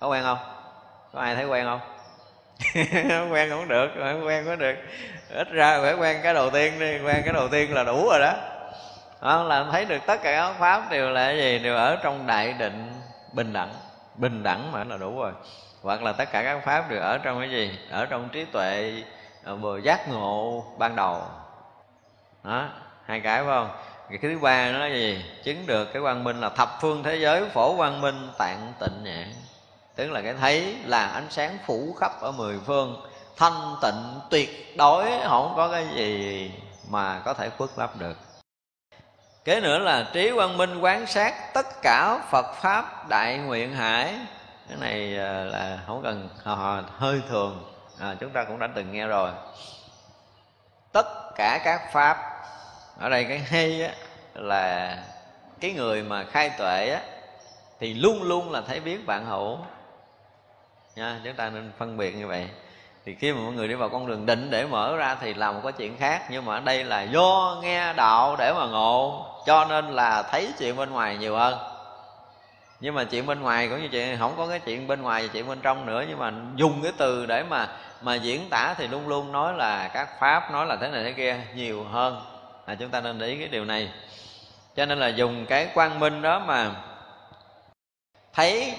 Có 0.00 0.08
quen 0.08 0.22
không? 0.22 0.38
Có 1.12 1.20
ai 1.20 1.34
thấy 1.34 1.44
quen 1.44 1.66
không? 1.66 1.80
quen 3.30 3.50
cũng 3.50 3.68
được 3.68 3.90
không 3.98 4.26
quen 4.26 4.44
cũng 4.44 4.58
được. 4.58 4.74
Ít 5.30 5.48
ra 5.50 5.80
phải 5.82 5.94
quen 5.94 6.20
cái 6.22 6.34
đầu 6.34 6.50
tiên 6.50 6.80
đi, 6.80 6.98
quen 6.98 7.22
cái 7.24 7.32
đầu 7.32 7.48
tiên 7.48 7.74
là 7.74 7.84
đủ 7.84 8.08
rồi 8.10 8.20
đó. 8.20 8.32
Không 9.20 9.46
là 9.48 9.66
thấy 9.72 9.84
được 9.84 9.98
tất 10.06 10.22
cả 10.22 10.32
các 10.32 10.58
pháp 10.58 10.90
đều 10.90 11.10
là 11.10 11.26
cái 11.26 11.38
gì, 11.38 11.58
đều 11.58 11.76
ở 11.76 11.96
trong 12.02 12.26
đại 12.26 12.52
định 12.52 12.92
bình 13.32 13.52
đẳng. 13.52 13.72
Bình 14.14 14.42
đẳng 14.42 14.72
mà 14.72 14.84
là 14.84 14.96
đủ 14.96 15.20
rồi. 15.20 15.32
Hoặc 15.82 16.02
là 16.02 16.12
tất 16.12 16.32
cả 16.32 16.42
các 16.42 16.60
pháp 16.64 16.90
đều 16.90 17.00
ở 17.00 17.18
trong 17.18 17.40
cái 17.40 17.50
gì? 17.50 17.78
Ở 17.90 18.06
trong 18.06 18.28
trí 18.28 18.44
tuệ 18.44 19.02
bờ 19.44 19.78
giác 19.82 20.08
ngộ 20.08 20.64
ban 20.78 20.96
đầu. 20.96 21.22
Đó, 22.44 22.68
hai 23.06 23.20
cái 23.20 23.38
phải 23.38 23.46
không? 23.46 23.70
Cái 24.08 24.18
thứ 24.22 24.38
ba 24.38 24.72
nó 24.72 24.78
là 24.78 24.94
gì? 24.94 25.24
Chứng 25.44 25.66
được 25.66 25.92
cái 25.92 26.02
quang 26.02 26.24
minh 26.24 26.40
là 26.40 26.48
thập 26.48 26.68
phương 26.80 27.02
thế 27.02 27.16
giới 27.16 27.48
phổ 27.48 27.76
quang 27.76 28.00
minh 28.00 28.30
tạng 28.38 28.72
tịnh 28.80 29.04
nhãn 29.04 29.32
tức 30.00 30.10
là 30.10 30.22
cái 30.22 30.34
thấy 30.34 30.76
là 30.84 31.06
ánh 31.06 31.26
sáng 31.30 31.58
phủ 31.66 31.96
khắp 32.00 32.20
ở 32.20 32.32
mười 32.32 32.58
phương. 32.66 33.06
Thanh 33.36 33.76
tịnh 33.82 34.20
tuyệt 34.30 34.76
đối 34.76 35.06
không 35.28 35.52
có 35.56 35.68
cái 35.68 35.86
gì 35.94 36.52
mà 36.88 37.20
có 37.24 37.34
thể 37.34 37.50
khuất 37.50 37.70
lấp 37.76 37.96
được. 37.98 38.16
Kế 39.44 39.60
nữa 39.60 39.78
là 39.78 40.06
trí 40.12 40.30
quang 40.34 40.56
minh 40.56 40.80
quán 40.80 41.06
sát 41.06 41.54
tất 41.54 41.66
cả 41.82 42.18
phật 42.30 42.54
pháp 42.54 43.08
đại 43.08 43.38
nguyện 43.38 43.74
hải. 43.74 44.14
Cái 44.68 44.78
này 44.80 45.18
à, 45.18 45.44
là 45.44 45.78
không 45.86 46.02
cần 46.02 46.28
à, 46.44 46.82
hơi 46.98 47.22
thường. 47.28 47.72
À, 47.98 48.14
chúng 48.20 48.30
ta 48.30 48.44
cũng 48.44 48.58
đã 48.58 48.68
từng 48.74 48.92
nghe 48.92 49.06
rồi. 49.06 49.30
Tất 50.92 51.06
cả 51.36 51.60
các 51.64 51.92
pháp 51.92 52.16
ở 52.98 53.08
đây 53.08 53.24
cái 53.24 53.38
hay 53.38 53.82
á, 53.82 53.94
là 54.34 54.96
cái 55.60 55.72
người 55.72 56.02
mà 56.02 56.24
khai 56.24 56.50
tuệ 56.58 56.90
á, 56.90 57.00
thì 57.80 57.94
luôn 57.94 58.22
luôn 58.22 58.50
là 58.50 58.60
thấy 58.60 58.80
biết 58.80 59.06
vạn 59.06 59.26
hữu 59.26 59.58
nha, 60.96 61.20
chúng 61.24 61.34
ta 61.34 61.50
nên 61.50 61.72
phân 61.78 61.96
biệt 61.96 62.16
như 62.16 62.26
vậy. 62.26 62.48
Thì 63.04 63.14
khi 63.14 63.32
mà 63.32 63.40
mọi 63.40 63.52
người 63.52 63.68
đi 63.68 63.74
vào 63.74 63.88
con 63.88 64.06
đường 64.06 64.26
định 64.26 64.50
để 64.50 64.66
mở 64.66 64.96
ra 64.96 65.16
thì 65.20 65.34
làm 65.34 65.54
một 65.54 65.60
cái 65.62 65.72
chuyện 65.72 65.96
khác, 65.98 66.22
nhưng 66.30 66.44
mà 66.44 66.54
ở 66.54 66.60
đây 66.60 66.84
là 66.84 67.02
do 67.02 67.58
nghe 67.62 67.92
đạo 67.92 68.36
để 68.38 68.52
mà 68.52 68.66
ngộ, 68.66 69.26
cho 69.46 69.64
nên 69.64 69.90
là 69.90 70.22
thấy 70.22 70.52
chuyện 70.58 70.76
bên 70.76 70.90
ngoài 70.90 71.16
nhiều 71.16 71.36
hơn. 71.36 71.58
Nhưng 72.80 72.94
mà 72.94 73.04
chuyện 73.04 73.26
bên 73.26 73.40
ngoài 73.40 73.68
cũng 73.68 73.82
như 73.82 73.88
chuyện, 73.88 74.18
không 74.18 74.34
có 74.36 74.46
cái 74.46 74.58
chuyện 74.58 74.86
bên 74.86 75.02
ngoài 75.02 75.22
và 75.22 75.28
chuyện 75.32 75.48
bên 75.48 75.60
trong 75.60 75.86
nữa, 75.86 76.04
nhưng 76.08 76.18
mà 76.18 76.32
dùng 76.56 76.82
cái 76.82 76.92
từ 76.96 77.26
để 77.26 77.42
mà 77.42 77.68
mà 78.02 78.14
diễn 78.14 78.48
tả 78.50 78.74
thì 78.78 78.88
luôn 78.88 79.08
luôn 79.08 79.32
nói 79.32 79.54
là 79.56 79.90
các 79.94 80.20
pháp 80.20 80.52
nói 80.52 80.66
là 80.66 80.76
thế 80.76 80.88
này 80.88 81.04
thế 81.04 81.12
kia 81.12 81.40
nhiều 81.54 81.84
hơn. 81.84 82.22
Là 82.66 82.74
chúng 82.74 82.88
ta 82.88 83.00
nên 83.00 83.18
để 83.18 83.26
ý 83.26 83.38
cái 83.38 83.48
điều 83.48 83.64
này. 83.64 83.92
Cho 84.76 84.86
nên 84.86 84.98
là 84.98 85.08
dùng 85.08 85.46
cái 85.46 85.68
quang 85.74 86.00
minh 86.00 86.22
đó 86.22 86.38
mà 86.38 86.70
thấy 88.32 88.74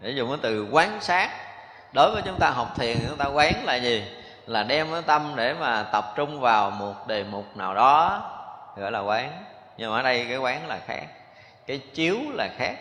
để 0.00 0.10
dùng 0.10 0.28
cái 0.28 0.38
từ 0.42 0.68
quán 0.70 0.98
sát. 1.00 1.30
Đối 1.92 2.10
với 2.10 2.22
chúng 2.24 2.38
ta 2.38 2.50
học 2.50 2.72
thiền 2.76 2.96
chúng 3.08 3.16
ta 3.16 3.24
quán 3.24 3.64
là 3.64 3.74
gì? 3.74 4.04
Là 4.46 4.62
đem 4.62 4.92
cái 4.92 5.02
tâm 5.02 5.32
để 5.36 5.54
mà 5.54 5.82
tập 5.82 6.12
trung 6.16 6.40
vào 6.40 6.70
một 6.70 7.06
đề 7.06 7.24
mục 7.24 7.56
nào 7.56 7.74
đó, 7.74 8.22
gọi 8.76 8.92
là 8.92 9.00
quán. 9.00 9.44
Nhưng 9.76 9.90
mà 9.90 9.96
ở 9.96 10.02
đây 10.02 10.26
cái 10.28 10.36
quán 10.36 10.66
là 10.66 10.78
khác. 10.86 11.04
Cái 11.66 11.78
chiếu 11.78 12.16
là 12.34 12.48
khác. 12.58 12.74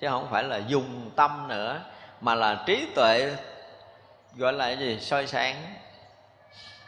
Chứ 0.00 0.08
không 0.08 0.28
phải 0.30 0.44
là 0.44 0.56
dùng 0.56 1.10
tâm 1.16 1.48
nữa, 1.48 1.80
mà 2.20 2.34
là 2.34 2.62
trí 2.66 2.86
tuệ, 2.94 3.30
gọi 4.36 4.52
là 4.52 4.64
cái 4.64 4.78
gì? 4.78 4.98
Soi 5.00 5.26
sáng. 5.26 5.54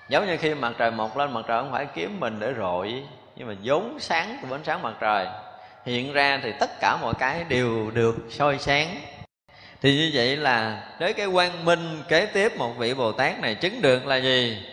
Giống 0.08 0.26
như 0.26 0.36
khi 0.36 0.54
mặt 0.54 0.72
trời 0.78 0.90
mọc 0.90 1.16
lên, 1.16 1.34
mặt 1.34 1.42
trời 1.48 1.62
không 1.62 1.72
phải 1.72 1.86
kiếm 1.94 2.20
mình 2.20 2.40
để 2.40 2.54
rọi, 2.58 3.02
nhưng 3.36 3.48
mà 3.48 3.54
vốn 3.62 3.96
sáng 4.00 4.38
của 4.42 4.54
ánh 4.54 4.64
sáng 4.64 4.82
mặt 4.82 4.94
trời. 5.00 5.26
Hiện 5.86 6.12
ra 6.12 6.40
thì 6.42 6.52
tất 6.60 6.70
cả 6.80 6.96
mọi 6.96 7.14
cái 7.18 7.44
đều 7.44 7.90
được 7.90 8.16
soi 8.30 8.58
sáng 8.58 8.96
thì 9.82 9.96
như 9.96 10.10
vậy 10.14 10.36
là 10.36 10.84
tới 10.98 11.12
cái 11.12 11.26
quang 11.32 11.64
minh 11.64 12.02
kế 12.08 12.26
tiếp 12.26 12.56
một 12.56 12.72
vị 12.78 12.94
bồ 12.94 13.12
tát 13.12 13.40
này 13.40 13.54
chứng 13.54 13.82
được 13.82 14.06
là 14.06 14.16
gì? 14.16 14.66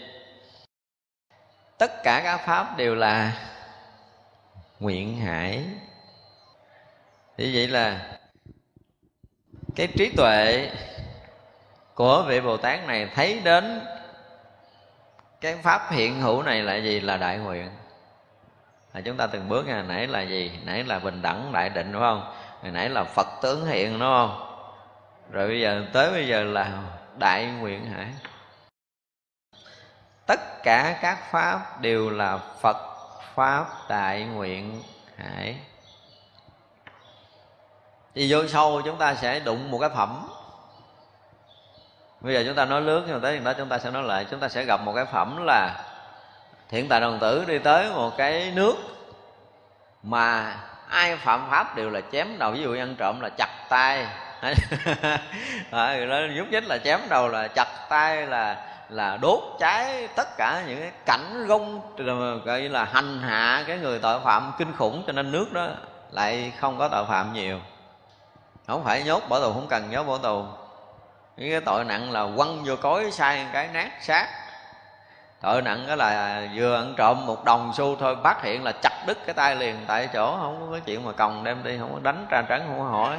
Tất 1.77 2.03
cả 2.03 2.21
các 2.23 2.37
pháp 2.45 2.77
đều 2.77 2.95
là 2.95 3.31
nguyện 4.79 5.17
hải. 5.17 5.63
Thì 7.37 7.55
vậy 7.55 7.67
là 7.67 8.17
cái 9.75 9.87
trí 9.97 10.09
tuệ 10.17 10.69
của 11.93 12.25
vị 12.27 12.41
bồ 12.41 12.57
tát 12.57 12.87
này 12.87 13.09
thấy 13.15 13.41
đến 13.43 13.81
cái 15.41 15.55
pháp 15.63 15.91
hiện 15.91 16.21
hữu 16.21 16.43
này 16.43 16.63
là 16.63 16.75
gì? 16.75 16.99
Là 16.99 17.17
đại 17.17 17.37
nguyện. 17.37 17.69
Là 18.93 19.01
chúng 19.01 19.17
ta 19.17 19.27
từng 19.27 19.49
bước 19.49 19.65
hồi 19.65 19.83
nãy 19.83 20.07
là 20.07 20.21
gì? 20.21 20.51
Nãy 20.65 20.83
là 20.83 20.99
bình 20.99 21.21
đẳng 21.21 21.51
đại 21.53 21.69
định, 21.69 21.91
đúng 21.91 22.01
không? 22.01 22.33
Nãy 22.63 22.89
là 22.89 23.03
phật 23.03 23.27
tướng 23.41 23.65
hiện, 23.65 23.91
đúng 23.99 24.09
không? 24.09 24.46
Rồi 25.31 25.47
bây 25.47 25.61
giờ, 25.61 25.85
tới 25.93 26.11
bây 26.11 26.27
giờ 26.27 26.43
là 26.43 26.71
đại 27.17 27.45
nguyện 27.45 27.85
hải. 27.85 28.07
Tất 30.25 30.63
cả 30.63 30.99
các 31.01 31.31
pháp 31.31 31.81
đều 31.81 32.09
là 32.09 32.37
phật 32.37 32.77
pháp 33.35 33.65
đại 33.89 34.23
nguyện 34.23 34.83
hải. 35.17 35.57
Thì 38.15 38.31
vô 38.31 38.47
sâu, 38.47 38.81
chúng 38.85 38.97
ta 38.97 39.15
sẽ 39.15 39.39
đụng 39.39 39.71
một 39.71 39.77
cái 39.79 39.89
phẩm. 39.89 40.29
Bây 42.21 42.33
giờ 42.33 42.43
chúng 42.45 42.55
ta 42.55 42.65
nói 42.65 42.81
lướt, 42.81 43.03
nhưng 43.05 43.15
mà 43.15 43.19
tới 43.23 43.39
đó 43.39 43.53
chúng 43.57 43.69
ta 43.69 43.79
sẽ 43.79 43.91
nói 43.91 44.03
lại. 44.03 44.25
Chúng 44.31 44.39
ta 44.39 44.49
sẽ 44.49 44.63
gặp 44.63 44.81
một 44.81 44.93
cái 44.95 45.05
phẩm 45.05 45.45
là 45.45 45.83
thiện 46.69 46.89
tài 46.89 47.01
đồng 47.01 47.19
tử 47.19 47.45
đi 47.47 47.59
tới 47.59 47.89
một 47.89 48.17
cái 48.17 48.51
nước 48.55 48.75
mà 50.03 50.55
ai 50.89 51.17
phạm 51.17 51.47
pháp 51.49 51.75
đều 51.75 51.89
là 51.89 52.01
chém 52.11 52.37
đầu, 52.39 52.51
ví 52.51 52.61
dụ 52.61 52.77
ăn 52.77 52.95
trộm 52.95 53.19
là 53.19 53.29
chặt 53.29 53.49
tay. 53.69 54.07
à, 55.71 56.05
nó 56.07 56.17
nhúc 56.35 56.47
nhích 56.51 56.67
là 56.67 56.77
chém 56.77 56.99
đầu 57.09 57.27
là 57.27 57.47
chặt 57.47 57.67
tay 57.89 58.25
là 58.25 58.55
là 58.89 59.17
đốt 59.17 59.39
cháy 59.59 60.07
tất 60.15 60.37
cả 60.37 60.63
những 60.67 60.79
cái 60.79 60.91
cảnh 61.05 61.47
gông 61.47 61.81
gọi 62.45 62.61
là 62.61 62.85
hành 62.85 63.21
hạ 63.21 63.63
cái 63.67 63.77
người 63.77 63.99
tội 63.99 64.19
phạm 64.19 64.51
kinh 64.57 64.73
khủng 64.77 65.03
cho 65.07 65.13
nên 65.13 65.31
nước 65.31 65.53
đó 65.53 65.67
lại 66.11 66.53
không 66.59 66.77
có 66.77 66.87
tội 66.87 67.05
phạm 67.05 67.33
nhiều. 67.33 67.59
Không 68.67 68.83
phải 68.83 69.03
nhốt 69.03 69.23
bỏ 69.29 69.39
tù 69.39 69.53
không 69.53 69.67
cần 69.67 69.89
nhốt 69.89 70.03
bỏ 70.03 70.17
tù 70.17 70.45
những 71.37 71.51
cái 71.51 71.61
tội 71.61 71.83
nặng 71.83 72.11
là 72.11 72.27
quăng 72.35 72.63
vô 72.63 72.75
cối 72.75 73.11
sai 73.11 73.45
cái 73.53 73.69
nát 73.73 73.91
sát 74.01 74.27
tội 75.41 75.61
nặng 75.61 75.85
đó 75.87 75.95
là 75.95 76.41
vừa 76.55 76.75
ăn 76.75 76.93
trộm 76.97 77.25
một 77.25 77.45
đồng 77.45 77.71
xu 77.73 77.95
thôi 77.95 78.17
phát 78.23 78.43
hiện 78.43 78.63
là 78.63 78.71
chặt 78.71 79.03
đứt 79.07 79.17
cái 79.25 79.33
tay 79.33 79.55
liền 79.55 79.75
tại 79.87 80.09
chỗ 80.13 80.37
không 80.41 80.67
có 80.71 80.79
chuyện 80.85 81.05
mà 81.05 81.11
còng 81.11 81.43
đem 81.43 81.63
đi 81.63 81.77
không 81.77 81.93
có 81.93 81.99
đánh 82.03 82.25
tra 82.29 82.41
trắng 82.41 82.63
không 82.67 82.79
có 82.79 82.85
hỏi 82.85 83.17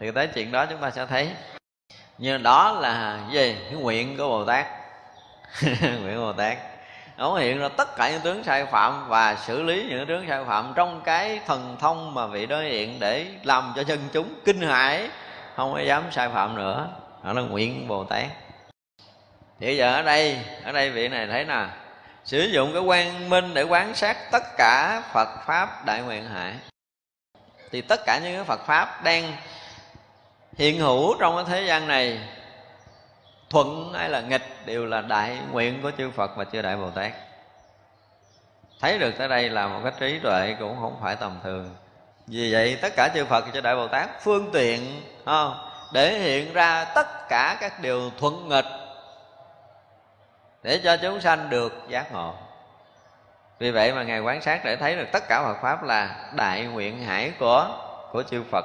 thì 0.00 0.10
tới 0.10 0.26
chuyện 0.26 0.52
đó 0.52 0.66
chúng 0.66 0.80
ta 0.80 0.90
sẽ 0.90 1.06
thấy. 1.06 1.30
Nhưng 2.18 2.42
đó 2.42 2.72
là 2.72 3.18
gì? 3.32 3.56
Cái 3.64 3.74
nguyện 3.74 4.16
của 4.16 4.28
bồ 4.28 4.44
tát. 4.44 4.66
Nguyện 5.80 6.16
bồ 6.16 6.32
tát. 6.32 6.58
Nó 7.16 7.34
hiện 7.34 7.58
ra 7.58 7.68
tất 7.68 7.96
cả 7.96 8.10
những 8.10 8.20
tướng 8.20 8.44
sai 8.44 8.66
phạm 8.66 9.08
và 9.08 9.34
xử 9.34 9.62
lý 9.62 9.86
những 9.88 10.06
tướng 10.06 10.28
sai 10.28 10.44
phạm 10.44 10.72
trong 10.76 11.00
cái 11.04 11.40
thần 11.46 11.76
thông 11.80 12.14
mà 12.14 12.26
vị 12.26 12.46
đối 12.46 12.64
hiện 12.64 13.00
để 13.00 13.26
làm 13.42 13.72
cho 13.76 13.82
dân 13.82 14.00
chúng 14.12 14.34
kinh 14.44 14.60
hãi, 14.60 15.08
không 15.56 15.72
có 15.72 15.80
dám 15.80 16.02
sai 16.10 16.28
phạm 16.28 16.56
nữa. 16.56 16.88
Đó 17.22 17.32
là 17.32 17.42
nguyện 17.42 17.88
bồ 17.88 18.04
tát. 18.04 18.26
Thì 19.60 19.76
giờ 19.76 19.94
ở 19.94 20.02
đây 20.02 20.38
ở 20.64 20.72
đây 20.72 20.90
vị 20.90 21.08
này 21.08 21.26
thấy 21.26 21.44
nè, 21.44 21.66
sử 22.24 22.40
dụng 22.40 22.72
cái 22.72 22.82
quang 22.86 23.30
minh 23.30 23.54
để 23.54 23.62
quán 23.62 23.94
sát 23.94 24.16
tất 24.32 24.42
cả 24.58 25.02
phật 25.12 25.28
pháp 25.46 25.84
đại 25.84 26.02
nguyện 26.02 26.24
hải. 26.24 26.54
Thì 27.70 27.80
tất 27.80 28.00
cả 28.06 28.20
những 28.24 28.34
cái 28.34 28.44
phật 28.44 28.66
pháp 28.66 29.04
đang 29.04 29.32
hiện 30.56 30.78
hữu 30.78 31.16
trong 31.18 31.36
cái 31.36 31.44
thế 31.48 31.66
gian 31.66 31.88
này, 31.88 32.20
thuận 33.50 33.92
hay 33.92 34.10
là 34.10 34.20
nghịch 34.20 34.66
đều 34.66 34.86
là 34.86 35.00
đại 35.00 35.38
nguyện 35.52 35.82
của 35.82 35.90
chư 35.98 36.10
Phật 36.10 36.36
và 36.36 36.44
chư 36.44 36.62
Đại 36.62 36.76
Bồ 36.76 36.90
Tát. 36.90 37.12
Thấy 38.80 38.98
được 38.98 39.14
tới 39.18 39.28
đây 39.28 39.48
là 39.48 39.68
một 39.68 39.80
cái 39.84 39.92
trí 40.00 40.18
tuệ 40.18 40.56
cũng 40.58 40.76
không 40.80 40.98
phải 41.02 41.16
tầm 41.16 41.38
thường. 41.44 41.76
Vì 42.26 42.52
vậy, 42.52 42.78
tất 42.82 42.92
cả 42.96 43.08
chư 43.14 43.24
Phật 43.24 43.44
và 43.46 43.50
chư 43.54 43.60
Đại 43.60 43.76
Bồ 43.76 43.88
Tát 43.88 44.22
phương 44.22 44.50
tiện 44.52 45.02
không? 45.24 45.66
để 45.92 46.18
hiện 46.18 46.52
ra 46.52 46.84
tất 46.84 47.28
cả 47.28 47.56
các 47.60 47.80
điều 47.80 48.10
thuận 48.18 48.48
nghịch 48.48 48.64
để 50.62 50.80
cho 50.84 50.96
chúng 50.96 51.20
sanh 51.20 51.50
được 51.50 51.72
giác 51.88 52.12
ngộ. 52.12 52.34
Vì 53.58 53.70
vậy 53.70 53.92
mà 53.92 54.02
ngài 54.02 54.20
quan 54.20 54.42
sát 54.42 54.64
để 54.64 54.76
thấy 54.76 54.96
được 54.96 55.06
tất 55.12 55.28
cả 55.28 55.42
Phật 55.42 55.56
pháp 55.62 55.82
là 55.82 56.30
đại 56.34 56.64
nguyện 56.64 57.02
hải 57.02 57.32
của 57.38 57.68
của 58.12 58.22
chư 58.22 58.42
Phật 58.50 58.64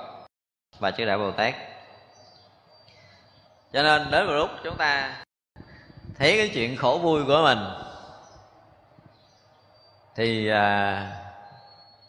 và 0.80 0.92
chư 0.92 1.06
Đại 1.06 1.18
Bồ 1.18 1.32
Tát 1.32 1.54
cho 3.74 3.84
nên 3.84 4.12
đến 4.12 4.28
một 4.28 4.34
lúc 4.34 4.50
chúng 4.64 4.78
ta 4.78 5.24
thấy 6.20 6.38
cái 6.38 6.52
chuyện 6.54 6.78
khổ 6.78 6.98
vui 6.98 7.24
của 7.26 7.42
mình 7.44 7.60
thì 10.16 10.48
à, 10.50 11.08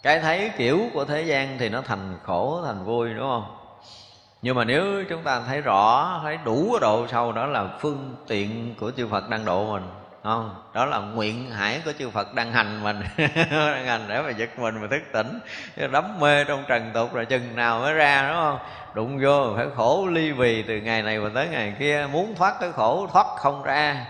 cái 0.02 0.20
thấy 0.20 0.51
kiểu 0.56 0.80
của 0.94 1.05
thế 1.05 1.22
gian 1.22 1.59
thì 1.59 1.68
nó 1.68 1.82
thành 1.82 2.18
khổ 2.22 2.62
thành 2.64 2.84
vui 2.84 3.14
đúng 3.14 3.28
không? 3.28 3.56
Nhưng 4.43 4.56
mà 4.56 4.64
nếu 4.64 5.05
chúng 5.09 5.22
ta 5.22 5.40
thấy 5.47 5.60
rõ 5.60 6.20
thấy 6.22 6.39
đủ 6.44 6.68
cái 6.72 6.80
độ 6.80 7.06
sâu 7.09 7.32
đó 7.32 7.47
là 7.47 7.68
phương 7.80 8.16
tiện 8.26 8.74
của 8.80 8.90
chư 8.97 9.09
phật 9.09 9.28
đang 9.28 9.44
độ 9.44 9.72
mình 9.72 10.02
không, 10.23 10.62
đó 10.74 10.85
là 10.85 10.99
nguyện 10.99 11.51
hải 11.51 11.82
của 11.85 11.93
chư 11.99 12.11
phật 12.11 12.35
đang 12.35 12.53
hành 12.53 12.82
mình. 12.82 13.01
Đang 13.51 13.86
hành 13.86 14.05
để 14.09 14.23
mà 14.23 14.31
giật 14.31 14.59
mình 14.59 14.74
mà 14.81 14.89
thức 14.90 15.03
tỉnh. 15.12 15.39
Đắm 15.93 16.20
mê 16.20 16.44
trong 16.44 16.65
trần 16.69 16.90
tục 16.94 17.15
rồi 17.15 17.24
chừng 17.24 17.57
nào 17.57 17.81
mới 17.81 17.94
ra, 17.94 18.28
đúng 18.28 18.36
không? 18.36 18.59
Đụng 18.94 19.19
vô 19.23 19.53
phải 19.57 19.66
khổ 19.77 20.07
ly 20.07 20.32
vì 20.32 20.62
từ 20.62 20.77
ngày 20.77 21.03
này 21.03 21.19
mà 21.19 21.31
tới 21.35 21.49
ngày 21.49 21.74
kia. 21.78 22.07
Muốn 22.12 22.35
thoát 22.35 22.55
cái 22.61 22.73
khổ, 22.73 23.09
thoát 23.12 23.27
không 23.36 23.62
ra. 23.62 24.07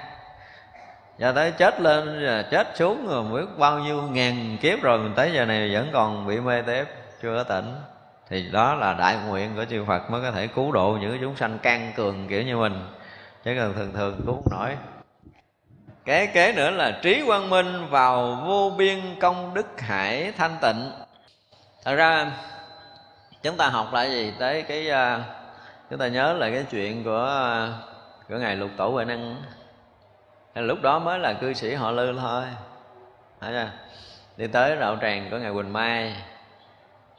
Cho 1.18 1.32
tới 1.32 1.50
chết 1.50 1.80
lên 1.80 2.24
chết 2.50 2.68
xuống 2.74 3.08
rồi 3.08 3.24
biết 3.40 3.58
bao 3.58 3.78
nhiêu 3.78 4.02
ngàn 4.02 4.56
kiếp 4.60 4.82
rồi, 4.82 4.98
mình 4.98 5.12
tới 5.16 5.32
giờ 5.32 5.44
này 5.44 5.74
vẫn 5.74 5.90
còn 5.92 6.26
bị 6.26 6.40
mê 6.40 6.62
tiếp, 6.62 6.84
chưa 7.22 7.36
có 7.36 7.44
tỉnh. 7.44 7.74
Thì 8.30 8.50
đó 8.52 8.74
là 8.74 8.92
đại 8.92 9.16
nguyện 9.28 9.50
của 9.56 9.64
chư 9.64 9.84
Phật 9.84 10.10
mới 10.10 10.22
có 10.22 10.30
thể 10.30 10.46
cứu 10.46 10.72
độ 10.72 10.98
những 11.00 11.18
chúng 11.20 11.36
sanh 11.36 11.58
can 11.58 11.92
cường 11.96 12.28
kiểu 12.28 12.42
như 12.42 12.56
mình. 12.56 12.86
Chứ 13.44 13.56
còn 13.60 13.74
thường 13.74 13.92
thường 13.92 14.20
cứu 14.26 14.34
không 14.34 14.58
nổi 14.58 14.70
kế 16.04 16.26
kế 16.26 16.52
nữa 16.52 16.70
là 16.70 16.98
trí 17.02 17.22
quang 17.26 17.50
minh 17.50 17.86
vào 17.90 18.42
vô 18.46 18.70
biên 18.70 19.00
công 19.20 19.54
đức 19.54 19.80
hải 19.80 20.32
thanh 20.32 20.56
tịnh. 20.60 20.90
Thật 21.84 21.94
ra 21.94 22.32
chúng 23.42 23.56
ta 23.56 23.68
học 23.68 23.92
lại 23.92 24.10
gì 24.10 24.32
tới 24.38 24.62
cái 24.62 24.90
uh, 24.90 25.20
chúng 25.90 25.98
ta 25.98 26.08
nhớ 26.08 26.32
lại 26.32 26.52
cái 26.52 26.64
chuyện 26.70 27.04
của 27.04 27.24
uh, 27.24 28.28
của 28.28 28.36
ngài 28.36 28.56
lục 28.56 28.70
tổ 28.76 28.88
huệ 28.88 29.04
năng. 29.04 29.42
Lúc 30.54 30.82
đó 30.82 30.98
mới 30.98 31.18
là 31.18 31.32
cư 31.32 31.54
sĩ 31.54 31.74
họ 31.74 31.90
lư 31.90 32.18
thôi. 32.18 32.44
Thấy 33.40 33.52
chưa? 33.52 33.68
đi 34.36 34.46
tới 34.46 34.76
đạo 34.76 34.96
tràng 35.00 35.30
của 35.30 35.38
ngài 35.38 35.52
quỳnh 35.52 35.72
mai 35.72 36.16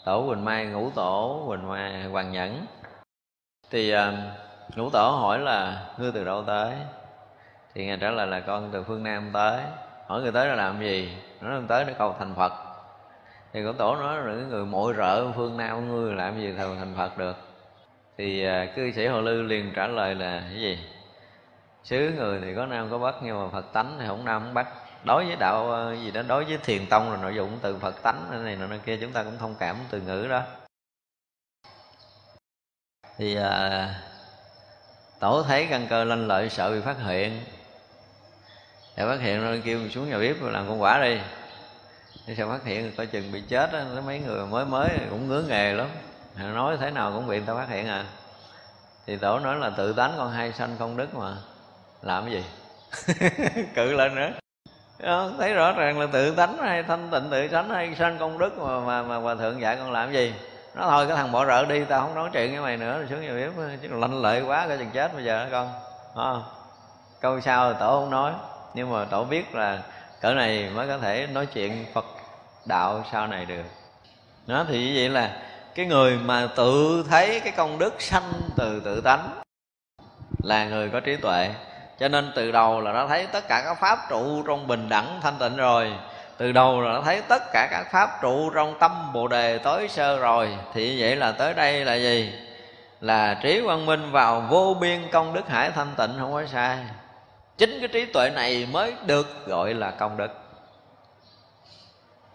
tổ 0.05 0.25
quỳnh 0.27 0.45
mai 0.45 0.65
ngũ 0.65 0.89
tổ 0.89 1.43
quỳnh 1.47 1.67
mai 1.69 2.03
hoàng 2.03 2.31
nhẫn. 2.31 2.65
Thì 3.69 3.95
uh, 3.95 3.99
ngũ 4.75 4.89
tổ 4.89 5.09
hỏi 5.09 5.39
là 5.39 5.85
ngươi 5.97 6.11
từ 6.11 6.23
đâu 6.23 6.43
tới? 6.47 6.73
Thì 7.73 7.85
ngài 7.85 7.97
trả 7.97 8.11
lời 8.11 8.27
là 8.27 8.39
con 8.39 8.69
từ 8.73 8.83
phương 8.83 9.03
nam 9.03 9.29
tới. 9.33 9.63
Hỏi 10.07 10.21
người 10.21 10.31
tới 10.31 10.47
là 10.47 10.55
làm 10.55 10.79
gì? 10.79 11.17
Nó 11.41 11.59
tới 11.67 11.85
để 11.85 11.93
cầu 11.97 12.15
thành 12.19 12.35
phật. 12.35 12.53
Thì 13.53 13.63
cổ 13.65 13.73
tổ 13.73 13.95
nói 13.95 14.17
là 14.17 14.33
cái 14.35 14.43
người 14.43 14.65
mội 14.65 14.93
rợ 14.97 15.31
phương 15.35 15.57
nam 15.57 15.87
ngươi 15.87 16.13
làm 16.13 16.41
gì 16.41 16.53
thầu 16.57 16.75
thành 16.75 16.93
phật 16.97 17.17
được? 17.17 17.35
Thì 18.17 18.45
à, 18.45 18.65
cư 18.75 18.91
sĩ 18.91 19.07
hồ 19.07 19.21
lư 19.21 19.41
liền 19.41 19.73
trả 19.75 19.87
lời 19.87 20.15
là 20.15 20.43
cái 20.49 20.59
gì? 20.59 20.79
Xứ 21.83 22.11
người 22.17 22.41
thì 22.41 22.55
có 22.55 22.65
nam 22.65 22.87
có 22.91 22.97
bắc 22.97 23.15
nhưng 23.23 23.39
mà 23.39 23.49
phật 23.49 23.73
tánh 23.73 23.95
thì 23.99 24.05
không 24.07 24.25
nam 24.25 24.43
không 24.43 24.53
bắc. 24.53 24.67
Đối 25.03 25.25
với 25.25 25.35
đạo 25.35 25.73
à, 25.73 25.93
gì 25.93 26.11
đó 26.11 26.21
đối 26.27 26.43
với 26.43 26.57
thiền 26.57 26.85
tông 26.85 27.11
là 27.11 27.17
nội 27.17 27.35
dụng 27.35 27.57
từ 27.61 27.77
phật 27.77 28.03
tánh 28.03 28.43
này 28.45 28.55
nọ 28.55 28.67
kia 28.85 28.97
chúng 28.97 29.11
ta 29.11 29.23
cũng 29.23 29.37
thông 29.37 29.55
cảm 29.59 29.75
từ 29.89 30.01
ngữ 30.01 30.27
đó. 30.29 30.41
Thì 33.17 33.35
à, 33.35 33.95
tổ 35.19 35.43
thấy 35.43 35.67
căn 35.69 35.87
cơ 35.89 36.03
lên 36.03 36.27
lợi 36.27 36.49
sợ 36.49 36.71
bị 36.71 36.81
phát 36.81 36.97
hiện 37.05 37.39
để 38.95 39.05
phát 39.05 39.19
hiện 39.21 39.41
rồi 39.41 39.61
kêu 39.65 39.89
xuống 39.89 40.09
nhà 40.09 40.17
bếp 40.17 40.35
làm 40.41 40.67
con 40.69 40.81
quả 40.81 41.01
đi. 41.01 41.19
Thì 42.25 42.35
sao 42.35 42.49
phát 42.49 42.65
hiện 42.65 42.91
coi 42.97 43.05
chừng 43.05 43.31
bị 43.31 43.41
chết 43.49 43.71
á 43.71 43.85
mấy 44.05 44.19
người 44.19 44.45
mới 44.45 44.65
mới 44.65 44.89
cũng 45.09 45.27
ngứa 45.27 45.41
nghề 45.41 45.73
lắm. 45.73 45.87
Nói 46.37 46.77
thế 46.79 46.91
nào 46.91 47.11
cũng 47.15 47.27
bị 47.27 47.37
người 47.37 47.47
ta 47.47 47.53
phát 47.53 47.69
hiện 47.69 47.87
à. 47.87 48.05
Thì 49.07 49.17
tổ 49.17 49.39
nói 49.39 49.57
là 49.57 49.69
tự 49.69 49.93
tánh 49.93 50.13
con 50.17 50.31
hay 50.31 50.53
sanh 50.53 50.75
công 50.79 50.97
đức 50.97 51.15
mà. 51.15 51.35
Làm 52.01 52.25
cái 52.25 52.33
gì? 52.33 52.43
Cự 53.75 53.93
lên 53.93 54.15
nữa. 54.15 54.29
Ờ, 54.99 55.33
thấy 55.39 55.53
rõ 55.53 55.71
ràng 55.71 55.99
là 55.99 56.07
tự 56.13 56.35
tánh 56.35 56.57
hay 56.57 56.83
thanh 56.83 57.09
tịnh 57.11 57.29
tự 57.31 57.47
tánh 57.47 57.69
hay 57.69 57.95
sanh 57.95 58.17
công 58.17 58.37
đức 58.37 58.57
mà 58.57 58.79
mà 58.79 59.03
mà 59.03 59.15
hòa 59.15 59.35
thượng 59.35 59.61
dạy 59.61 59.77
con 59.77 59.91
làm 59.91 60.13
cái 60.13 60.23
gì? 60.23 60.35
Nó 60.75 60.89
thôi 60.89 61.07
cái 61.07 61.17
thằng 61.17 61.31
bỏ 61.31 61.45
rợ 61.45 61.65
đi 61.65 61.85
tao 61.85 62.01
không 62.01 62.15
nói 62.15 62.29
chuyện 62.33 62.51
với 62.51 62.61
mày 62.61 62.77
nữa 62.77 62.97
rồi 62.97 63.07
xuống 63.09 63.21
nhà 63.21 63.33
bếp 63.33 63.79
chứ 63.81 63.87
lanh 63.91 64.21
lợi 64.21 64.41
quá 64.41 64.67
cái 64.67 64.77
chừng 64.77 64.91
chết 64.91 65.13
bây 65.13 65.23
giờ 65.23 65.45
đó 65.45 65.49
con. 65.51 65.69
À, 66.15 66.41
câu 67.21 67.41
sau 67.41 67.73
tổ 67.73 67.99
không 67.99 68.09
nói 68.09 68.33
nhưng 68.73 68.93
mà 68.93 69.05
tổ 69.05 69.23
biết 69.23 69.55
là 69.55 69.79
cỡ 70.21 70.33
này 70.33 70.69
mới 70.75 70.87
có 70.87 70.97
thể 70.97 71.27
nói 71.33 71.45
chuyện 71.45 71.85
phật 71.93 72.05
đạo 72.65 73.03
sau 73.11 73.27
này 73.27 73.45
được. 73.45 73.63
Nó 74.47 74.65
thì 74.69 74.85
như 74.85 74.93
vậy 74.95 75.09
là 75.09 75.37
cái 75.75 75.85
người 75.85 76.17
mà 76.17 76.47
tự 76.55 77.05
thấy 77.09 77.39
cái 77.39 77.53
công 77.57 77.79
đức 77.79 78.01
sanh 78.01 78.31
từ 78.57 78.81
tự 78.85 79.01
tánh 79.01 79.41
là 80.43 80.65
người 80.65 80.89
có 80.89 80.99
trí 80.99 81.15
tuệ. 81.15 81.49
Cho 81.99 82.07
nên 82.07 82.31
từ 82.35 82.51
đầu 82.51 82.81
là 82.81 82.91
nó 82.91 83.07
thấy 83.07 83.27
tất 83.27 83.47
cả 83.47 83.61
các 83.65 83.77
pháp 83.79 83.99
trụ 84.09 84.43
trong 84.47 84.67
bình 84.67 84.89
đẳng 84.89 85.19
thanh 85.21 85.35
tịnh 85.39 85.55
rồi. 85.55 85.93
Từ 86.37 86.51
đầu 86.51 86.81
là 86.81 86.93
nó 86.93 87.01
thấy 87.01 87.21
tất 87.21 87.43
cả 87.53 87.67
các 87.71 87.91
pháp 87.91 88.21
trụ 88.21 88.49
trong 88.49 88.79
tâm 88.79 89.13
bồ 89.13 89.27
đề 89.27 89.57
tối 89.57 89.87
sơ 89.87 90.19
rồi. 90.19 90.57
Thì 90.73 91.01
vậy 91.01 91.15
là 91.15 91.31
tới 91.31 91.53
đây 91.53 91.85
là 91.85 91.95
gì? 91.95 92.33
Là 93.01 93.33
trí 93.33 93.61
quang 93.65 93.85
minh 93.85 94.11
vào 94.11 94.41
vô 94.41 94.77
biên 94.81 95.11
công 95.11 95.33
đức 95.33 95.47
hải 95.47 95.71
thanh 95.71 95.91
tịnh 95.97 96.11
không 96.19 96.33
có 96.33 96.45
sai 96.45 96.77
chính 97.57 97.79
cái 97.79 97.87
trí 97.87 98.05
tuệ 98.05 98.29
này 98.29 98.67
mới 98.71 98.93
được 99.05 99.47
gọi 99.47 99.73
là 99.73 99.91
công 99.91 100.17
đức. 100.17 100.31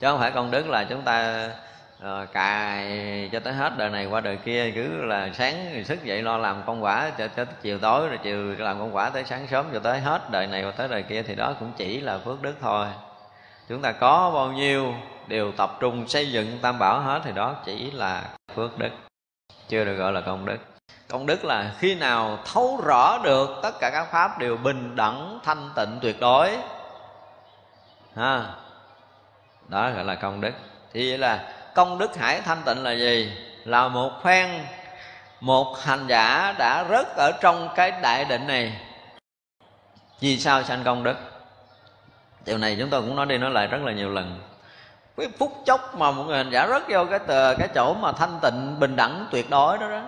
Chứ 0.00 0.06
không 0.06 0.18
phải 0.18 0.30
công 0.30 0.50
đức 0.50 0.68
là 0.68 0.84
chúng 0.84 1.02
ta 1.02 1.48
uh, 1.98 2.32
cài 2.32 3.28
cho 3.32 3.40
tới 3.40 3.52
hết 3.52 3.72
đời 3.76 3.90
này 3.90 4.06
qua 4.06 4.20
đời 4.20 4.36
kia 4.36 4.70
cứ 4.74 5.04
là 5.04 5.30
sáng 5.34 5.84
thức 5.88 6.04
dậy 6.04 6.22
lo 6.22 6.36
làm 6.36 6.62
công 6.66 6.84
quả 6.84 7.10
cho, 7.18 7.28
cho 7.28 7.44
chiều 7.62 7.78
tối 7.78 8.08
rồi 8.08 8.18
chiều 8.22 8.54
làm 8.58 8.78
công 8.78 8.96
quả 8.96 9.10
tới 9.10 9.24
sáng 9.24 9.46
sớm 9.46 9.66
cho 9.72 9.78
tới 9.78 10.00
hết 10.00 10.30
đời 10.30 10.46
này 10.46 10.64
qua 10.64 10.70
tới 10.70 10.88
đời 10.88 11.02
kia 11.02 11.22
thì 11.22 11.34
đó 11.34 11.54
cũng 11.60 11.72
chỉ 11.76 12.00
là 12.00 12.18
phước 12.18 12.42
đức 12.42 12.54
thôi. 12.60 12.86
Chúng 13.68 13.82
ta 13.82 13.92
có 13.92 14.30
bao 14.34 14.52
nhiêu 14.52 14.94
đều 15.26 15.52
tập 15.52 15.76
trung 15.80 16.08
xây 16.08 16.32
dựng 16.32 16.58
tam 16.62 16.78
bảo 16.78 17.00
hết 17.00 17.20
thì 17.24 17.32
đó 17.32 17.56
chỉ 17.64 17.90
là 17.90 18.22
phước 18.54 18.78
đức. 18.78 18.90
Chưa 19.68 19.84
được 19.84 19.94
gọi 19.94 20.12
là 20.12 20.20
công 20.20 20.46
đức 20.46 20.58
công 21.08 21.26
đức 21.26 21.44
là 21.44 21.72
khi 21.78 21.94
nào 21.94 22.38
thấu 22.52 22.80
rõ 22.84 23.18
được 23.18 23.50
tất 23.62 23.80
cả 23.80 23.90
các 23.90 24.10
pháp 24.10 24.38
đều 24.38 24.56
bình 24.56 24.96
đẳng, 24.96 25.40
thanh 25.44 25.70
tịnh, 25.76 25.98
tuyệt 26.02 26.20
đối. 26.20 26.56
Ha. 28.16 28.44
Đó 29.68 29.90
gọi 29.90 30.04
là 30.04 30.14
công 30.14 30.40
đức. 30.40 30.52
Thì 30.92 31.10
vậy 31.10 31.18
là 31.18 31.52
công 31.74 31.98
đức 31.98 32.16
hải 32.16 32.40
thanh 32.40 32.62
tịnh 32.64 32.82
là 32.82 32.92
gì? 32.92 33.32
Là 33.64 33.88
một 33.88 34.10
phen, 34.22 34.50
một 35.40 35.76
hành 35.82 36.06
giả 36.06 36.54
đã 36.58 36.84
rớt 36.90 37.06
ở 37.16 37.32
trong 37.40 37.68
cái 37.76 37.90
đại 37.90 38.24
định 38.24 38.46
này. 38.46 38.80
Vì 40.20 40.38
sao 40.38 40.62
sanh 40.62 40.84
công 40.84 41.02
đức? 41.02 41.16
Điều 42.44 42.58
này 42.58 42.76
chúng 42.80 42.90
tôi 42.90 43.02
cũng 43.02 43.16
nói 43.16 43.26
đi 43.26 43.38
nói 43.38 43.50
lại 43.50 43.66
rất 43.66 43.82
là 43.82 43.92
nhiều 43.92 44.10
lần. 44.10 44.40
Cái 45.16 45.28
phút 45.38 45.52
chốc 45.66 45.94
mà 45.94 46.10
một 46.10 46.22
người 46.22 46.36
hành 46.36 46.50
giả 46.50 46.66
rớt 46.66 46.82
vô 46.88 47.04
cái 47.10 47.18
tờ, 47.18 47.54
cái 47.54 47.68
chỗ 47.74 47.94
mà 47.94 48.12
thanh 48.12 48.38
tịnh, 48.42 48.76
bình 48.80 48.96
đẳng, 48.96 49.26
tuyệt 49.30 49.50
đối 49.50 49.78
đó 49.78 49.88
đó 49.88 50.02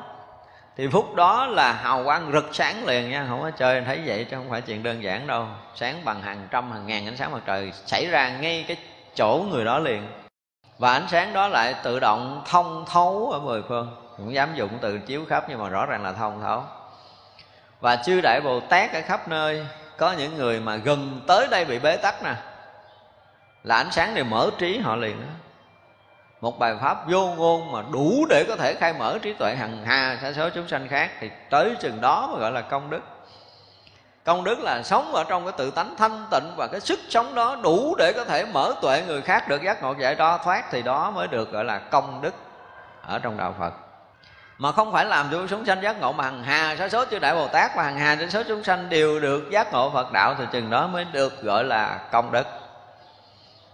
thì 0.80 0.88
phút 0.88 1.14
đó 1.14 1.46
là 1.46 1.72
hào 1.72 2.04
quang 2.04 2.32
rực 2.32 2.48
sáng 2.52 2.84
liền 2.86 3.10
nha. 3.10 3.26
Không 3.28 3.40
có 3.40 3.50
chơi, 3.50 3.82
thấy 3.86 4.00
vậy 4.06 4.26
chứ 4.30 4.36
không 4.36 4.50
phải 4.50 4.60
chuyện 4.60 4.82
đơn 4.82 5.02
giản 5.02 5.26
đâu. 5.26 5.46
Sáng 5.74 6.04
bằng 6.04 6.22
hàng 6.22 6.48
trăm, 6.50 6.72
hàng 6.72 6.86
ngàn 6.86 7.06
ánh 7.06 7.16
sáng 7.16 7.32
mặt 7.32 7.42
trời 7.46 7.72
xảy 7.86 8.06
ra 8.06 8.38
ngay 8.40 8.64
cái 8.68 8.76
chỗ 9.14 9.44
người 9.50 9.64
đó 9.64 9.78
liền. 9.78 10.06
Và 10.78 10.92
ánh 10.92 11.06
sáng 11.08 11.32
đó 11.32 11.48
lại 11.48 11.74
tự 11.82 12.00
động 12.00 12.42
thông 12.46 12.84
thấu 12.92 13.30
ở 13.32 13.38
mười 13.38 13.62
phương. 13.68 13.96
Cũng 14.16 14.34
dám 14.34 14.54
dụng 14.54 14.70
từ 14.80 14.98
chiếu 14.98 15.24
khắp 15.28 15.44
nhưng 15.48 15.58
mà 15.58 15.68
rõ 15.68 15.86
ràng 15.86 16.02
là 16.02 16.12
thông 16.12 16.40
thấu. 16.42 16.62
Và 17.80 17.96
chư 17.96 18.20
đại 18.20 18.40
bồ 18.44 18.60
tát 18.60 18.92
ở 18.92 19.00
khắp 19.02 19.28
nơi, 19.28 19.66
có 19.96 20.12
những 20.12 20.36
người 20.36 20.60
mà 20.60 20.76
gần 20.76 21.20
tới 21.26 21.46
đây 21.50 21.64
bị 21.64 21.78
bế 21.78 21.96
tắc 21.96 22.22
nè, 22.22 22.34
là 23.62 23.76
ánh 23.76 23.90
sáng 23.90 24.14
này 24.14 24.24
mở 24.24 24.50
trí 24.58 24.78
họ 24.78 24.96
liền 24.96 25.20
đó 25.20 25.26
một 26.40 26.58
bài 26.58 26.74
pháp 26.80 27.08
vô 27.08 27.34
ngôn 27.36 27.72
mà 27.72 27.82
đủ 27.92 28.26
để 28.28 28.44
có 28.48 28.56
thể 28.56 28.74
khai 28.74 28.92
mở 28.92 29.18
trí 29.22 29.32
tuệ 29.32 29.54
hằng 29.54 29.84
hà 29.84 30.18
sa 30.22 30.32
số 30.32 30.48
chúng 30.50 30.68
sanh 30.68 30.88
khác 30.88 31.10
thì 31.20 31.30
tới 31.50 31.74
chừng 31.80 32.00
đó 32.00 32.28
mới 32.30 32.40
gọi 32.40 32.52
là 32.52 32.60
công 32.60 32.90
đức. 32.90 33.00
Công 34.24 34.44
đức 34.44 34.58
là 34.58 34.82
sống 34.82 35.14
ở 35.14 35.24
trong 35.28 35.44
cái 35.44 35.52
tự 35.56 35.70
tánh 35.70 35.94
thanh 35.96 36.26
tịnh 36.30 36.52
và 36.56 36.66
cái 36.66 36.80
sức 36.80 37.00
sống 37.08 37.34
đó 37.34 37.56
đủ 37.62 37.94
để 37.98 38.12
có 38.12 38.24
thể 38.24 38.44
mở 38.44 38.74
tuệ 38.82 39.02
người 39.06 39.22
khác 39.22 39.48
được 39.48 39.62
giác 39.62 39.82
ngộ 39.82 39.94
giải 39.98 40.14
đo 40.14 40.38
thoát 40.38 40.70
thì 40.70 40.82
đó 40.82 41.10
mới 41.10 41.28
được 41.28 41.52
gọi 41.52 41.64
là 41.64 41.78
công 41.78 42.20
đức 42.22 42.34
ở 43.06 43.18
trong 43.18 43.36
đạo 43.36 43.54
phật. 43.58 43.72
Mà 44.58 44.72
không 44.72 44.92
phải 44.92 45.04
làm 45.04 45.28
cho 45.32 45.46
chúng 45.50 45.66
sanh 45.66 45.82
giác 45.82 46.00
ngộ 46.00 46.12
mà 46.12 46.24
hằng 46.24 46.42
hà 46.44 46.76
sa 46.76 46.88
số 46.88 47.04
chư 47.04 47.18
đại 47.18 47.34
bồ 47.34 47.48
tát 47.48 47.76
và 47.76 47.82
hằng 47.82 47.98
hà 47.98 48.16
sa 48.16 48.26
số 48.30 48.42
chúng 48.48 48.64
sanh 48.64 48.88
đều 48.88 49.20
được 49.20 49.50
giác 49.50 49.72
ngộ 49.72 49.90
phật 49.90 50.12
đạo 50.12 50.34
thì 50.38 50.44
chừng 50.52 50.70
đó 50.70 50.86
mới 50.86 51.04
được 51.12 51.42
gọi 51.42 51.64
là 51.64 52.00
công 52.12 52.32
đức. 52.32 52.46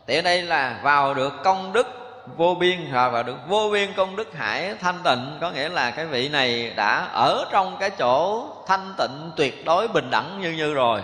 Thì 0.07 0.19
ở 0.19 0.23
đây 0.23 0.43
là 0.43 0.81
vào 0.83 1.15
được 1.15 1.33
công 1.45 1.73
đức 1.73 2.06
vô 2.37 2.55
biên 2.55 2.87
hòa 2.91 3.09
vào 3.09 3.23
được. 3.23 3.37
Vô 3.49 3.71
biên 3.73 3.93
công 3.97 4.17
đức 4.17 4.37
hải 4.37 4.75
thanh 4.81 4.99
tịnh, 5.05 5.39
có 5.41 5.51
nghĩa 5.51 5.69
là 5.69 5.91
cái 5.91 6.07
vị 6.07 6.29
này 6.29 6.73
đã 6.77 7.09
ở 7.13 7.45
trong 7.51 7.77
cái 7.81 7.91
chỗ 7.91 8.47
thanh 8.67 8.95
tịnh 8.99 9.31
tuyệt 9.37 9.65
đối 9.65 9.89
bình 9.89 10.11
đẳng 10.11 10.41
như 10.41 10.51
như 10.51 10.75
rồi. 10.75 11.01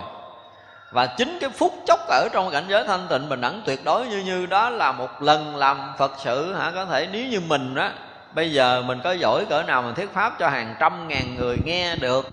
Và 0.91 1.05
chính 1.05 1.37
cái 1.41 1.49
phút 1.49 1.73
chốc 1.87 1.99
ở 2.07 2.27
trong 2.33 2.51
cảnh 2.51 2.65
giới 2.67 2.83
thanh 2.83 3.07
tịnh 3.09 3.29
bình 3.29 3.41
đẳng 3.41 3.61
tuyệt 3.65 3.85
đối 3.85 4.07
như 4.07 4.17
như 4.17 4.45
đó 4.45 4.69
là 4.69 4.91
một 4.91 5.21
lần 5.21 5.55
làm 5.55 5.77
phật 5.97 6.11
sự 6.17 6.53
hả? 6.53 6.71
Có 6.75 6.85
thể 6.85 7.07
nếu 7.11 7.25
như 7.27 7.39
mình 7.39 7.75
đó 7.75 7.89
bây 8.33 8.51
giờ 8.51 8.81
mình 8.81 8.99
có 9.03 9.11
giỏi 9.11 9.45
cỡ 9.49 9.63
nào 9.63 9.81
mình 9.81 9.95
thuyết 9.95 10.13
pháp 10.13 10.39
cho 10.39 10.49
hàng 10.49 10.75
trăm 10.79 11.07
ngàn 11.07 11.35
người 11.35 11.57
nghe 11.65 11.95
được, 11.95 12.29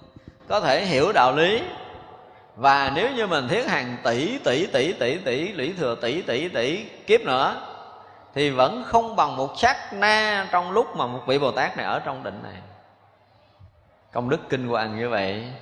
có 0.48 0.60
thể 0.60 0.84
hiểu 0.84 1.12
đạo 1.12 1.32
lý. 1.36 1.62
Và 2.56 2.92
nếu 2.94 3.10
như 3.10 3.26
mình 3.26 3.48
thuyết 3.48 3.68
hàng 3.68 3.96
tỷ 4.04 4.38
tỷ 4.38 4.66
tỷ 4.66 4.92
tỷ 4.92 5.16
tỷ 5.16 5.48
lũy 5.48 5.74
thừa, 5.78 5.94
tỷ 5.94 6.22
tỷ 6.22 6.48
tỷ, 6.48 6.84
kiếp 7.06 7.20
nữa 7.20 7.54
thì 8.34 8.50
vẫn 8.50 8.84
không 8.86 9.16
bằng 9.16 9.36
một 9.36 9.52
sát 9.56 9.92
na 9.92 10.46
trong 10.50 10.70
lúc 10.70 10.96
mà 10.96 11.06
một 11.06 11.20
vị 11.26 11.38
bồ 11.38 11.50
tát 11.50 11.76
này 11.76 11.86
ở 11.86 11.98
trong 11.98 12.22
định 12.22 12.40
này. 12.42 12.62
Công 14.12 14.28
đức 14.28 14.40
kinh 14.48 14.68
hoàng 14.68 14.98
như 14.98 15.08
vậy. 15.08 15.52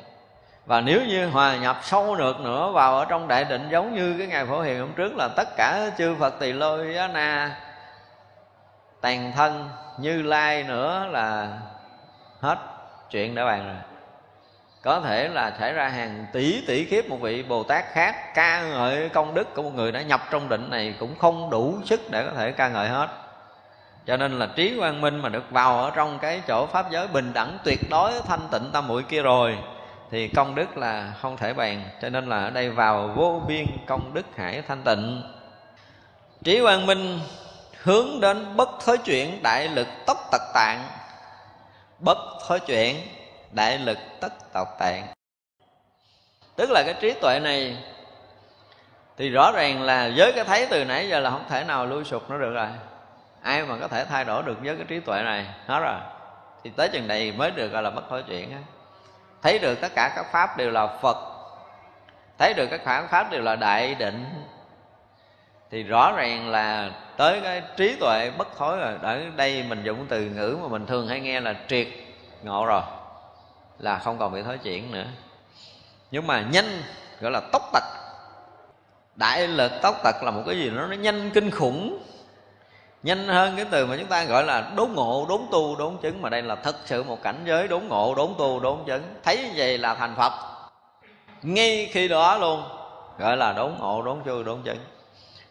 Và 0.67 0.81
nếu 0.81 1.01
như 1.07 1.27
hòa 1.27 1.57
nhập 1.57 1.79
sâu 1.83 2.17
được 2.17 2.41
nữa 2.41 2.71
vào 2.73 2.99
ở 2.99 3.05
trong 3.05 3.29
đại 3.29 3.45
định, 3.45 3.69
giống 3.71 3.95
như 3.95 4.15
cái 4.19 4.27
ngày 4.27 4.47
phổ 4.47 4.61
hiền 4.61 4.81
hôm 4.81 4.93
trước 4.93 5.17
là 5.17 5.29
tất 5.29 5.57
cả 5.57 5.91
chư 5.99 6.17
phật 6.21 6.35
tỳ 6.39 6.53
lôi 6.53 6.95
á 6.95 7.09
na, 7.09 7.57
tàn 9.01 9.33
thân 9.37 9.69
như 9.99 10.23
lai 10.23 10.63
nữa 10.63 11.07
là 11.11 11.59
hết 12.41 12.59
chuyện 13.11 13.35
đã 13.35 13.45
bàn 13.45 13.67
rồi 13.67 13.88
có 14.83 15.01
thể 15.01 15.29
là 15.29 15.53
xảy 15.61 15.73
ra 15.73 15.89
hàng 15.89 16.27
tỷ 16.33 16.67
tỷ 16.67 16.85
kiếp 16.85 17.09
một 17.09 17.17
vị 17.21 17.43
bồ 17.43 17.63
tát 17.63 17.85
khác 17.93 18.35
ca 18.35 18.63
ngợi 18.63 19.09
công 19.09 19.35
đức 19.35 19.55
của 19.55 19.63
một 19.63 19.75
người 19.75 19.93
đã 19.93 20.03
nhập 20.03 20.21
trong 20.31 20.49
định 20.49 20.71
này 20.71 20.95
cũng 21.01 21.19
không 21.19 21.51
đủ 21.51 21.79
sức 21.85 22.11
để 22.11 22.25
có 22.25 22.33
thể 22.37 22.53
ca 22.53 22.69
ngợi 22.69 22.89
hết. 22.89 23.09
Cho 24.07 24.17
nên 24.17 24.39
là 24.39 24.47
trí 24.47 24.77
quang 24.79 25.01
minh 25.01 25.23
mà 25.23 25.29
được 25.29 25.51
vào 25.51 25.79
ở 25.79 25.91
trong 25.95 26.19
cái 26.19 26.43
chỗ 26.49 26.67
pháp 26.67 26.91
giới 26.91 27.09
bình 27.09 27.33
đẳng 27.33 27.59
tuyệt 27.65 27.79
đối, 27.91 28.13
thanh 28.27 28.49
tịnh 28.51 28.71
tam 28.73 28.89
muội 28.89 29.03
kia 29.03 29.23
rồi, 29.23 29.59
thì 30.11 30.29
công 30.29 30.55
đức 30.55 30.77
là 30.77 31.13
không 31.21 31.37
thể 31.37 31.53
bàn. 31.53 31.83
Cho 32.03 32.09
nên 32.09 32.29
là 32.29 32.45
ở 32.45 32.51
đây 32.51 32.71
vào 32.71 33.13
vô 33.17 33.43
biên 33.49 33.67
công 33.87 34.15
đức 34.15 34.27
hải 34.37 34.63
thanh 34.69 34.83
tịnh. 34.83 35.23
Trí 36.45 36.61
quang 36.61 36.87
minh 36.87 37.21
hướng 37.83 38.21
đến 38.21 38.57
bất 38.57 38.69
thối 38.85 38.99
chuyển 38.99 39.43
đại 39.43 39.69
lực 39.69 39.89
tốc 40.07 40.19
tật 40.33 40.43
tạng. 40.55 40.89
Bất 41.99 42.19
thối 42.49 42.61
chuyển 42.61 42.97
đại 43.53 43.79
lực 43.79 43.99
tất 44.21 44.53
tộc 44.53 44.69
tạng. 44.79 45.07
Tức 46.57 46.71
là 46.71 46.83
cái 46.87 46.95
trí 47.01 47.13
tuệ 47.13 47.41
này 47.41 47.77
thì 49.17 49.31
rõ 49.31 49.53
ràng 49.53 49.83
là 49.83 50.11
với 50.17 50.33
cái 50.33 50.45
thấy 50.45 50.67
từ 50.71 50.85
nãy 50.85 51.09
giờ 51.09 51.21
là 51.21 51.31
không 51.31 51.45
thể 51.49 51.65
nào 51.65 51.87
lui 51.87 52.05
sụp 52.05 52.31
nó 52.31 52.39
được 52.39 52.53
rồi. 52.53 52.69
Ai 53.43 53.63
mà 53.63 53.77
có 53.81 53.89
thể 53.89 54.05
thay 54.05 54.25
đổi 54.25 54.43
được 54.43 54.59
với 54.65 54.77
cái 54.77 54.85
trí 54.89 55.01
tuệ 55.01 55.23
này? 55.23 55.47
Hết 55.67 55.81
rồi. 55.81 56.01
Thì 56.65 56.71
tới 56.77 56.89
chừng 56.89 57.09
này 57.09 57.33
mới 57.33 57.51
được 57.51 57.69
gọi 57.69 57.83
là 57.83 57.91
bất 57.91 58.03
thối 58.11 58.23
chuyện 58.29 58.53
á. 58.53 58.59
Thấy 59.43 59.59
được 59.59 59.81
tất 59.81 59.93
cả 59.95 60.13
các 60.17 60.27
pháp 60.33 60.57
đều 60.57 60.71
là 60.71 60.87
phật. 60.87 61.17
Thấy 62.39 62.55
được 62.55 62.67
các 62.71 62.81
khoản 62.85 63.09
pháp 63.09 63.31
đều 63.31 63.43
là 63.43 63.57
đại 63.57 63.95
định. 63.95 64.25
Thì 65.71 65.83
rõ 65.83 66.13
ràng 66.17 66.49
là 66.49 66.91
tới 67.17 67.41
cái 67.41 67.63
trí 67.77 67.97
tuệ 68.01 68.31
bất 68.39 68.49
thối 68.59 68.79
rồi. 68.79 68.95
Ở 69.03 69.21
đây 69.37 69.65
mình 69.69 69.83
dùng 69.83 70.07
từ 70.09 70.21
ngữ 70.21 70.59
mà 70.63 70.69
mình 70.69 70.87
thường 70.87 71.09
hay 71.09 71.21
nghe 71.21 71.41
là 71.41 71.55
triệt 71.69 71.89
ngộ 72.43 72.67
rồi 72.67 72.83
là 73.79 73.99
không 73.99 74.19
còn 74.19 74.33
bị 74.33 74.43
thối 74.43 74.59
chuyển 74.59 74.93
nữa. 74.93 75.05
Nhưng 76.11 76.27
mà 76.27 76.41
nhanh, 76.41 76.83
gọi 77.21 77.31
là 77.31 77.41
tốc 77.53 77.63
tật. 77.73 77.85
Đại 79.17 79.49
lực 79.49 79.73
tốc 79.83 79.97
tật 80.05 80.23
là 80.23 80.31
một 80.31 80.43
cái 80.47 80.59
gì 80.59 80.71
đó, 80.71 80.87
nó 80.87 80.97
nhanh 80.97 81.31
kinh 81.31 81.51
khủng. 81.51 82.03
Nhanh 83.03 83.29
hơn 83.29 83.57
cái 83.57 83.65
từ 83.71 83.87
mà 83.87 83.97
chúng 83.97 84.09
ta 84.09 84.25
gọi 84.25 84.45
là 84.45 84.73
đốn 84.77 84.93
ngộ, 84.93 85.27
đốn 85.29 85.41
tu, 85.51 85.77
đốn 85.77 85.97
chứng. 86.03 86.23
Mà 86.23 86.29
đây 86.29 86.43
là 86.43 86.55
thật 86.55 86.77
sự 86.85 87.03
một 87.03 87.23
cảnh 87.23 87.41
giới 87.47 87.69
đốn 87.69 87.83
ngộ, 87.89 88.15
đốn 88.15 88.35
tu, 88.39 88.61
đốn 88.61 88.79
chứng. 88.87 89.03
Thấy 89.25 89.51
vậy 89.55 89.79
là 89.79 89.95
thành 89.95 90.15
phật. 90.17 90.33
Ngay 91.43 91.91
khi 91.93 92.09
đó 92.09 92.39
luôn, 92.39 92.63
gọi 93.19 93.37
là 93.37 93.53
đốn 93.53 93.73
ngộ, 93.79 94.03
đốn 94.03 94.19
chu 94.25 94.43
đốn 94.43 94.63
chứng. 94.63 94.79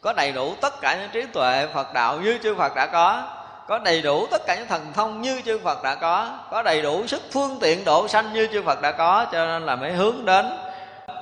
Có 0.01 0.13
đầy 0.13 0.31
đủ 0.31 0.53
tất 0.61 0.81
cả 0.81 0.95
những 0.95 1.09
trí 1.13 1.25
tuệ 1.33 1.67
phật 1.73 1.93
đạo 1.93 2.19
như 2.21 2.39
chư 2.43 2.55
phật 2.55 2.75
đã 2.75 2.85
có 2.85 3.36
có 3.67 3.79
đầy 3.79 4.01
đủ 4.01 4.27
tất 4.31 4.45
cả 4.45 4.55
những 4.55 4.67
thần 4.67 4.93
thông 4.93 5.21
như 5.21 5.41
chư 5.45 5.59
Phật 5.59 5.83
đã 5.83 5.95
có. 5.95 6.39
Có 6.51 6.63
đầy 6.63 6.81
đủ 6.81 7.07
sức 7.07 7.21
phương 7.31 7.57
tiện 7.61 7.85
độ 7.85 8.07
sanh 8.07 8.33
như 8.33 8.47
chư 8.53 8.63
Phật 8.63 8.81
đã 8.81 8.91
có, 8.91 9.25
cho 9.31 9.45
nên 9.45 9.65
là 9.65 9.75
mới 9.75 9.91
hướng 9.91 10.25
đến 10.25 10.45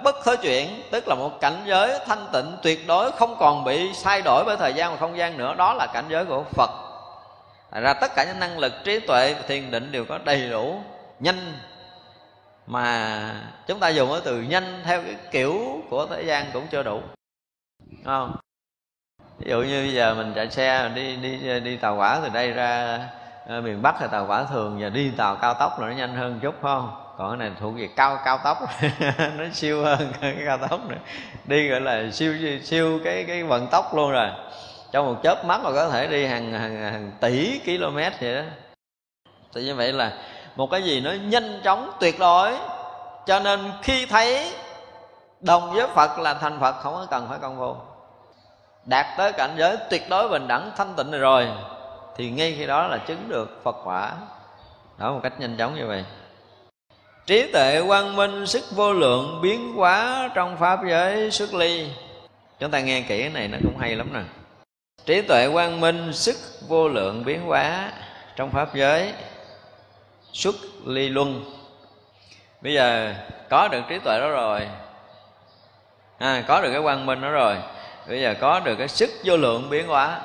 bất 0.03 0.15
thối 0.25 0.37
chuyển 0.37 0.81
tức 0.91 1.07
là 1.07 1.15
một 1.15 1.41
cảnh 1.41 1.63
giới 1.65 1.99
thanh 2.05 2.27
tịnh 2.33 2.57
tuyệt 2.63 2.87
đối, 2.87 3.11
không 3.11 3.35
còn 3.39 3.63
bị 3.63 3.91
thay 4.03 4.21
đổi 4.21 4.43
bởi 4.45 4.57
thời 4.57 4.73
gian 4.73 4.91
và 4.91 4.97
không 4.97 5.17
gian 5.17 5.37
nữa. 5.37 5.55
Đó 5.57 5.73
là 5.73 5.87
cảnh 5.93 6.05
giới 6.09 6.25
của 6.25 6.43
Phật. 6.51 6.69
Thật 7.71 7.79
ra 7.81 7.93
tất 7.93 8.15
cả 8.15 8.23
những 8.23 8.39
năng 8.39 8.57
lực 8.57 8.73
trí 8.83 8.99
tuệ, 8.99 9.35
thiền 9.47 9.71
định 9.71 9.91
đều 9.91 10.05
có 10.05 10.17
đầy 10.17 10.49
đủ 10.49 10.81
nhanh. 11.19 11.59
Mà 12.67 13.21
chúng 13.67 13.79
ta 13.79 13.89
dùng 13.89 14.09
cái 14.11 14.21
từ 14.23 14.41
nhanh 14.41 14.81
theo 14.85 15.01
cái 15.01 15.15
kiểu 15.31 15.81
của 15.89 16.05
thế 16.05 16.23
gian 16.23 16.45
cũng 16.53 16.67
chưa 16.71 16.83
đủ. 16.83 17.01
Không? 18.05 18.35
Ví 19.39 19.49
dụ 19.51 19.61
như 19.61 19.81
bây 19.81 19.93
giờ 19.93 20.13
mình 20.13 20.33
chạy 20.35 20.49
xe 20.49 20.89
đi 20.95 21.15
đi 21.15 21.59
đi 21.59 21.77
tàu 21.77 21.95
hỏa 21.95 22.19
từ 22.23 22.29
đây 22.29 22.51
ra 22.51 22.99
ờ, 23.47 23.61
miền 23.61 23.81
bắc 23.81 23.95
thì 23.99 24.05
tàu 24.11 24.25
hỏa 24.25 24.43
thường 24.43 24.79
giờ 24.79 24.89
đi 24.89 25.11
tàu 25.17 25.35
cao 25.35 25.53
tốc 25.53 25.79
là 25.79 25.87
nó 25.87 25.93
nhanh 25.93 26.15
hơn 26.15 26.39
chút 26.41 26.55
phải 26.61 26.73
không? 26.75 27.01
Còn 27.17 27.29
cái 27.29 27.37
này 27.37 27.57
thuộc 27.59 27.73
về 27.77 27.89
cao 27.95 28.19
cao 28.25 28.39
tốc 28.43 28.57
nó 29.37 29.43
siêu 29.53 29.83
hơn 29.83 30.13
cái 30.21 30.35
cao 30.45 30.57
tốc 30.57 30.89
nữa. 30.89 30.97
Đi 31.45 31.69
gọi 31.69 31.81
là 31.81 32.11
siêu 32.11 32.33
siêu 32.63 32.99
cái 33.03 33.23
cái 33.23 33.43
vận 33.43 33.67
tốc 33.67 33.95
luôn 33.95 34.11
rồi. 34.11 34.29
Trong 34.91 35.05
một 35.05 35.19
chớp 35.23 35.45
mắt 35.45 35.61
mà 35.63 35.71
có 35.71 35.89
thể 35.89 36.07
đi 36.07 36.25
hàng, 36.25 36.51
hàng, 36.51 36.81
hàng 36.81 37.11
tỷ 37.19 37.59
km 37.65 37.95
vậy 37.95 38.35
đó. 38.35 38.41
Thì 39.55 39.63
như 39.63 39.75
vậy 39.75 39.93
là 39.93 40.11
một 40.55 40.71
cái 40.71 40.83
gì 40.83 41.01
nó 41.01 41.11
nhanh 41.11 41.61
chóng 41.63 41.91
tuyệt 41.99 42.19
đối. 42.19 42.53
Cho 43.25 43.39
nên 43.39 43.71
khi 43.81 44.05
thấy 44.05 44.53
đồng 45.39 45.71
với 45.73 45.87
phật 45.87 46.19
là 46.19 46.33
thành 46.33 46.59
phật 46.59 46.71
không 46.71 46.93
có 46.93 47.07
cần 47.11 47.27
phải 47.29 47.39
công 47.41 47.57
phu 47.57 47.75
đạt 48.85 49.05
tới 49.17 49.33
cảnh 49.33 49.55
giới 49.57 49.77
tuyệt 49.89 50.09
đối 50.09 50.29
bình 50.29 50.47
đẳng 50.47 50.71
thanh 50.77 50.93
tịnh 50.97 51.11
này 51.11 51.19
rồi 51.19 51.47
thì 52.17 52.29
ngay 52.29 52.55
khi 52.57 52.65
đó 52.65 52.87
là 52.87 52.97
chứng 52.97 53.29
được 53.29 53.63
phật 53.63 53.75
quả. 53.83 54.13
Đó 54.97 55.11
một 55.11 55.19
cách 55.23 55.39
nhanh 55.39 55.57
chóng 55.57 55.75
như 55.75 55.87
vậy. 55.87 56.05
Trí 57.25 57.51
tuệ 57.51 57.81
quang 57.87 58.15
minh 58.15 58.45
sức 58.47 58.63
vô 58.71 58.93
lượng 58.93 59.39
biến 59.41 59.73
hóa 59.75 60.29
trong 60.33 60.57
pháp 60.57 60.79
giới 60.89 61.31
xuất 61.31 61.53
ly. 61.53 61.89
Chúng 62.59 62.71
ta 62.71 62.79
nghe 62.79 63.01
kỹ 63.01 63.21
cái 63.21 63.29
này 63.29 63.47
nó 63.47 63.57
cũng 63.63 63.77
hay 63.77 63.95
lắm 63.95 64.09
nè. 64.13 64.21
Trí 65.05 65.21
tuệ 65.21 65.49
quang 65.53 65.81
minh 65.81 66.13
sức 66.13 66.37
vô 66.67 66.87
lượng 66.87 67.25
biến 67.25 67.41
hóa 67.41 67.91
trong 68.35 68.51
pháp 68.51 68.75
giới 68.75 69.13
xuất 70.33 70.55
ly 70.85 71.09
luân. 71.09 71.43
Bây 72.61 72.73
giờ 72.73 73.13
có 73.49 73.67
được 73.67 73.81
trí 73.89 73.99
tuệ 73.99 74.19
đó 74.19 74.29
rồi. 74.29 74.67
À, 76.17 76.43
có 76.47 76.61
được 76.61 76.71
cái 76.71 76.81
quang 76.81 77.05
minh 77.05 77.21
đó 77.21 77.29
rồi 77.29 77.55
bây 78.07 78.21
giờ 78.21 78.35
có 78.41 78.59
được 78.59 78.75
cái 78.75 78.87
sức 78.87 79.09
vô 79.23 79.37
lượng 79.37 79.69
biến 79.69 79.87
hóa. 79.87 80.19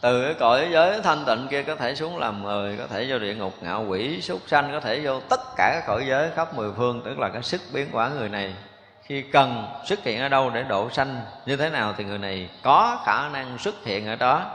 Từ 0.00 0.24
cái 0.24 0.34
cõi 0.34 0.68
giới 0.70 1.00
thanh 1.02 1.24
tịnh 1.24 1.46
kia 1.50 1.62
có 1.62 1.76
thể 1.76 1.94
xuống 1.94 2.18
làm 2.18 2.42
người 2.42 2.76
có 2.76 2.86
thể 2.86 3.06
vô 3.08 3.18
địa 3.18 3.34
ngục, 3.34 3.54
ngạo 3.60 3.84
quỷ, 3.88 4.20
súc 4.20 4.40
sanh, 4.46 4.68
có 4.72 4.80
thể 4.80 5.00
vô 5.00 5.20
tất 5.20 5.40
cả 5.56 5.70
các 5.74 5.84
cõi 5.86 6.04
giới 6.08 6.30
khắp 6.36 6.54
mười 6.54 6.70
phương, 6.76 7.02
tức 7.04 7.18
là 7.18 7.28
cái 7.28 7.42
sức 7.42 7.60
biến 7.72 7.86
hóa 7.92 8.08
người 8.08 8.28
này. 8.28 8.54
Khi 9.02 9.22
cần 9.22 9.66
xuất 9.84 10.04
hiện 10.04 10.20
ở 10.20 10.28
đâu 10.28 10.50
để 10.50 10.62
độ 10.62 10.90
sanh 10.90 11.20
như 11.46 11.56
thế 11.56 11.70
nào 11.70 11.94
thì 11.96 12.04
người 12.04 12.18
này 12.18 12.48
có 12.62 13.02
khả 13.04 13.28
năng 13.28 13.58
xuất 13.58 13.84
hiện 13.84 14.06
ở 14.06 14.16
đó. 14.16 14.50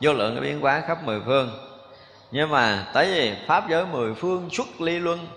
Vô 0.00 0.12
lượng 0.12 0.34
cái 0.34 0.44
biến 0.44 0.60
hóa 0.60 0.82
khắp 0.86 1.04
mười 1.04 1.20
phương. 1.26 1.50
Nhưng 2.30 2.50
mà 2.50 2.86
tới 2.92 3.14
gì 3.14 3.34
pháp 3.46 3.68
giới 3.68 3.86
mười 3.86 4.14
phương 4.14 4.48
xuất 4.52 4.80
ly 4.80 4.98
luân, 4.98 5.28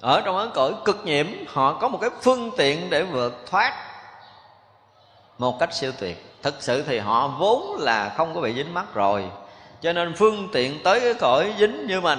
ở 0.00 0.22
trong 0.24 0.36
ấn 0.36 0.50
cõi 0.54 0.72
cực 0.84 1.04
nhiễm, 1.04 1.26
họ 1.48 1.72
có 1.72 1.88
một 1.88 1.98
cái 2.00 2.10
phương 2.22 2.50
tiện 2.56 2.90
để 2.90 3.02
vượt 3.02 3.46
thoát 3.50 3.85
một 5.38 5.58
cách 5.58 5.74
siêu 5.74 5.92
tuyệt. 5.98 6.26
Thực 6.42 6.54
sự 6.62 6.82
thì 6.82 6.98
họ 6.98 7.28
vốn 7.28 7.76
là 7.78 8.14
không 8.16 8.34
có 8.34 8.40
bị 8.40 8.54
dính 8.54 8.74
mắc 8.74 8.94
rồi. 8.94 9.24
Cho 9.80 9.92
nên 9.92 10.14
phương 10.14 10.48
tiện 10.52 10.82
tới 10.82 11.00
cái 11.00 11.14
cõi 11.14 11.54
dính 11.58 11.86
như 11.86 12.00
mình. 12.00 12.18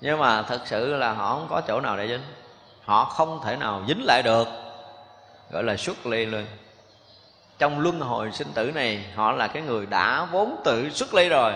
Nhưng 0.00 0.18
mà 0.18 0.42
thực 0.42 0.60
sự 0.64 0.96
là 0.96 1.12
họ 1.12 1.34
không 1.34 1.46
có 1.50 1.60
chỗ 1.60 1.80
nào 1.80 1.96
để 1.96 2.08
dính. 2.08 2.22
Họ 2.84 3.04
không 3.04 3.40
thể 3.44 3.56
nào 3.56 3.82
dính 3.88 4.04
lại 4.04 4.22
được. 4.24 4.48
Gọi 5.50 5.62
là 5.64 5.76
xuất 5.76 6.06
ly 6.06 6.26
luôn. 6.26 6.46
Trong 7.58 7.80
luân 7.80 8.00
hồi 8.00 8.30
sinh 8.32 8.48
tử 8.54 8.70
này, 8.74 9.04
họ 9.14 9.32
là 9.32 9.46
cái 9.46 9.62
người 9.62 9.86
đã 9.86 10.26
vốn 10.32 10.56
tự 10.64 10.90
xuất 10.90 11.14
ly 11.14 11.28
rồi. 11.28 11.52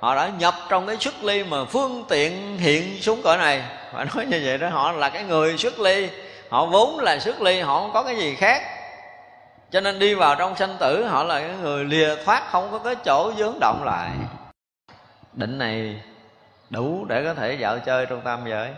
Họ 0.00 0.14
đã 0.14 0.30
nhập 0.38 0.54
trong 0.68 0.86
cái 0.86 0.96
xuất 0.96 1.24
ly 1.24 1.44
mà 1.44 1.64
phương 1.64 2.04
tiện 2.08 2.58
hiện 2.58 3.02
xuống 3.02 3.22
cõi 3.22 3.36
này. 3.36 3.62
Phải 3.92 4.06
nói 4.14 4.26
như 4.26 4.42
vậy 4.44 4.58
đó, 4.58 4.68
họ 4.68 4.92
là 4.92 5.08
cái 5.08 5.24
người 5.24 5.58
xuất 5.58 5.80
ly. 5.80 6.08
Họ 6.48 6.66
vốn 6.66 6.98
là 6.98 7.18
xuất 7.18 7.42
ly, 7.42 7.60
họ 7.60 7.80
không 7.80 7.92
có 7.92 8.02
cái 8.02 8.16
gì 8.16 8.34
khác 8.34 8.62
cho 9.76 9.80
nên 9.80 9.98
đi 9.98 10.14
vào 10.14 10.34
trong 10.34 10.56
sanh 10.56 10.76
tử, 10.80 11.04
họ 11.04 11.22
là 11.22 11.40
cái 11.40 11.56
người 11.62 11.84
lìa 11.84 12.16
thoát, 12.24 12.42
không 12.50 12.68
có 12.72 12.78
cái 12.78 12.94
chỗ 13.04 13.32
vướng 13.36 13.58
động 13.60 13.82
lại. 13.84 14.10
Định 15.32 15.58
này 15.58 16.02
đủ 16.70 17.04
để 17.08 17.24
có 17.24 17.34
thể 17.34 17.52
dạo 17.52 17.78
chơi 17.78 18.06
trong 18.06 18.20
tam 18.20 18.40
giới. 18.48 18.70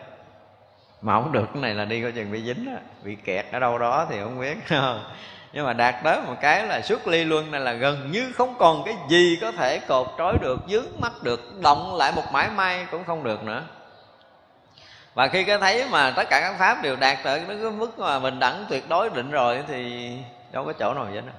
Mà 1.03 1.13
không 1.13 1.33
được, 1.33 1.47
cái 1.55 1.63
này 1.63 1.75
là 1.75 1.85
đi 1.85 2.03
coi 2.03 2.13
chừng 2.13 2.33
bị 2.33 2.43
dính 2.43 2.67
á, 2.67 2.81
bị 3.05 3.17
kẹt 3.25 3.47
ở 3.53 3.59
đâu 3.59 3.79
đó 3.79 4.07
thì 4.11 4.17
không 4.21 4.41
biết. 4.41 4.57
Nhưng 5.53 5.67
mà 5.67 5.73
đạt 5.73 5.95
tới 6.05 6.21
một 6.27 6.35
cái 6.41 6.67
là 6.67 6.81
xuất 6.81 7.09
ly 7.09 7.25
luân 7.25 7.51
này 7.51 7.61
là 7.61 7.73
gần 7.73 8.13
như 8.13 8.33
không 8.35 8.55
còn 8.59 8.83
cái 8.85 8.95
gì 9.09 9.39
có 9.41 9.53
thể 9.53 9.81
cột 9.81 10.07
trói 10.19 10.39
được, 10.41 10.61
dướng 10.69 11.01
mắt 11.01 11.13
được, 11.23 11.61
động 11.61 11.97
lại 11.97 12.13
một 12.13 12.25
mãi 12.33 12.49
may 12.57 12.87
cũng 12.91 13.05
không 13.05 13.25
được 13.25 13.45
nữa. 13.45 13.63
Và 15.15 15.29
khi 15.29 15.45
cái 15.45 15.59
thấy 15.59 15.85
mà 15.91 16.11
tất 16.11 16.25
cả 16.31 16.41
các 16.41 16.59
pháp 16.59 16.83
đều 16.83 16.97
đạt 16.97 17.19
tới 17.23 17.43
cái 17.49 17.57
mức 17.57 17.99
mà 17.99 18.19
mình 18.19 18.39
đẳng 18.39 18.65
tuyệt 18.69 18.89
đối, 18.89 19.11
định 19.11 19.31
rồi 19.31 19.65
thì 19.69 20.13
đâu 20.53 20.65
có 20.65 20.73
chỗ 20.73 20.95
nào 20.95 21.05
vậy 21.05 21.21
đâu 21.21 21.35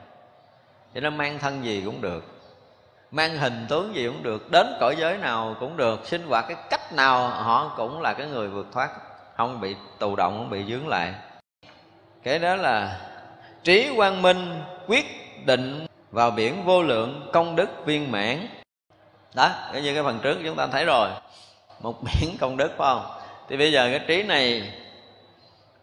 cho 0.94 1.02
nên 1.02 1.18
mang 1.18 1.40
thân 1.40 1.66
gì 1.66 1.82
cũng 1.86 2.02
được. 2.02 2.24
Mang 3.12 3.38
hình 3.38 3.66
tướng 3.70 3.96
gì 3.96 4.08
cũng 4.08 4.24
được. 4.24 4.52
Đến 4.52 4.78
cõi 4.80 4.96
giới 5.00 5.18
nào 5.18 5.56
cũng 5.60 5.78
được. 5.78 6.08
Sinh 6.08 6.28
hoạt 6.28 6.46
cái 6.48 6.58
cách 6.70 6.94
nào, 6.94 7.28
họ 7.28 7.74
cũng 7.78 8.02
là 8.02 8.14
cái 8.14 8.28
người 8.28 8.48
vượt 8.48 8.68
thoát. 8.72 8.90
Không 9.38 9.62
bị 9.62 9.76
tù 10.00 10.16
động, 10.16 10.38
không 10.38 10.50
bị 10.50 10.66
dướng 10.66 10.88
lại. 10.88 11.14
Cái 12.24 12.40
đó 12.40 12.56
là 12.56 13.00
trí 13.64 13.96
quang 13.96 14.22
minh 14.22 14.62
quyết 14.88 15.06
định 15.46 15.86
vào 16.12 16.32
biển 16.32 16.66
vô 16.66 16.84
lượng 16.84 17.30
công 17.34 17.56
đức 17.56 17.70
viên 17.86 18.12
mãn. 18.12 18.48
Đó, 19.36 19.50
cái 19.74 19.82
như 19.82 19.94
cái 19.94 20.04
phần 20.04 20.20
trước 20.20 20.38
chúng 20.44 20.56
ta 20.56 20.68
thấy 20.68 20.86
rồi. 20.86 21.10
Một 21.82 22.04
biển 22.04 22.38
công 22.40 22.58
đức, 22.58 22.72
phải 22.78 22.96
không? 22.96 23.12
Thì 23.50 23.58
bây 23.58 23.72
giờ 23.72 23.90
cái 23.92 24.00
trí 24.08 24.24
này 24.24 24.74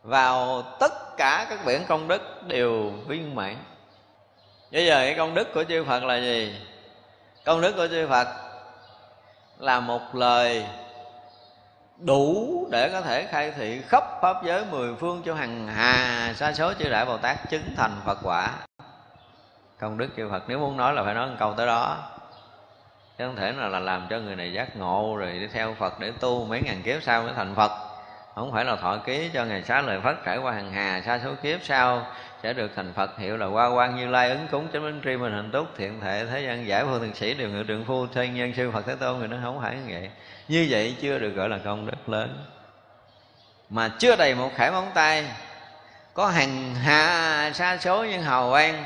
vào 0.07 0.63
tất 0.81 1.17
cả 1.17 1.47
các 1.51 1.59
biển 1.67 1.83
công 1.89 2.09
đức 2.09 2.43
đều 2.47 2.91
viên 3.07 3.35
mãn. 3.35 3.57
Bây 4.73 4.87
giờ 4.87 4.95
cái 4.95 5.15
công 5.15 5.35
đức 5.35 5.55
của 5.55 5.65
chư 5.65 5.85
phật 5.85 6.05
là 6.05 6.17
gì? 6.17 6.61
Công 7.45 7.61
đức 7.61 7.73
của 7.77 7.89
chư 7.89 8.07
phật 8.09 8.29
là 9.59 9.81
một 9.81 10.01
lời 10.15 10.67
đủ 11.99 12.69
để 12.71 12.89
có 12.89 13.01
thể 13.01 13.27
khai 13.31 13.51
thị 13.51 13.83
khắp 13.89 14.05
pháp 14.23 14.45
giới 14.45 14.65
mười 14.71 14.95
phương 14.95 15.23
cho 15.25 15.35
hằng 15.35 15.69
hà 15.69 16.33
sa 16.37 16.53
số 16.53 16.73
chư 16.75 16.89
đại 16.89 17.05
bồ 17.05 17.17
tát 17.17 17.51
chứng 17.51 17.75
thành 17.77 18.01
phật 18.05 18.19
quả. 18.23 18.51
Công 19.79 19.99
đức 19.99 20.09
chư 20.17 20.29
phật 20.31 20.43
nếu 20.49 20.59
muốn 20.59 20.77
nói 20.77 20.95
là 20.95 21.03
phải 21.03 21.15
nói 21.15 21.27
một 21.27 21.37
câu 21.39 21.55
tới 21.57 21.67
đó. 21.67 21.97
Chứ 23.19 23.27
không 23.27 23.37
thể 23.37 23.53
nào 23.53 23.69
là 23.69 23.79
làm 23.79 24.07
cho 24.11 24.19
người 24.19 24.37
này 24.37 24.53
giác 24.53 24.77
ngộ 24.77 25.17
rồi 25.17 25.33
đi 25.33 25.47
theo 25.53 25.75
phật 25.79 26.01
để 26.01 26.13
tu 26.21 26.45
mấy 26.45 26.63
ngàn 26.63 26.83
kiếp 26.83 27.03
sau 27.03 27.23
mới 27.23 27.33
thành 27.37 27.55
phật 27.55 27.86
không 28.37 28.53
phải 28.53 28.65
là 28.65 28.77
thọ 28.77 28.97
ký 28.97 29.31
cho 29.35 29.45
ngày 29.45 29.63
xá 29.63 29.81
lợi 29.81 30.01
phất 30.01 30.17
trải 30.25 30.39
qua 30.39 30.53
hàng 30.53 30.73
hà 30.73 31.03
sa 31.07 31.21
số 31.25 31.31
kiếp 31.43 31.61
sau 31.63 32.07
sẽ 32.43 32.53
được 32.53 32.71
thành 32.77 32.93
phật 32.93 33.19
hiệu 33.19 33.37
là 33.37 33.47
qua 33.47 33.69
quan 33.69 33.97
như 33.97 34.09
lai, 34.09 34.29
ứng 34.29 34.49
cúng 34.51 34.69
chánh 34.73 34.83
minh 34.83 35.01
tri 35.05 35.17
mình 35.17 35.33
hạnh 35.33 35.51
túc, 35.53 35.67
thiện 35.77 36.01
thể 36.01 36.27
thế 36.31 36.41
gian 36.41 36.67
giải 36.67 36.85
vô 36.85 36.99
thường 36.99 37.15
sĩ 37.15 37.35
đều 37.35 37.49
ngự 37.49 37.65
trượng 37.69 37.85
phu 37.85 38.07
thân 38.07 38.35
nhân 38.35 38.53
sư 38.57 38.71
phật 38.71 38.87
thế 38.87 38.95
tôn, 38.95 39.19
người 39.19 39.29
nó 39.29 39.37
không 39.43 39.61
phải 39.63 39.77
như 39.77 39.93
vậy 39.93 40.11
như 40.49 40.67
vậy 40.71 40.97
chưa 41.01 41.19
được 41.19 41.31
gọi 41.31 41.49
là 41.49 41.59
công 41.65 41.87
đức 41.87 42.09
lớn. 42.09 42.45
Mà 43.71 43.89
chưa 43.99 44.17
đầy 44.17 44.35
một 44.35 44.51
khải 44.55 44.71
móng 44.71 44.91
tay. 44.95 45.25
Có 46.15 46.27
hàng 46.27 46.75
hà 46.75 47.51
sa 47.55 47.77
số 47.77 48.05
nhân 48.05 48.23
hào 48.23 48.51
quang. 48.51 48.85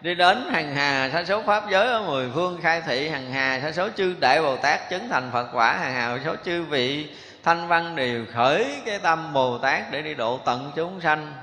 Đi 0.00 0.14
đến 0.14 0.48
hàng 0.52 0.74
hà 0.74 1.10
sa 1.12 1.24
số 1.24 1.42
pháp 1.42 1.64
giới 1.70 1.86
ở 1.86 2.02
mười 2.02 2.30
phương 2.34 2.58
khai 2.62 2.82
thị 2.86 3.08
hàng 3.08 3.32
hà 3.32 3.60
sa 3.60 3.72
số 3.72 3.88
chư 3.96 4.14
đại 4.20 4.42
bồ 4.42 4.56
tát 4.56 4.90
chứng 4.90 5.08
thành 5.08 5.30
phật 5.32 5.48
quả 5.52 5.72
hàng 5.72 5.94
hà 5.94 6.18
sa 6.18 6.24
số 6.24 6.36
chư 6.44 6.62
vị 6.62 7.08
thanh 7.46 7.68
văn 7.68 7.96
đều 7.96 8.26
khởi 8.32 8.82
cái 8.86 8.98
tâm 8.98 9.32
bồ 9.32 9.58
tát 9.58 9.90
để 9.90 10.02
đi 10.02 10.14
độ 10.14 10.38
tận 10.44 10.72
chúng 10.76 11.00
sanh. 11.00 11.34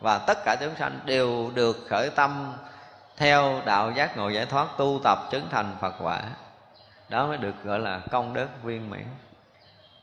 Và 0.00 0.18
tất 0.18 0.38
cả 0.44 0.56
chúng 0.60 0.76
sanh 0.78 1.00
đều 1.04 1.50
được 1.54 1.86
khởi 1.88 2.10
tâm 2.10 2.52
theo 3.16 3.62
đạo 3.64 3.92
giác 3.96 4.16
ngộ 4.16 4.28
giải 4.28 4.46
thoát, 4.46 4.66
tu 4.78 5.00
tập, 5.04 5.18
chứng 5.30 5.46
thành 5.50 5.76
phật 5.80 5.94
quả. 5.98 6.20
Đó 7.08 7.26
mới 7.26 7.36
được 7.36 7.54
gọi 7.64 7.78
là 7.78 8.00
công 8.10 8.34
đức 8.34 8.48
viên 8.62 8.90
mãn. 8.90 9.04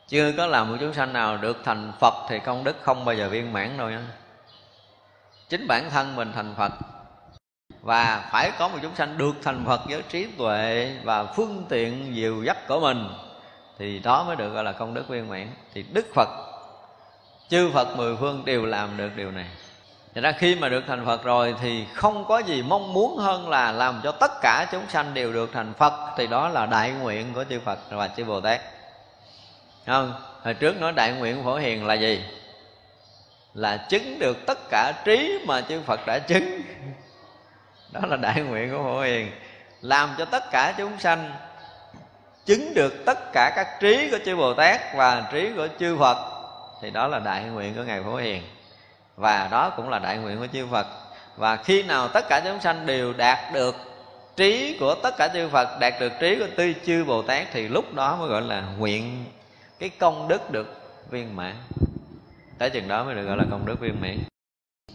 Chưa 0.08 0.32
có 0.38 0.46
làm 0.46 0.70
một 0.70 0.78
chúng 0.80 0.94
sanh 0.94 1.14
nào 1.14 1.38
được 1.38 1.58
thành 1.66 1.92
phật 2.00 2.14
thì 2.30 2.40
công 2.40 2.64
đức 2.64 2.76
không 2.82 3.06
bao 3.06 3.16
giờ 3.16 3.30
viên 3.30 3.54
mãn 3.54 3.78
đâu 3.78 3.90
nha. 3.90 4.02
Chính 5.50 5.68
bản 5.68 5.90
thân 5.90 6.16
mình 6.16 6.32
thành 6.36 6.54
phật. 6.58 6.72
Và 7.82 8.30
phải 8.32 8.52
có 8.60 8.68
một 8.68 8.78
chúng 8.82 8.96
sanh 8.96 9.18
được 9.18 9.34
thành 9.44 9.66
phật 9.66 9.82
với 9.90 10.04
trí 10.10 10.28
tuệ 10.38 10.92
và 11.04 11.26
phương 11.26 11.66
tiện 11.70 12.14
diệu 12.16 12.44
dắt 12.44 12.68
của 12.68 12.80
mình 12.80 13.10
thì 13.80 14.00
đó 14.00 14.24
mới 14.24 14.36
được 14.36 14.50
gọi 14.50 14.64
là 14.64 14.72
công 14.72 14.94
đức 14.94 15.08
viên 15.08 15.30
mãn. 15.30 15.48
Thì 15.74 15.86
đức 15.94 16.06
phật, 16.16 16.30
chư 17.50 17.72
phật 17.74 17.98
mười 17.98 18.16
phương 18.16 18.46
đều 18.46 18.66
làm 18.66 18.98
được 18.98 19.10
điều 19.16 19.32
này. 19.32 19.48
Thật 20.16 20.22
ra 20.22 20.32
khi 20.32 20.56
mà 20.56 20.70
được 20.70 20.84
thành 20.88 21.06
Phật 21.06 21.24
rồi 21.24 21.56
thì 21.62 21.86
không 21.94 22.26
có 22.26 22.40
gì 22.40 22.62
mong 22.62 22.94
muốn 22.94 23.18
hơn 23.18 23.50
là 23.50 23.72
làm 23.72 24.00
cho 24.04 24.12
tất 24.12 24.32
cả 24.42 24.68
chúng 24.72 24.90
sanh 24.90 25.14
đều 25.14 25.34
được 25.34 25.50
thành 25.54 25.74
Phật. 25.74 25.94
Thì 26.18 26.28
đó 26.28 26.50
là 26.50 26.66
đại 26.66 26.92
nguyện 26.92 27.34
của 27.34 27.44
chư 27.50 27.60
Phật 27.60 27.80
và 27.90 28.08
chư 28.08 28.24
Bồ 28.24 28.42
Tát. 28.42 28.62
Không? 29.86 30.14
Hồi 30.44 30.54
trước 30.54 30.82
nói 30.82 30.92
đại 30.92 31.12
nguyện 31.12 31.44
phổ 31.44 31.56
hiền 31.56 31.86
là 31.86 31.94
gì? 31.94 32.24
Là 33.54 33.78
chứng 33.78 34.20
được 34.20 34.38
tất 34.46 34.70
cả 34.70 34.94
trí 35.06 35.40
mà 35.48 35.62
chư 35.62 35.82
Phật 35.82 36.00
đã 36.06 36.20
chứng. 36.20 36.62
Đó 37.92 38.02
là 38.08 38.18
đại 38.18 38.42
nguyện 38.42 38.72
của 38.72 38.84
phổ 38.84 39.02
hiền. 39.02 39.32
Làm 39.82 40.10
cho 40.18 40.26
tất 40.26 40.52
cả 40.52 40.74
chúng 40.78 41.00
sanh 41.00 41.32
chứng 42.50 42.74
được 42.74 43.06
tất 43.06 43.32
cả 43.34 43.54
các 43.56 43.80
trí 43.80 44.10
của 44.12 44.18
chư 44.26 44.36
Bồ 44.36 44.54
Tát 44.54 44.82
và 44.96 45.30
trí 45.32 45.52
của 45.56 45.68
chư 45.80 45.98
Phật. 45.98 46.18
Thì 46.82 46.90
đó 46.90 47.08
là 47.08 47.20
đại 47.20 47.44
nguyện 47.44 47.76
của 47.76 47.84
Ngài 47.84 48.04
Phổ 48.04 48.16
Hiền. 48.16 48.44
Và 49.16 49.48
đó 49.52 49.70
cũng 49.70 49.90
là 49.90 50.00
đại 50.00 50.18
nguyện 50.18 50.40
của 50.40 50.48
chư 50.54 50.68
Phật. 50.72 50.88
Và 51.38 51.56
khi 51.56 51.84
nào 51.84 52.08
tất 52.08 52.26
cả 52.30 52.42
chúng 52.46 52.60
sanh 52.62 52.86
đều 52.86 53.14
đạt 53.14 53.54
được 53.54 53.76
trí 54.36 54.78
của 54.80 54.96
tất 54.96 55.18
cả 55.18 55.28
chư 55.28 55.50
Phật, 55.50 55.80
đạt 55.80 55.94
được 56.00 56.12
trí 56.20 56.40
của 56.40 56.48
tư 56.58 56.74
chư 56.86 57.04
Bồ 57.04 57.22
Tát, 57.22 57.48
thì 57.54 57.68
lúc 57.68 57.94
đó 57.94 58.16
mới 58.16 58.28
gọi 58.30 58.42
là 58.42 58.64
nguyện 58.78 59.26
cái 59.80 59.90
công 59.90 60.28
đức 60.28 60.52
được 60.52 60.68
viên 61.10 61.36
mãn. 61.36 61.56
Tới 62.58 62.70
chừng 62.70 62.88
đó 62.88 63.04
mới 63.04 63.16
được 63.16 63.24
gọi 63.24 63.38
là 63.38 63.44
công 63.52 63.66
đức 63.66 63.80
viên 63.80 64.02
mãn. 64.02 64.18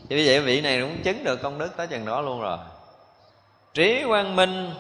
Như 0.09 0.23
vậy 0.27 0.41
vị 0.41 0.61
này 0.61 0.81
cũng 0.81 1.03
chứng 1.03 1.25
được 1.25 1.43
công 1.43 1.59
đức 1.59 1.77
tới 1.77 1.87
chừng 1.87 2.05
đó 2.05 2.21
luôn 2.21 2.41
rồi. 2.41 2.59
Trí 3.75 4.03
quang 4.07 4.37
minh 4.37 4.71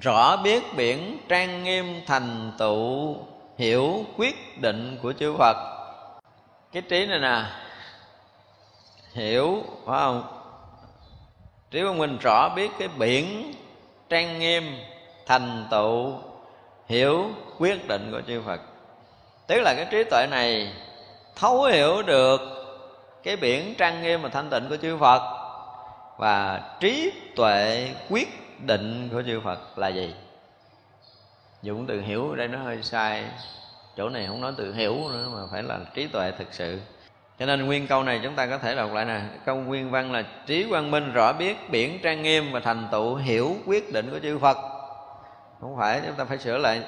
rõ 0.00 0.36
biết 0.36 0.62
biển 0.76 1.18
trang 1.28 1.64
nghiêm 1.64 2.02
thành 2.06 2.52
tựu, 2.58 3.16
hiểu 3.58 4.04
quyết 4.16 4.60
định 4.60 4.98
của 5.02 5.12
chư 5.12 5.34
Phật. 5.38 5.56
Cái 6.72 6.82
trí 6.82 7.06
này 7.06 7.18
nè, 7.18 7.42
hiểu, 9.12 9.62
phải 9.86 9.98
không? 10.00 10.22
Trí 11.70 11.82
quang 11.82 11.98
minh 11.98 12.18
rõ 12.22 12.48
biết 12.56 12.70
cái 12.78 12.88
biển 12.88 13.52
trang 14.08 14.38
nghiêm 14.38 14.78
thành 15.26 15.66
tựu, 15.70 16.12
hiểu 16.88 17.30
quyết 17.58 17.88
định 17.88 18.12
của 18.12 18.20
chư 18.26 18.42
phật. 18.46 18.60
Tức 19.46 19.60
là 19.60 19.74
cái 19.74 19.86
trí 19.90 20.04
tuệ 20.04 20.26
này 20.30 20.72
thấu 21.36 21.64
hiểu 21.64 22.02
được 22.02 22.40
cái 23.22 23.36
biển 23.36 23.74
trang 23.78 24.02
nghiêm 24.02 24.22
và 24.22 24.28
thanh 24.28 24.50
tịnh 24.50 24.68
của 24.68 24.76
chư 24.76 24.96
phật 24.96 25.22
và 26.18 26.60
trí 26.80 27.12
tuệ 27.36 27.88
quyết 28.10 28.28
định 28.66 29.08
của 29.12 29.22
chư 29.22 29.40
phật 29.40 29.78
là 29.78 29.88
gì? 29.88 30.14
Dùng 31.62 31.86
từ 31.86 32.00
hiểu, 32.00 32.30
ở 32.30 32.36
đây 32.36 32.48
nó 32.48 32.58
hơi 32.58 32.82
sai. 32.82 33.24
Chỗ 33.96 34.08
này 34.08 34.26
không 34.26 34.40
nói 34.40 34.52
từ 34.56 34.74
hiểu 34.74 34.94
nữa, 34.94 35.28
mà 35.34 35.40
phải 35.52 35.62
là 35.62 35.78
trí 35.94 36.06
tuệ 36.06 36.32
thực 36.38 36.48
sự. 36.50 36.80
Cho 37.38 37.46
nên 37.46 37.66
nguyên 37.66 37.86
câu 37.86 38.02
này 38.02 38.20
chúng 38.22 38.34
ta 38.34 38.46
có 38.46 38.58
thể 38.58 38.74
đọc 38.74 38.92
lại 38.92 39.04
nè. 39.04 39.20
Câu 39.44 39.56
nguyên 39.56 39.90
văn 39.90 40.12
là, 40.12 40.24
trí 40.46 40.66
quang 40.70 40.90
minh 40.90 41.12
rõ 41.12 41.32
biết 41.32 41.70
biển 41.70 41.98
trang 42.02 42.22
nghiêm 42.22 42.52
và 42.52 42.60
thành 42.60 42.88
tựu 42.92 43.14
hiểu 43.14 43.56
quyết 43.66 43.92
định 43.92 44.10
của 44.10 44.18
chư 44.18 44.38
phật. 44.38 44.58
Không 45.60 45.76
phải, 45.78 46.00
chúng 46.06 46.14
ta 46.14 46.24
phải 46.24 46.38
sửa 46.38 46.58
lại. 46.58 46.82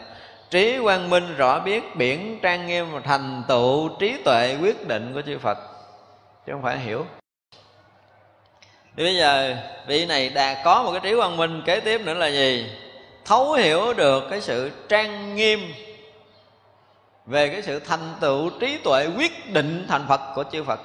Trí 0.50 0.78
quang 0.82 1.10
minh 1.10 1.34
rõ 1.36 1.60
biết 1.60 1.96
biển 1.96 2.38
trang 2.42 2.66
nghiêm 2.66 2.92
và 2.92 3.00
thành 3.00 3.42
tựu 3.48 3.88
trí 3.98 4.22
tuệ 4.24 4.56
quyết 4.62 4.88
định 4.88 5.12
của 5.14 5.22
chư 5.22 5.38
phật. 5.38 5.58
Chứ 6.46 6.52
không 6.52 6.62
phải 6.62 6.78
hiểu 6.78 7.06
thì 9.00 9.06
bây 9.06 9.16
giờ 9.16 9.56
vị 9.86 10.06
này 10.06 10.28
đạt 10.28 10.58
có 10.64 10.82
một 10.82 10.90
cái 10.92 11.00
trí 11.00 11.16
quang 11.16 11.36
minh, 11.36 11.62
kế 11.66 11.80
tiếp 11.80 12.00
nữa 12.04 12.14
là 12.14 12.26
gì? 12.26 12.66
Thấu 13.24 13.52
hiểu 13.52 13.92
được 13.92 14.24
cái 14.30 14.40
sự 14.40 14.70
trang 14.88 15.36
nghiêm 15.36 15.72
về 17.26 17.48
cái 17.48 17.62
sự 17.62 17.78
thành 17.78 18.14
tựu 18.20 18.50
trí 18.60 18.78
tuệ 18.84 19.08
quyết 19.16 19.52
định 19.52 19.86
thành 19.88 20.04
phật 20.08 20.20
của 20.34 20.44
chư 20.52 20.64
phật. 20.64 20.80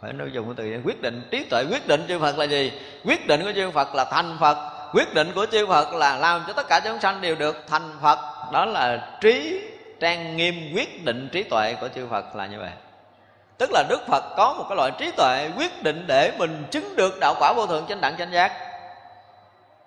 Phải 0.00 0.12
nói 0.12 0.28
dùng 0.32 0.44
cái 0.44 0.54
từ 0.56 0.80
quyết 0.84 1.02
định 1.02 1.28
trí 1.30 1.44
tuệ, 1.44 1.64
quyết 1.70 1.88
định 1.88 2.04
chư 2.08 2.18
phật 2.18 2.38
là 2.38 2.44
gì? 2.44 2.72
Quyết 3.04 3.26
định 3.26 3.42
của 3.42 3.52
chư 3.52 3.70
phật 3.70 3.94
là 3.94 4.04
thành 4.04 4.36
phật, 4.40 4.56
quyết 4.92 5.14
định 5.14 5.32
của 5.34 5.46
chư 5.46 5.66
phật 5.66 5.94
là 5.94 6.16
làm 6.16 6.44
cho 6.46 6.52
tất 6.52 6.68
cả 6.68 6.80
chúng 6.84 7.00
sanh 7.00 7.20
đều 7.20 7.34
được 7.34 7.64
thành 7.68 7.96
phật. 8.02 8.18
Đó 8.52 8.64
là 8.64 9.10
trí 9.20 9.60
trang 10.00 10.36
nghiêm 10.36 10.54
quyết 10.74 11.04
định 11.04 11.28
trí 11.32 11.42
tuệ 11.42 11.74
của 11.80 11.88
chư 11.94 12.06
phật 12.10 12.36
là 12.36 12.46
như 12.46 12.58
vậy 12.58 12.70
tức 13.62 13.72
là 13.72 13.84
đức 13.88 14.06
phật 14.06 14.24
có 14.36 14.54
một 14.58 14.64
cái 14.68 14.76
loại 14.76 14.90
trí 14.98 15.10
tuệ 15.10 15.50
quyết 15.56 15.82
định 15.82 16.04
để 16.06 16.32
mình 16.38 16.64
chứng 16.70 16.96
được 16.96 17.20
đạo 17.20 17.34
quả 17.40 17.52
vô 17.56 17.66
thượng 17.66 17.86
chánh 17.86 18.00
đẳng 18.00 18.16
chánh 18.18 18.32
giác. 18.32 18.52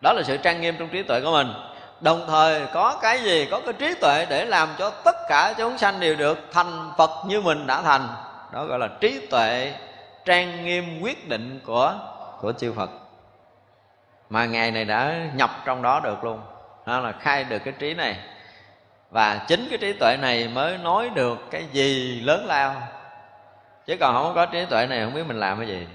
Đó 0.01 0.13
là 0.13 0.23
sự 0.23 0.37
trang 0.37 0.61
nghiêm 0.61 0.75
trong 0.79 0.89
trí 0.89 1.03
tuệ 1.03 1.21
của 1.21 1.31
mình. 1.31 1.53
Đồng 2.01 2.25
thời 2.27 2.61
có 2.73 2.97
cái 3.01 3.19
gì, 3.19 3.47
có 3.51 3.61
cái 3.65 3.73
trí 3.73 3.93
tuệ 4.01 4.25
để 4.29 4.45
làm 4.45 4.69
cho 4.77 4.89
tất 4.89 5.15
cả 5.29 5.53
chúng 5.57 5.77
sanh 5.77 5.99
đều 5.99 6.15
được 6.15 6.39
thành 6.51 6.91
phật 6.97 7.09
như 7.27 7.41
mình 7.41 7.67
đã 7.67 7.81
thành. 7.81 8.07
Đó 8.53 8.65
gọi 8.65 8.79
là 8.79 8.87
trí 9.01 9.27
tuệ 9.27 9.73
trang 10.25 10.65
nghiêm 10.65 11.01
quyết 11.01 11.29
định 11.29 11.59
của 11.65 11.93
của 12.41 12.53
chư 12.57 12.73
phật. 12.73 12.89
Mà 14.29 14.45
ngài 14.45 14.71
này 14.71 14.85
đã 14.85 15.15
nhập 15.33 15.49
trong 15.65 15.81
đó 15.81 15.99
được 15.99 16.23
luôn. 16.23 16.39
Đó 16.85 16.99
là 16.99 17.11
khai 17.11 17.43
được 17.43 17.59
cái 17.59 17.73
trí 17.79 17.93
này. 17.93 18.15
Và 19.11 19.45
chính 19.47 19.67
cái 19.69 19.77
trí 19.77 19.93
tuệ 19.93 20.17
này 20.21 20.47
mới 20.47 20.77
nói 20.77 21.09
được 21.15 21.37
cái 21.51 21.65
gì 21.71 22.21
lớn 22.21 22.45
lao 22.45 22.75
chứ 23.87 23.97
còn 23.99 24.15
không 24.15 24.35
có 24.35 24.45
trí 24.45 24.65
tuệ 24.65 24.87
này, 24.87 25.03
không 25.03 25.13
biết 25.13 25.23
mình 25.27 25.39
làm 25.39 25.57
cái 25.57 25.67
gì. 25.67 25.87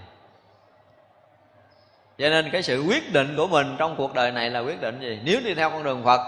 Cho 2.19 2.29
nên 2.29 2.51
cái 2.51 2.63
sự 2.63 2.85
quyết 2.89 3.13
định 3.13 3.35
của 3.37 3.47
mình 3.47 3.77
trong 3.79 3.97
cuộc 3.97 4.15
đời 4.15 4.33
này 4.33 4.51
là 4.51 4.61
quyết 4.61 4.81
định 4.81 5.01
gì? 5.01 5.21
Nếu 5.25 5.41
đi 5.45 5.55
theo 5.55 5.71
con 5.71 5.85
đường 5.85 6.05
phật, 6.05 6.21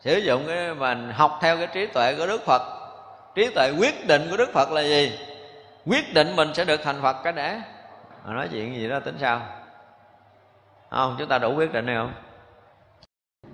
sử 0.00 0.16
dụng 0.16 0.44
cái 0.46 0.74
mình 0.74 1.10
học 1.10 1.38
theo 1.40 1.56
cái 1.56 1.66
trí 1.66 1.86
tuệ 1.86 2.14
của 2.18 2.26
đức 2.26 2.42
phật, 2.46 2.62
trí 3.34 3.50
tuệ 3.54 3.72
quyết 3.78 4.06
định 4.06 4.26
của 4.30 4.36
đức 4.36 4.52
phật 4.52 4.70
là 4.70 4.80
gì? 4.80 5.18
Quyết 5.86 6.14
định 6.14 6.36
mình 6.36 6.54
sẽ 6.54 6.64
được 6.64 6.80
thành 6.84 7.02
phật 7.02 7.16
cái 7.24 7.32
đã. 7.32 7.62
Mà 8.24 8.34
nói 8.34 8.48
chuyện 8.52 8.74
gì 8.74 8.88
đó 8.88 9.00
tính 9.00 9.16
sao? 9.20 9.40
Không, 10.90 11.16
chúng 11.18 11.28
ta 11.28 11.38
đủ 11.38 11.54
quyết 11.54 11.72
định 11.72 11.86
này 11.86 11.96
không? 11.96 12.12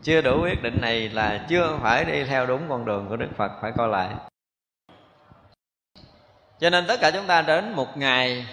Chưa 0.03 0.21
đủ 0.21 0.43
quyết 0.43 0.63
định 0.63 0.79
này 0.81 1.09
là 1.09 1.45
chưa 1.49 1.79
phải 1.83 2.05
đi 2.05 2.25
theo 2.25 2.47
đúng 2.47 2.63
con 2.69 2.85
đường 2.85 3.07
của 3.09 3.17
đức 3.17 3.29
phật, 3.37 3.51
phải 3.63 3.73
coi 3.77 3.89
lại 3.89 4.09
cho 6.61 6.71
nên 6.71 6.87
tất 6.87 7.01
cả 7.01 7.11
chúng 7.11 7.27
ta 7.27 7.43
đến 7.43 7.73
một 7.73 7.97
ngày, 7.97 8.47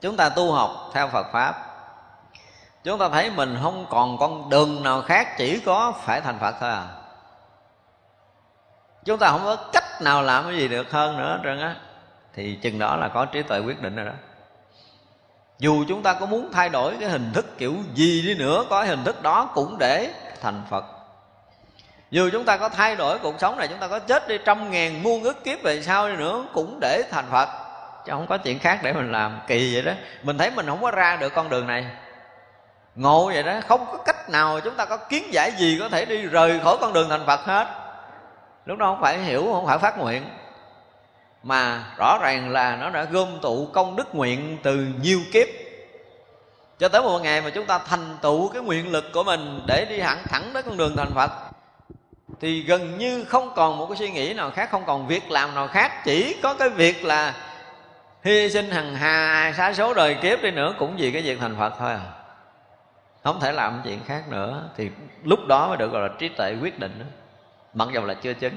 chúng 0.00 0.16
ta 0.16 0.28
tu 0.28 0.52
học 0.52 0.90
theo 0.92 1.08
phật 1.08 1.26
pháp. 1.32 1.54
Chúng 2.84 2.98
ta 2.98 3.08
thấy 3.08 3.30
mình 3.30 3.58
không 3.62 3.86
còn 3.90 4.18
con 4.18 4.50
đường 4.50 4.82
nào 4.82 5.02
khác, 5.02 5.28
chỉ 5.38 5.60
có 5.60 5.92
phải 6.04 6.20
thành 6.20 6.38
phật 6.38 6.54
thôi 6.60 6.70
à. 6.70 6.86
Chúng 9.04 9.18
ta 9.18 9.30
không 9.30 9.44
có 9.44 9.56
cách 9.72 10.02
nào 10.02 10.22
làm 10.22 10.44
cái 10.44 10.56
gì 10.56 10.68
được 10.68 10.90
hơn 10.90 11.16
nữa 11.16 11.40
trơn 11.44 11.60
á. 11.60 11.76
Thì 12.34 12.58
chừng 12.62 12.78
đó 12.78 12.96
là 12.96 13.08
có 13.08 13.24
trí 13.24 13.42
tuệ 13.42 13.58
quyết 13.58 13.82
định 13.82 13.96
rồi 13.96 14.06
đó. 14.06 14.12
Dù 15.58 15.84
chúng 15.88 16.02
ta 16.02 16.14
có 16.14 16.26
muốn 16.26 16.52
thay 16.52 16.68
đổi 16.68 16.96
cái 17.00 17.08
hình 17.08 17.32
thức 17.32 17.58
kiểu 17.58 17.74
gì 17.94 18.22
đi 18.22 18.34
nữa, 18.34 18.64
có 18.70 18.84
hình 18.84 19.04
thức 19.04 19.22
đó 19.22 19.50
cũng 19.54 19.78
để 19.78 20.12
thành 20.40 20.62
phật 20.70 20.84
dù 22.16 22.30
chúng 22.32 22.44
ta 22.44 22.56
có 22.56 22.68
thay 22.68 22.96
đổi 22.96 23.18
cuộc 23.18 23.34
sống 23.40 23.56
này, 23.58 23.68
chúng 23.68 23.78
ta 23.78 23.88
có 23.88 23.98
chết 23.98 24.28
đi 24.28 24.38
trăm 24.44 24.70
ngàn 24.70 25.02
muôn 25.02 25.22
ức 25.22 25.44
kiếp 25.44 25.62
về 25.62 25.82
sau 25.82 26.08
đi 26.08 26.16
nữa, 26.16 26.44
cũng 26.52 26.78
để 26.80 27.02
thành 27.10 27.24
phật. 27.30 27.48
Chứ 28.06 28.12
không 28.12 28.26
có 28.26 28.36
chuyện 28.38 28.58
khác 28.58 28.80
để 28.82 28.92
mình 28.92 29.12
làm. 29.12 29.40
Kỳ 29.46 29.74
vậy 29.74 29.82
đó. 29.82 29.92
Mình 30.22 30.38
thấy 30.38 30.50
mình 30.50 30.66
không 30.66 30.82
có 30.82 30.90
ra 30.90 31.16
được 31.16 31.34
con 31.34 31.48
đường 31.48 31.66
này. 31.66 31.86
Ngộ 32.94 33.26
vậy 33.26 33.42
đó. 33.42 33.52
Không 33.68 33.86
có 33.92 33.98
cách 34.06 34.30
nào 34.30 34.60
chúng 34.60 34.74
ta 34.74 34.84
có 34.84 34.96
kiến 34.96 35.24
giải 35.32 35.52
gì 35.58 35.76
có 35.80 35.88
thể 35.88 36.04
đi 36.04 36.26
rời 36.26 36.60
khỏi 36.64 36.76
con 36.80 36.92
đường 36.92 37.08
thành 37.08 37.26
phật 37.26 37.40
hết. 37.40 37.66
Lúc 38.66 38.78
đó 38.78 38.86
không 38.86 39.02
phải 39.02 39.18
hiểu, 39.18 39.48
không 39.52 39.66
phải 39.66 39.78
phát 39.78 39.98
nguyện. 39.98 40.22
Mà 41.42 41.84
rõ 41.98 42.18
ràng 42.22 42.50
là 42.50 42.76
nó 42.76 42.90
đã 42.90 43.04
gom 43.04 43.28
tụ 43.42 43.68
công 43.72 43.96
đức 43.96 44.14
nguyện 44.14 44.58
từ 44.62 44.86
nhiều 45.02 45.20
kiếp. 45.32 45.46
Cho 46.78 46.88
tới 46.88 47.02
một 47.02 47.18
ngày 47.18 47.40
mà 47.40 47.50
chúng 47.50 47.66
ta 47.66 47.78
thành 47.78 48.18
tựu 48.22 48.48
cái 48.48 48.62
nguyện 48.62 48.92
lực 48.92 49.04
của 49.12 49.22
mình 49.24 49.62
để 49.66 49.84
đi 49.84 50.00
hẳn 50.00 50.18
thẳng 50.28 50.50
tới 50.54 50.62
con 50.62 50.76
đường 50.76 50.96
thành 50.96 51.14
phật 51.14 51.45
thì 52.40 52.62
gần 52.62 52.98
như 52.98 53.24
không 53.24 53.52
còn 53.56 53.78
một 53.78 53.86
cái 53.86 53.96
suy 53.96 54.10
nghĩ 54.10 54.34
nào 54.34 54.50
khác, 54.50 54.70
không 54.70 54.84
còn 54.86 55.06
việc 55.06 55.30
làm 55.30 55.54
nào 55.54 55.68
khác. 55.68 56.04
Chỉ 56.04 56.36
có 56.42 56.54
cái 56.54 56.68
việc 56.68 57.04
là 57.04 57.34
hy 58.24 58.50
sinh 58.50 58.70
hằng 58.70 58.94
hà 58.94 59.52
xa 59.56 59.72
số 59.72 59.94
đời 59.94 60.14
kiếp 60.14 60.42
đi 60.42 60.50
nữa 60.50 60.74
cũng 60.78 60.96
vì 60.96 61.12
cái 61.12 61.22
việc 61.22 61.38
thành 61.40 61.56
phật 61.58 61.74
thôi 61.78 61.92
à. 61.92 62.00
Không 63.24 63.40
thể 63.40 63.52
làm 63.52 63.80
chuyện 63.84 63.98
khác 64.06 64.22
nữa. 64.28 64.62
Thì 64.76 64.90
lúc 65.24 65.46
đó 65.48 65.68
mới 65.68 65.76
được 65.76 65.92
gọi 65.92 66.02
là 66.02 66.14
trí 66.18 66.28
tuệ 66.28 66.56
quyết 66.62 66.78
định 66.78 66.98
đó. 66.98 67.06
mặc 67.74 67.88
dù 67.94 68.04
là 68.04 68.14
chưa 68.14 68.32
chứng. 68.32 68.54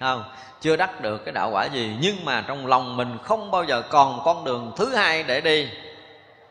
Không, 0.00 0.24
chưa 0.60 0.76
đắc 0.76 1.00
được 1.00 1.24
cái 1.24 1.32
đạo 1.32 1.50
quả 1.52 1.64
gì. 1.64 1.96
Nhưng 2.00 2.24
mà 2.24 2.44
trong 2.46 2.66
lòng 2.66 2.96
mình 2.96 3.18
không 3.22 3.50
bao 3.50 3.64
giờ 3.64 3.82
còn 3.90 4.20
con 4.24 4.44
đường 4.44 4.72
thứ 4.76 4.94
hai 4.94 5.22
để 5.22 5.40
đi. 5.40 5.68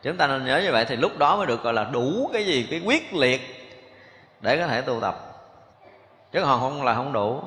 Chúng 0.04 0.18
ta 0.18 0.28
nên 0.28 0.46
nhớ 0.46 0.62
như 0.64 0.72
vậy 0.72 0.86
thì 0.86 0.96
lúc 0.96 1.18
đó 1.18 1.38
mới 1.38 1.48
được 1.48 1.64
gọi 1.64 1.74
là 1.74 1.84
đủ 1.84 2.30
cái 2.34 2.46
gì, 2.46 2.68
cái 2.72 2.82
quyết 2.86 3.14
liệt 3.14 3.70
để 4.42 4.58
có 4.58 4.68
thể 4.68 4.82
tu 4.82 5.00
tập 5.02 5.31
chứ 6.32 6.42
còn 6.44 6.60
không 6.60 6.84
là 6.84 6.96
không 6.96 7.14
đủ. 7.14 7.44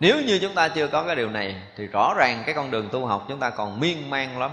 Nếu 0.00 0.20
như 0.20 0.38
chúng 0.38 0.54
ta 0.54 0.68
chưa 0.68 0.86
có 0.86 1.02
cái 1.02 1.16
điều 1.16 1.30
này, 1.30 1.54
thì 1.76 1.86
rõ 1.86 2.14
ràng 2.16 2.42
cái 2.46 2.54
con 2.54 2.70
đường 2.70 2.88
tu 2.92 3.06
học 3.06 3.24
chúng 3.28 3.38
ta 3.38 3.50
còn 3.50 3.80
miên 3.80 4.10
man 4.10 4.38
lắm. 4.38 4.50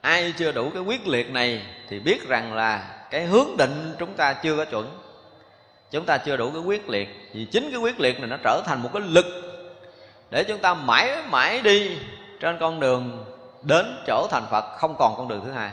Ai 0.00 0.34
chưa 0.36 0.52
đủ 0.52 0.70
cái 0.74 0.82
quyết 0.82 1.08
liệt 1.08 1.30
này, 1.30 1.62
thì 1.88 2.00
biết 2.00 2.28
rằng 2.28 2.52
là 2.52 2.82
cái 3.10 3.24
hướng 3.24 3.56
định 3.56 3.96
chúng 3.98 4.14
ta 4.14 4.32
chưa 4.32 4.56
có 4.56 4.64
chuẩn. 4.64 4.98
Chúng 5.90 6.06
ta 6.06 6.18
chưa 6.18 6.36
đủ 6.36 6.50
cái 6.50 6.62
quyết 6.62 6.88
liệt, 6.88 7.30
vì 7.34 7.44
chính 7.44 7.70
cái 7.70 7.80
quyết 7.80 8.00
liệt 8.00 8.20
này 8.20 8.28
nó 8.28 8.36
trở 8.44 8.62
thành 8.66 8.82
một 8.82 8.90
cái 8.92 9.02
lực 9.02 9.26
để 10.30 10.44
chúng 10.44 10.58
ta 10.58 10.74
mãi 10.74 11.22
mãi 11.30 11.60
đi 11.60 11.98
trên 12.40 12.58
con 12.58 12.80
đường 12.80 13.24
đến 13.62 14.02
chỗ 14.06 14.26
thành 14.30 14.46
phật, 14.50 14.64
không 14.76 14.94
còn 14.98 15.14
con 15.16 15.28
đường 15.28 15.40
thứ 15.44 15.52
hai. 15.52 15.70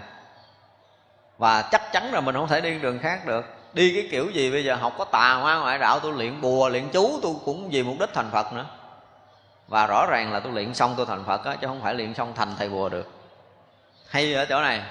Và 1.38 1.62
chắc 1.62 1.92
chắn 1.92 2.14
là 2.14 2.22
mình 2.22 2.36
không 2.36 2.48
thể 2.48 2.62
đi 2.62 2.80
đường 2.80 3.00
khác 3.00 3.26
được 3.26 3.46
đi 3.74 3.94
cái 3.94 4.08
kiểu 4.12 4.30
gì 4.30 4.52
bây 4.52 4.64
giờ? 4.64 4.76
Học 4.76 4.94
có 4.98 5.06
tà 5.06 5.34
hoa 5.34 5.60
ngoại 5.60 5.78
đạo, 5.78 6.00
tôi 6.00 6.14
luyện 6.14 6.42
bùa, 6.42 6.70
luyện 6.70 6.90
chú, 6.90 7.20
tôi 7.22 7.34
cũng 7.46 7.70
vì 7.70 7.84
mục 7.84 7.96
đích 8.00 8.14
thành 8.14 8.30
phật 8.32 8.54
nữa. 8.54 8.66
Và 9.68 9.88
rõ 9.88 10.06
ràng 10.10 10.34
là 10.34 10.40
tôi 10.40 10.54
luyện 10.54 10.74
xong 10.74 10.94
tôi 10.98 11.06
thành 11.06 11.24
phật 11.24 11.46
á, 11.46 11.56
chứ 11.62 11.68
không 11.68 11.82
phải 11.82 11.94
luyện 11.94 12.14
xong 12.14 12.34
thành 12.36 12.56
thầy 12.58 12.70
bùa 12.70 12.90
được. 12.90 13.12
Hay 14.10 14.34
ở 14.34 14.46
chỗ 14.46 14.62
này. 14.62 14.82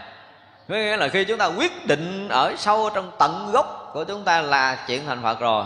Có 0.68 0.74
nghĩa 0.74 0.96
là 0.96 1.08
khi 1.08 1.24
chúng 1.24 1.38
ta 1.38 1.46
quyết 1.46 1.86
định 1.86 2.28
ở 2.28 2.54
sâu 2.58 2.90
trong 2.94 3.10
tận 3.18 3.50
gốc 3.52 3.90
của 3.92 4.04
chúng 4.04 4.24
ta 4.24 4.40
là 4.40 4.84
chuyện 4.86 5.06
thành 5.06 5.22
phật 5.22 5.40
rồi. 5.40 5.64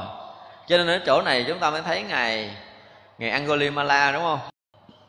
Cho 0.68 0.76
nên 0.76 0.86
ở 0.86 1.00
chỗ 1.06 1.22
này 1.22 1.44
chúng 1.48 1.58
ta 1.58 1.70
mới 1.70 1.82
thấy 1.82 2.02
ngài 2.02 2.56
ngài 3.18 3.30
Angulimala 3.30 4.12
đúng 4.12 4.22
không? 4.22 4.38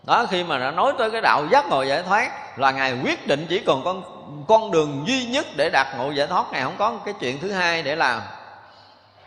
Đó, 0.04 0.26
khi 0.30 0.44
mà 0.44 0.58
đã 0.58 0.72
nói 0.72 0.94
tới 0.98 1.12
cái 1.12 1.22
đạo 1.22 1.46
giác 1.52 1.66
ngộ 1.70 1.84
giải 1.84 2.04
thoát, 2.04 2.60
là 2.60 2.72
ngài 2.72 2.98
quyết 3.04 3.28
định 3.28 3.46
chỉ 3.50 3.60
còn 3.60 3.84
con 3.84 4.04
con 4.48 4.72
đường 4.72 5.04
duy 5.08 5.26
nhất 5.26 5.46
để 5.56 5.70
đạt 5.70 5.88
ngộ 5.98 6.12
giải 6.12 6.28
thoát 6.28 6.52
này 6.52 6.62
không 6.62 6.76
có 6.78 7.00
cái 7.06 7.14
chuyện 7.20 7.40
thứ 7.40 7.52
hai 7.52 7.84
để 7.84 7.96
làm. 7.96 8.22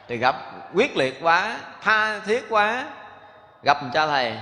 Thì 0.09 0.17
gặp 0.17 0.37
quyết 0.75 0.97
liệt 0.97 1.21
quá, 1.23 1.59
tha 1.83 2.19
thiết 2.19 2.47
quá, 2.51 2.85
gặp 3.63 3.79
cha 3.93 4.07
thầy, 4.07 4.33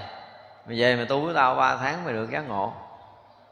mày 0.67 0.81
về 0.81 0.97
mày 0.97 1.07
tu 1.07 1.21
với 1.21 1.35
tao 1.35 1.55
ba 1.55 1.77
tháng 1.77 2.05
mày 2.05 2.15
được 2.15 2.31
giác 2.33 2.49
ngộ. 2.49 2.73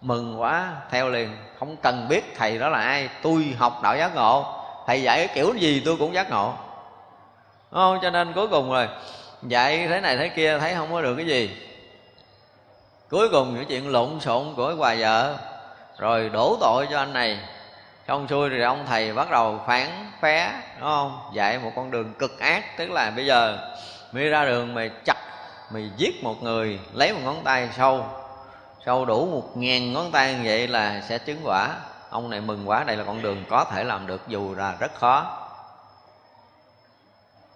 Mừng 0.00 0.40
quá, 0.40 0.72
theo 0.90 1.08
liền, 1.08 1.36
không 1.58 1.76
cần 1.76 2.08
biết 2.08 2.34
thầy 2.38 2.58
đó 2.58 2.68
là 2.68 2.78
ai, 2.80 3.08
tôi 3.22 3.56
học 3.58 3.80
đạo 3.82 3.96
giác 3.96 4.14
ngộ. 4.14 4.44
Thầy 4.86 5.02
dạy 5.02 5.26
cái 5.26 5.34
kiểu 5.34 5.54
gì 5.54 5.82
tôi 5.84 5.96
cũng 5.98 6.14
giác 6.14 6.30
ngộ. 6.30 6.54
Đúng 7.70 7.80
không? 7.80 7.98
Cho 8.02 8.10
nên 8.10 8.32
cuối 8.32 8.48
cùng 8.48 8.72
rồi, 8.72 8.88
dạy 9.42 9.86
thế 9.88 10.00
này 10.00 10.16
thế 10.16 10.28
kia, 10.28 10.58
thấy 10.58 10.74
không 10.74 10.92
có 10.92 11.02
được 11.02 11.14
cái 11.16 11.26
gì. 11.26 11.56
Cuối 13.10 13.28
cùng 13.28 13.54
những 13.54 13.66
chuyện 13.68 13.92
lộn 13.92 14.20
xộn 14.20 14.54
của 14.56 14.76
bà 14.80 14.94
vợ 14.98 15.36
rồi 16.00 16.28
đổ 16.28 16.56
tội 16.60 16.86
cho 16.90 16.98
anh 16.98 17.12
này. 17.12 17.38
Xong 18.08 18.28
xuôi 18.28 18.48
rồi 18.48 18.62
ông 18.62 18.86
thầy 18.86 19.12
bắt 19.12 19.30
đầu 19.30 19.60
phán 19.66 19.88
phé, 20.20 20.52
đúng 20.80 20.88
không? 20.88 21.30
Dạy 21.34 21.58
một 21.58 21.72
con 21.76 21.90
đường 21.90 22.14
cực 22.18 22.40
ác. 22.40 22.76
Tức 22.76 22.90
là 22.90 23.10
bây 23.10 23.26
giờ 23.26 23.58
mày 24.12 24.28
ra 24.28 24.44
đường 24.44 24.74
mày 24.74 24.90
chặt 25.04 25.16
mày 25.70 25.90
giết 25.96 26.24
một 26.24 26.42
người, 26.42 26.80
lấy 26.92 27.12
một 27.12 27.20
ngón 27.24 27.44
tay 27.44 27.68
sâu. 27.76 28.04
Sâu 28.86 29.04
đủ 29.04 29.26
một 29.26 29.56
ngàn 29.56 29.92
ngón 29.92 30.10
tay 30.10 30.34
như 30.34 30.40
vậy 30.44 30.68
là 30.68 31.00
sẽ 31.08 31.18
chứng 31.18 31.40
quả. 31.44 31.68
Ông 32.10 32.30
này 32.30 32.40
mừng 32.40 32.68
quá, 32.68 32.84
đây 32.84 32.96
là 32.96 33.04
con 33.04 33.22
đường 33.22 33.44
có 33.48 33.64
thể 33.64 33.84
làm 33.84 34.06
được, 34.06 34.22
dù 34.28 34.54
là 34.54 34.74
rất 34.80 34.94
khó. 34.94 35.38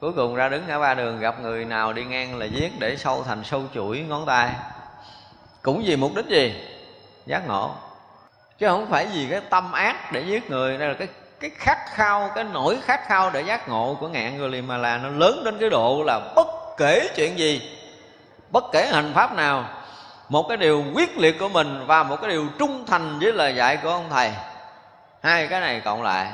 Cuối 0.00 0.12
cùng 0.12 0.34
ra 0.34 0.48
đứng 0.48 0.66
ngã 0.66 0.78
ba 0.78 0.94
đường, 0.94 1.20
gặp 1.20 1.40
người 1.40 1.64
nào 1.64 1.92
đi 1.92 2.04
ngang 2.04 2.38
là 2.38 2.46
giết 2.46 2.72
để 2.80 2.96
sâu 2.96 3.22
thành 3.22 3.44
sâu 3.44 3.62
chuỗi 3.74 3.98
ngón 3.98 4.26
tay. 4.26 4.50
Cũng 5.62 5.82
vì 5.86 5.96
mục 5.96 6.12
đích 6.14 6.26
gì? 6.26 6.54
Giác 7.26 7.48
ngộ 7.48 7.74
chứ 8.58 8.68
không 8.68 8.86
phải 8.90 9.06
vì 9.06 9.26
cái 9.30 9.40
tâm 9.50 9.72
ác 9.72 10.12
để 10.12 10.20
giết 10.20 10.50
người 10.50 10.78
đây 10.78 10.88
là 10.88 10.94
cái 10.94 11.08
cái 11.40 11.50
khát 11.56 11.78
khao, 11.94 12.30
cái 12.34 12.44
nỗi 12.44 12.78
khát 12.84 13.06
khao 13.06 13.30
để 13.30 13.40
giác 13.40 13.68
ngộ 13.68 13.96
của 14.00 14.08
ngạn 14.08 14.38
Gulimala 14.38 14.98
nó 14.98 15.08
lớn 15.08 15.42
đến 15.44 15.58
cái 15.60 15.70
độ 15.70 16.02
là 16.06 16.20
bất 16.36 16.46
kể 16.76 17.08
chuyện 17.16 17.38
gì, 17.38 17.78
bất 18.50 18.64
kể 18.72 18.86
hành 18.92 19.12
pháp 19.14 19.34
nào, 19.34 19.64
một 20.28 20.46
cái 20.48 20.56
điều 20.56 20.84
quyết 20.94 21.18
liệt 21.18 21.38
của 21.38 21.48
mình 21.48 21.86
và 21.86 22.02
một 22.02 22.16
cái 22.20 22.30
điều 22.30 22.46
trung 22.58 22.84
thành 22.86 23.18
với 23.18 23.32
lời 23.32 23.54
dạy 23.54 23.76
của 23.76 23.90
ông 23.90 24.06
thầy. 24.10 24.32
Hai 25.22 25.46
cái 25.46 25.60
này 25.60 25.80
cộng 25.80 26.02
lại, 26.02 26.26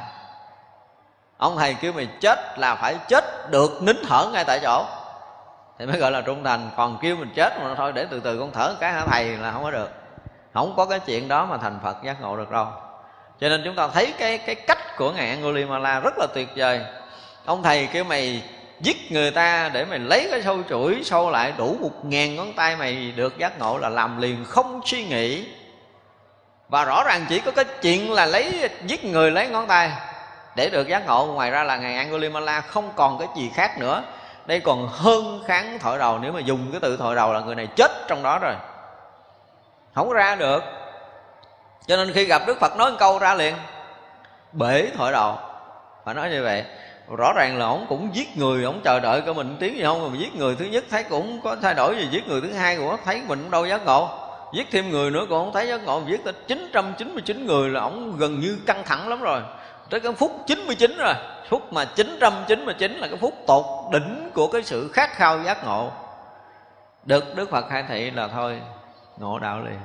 ông 1.37 1.57
thầy 1.57 1.75
kêu 1.75 1.93
mày 1.93 2.09
chết 2.21 2.59
là 2.59 2.75
phải 2.75 2.97
chết 3.09 3.51
được 3.51 3.83
nín 3.83 3.97
thở 4.09 4.27
ngay 4.33 4.45
tại 4.45 4.61
chỗ. 4.63 4.85
Thì 5.79 5.87
mới 5.87 5.99
gọi 5.99 6.11
là 6.11 6.21
trung 6.21 6.45
thành, 6.45 6.71
còn 6.77 6.99
kêu 7.03 7.17
mình 7.17 7.33
chết 7.35 7.59
mà 7.63 7.75
thôi, 7.75 7.93
để 7.93 8.07
từ 8.11 8.21
từ 8.21 8.39
con 8.39 8.53
thở 8.53 8.75
cái 8.81 8.93
hả 8.93 9.07
thầy 9.07 9.25
là 9.25 9.53
không 9.53 9.63
có 9.63 9.71
được 9.71 10.00
không 10.55 10.75
có 10.77 10.87
cái 10.87 11.01
chuyện 11.01 11.29
đó 11.29 11.45
mà 11.45 11.57
thành 11.57 11.79
phật 11.83 11.97
giác 12.05 12.21
ngộ 12.21 12.37
được 12.37 12.51
đâu. 12.51 12.67
Cho 13.41 13.49
nên 13.49 13.63
chúng 13.65 13.75
ta 13.75 13.89
thấy 13.89 14.15
cái 14.19 14.39
cái 14.39 14.55
cách 14.55 14.97
của 14.97 15.13
ngài 15.13 15.31
Angulimala 15.31 16.01
rất 16.01 16.19
là 16.19 16.27
tuyệt 16.35 16.49
vời. 16.57 16.81
Ông 17.45 17.63
thầy 17.63 17.87
kêu 17.87 18.05
mày 18.05 18.43
giết 18.81 19.13
người 19.13 19.31
ta 19.31 19.71
để 19.73 19.85
mày 19.85 19.99
lấy 19.99 20.29
cái 20.31 20.43
sâu 20.43 20.59
chuỗi, 20.69 21.01
sâu 21.05 21.31
lại 21.31 21.53
đủ 21.59 21.77
một 21.81 22.05
ngàn 22.05 22.37
ngón 22.37 22.53
tay 22.53 22.77
mày 22.77 23.13
được 23.17 23.39
giác 23.39 23.59
ngộ 23.59 23.79
là 23.79 23.89
làm 23.89 24.21
liền 24.21 24.45
không 24.45 24.81
suy 24.85 25.05
nghĩ. 25.05 25.47
Và 26.69 26.85
rõ 26.85 27.05
ràng 27.05 27.27
chỉ 27.29 27.41
có 27.41 27.51
cái 27.51 27.65
chuyện 27.83 28.13
là 28.13 28.27
lấy, 28.27 28.71
giết 28.87 29.05
người 29.05 29.31
lấy 29.31 29.49
ngón 29.49 29.67
tay 29.67 29.91
để 30.57 30.71
được 30.71 30.89
giác 30.89 31.07
ngộ. 31.07 31.27
Ngoài 31.27 31.51
ra 31.51 31.65
là 31.65 31.77
ngài 31.77 31.97
Angulimala 31.97 32.61
không 32.61 32.93
còn 32.97 33.19
cái 33.19 33.29
gì 33.37 33.51
khác 33.55 33.79
nữa. 33.79 34.03
Đây 34.47 34.61
còn 34.61 34.89
hơn 34.89 35.43
kháng 35.47 35.79
thổi 35.79 35.99
đầu. 35.99 36.19
Nếu 36.19 36.33
mà 36.33 36.41
dùng 36.41 36.69
cái 36.73 36.81
từ 36.81 36.97
thổi 36.97 37.15
đầu 37.15 37.33
là 37.33 37.41
người 37.41 37.55
này 37.55 37.67
chết 37.77 37.91
trong 38.09 38.23
đó 38.23 38.39
rồi 38.39 38.55
không 39.95 40.13
ra 40.13 40.35
được. 40.35 40.63
Cho 41.87 41.97
nên 41.97 42.13
khi 42.13 42.25
gặp 42.25 42.43
đức 42.47 42.61
phật 42.61 42.77
nói 42.77 42.91
một 42.91 42.97
câu 43.01 43.19
ra 43.19 43.35
liền. 43.35 43.55
Bể 44.53 44.89
thổi 44.97 45.13
đầu. 45.13 45.39
Phải 46.05 46.15
nói 46.15 46.31
như 46.31 46.43
vậy. 46.43 46.65
Rõ 47.19 47.33
ràng 47.37 47.59
là 47.59 47.67
ổng 47.67 47.87
cũng 47.89 48.11
giết 48.13 48.37
người 48.37 48.65
ổng 48.65 48.81
chờ 48.85 49.01
đợi 49.01 49.23
cho 49.27 49.33
mình 49.33 49.57
tiếng 49.61 49.77
gì 49.77 49.83
không? 49.83 50.13
Mà 50.13 50.19
giết 50.19 50.37
người 50.37 50.57
thứ 50.57 50.65
nhất 50.65 50.85
thấy 50.91 51.05
cũng 51.05 51.41
có 51.45 51.57
thay 51.63 51.75
đổi 51.75 51.97
gì. 51.97 52.09
Giết 52.11 52.29
người 52.29 52.41
thứ 52.41 52.53
hai 52.53 52.77
cũng 52.77 52.97
thấy 53.05 53.23
mình 53.27 53.43
cũng 53.43 53.51
đâu 53.51 53.67
giác 53.67 53.85
ngộ. 53.85 54.09
Giết 54.55 54.67
thêm 54.71 54.91
người 54.91 55.11
nữa 55.11 55.27
cũng 55.29 55.45
không 55.45 55.53
thấy 55.53 55.69
giác 55.69 55.85
ngộ. 55.85 56.03
Giết 56.07 56.25
tới 56.25 56.33
999 56.47 57.47
người 57.47 57.71
là 57.71 57.81
ổng 57.81 58.17
gần 58.19 58.41
như 58.41 58.59
căng 58.67 58.85
thẳng 58.85 59.09
lắm 59.09 59.21
rồi. 59.21 59.41
Tới 59.91 60.01
cái 60.01 60.13
phút 60.13 60.33
99 60.47 60.97
rồi. 60.97 61.15
Phút 61.49 61.73
mà 61.73 61.85
999 61.85 62.97
là 62.97 63.09
cái 63.09 63.17
phút 63.17 63.35
tột 63.47 63.65
đỉnh 63.93 64.31
của 64.35 64.47
cái 64.47 64.63
sự 64.63 64.91
khát 64.93 65.13
khao 65.13 65.43
giác 65.43 65.65
ngộ. 65.65 65.91
Được 67.05 67.37
Đức 67.37 67.51
Phật 67.51 67.65
khai 67.71 67.85
thị 67.89 68.11
là 68.11 68.29
thôi 68.29 68.61
ngộ 69.21 69.39
đạo 69.39 69.61
liền. 69.61 69.81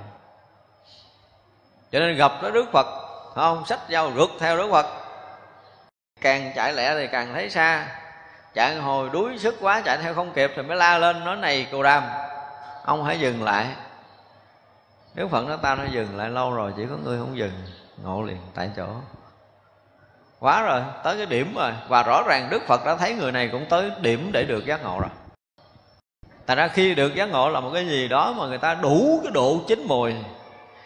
Cho 1.91 1.99
nên 1.99 2.17
gặp 2.17 2.31
đó 2.41 2.49
Đức 2.49 2.65
Phật, 2.71 2.85
không 3.35 3.65
sách 3.65 3.79
dao 3.89 4.11
rượt 4.15 4.29
theo 4.39 4.57
Đức 4.57 4.69
Phật. 4.71 4.85
Càng 6.21 6.51
chạy 6.55 6.73
lẹ 6.73 6.95
thì 6.95 7.07
càng 7.07 7.33
thấy 7.33 7.49
xa. 7.49 7.87
Chạy 8.53 8.75
hồi 8.75 9.09
đuối 9.13 9.37
sức 9.37 9.55
quá, 9.61 9.81
chạy 9.85 9.97
theo 9.97 10.13
không 10.13 10.33
kịp 10.33 10.51
thì 10.55 10.61
mới 10.61 10.77
la 10.77 10.97
lên, 10.97 11.25
nói 11.25 11.35
này 11.35 11.67
cô 11.71 11.83
đam 11.83 12.03
ông 12.83 13.03
hãy 13.03 13.19
dừng 13.19 13.43
lại. 13.43 13.67
Nếu 15.15 15.27
phận 15.27 15.49
nó 15.49 15.57
tao 15.57 15.75
nó 15.75 15.83
dừng 15.83 16.17
lại 16.17 16.29
lâu 16.29 16.53
rồi, 16.53 16.73
chỉ 16.77 16.85
có 16.89 16.95
ngươi 17.03 17.19
không 17.19 17.37
dừng. 17.37 17.53
Ngộ 18.03 18.21
liền, 18.21 18.41
tại 18.53 18.71
chỗ. 18.75 18.87
Quá 20.39 20.61
rồi, 20.61 20.81
tới 21.03 21.17
cái 21.17 21.25
điểm 21.25 21.55
rồi. 21.55 21.71
Và 21.87 22.03
rõ 22.03 22.23
ràng 22.27 22.47
đức 22.49 22.61
phật 22.67 22.85
đã 22.85 22.95
thấy 22.95 23.13
người 23.13 23.31
này 23.31 23.49
cũng 23.51 23.65
tới 23.69 23.91
điểm 24.01 24.29
để 24.33 24.43
được 24.43 24.65
giác 24.65 24.83
ngộ 24.83 24.99
rồi 24.99 25.09
tại 26.45 26.55
ra 26.55 26.67
khi 26.67 26.95
được 26.95 27.15
giác 27.15 27.29
ngộ 27.29 27.49
là 27.49 27.59
một 27.59 27.71
cái 27.73 27.87
gì 27.87 28.07
đó 28.07 28.33
mà 28.37 28.45
người 28.45 28.57
ta 28.57 28.73
đủ 28.73 29.19
cái 29.23 29.31
độ 29.31 29.59
chín 29.67 29.85
mùi. 29.87 30.13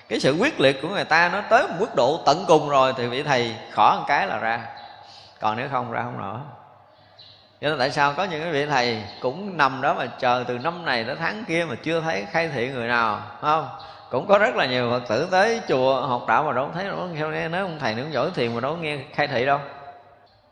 Cái 0.10 0.20
sự 0.20 0.36
quyết 0.40 0.60
liệt 0.60 0.82
của 0.82 0.88
người 0.88 1.06
ta 1.06 1.30
nó 1.34 1.42
tới 1.50 1.68
một 1.68 1.74
mức 1.80 1.96
độ 1.96 2.20
tận 2.26 2.46
cùng 2.48 2.70
rồi 2.70 2.94
thì 2.98 3.08
vị 3.08 3.24
thầy 3.24 3.56
khó 3.72 3.96
một 4.00 4.06
cái 4.08 4.28
là 4.28 4.38
ra. 4.38 4.62
Còn 5.40 5.58
nếu 5.58 5.68
không, 5.72 5.92
ra 5.92 6.02
không 6.04 6.18
nổi. 6.20 6.38
Cho 7.62 7.70
nên 7.70 7.80
tại 7.80 7.92
sao 7.92 8.14
có 8.14 8.24
những 8.24 8.42
cái 8.42 8.52
vị 8.52 8.66
thầy 8.66 9.04
cũng 9.22 9.58
nằm 9.58 9.82
đó 9.82 9.94
mà 9.94 10.06
chờ 10.06 10.44
từ 10.48 10.58
năm 10.58 10.86
này 10.86 11.04
tới 11.04 11.16
tháng 11.20 11.44
kia 11.48 11.66
mà 11.70 11.76
chưa 11.84 12.02
thấy 12.02 12.26
khai 12.32 12.50
thị 12.56 12.70
người 12.70 12.88
nào 12.88 13.22
không? 13.42 13.70
Cũng 14.12 14.28
có 14.28 14.38
rất 14.38 14.56
là 14.56 14.66
nhiều 14.66 14.90
phật 14.92 15.08
tử 15.10 15.28
tới 15.32 15.62
chùa 15.68 16.02
học 16.02 16.26
đạo 16.28 16.44
mà 16.44 16.54
đâu 16.54 16.70
thấy, 16.74 16.86
đâu 16.86 17.08
nghe 17.32 17.50
nói 17.50 17.62
ông 17.62 17.78
thầy 17.80 17.96
cũng 17.96 18.14
giỏi 18.14 18.30
thiền 18.36 18.56
mà 18.56 18.62
đâu 18.62 18.78
nghe 18.78 18.98
khai 19.14 19.28
thị 19.28 19.46
đâu 19.46 19.60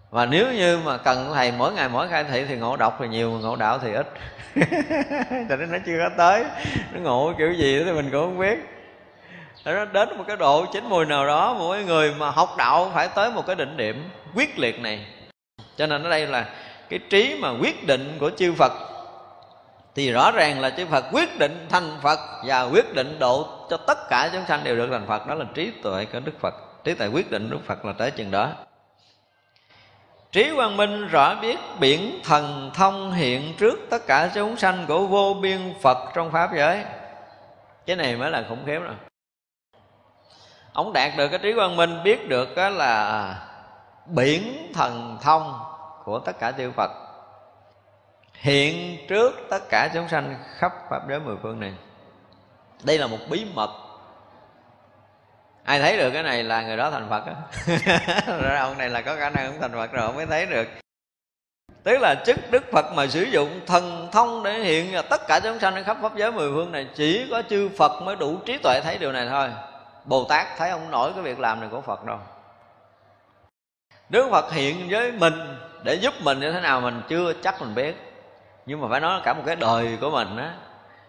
và 0.10 0.26
nếu 0.26 0.54
như 0.54 0.80
mà 0.86 0.98
cần 0.98 1.32
thầy 1.34 1.52
mỗi 1.52 1.74
ngày 1.74 1.90
mỗi 1.90 2.08
khai 2.08 2.24
thị 2.24 2.46
thì 2.48 2.56
ngộ 2.56 2.78
độc 2.78 2.98
thì 3.00 3.08
nhiều 3.08 3.32
mà 3.32 3.40
ngộ 3.40 3.56
đạo 3.56 3.80
thì 3.80 3.94
ít. 3.94 4.08
Cho 5.50 5.56
nên 5.56 5.72
nó 5.72 5.78
chưa 5.86 5.98
có 6.04 6.10
tới. 6.18 6.44
Nó 6.94 7.00
ngộ 7.00 7.34
kiểu 7.38 7.54
gì 7.54 7.80
đó 7.80 7.84
thì 7.86 7.92
mình 7.92 8.10
cũng 8.12 8.22
không 8.22 8.40
biết. 8.40 8.58
Nó 9.66 9.86
đến 9.86 10.18
một 10.18 10.24
cái 10.28 10.38
độ 10.38 10.66
chín 10.74 10.90
mùi 10.90 11.06
nào 11.06 11.28
đó, 11.28 11.56
mỗi 11.60 11.84
người 11.84 12.14
mà 12.18 12.30
học 12.30 12.50
đạo 12.58 12.92
phải 12.94 13.08
tới 13.16 13.32
một 13.32 13.48
cái 13.48 13.56
định 13.56 13.78
điểm 13.78 14.10
quyết 14.36 14.60
liệt 14.60 14.80
này. 14.80 15.08
Cho 15.76 15.88
nên 15.88 16.04
ở 16.04 16.10
đây 16.10 16.28
là 16.28 16.46
cái 16.90 17.00
trí 17.10 17.38
mà 17.42 17.50
quyết 17.62 17.88
định 17.88 18.18
của 18.20 18.30
chư 18.38 18.54
phật. 18.54 18.72
Thì 19.98 20.12
rõ 20.12 20.32
ràng 20.32 20.60
là 20.60 20.70
chư 20.70 20.86
Phật 20.86 21.06
quyết 21.12 21.40
định 21.40 21.66
thành 21.70 21.98
Phật 22.02 22.20
và 22.46 22.62
quyết 22.62 22.96
định 22.96 23.20
độ 23.20 23.48
cho 23.70 23.78
tất 23.78 24.10
cả 24.10 24.30
chúng 24.34 24.46
sanh 24.48 24.64
đều 24.64 24.76
được 24.76 24.88
thành 24.92 25.08
Phật. 25.08 25.28
Đó 25.28 25.36
là 25.36 25.46
trí 25.54 25.72
tuệ 25.84 26.06
của 26.06 26.20
Đức 26.20 26.32
Phật. 26.40 26.54
Trí 26.84 26.94
tuệ 26.94 27.08
quyết 27.08 27.32
định 27.32 27.50
Đức 27.50 27.60
Phật 27.66 27.86
là 27.86 27.94
tới 27.94 28.12
chừng 28.12 28.32
đó 28.32 28.50
trí 30.32 30.56
quang 30.56 30.78
minh 30.78 31.08
rõ 31.08 31.36
biết 31.42 31.58
biển 31.80 32.20
thần 32.24 32.72
thông 32.74 33.12
hiện 33.12 33.54
trước 33.58 33.80
tất 33.90 34.08
cả 34.08 34.32
chúng 34.36 34.58
sanh 34.58 34.86
của 34.88 35.06
vô 35.06 35.34
biên 35.34 35.74
Phật 35.82 35.98
trong 36.16 36.32
pháp 36.32 36.50
giới. 36.56 36.84
Cái 37.86 37.96
này 37.96 38.16
mới 38.16 38.32
là 38.32 38.46
khủng 38.50 38.64
khiếp 38.66 38.80
rồi. 38.80 38.96
Ông 40.74 40.94
đạt 40.94 41.12
được 41.18 41.28
cái 41.28 41.40
trí 41.40 41.54
quang 41.54 41.76
minh 41.76 42.04
biết 42.04 42.30
được 42.30 42.56
đó 42.56 42.70
là 42.70 43.36
biển 44.06 44.72
thần 44.74 45.18
thông 45.22 45.60
của 46.04 46.20
tất 46.20 46.40
cả 46.40 46.52
chư 46.52 46.72
Phật 46.72 46.92
hiện 48.34 48.98
trước 49.08 49.32
tất 49.50 49.70
cả 49.70 49.90
chúng 49.94 50.08
sanh 50.08 50.36
khắp 50.58 50.74
pháp 50.90 51.02
giới 51.10 51.20
mười 51.20 51.36
phương 51.44 51.60
này. 51.60 51.74
Đây 52.84 52.98
là 52.98 53.08
một 53.08 53.18
bí 53.30 53.46
mật 53.54 53.70
ai 55.68 55.80
thấy 55.80 55.98
được 55.98 56.12
cái 56.12 56.24
này 56.24 56.44
là 56.44 56.62
người 56.62 56.78
đó 56.78 56.92
thành 56.92 57.10
phật 57.10 57.24
á. 57.26 57.34
Rồi 58.42 58.58
ông 58.58 58.78
này 58.78 58.90
là 58.90 59.02
có 59.02 59.16
khả 59.16 59.30
năng 59.30 59.46
ông 59.46 59.62
thành 59.62 59.72
phật 59.72 59.92
rồi, 59.92 60.06
ông 60.06 60.16
mới 60.16 60.26
thấy 60.26 60.46
được. 60.46 60.68
Tức 61.84 61.98
là 62.02 62.16
chức 62.26 62.52
đức 62.52 62.64
phật 62.72 62.86
mà 62.94 63.08
sử 63.08 63.24
dụng 63.24 63.60
thần 63.66 64.10
thông 64.12 64.44
để 64.44 64.60
hiện 64.60 64.96
là 64.96 65.02
tất 65.02 65.28
cả 65.28 65.40
chúng 65.44 65.60
sanh 65.60 65.76
ở 65.76 65.84
khắp 65.84 65.98
pháp 66.02 66.16
giới 66.16 66.32
mười 66.32 66.52
phương 66.52 66.72
này, 66.72 66.88
chỉ 66.96 67.28
có 67.32 67.42
chư 67.50 67.70
phật 67.78 68.02
mới 68.02 68.16
đủ 68.16 68.38
trí 68.46 68.58
tuệ 68.58 68.82
thấy 68.84 68.98
điều 68.98 69.12
này 69.12 69.28
thôi. 69.30 69.50
Bồ 70.06 70.24
tát 70.24 70.48
thấy 70.58 70.72
không 70.72 70.92
nổi 70.92 71.12
cái 71.14 71.24
việc 71.24 71.40
làm 71.40 71.60
này 71.60 71.70
của 71.72 71.82
phật 71.82 72.06
đâu. 72.06 72.20
Đức 74.10 74.28
phật 74.32 74.52
hiện 74.52 74.88
với 74.90 75.12
mình 75.12 75.34
để 75.84 75.94
giúp 75.94 76.14
mình 76.22 76.40
như 76.40 76.52
thế 76.52 76.62
nào 76.62 76.82
mình 76.82 77.02
chưa 77.10 77.34
chắc 77.44 77.62
mình 77.62 77.76
biết. 77.76 77.96
Nhưng 78.66 78.82
mà 78.82 78.88
phải 78.92 79.00
nói 79.00 79.22
cả 79.24 79.34
một 79.34 79.44
cái 79.46 79.56
đời 79.56 79.98
của 80.02 80.10
mình 80.10 80.38
á 80.38 80.54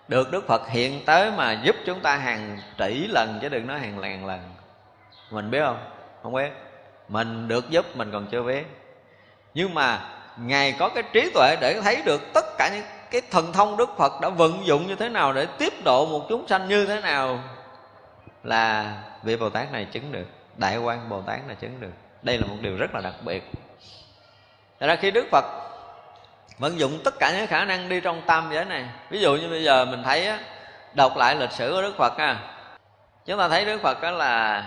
được 0.09 0.31
đức 0.31 0.47
phật 0.47 0.69
hiện 0.69 1.05
tới 1.05 1.31
mà 1.31 1.53
giúp 1.53 1.77
chúng 1.87 2.01
ta 2.01 2.17
hàng 2.17 2.59
tỷ 2.77 3.07
lần, 3.07 3.39
chứ 3.43 3.49
đừng 3.49 3.67
nói 3.67 3.79
hàng 3.79 4.01
ngàn 4.01 4.27
lần. 4.27 4.41
Mình 5.31 5.51
biết 5.51 5.61
không? 5.65 5.91
Không 6.23 6.33
biết. 6.33 6.51
Mình 7.09 7.49
được 7.49 7.71
giúp, 7.71 7.97
mình 7.97 8.11
còn 8.13 8.27
chưa 8.27 8.43
biết. 8.43 8.67
Nhưng 9.55 9.75
mà 9.75 10.01
ngài 10.39 10.73
có 10.79 10.89
cái 10.89 11.03
trí 11.13 11.31
tuệ 11.35 11.57
để 11.61 11.81
thấy 11.81 12.03
được 12.05 12.21
tất 12.35 12.45
cả 12.59 12.71
những 12.75 12.85
cái 13.11 13.23
thần 13.31 13.53
thông 13.53 13.77
đức 13.77 13.91
phật 13.97 14.21
đã 14.21 14.29
vận 14.29 14.67
dụng 14.67 14.87
như 14.87 14.95
thế 14.95 15.09
nào 15.09 15.33
để 15.33 15.47
tiếp 15.59 15.73
độ 15.85 16.07
một 16.07 16.27
chúng 16.29 16.49
sanh 16.49 16.69
như 16.69 16.87
thế 16.87 17.01
nào 17.01 17.41
là 18.45 18.95
vị 19.23 19.37
bồ 19.37 19.51
tát 19.51 19.73
này 19.73 19.85
chứng 19.85 20.13
được, 20.13 20.27
đại 20.57 20.79
quan 20.79 21.09
bồ 21.09 21.23
tát 21.23 21.47
này 21.47 21.57
chứng 21.61 21.81
được. 21.81 21.93
Đây 22.23 22.39
là 22.39 22.47
một 22.47 22.57
điều 22.61 22.77
rất 22.77 22.95
là 22.95 23.01
đặc 23.01 23.15
biệt. 23.25 23.51
Thật 24.81 24.87
ra 24.87 24.97
khi 24.97 25.11
đức 25.11 25.27
phật 25.31 25.45
vận 26.59 26.79
dụng 26.79 27.01
tất 27.05 27.19
cả 27.19 27.33
những 27.33 27.47
khả 27.47 27.65
năng 27.65 27.89
đi 27.89 28.01
trong 28.01 28.23
tam 28.27 28.51
giới 28.53 28.65
này. 28.65 28.85
Ví 29.11 29.21
dụ 29.21 29.37
như 29.37 29.49
bây 29.49 29.65
giờ 29.65 29.85
mình 29.85 30.03
thấy 30.03 30.27
á, 30.27 30.39
đọc 30.95 31.17
lại 31.17 31.37
lịch 31.37 31.53
sử 31.53 31.73
của 31.73 31.83
đức 31.83 31.95
phật 31.97 32.17
á 32.17 32.37
chúng 33.27 33.39
ta 33.39 33.49
thấy 33.49 33.65
đức 33.65 33.81
phật 33.83 34.03
đó 34.03 34.11
là 34.11 34.65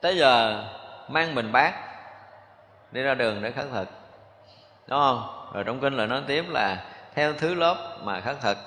tới 0.00 0.16
giờ 0.16 0.64
mang 1.08 1.34
bình 1.34 1.52
bát 1.52 1.74
đi 2.92 3.02
ra 3.02 3.14
đường 3.14 3.42
để 3.42 3.50
khất 3.50 3.66
thực. 3.72 3.88
Đúng 4.86 4.98
không? 5.00 5.48
Rồi 5.52 5.64
trong 5.64 5.80
kinh 5.80 5.96
là 5.96 6.06
nói 6.06 6.22
tiếp 6.26 6.44
là 6.48 6.76
theo 7.14 7.32
thứ 7.32 7.54
lớp 7.54 7.96
mà 8.02 8.20
khất 8.20 8.40
thực. 8.40 8.58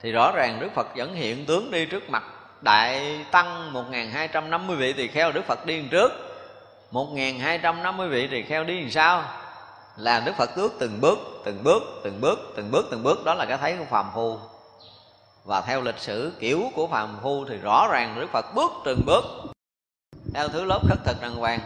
Thì 0.00 0.12
rõ 0.12 0.32
ràng 0.34 0.60
đức 0.60 0.68
phật 0.74 0.86
vẫn 0.96 1.14
hiện 1.14 1.46
tướng 1.46 1.70
đi 1.70 1.86
trước 1.86 2.10
mặt 2.10 2.22
đại 2.60 3.18
tăng 3.30 3.72
1250 3.72 4.76
vị 4.76 4.92
tỳ 4.92 5.08
kheo. 5.08 5.32
Đức 5.32 5.44
phật 5.44 5.66
đi 5.66 5.84
trước. 5.90 6.12
1250 6.90 8.08
vị 8.08 8.26
tỳ 8.26 8.42
kheo 8.42 8.64
đi 8.64 8.80
làm 8.80 8.90
sao 8.90 9.24
là 10.00 10.20
đức 10.20 10.32
phật 10.38 10.50
bước 10.56 10.72
từng 10.78 11.00
bước 11.00 11.18
từng 11.44 11.62
bước 11.62 11.82
từng 12.04 12.20
bước 12.20 12.38
từng 12.56 12.70
bước 12.70 12.86
từng 12.90 13.02
bước. 13.02 13.24
Đó 13.24 13.34
là 13.34 13.44
cái 13.44 13.58
thấy 13.58 13.76
của 13.76 13.84
phàm 13.90 14.10
phu 14.14 14.38
và 15.44 15.60
theo 15.60 15.80
lịch 15.80 15.98
sử 15.98 16.32
kiểu 16.40 16.62
của 16.74 16.86
phàm 16.86 17.18
phu 17.22 17.44
thì 17.44 17.56
rõ 17.56 17.88
ràng 17.92 18.16
đức 18.20 18.28
phật 18.32 18.54
bước 18.54 18.72
từng 18.84 19.00
bước. 19.06 19.24
Theo 20.34 20.48
thứ 20.48 20.64
lớp 20.64 20.80
khất 20.88 20.98
thực 21.04 21.20
đàng 21.20 21.36
hoàng, 21.36 21.60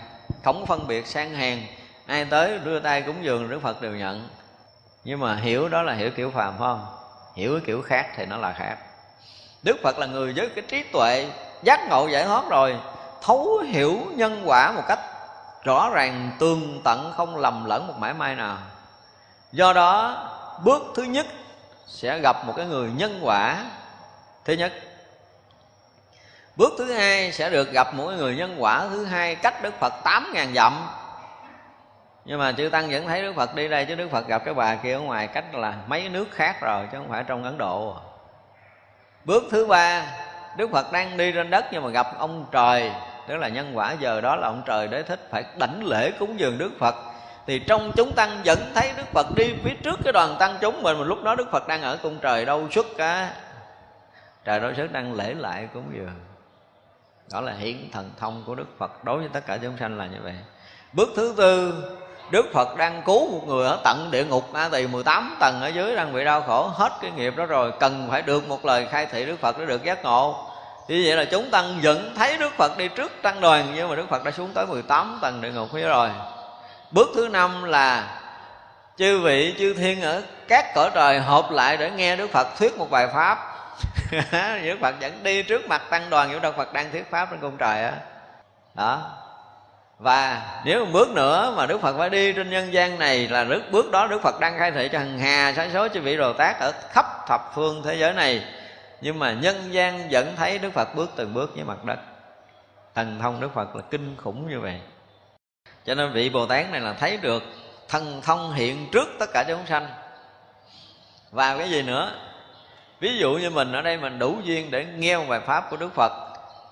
không 0.45 0.67
phân 0.67 0.87
biệt 0.87 1.07
sang 1.07 1.35
hèn. 1.35 1.61
Ai 2.07 2.25
tới 2.25 2.59
đưa 2.59 2.81
tay 2.81 3.03
cúng 3.03 3.17
dường 3.23 3.51
đức 3.51 3.63
phật 3.63 3.83
đều 3.83 3.93
nhận. 3.93 4.29
Nhưng 5.05 5.21
mà 5.21 5.37
hiểu 5.37 5.69
đó 5.69 5.83
là 5.83 5.95
hiểu 5.95 6.11
kiểu 6.11 6.31
phàm 6.31 6.55
phải 6.59 6.69
không? 6.69 6.87
Hiểu 7.35 7.53
cái 7.53 7.63
kiểu 7.67 7.83
khác 7.83 8.07
thì 8.17 8.27
nó 8.27 8.37
là 8.37 8.53
khác. 8.53 8.77
Đức 9.63 9.77
phật 9.83 9.99
là 9.99 10.07
người 10.07 10.33
với 10.37 10.49
cái 10.49 10.65
trí 10.69 10.83
tuệ 10.83 11.27
giác 11.63 11.89
ngộ 11.91 12.09
giải 12.09 12.25
thoát 12.25 12.45
rồi, 12.51 12.77
thấu 13.23 13.59
hiểu 13.59 13.99
nhân 14.15 14.43
quả 14.45 14.73
một 14.73 14.83
cách 14.89 14.99
rõ 15.65 15.91
ràng 15.91 16.31
tương 16.39 16.81
tận 16.85 17.13
không 17.17 17.37
lầm 17.37 17.65
lẫn 17.65 17.87
một 17.87 17.95
mãi 17.99 18.15
may 18.15 18.37
nào. 18.37 18.57
Do 19.53 19.73
đó, 19.73 20.17
bước 20.65 20.83
thứ 20.95 21.03
nhất 21.03 21.27
sẽ 21.87 22.19
gặp 22.19 22.47
một 22.47 22.53
cái 22.57 22.67
người 22.67 22.91
nhân 22.97 23.21
quả. 23.23 23.65
Thứ 24.45 24.53
nhất. 24.53 24.73
Bước 26.57 26.73
thứ 26.79 26.93
hai 26.93 27.33
sẽ 27.33 27.51
được 27.51 27.73
gặp 27.73 27.95
một 27.95 28.07
cái 28.09 28.17
người 28.17 28.37
nhân 28.37 28.57
quả. 28.59 28.87
Thứ 28.91 29.05
hai, 29.05 29.35
cách 29.35 29.63
đức 29.63 29.75
phật 29.81 29.93
tám 30.05 30.31
ngàn 30.35 30.55
dặm. 30.55 30.89
Nhưng 32.25 32.39
mà 32.39 32.53
chư 32.53 32.69
tăng 32.69 32.91
vẫn 32.91 33.07
thấy 33.07 33.23
đức 33.23 33.33
phật 33.37 33.55
đi 33.55 33.69
đây, 33.69 33.85
chứ 33.85 33.95
đức 33.95 34.09
phật 34.11 34.27
gặp 34.27 34.43
cái 34.45 34.55
bà 34.55 34.75
kia 34.75 34.95
ở 34.95 35.01
ngoài 35.01 35.27
cách 35.27 35.55
là 35.55 35.75
mấy 35.87 36.09
nước 36.09 36.29
khác 36.33 36.61
rồi, 36.61 36.89
chứ 36.93 36.99
không 36.99 37.09
phải 37.09 37.25
trong 37.25 37.45
ấn 37.45 37.59
độ. 37.59 37.97
Bước 39.25 39.43
thứ 39.51 39.67
ba, 39.67 40.07
đức 40.57 40.71
phật 40.73 40.93
đang 40.93 41.17
đi 41.17 41.33
trên 41.33 41.51
đất 41.51 41.65
nhưng 41.71 41.83
mà 41.83 41.89
gặp 41.89 42.07
ông 42.19 42.47
trời 42.53 42.93
tức 43.29 43.37
là 43.37 43.49
nhân 43.49 43.71
quả 43.75 43.93
giờ 43.93 44.21
đó 44.21 44.37
là 44.37 44.47
ông 44.47 44.63
trời 44.67 44.89
đế 44.89 45.03
thích 45.03 45.29
phải 45.31 45.45
đảnh 45.59 45.85
lễ 45.85 46.11
cúng 46.19 46.41
dường 46.41 46.59
đức 46.59 46.71
phật. 46.79 46.95
Thì 47.47 47.59
trong 47.59 47.93
chúng 47.97 48.13
tăng 48.13 48.41
vẫn 48.45 48.59
thấy 48.75 48.93
đức 48.97 49.07
phật 49.13 49.27
đi 49.37 49.55
phía 49.65 49.75
trước 49.83 50.01
cái 50.05 50.13
đoàn 50.13 50.37
tăng 50.39 50.59
chúng 50.61 50.83
mình 50.83 50.99
mà 50.99 51.05
lúc 51.05 51.23
đó 51.23 51.35
đức 51.35 51.51
phật 51.51 51.69
đang 51.69 51.83
ở 51.83 51.99
cung 52.03 52.19
trời 52.19 52.45
đâu 52.45 52.69
xuất 52.71 52.87
cả 52.97 53.33
trời 54.45 54.61
đâu 54.61 54.75
xuất 54.75 54.93
đang 54.93 55.15
lễ 55.15 55.35
lại 55.35 55.69
cúng 55.75 55.85
dường. 55.95 56.21
Đó 57.33 57.41
là 57.41 57.53
hiện 57.53 57.91
thần 57.93 58.11
thông 58.19 58.43
của 58.47 58.55
đức 58.55 58.79
phật. 58.79 59.05
Đối 59.05 59.19
với 59.19 59.29
tất 59.33 59.47
cả 59.47 59.57
chúng 59.63 59.77
sanh 59.81 59.99
là 59.99 60.07
như 60.07 60.19
vậy. 60.23 60.35
Bước 60.93 61.09
thứ 61.17 61.35
tư, 61.37 61.75
Đức 62.31 62.47
Phật 62.53 62.77
đang 62.77 63.03
cứu 63.03 63.33
một 63.33 63.47
người 63.47 63.67
ở 63.67 63.81
tận 63.85 64.09
địa 64.11 64.25
ngục. 64.25 64.53
A 64.53 64.69
Tỳ 64.69 64.87
18 64.87 65.37
tầng 65.41 65.61
ở 65.61 65.69
dưới 65.69 65.97
đang 65.97 66.13
bị 66.13 66.25
đau 66.25 66.43
khổ. 66.43 66.69
Hết 66.69 66.93
cái 67.03 67.11
nghiệp 67.11 67.37
đó 67.37 67.47
rồi, 67.47 67.73
Cần 67.81 68.07
phải 68.11 68.23
được 68.23 68.49
một 68.49 68.65
lời 68.65 68.87
khai 68.91 69.07
thị 69.07 69.27
Đức 69.27 69.41
Phật 69.41 69.59
để 69.59 69.67
được 69.67 69.85
giác 69.85 70.05
ngộ. 70.05 70.47
Như 70.89 71.05
vậy 71.07 71.17
là 71.17 71.25
chúng 71.25 71.51
tăng 71.51 71.81
vẫn 71.83 72.13
thấy 72.17 72.37
Đức 72.37 72.53
Phật 72.57 72.79
đi 72.79 72.89
trước 72.89 73.13
tăng 73.23 73.41
đoàn, 73.41 73.73
Nhưng 73.75 73.89
mà 73.89 73.97
Đức 73.97 74.09
Phật 74.11 74.25
đã 74.25 74.31
xuống 74.31 74.51
tới 74.55 74.67
18 74.67 75.19
tầng 75.23 75.41
địa 75.41 75.51
ngục 75.51 75.69
phía 75.73 75.89
rồi. 75.89 76.11
Bước 76.91 77.09
thứ 77.15 77.29
năm 77.29 77.65
là 77.65 78.21
Chư 78.97 79.21
vị, 79.21 79.55
chư 79.59 79.75
thiên 79.75 80.03
ở 80.03 80.23
các 80.49 80.75
cõi 80.75 80.91
trời 80.95 81.21
họp 81.21 81.51
lại 81.51 81.77
để 81.77 81.91
nghe 81.91 82.17
Đức 82.17 82.31
Phật 82.31 82.59
thuyết 82.59 82.79
một 82.79 82.91
bài 82.91 83.09
Pháp. 83.15 83.39
Đức 84.65 84.79
Phật 84.81 84.95
vẫn 85.01 85.23
đi 85.23 85.43
trước 85.43 85.69
mặt 85.69 85.83
tăng 85.91 86.11
đoàn 86.11 86.33
Vũ 86.33 86.39
Đức 86.39 86.57
Phật 86.57 86.73
đang 86.73 86.93
thuyết 86.93 87.11
Pháp 87.11 87.31
trên 87.31 87.41
cung 87.41 87.57
trời 87.57 87.83
á. 87.83 87.93
Đó. 88.75 89.03
Và 89.99 90.43
nếu 90.65 90.85
một 90.85 90.91
bước 90.93 91.11
nữa 91.11 91.55
mà 91.57 91.67
Đức 91.67 91.81
Phật 91.81 91.99
phải 91.99 92.11
đi 92.11 92.33
trên 92.33 92.51
nhân 92.51 92.73
gian 92.73 92.99
này 92.99 93.29
là 93.29 93.45
nước, 93.45 93.63
bước 93.71 93.91
đó 93.91 94.07
Đức 94.07 94.23
Phật 94.23 94.41
đang 94.41 94.59
khai 94.59 94.71
thị 94.71 94.89
cho 94.93 94.99
hằng 94.99 95.19
hà, 95.19 95.53
sáng 95.57 95.71
số 95.75 95.89
chư 95.89 96.01
vị 96.01 96.19
Bồ 96.19 96.33
Tát 96.33 96.61
ở 96.61 96.73
khắp 96.93 97.27
thập 97.29 97.51
phương 97.55 97.83
thế 97.85 97.95
giới 97.95 98.13
này 98.13 98.45
nhưng 99.01 99.19
mà 99.19 99.33
nhân 99.33 99.57
gian 99.71 100.09
vẫn 100.11 100.37
thấy 100.37 100.59
Đức 100.59 100.73
Phật 100.73 100.95
bước 100.95 101.11
từng 101.17 101.35
bước 101.35 101.55
với 101.55 101.65
mặt 101.65 101.85
đất. 101.85 101.99
Thần 102.95 103.19
thông 103.23 103.41
Đức 103.41 103.55
Phật 103.55 103.77
là 103.77 103.83
kinh 103.91 104.17
khủng 104.17 104.51
như 104.51 104.61
vậy. 104.61 104.81
Cho 105.87 105.95
nên 105.95 106.13
vị 106.13 106.31
Bồ 106.31 106.47
Tát 106.47 106.71
này 106.71 106.81
là 106.81 106.93
thấy 106.93 107.17
được 107.17 107.43
thần 107.89 108.21
thông 108.23 108.53
hiện 108.53 108.89
trước 108.93 109.09
tất 109.19 109.31
cả 109.33 109.45
chúng 109.49 109.67
sanh. 109.67 109.87
Và 111.31 111.59
cái 111.59 111.71
gì 111.71 111.83
nữa? 111.83 112.13
Ví 113.01 113.19
dụ 113.19 113.33
như 113.33 113.51
mình 113.51 113.73
ở 113.73 113.83
đây 113.83 113.97
mình 113.97 114.19
đủ 114.19 114.37
duyên 114.45 114.71
để 114.71 114.85
nghe 114.85 115.17
một 115.17 115.25
bài 115.29 115.41
pháp 115.41 115.71
của 115.71 115.77
Đức 115.77 115.95
Phật. 115.95 116.13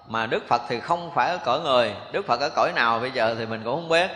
Mà 0.08 0.26
đức 0.26 0.48
phật 0.48 0.62
thì 0.68 0.80
không 0.80 1.10
phải 1.14 1.30
ở 1.30 1.38
cõi 1.44 1.60
người. 1.60 1.94
Đức 2.12 2.26
phật 2.26 2.40
ở 2.40 2.50
cõi 2.56 2.72
nào 2.72 3.00
bây 3.00 3.10
giờ 3.10 3.34
thì 3.38 3.46
mình 3.46 3.60
cũng 3.64 3.74
không 3.74 3.88
biết. 3.88 4.10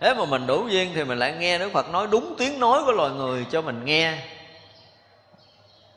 Thế 0.00 0.14
mà 0.14 0.24
mình 0.24 0.46
đủ 0.46 0.68
duyên 0.68 0.90
thì 0.94 1.04
mình 1.04 1.18
lại 1.18 1.34
nghe 1.38 1.58
đức 1.58 1.72
phật 1.72 1.90
nói 1.90 2.06
đúng 2.10 2.34
tiếng 2.38 2.60
nói 2.60 2.82
của 2.86 2.92
loài 2.92 3.10
người 3.10 3.46
cho 3.50 3.62
mình 3.62 3.84
nghe 3.84 4.18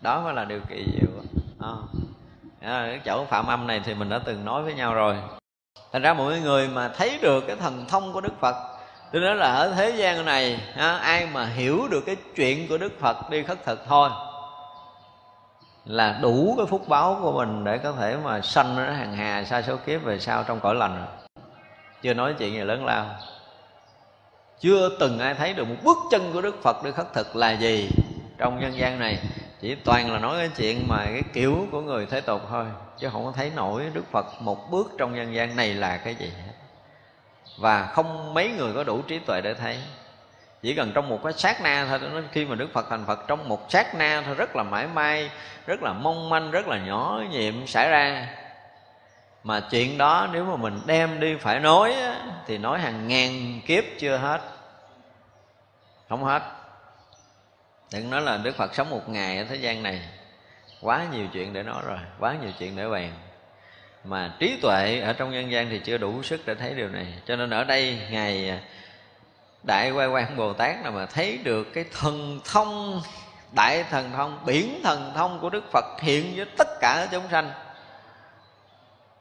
đó 0.01 0.21
mới 0.21 0.33
là 0.33 0.45
điều 0.45 0.59
kỳ 0.69 0.85
diệu. 0.93 1.11
À. 1.59 1.73
À, 2.61 2.85
cái 2.87 2.99
chỗ 3.05 3.25
phạm 3.25 3.47
âm 3.47 3.67
này 3.67 3.81
thì 3.85 3.93
mình 3.93 4.09
đã 4.09 4.19
từng 4.25 4.45
nói 4.45 4.63
với 4.63 4.73
nhau 4.73 4.93
rồi. 4.93 5.15
Thành 5.91 6.01
ra 6.01 6.13
mọi 6.13 6.39
người 6.39 6.67
mà 6.67 6.87
thấy 6.87 7.19
được 7.21 7.43
cái 7.47 7.55
thần 7.55 7.85
thông 7.87 8.13
của 8.13 8.21
đức 8.21 8.33
phật 8.39 8.55
tôi 9.11 9.21
nói 9.21 9.35
là 9.35 9.53
ở 9.53 9.73
thế 9.75 9.89
gian 9.89 10.25
này 10.25 10.59
ai 11.01 11.27
mà 11.33 11.45
hiểu 11.45 11.87
được 11.91 12.03
cái 12.05 12.15
chuyện 12.35 12.67
của 12.67 12.77
đức 12.77 12.99
phật 12.99 13.29
đi 13.29 13.43
khất 13.43 13.65
thực 13.65 13.85
thôi 13.87 14.09
là 15.85 16.19
đủ 16.21 16.53
cái 16.57 16.65
phúc 16.65 16.87
báo 16.87 17.19
của 17.21 17.31
mình 17.31 17.63
để 17.63 17.77
có 17.77 17.91
thể 17.91 18.17
mà 18.23 18.41
sanh 18.41 18.75
nó 18.75 18.83
hàng 18.83 19.15
hà 19.15 19.43
xa 19.43 19.61
số 19.61 19.77
kiếp 19.85 20.03
về 20.03 20.19
sau 20.19 20.43
trong 20.43 20.59
cõi 20.59 20.75
lành. 20.75 21.05
Chưa 22.01 22.13
nói 22.13 22.35
chuyện 22.37 22.53
gì 22.53 22.59
lớn 22.59 22.85
lao. 22.85 23.05
Chưa 24.59 24.89
từng 24.99 25.19
ai 25.19 25.33
thấy 25.33 25.53
được 25.53 25.67
một 25.67 25.75
bước 25.83 25.97
chân 26.11 26.31
của 26.33 26.41
đức 26.41 26.63
phật 26.63 26.83
đi 26.83 26.91
khất 26.91 27.13
thực 27.13 27.35
là 27.35 27.51
gì 27.51 27.89
trong 28.37 28.59
nhân 28.59 28.77
gian 28.77 28.99
này 28.99 29.19
chỉ 29.61 29.75
toàn 29.75 30.11
là 30.11 30.19
nói 30.19 30.37
cái 30.37 30.49
chuyện 30.57 30.87
mà 30.87 31.05
cái 31.05 31.23
kiểu 31.33 31.67
của 31.71 31.81
người 31.81 32.05
thế 32.05 32.21
tục 32.21 32.41
thôi, 32.49 32.65
chứ 32.97 33.09
không 33.09 33.25
có 33.25 33.31
thấy 33.31 33.51
nổi 33.55 33.83
đức 33.93 34.11
phật 34.11 34.25
một 34.39 34.71
bước 34.71 34.91
trong 34.97 35.15
nhân 35.15 35.33
gian 35.33 35.55
này 35.55 35.73
là 35.73 35.97
cái 35.97 36.15
gì 36.15 36.31
hết. 36.45 36.53
Và 37.57 37.85
không 37.85 38.33
mấy 38.33 38.49
người 38.49 38.73
có 38.73 38.83
đủ 38.83 39.01
trí 39.01 39.19
tuệ 39.19 39.41
để 39.41 39.53
thấy. 39.53 39.77
Chỉ 40.61 40.75
cần 40.75 40.91
trong 40.95 41.09
một 41.09 41.19
cái 41.23 41.33
sát 41.33 41.61
na 41.61 41.85
thôi, 41.89 41.99
nó 42.13 42.21
khi 42.31 42.45
mà 42.45 42.55
đức 42.55 42.73
phật 42.73 42.85
thành 42.89 43.05
phật, 43.05 43.27
trong 43.27 43.49
một 43.49 43.71
sát 43.71 43.95
na 43.95 44.23
thôi, 44.25 44.35
rất 44.35 44.55
là 44.55 44.63
mãi 44.63 44.87
may, 44.87 45.29
rất 45.65 45.83
là 45.83 45.93
mong 45.93 46.29
manh, 46.29 46.51
rất 46.51 46.67
là 46.67 46.77
nhỏ 46.77 47.21
nhiệm 47.31 47.67
xảy 47.67 47.89
ra. 47.89 48.27
Mà 49.43 49.59
chuyện 49.59 49.97
đó 49.97 50.27
nếu 50.31 50.45
mà 50.45 50.55
mình 50.55 50.81
đem 50.85 51.19
đi 51.19 51.35
phải 51.35 51.59
nói 51.59 51.95
thì 52.47 52.57
nói 52.57 52.79
hàng 52.79 53.07
ngàn 53.07 53.61
kiếp 53.65 53.83
chưa 53.99 54.17
hết. 54.17 54.41
Không 56.09 56.23
hết 56.23 56.41
đừng 57.91 58.09
nói 58.09 58.21
là 58.21 58.37
đức 58.37 58.55
phật 58.55 58.75
sống 58.75 58.89
một 58.89 59.09
ngày 59.09 59.37
ở 59.37 59.43
thế 59.43 59.55
gian 59.55 59.83
này. 59.83 60.01
Quá 60.81 61.05
nhiều 61.11 61.25
chuyện 61.33 61.53
để 61.53 61.63
nói 61.63 61.81
rồi, 61.85 61.97
quá 62.19 62.35
nhiều 62.41 62.51
chuyện 62.59 62.75
để 62.75 62.87
bàn. 62.89 63.13
Mà 64.03 64.33
trí 64.39 64.59
tuệ 64.61 64.99
ở 64.99 65.13
trong 65.13 65.31
nhân 65.31 65.51
gian 65.51 65.69
thì 65.69 65.79
chưa 65.79 65.97
đủ 65.97 66.23
sức 66.23 66.41
để 66.45 66.55
thấy 66.55 66.73
điều 66.73 66.89
này. 66.89 67.07
Cho 67.25 67.35
nên 67.35 67.49
ở 67.49 67.63
đây, 67.63 67.99
ngài 68.11 68.49
à, 68.49 68.59
đại 69.63 69.91
quay 69.91 70.07
quan 70.07 70.37
bồ 70.37 70.53
tát 70.53 70.83
nào 70.83 70.91
mà 70.91 71.05
thấy 71.05 71.37
được 71.37 71.67
cái 71.73 71.85
thần 71.99 72.39
thông, 72.45 73.01
đại 73.55 73.83
thần 73.83 74.11
thông, 74.11 74.39
biển 74.45 74.79
thần 74.83 75.11
thông 75.15 75.39
của 75.39 75.49
đức 75.49 75.63
phật 75.71 75.85
hiện 76.01 76.33
với 76.35 76.45
tất 76.57 76.67
cả 76.79 77.07
chúng 77.11 77.23
sanh. 77.31 77.51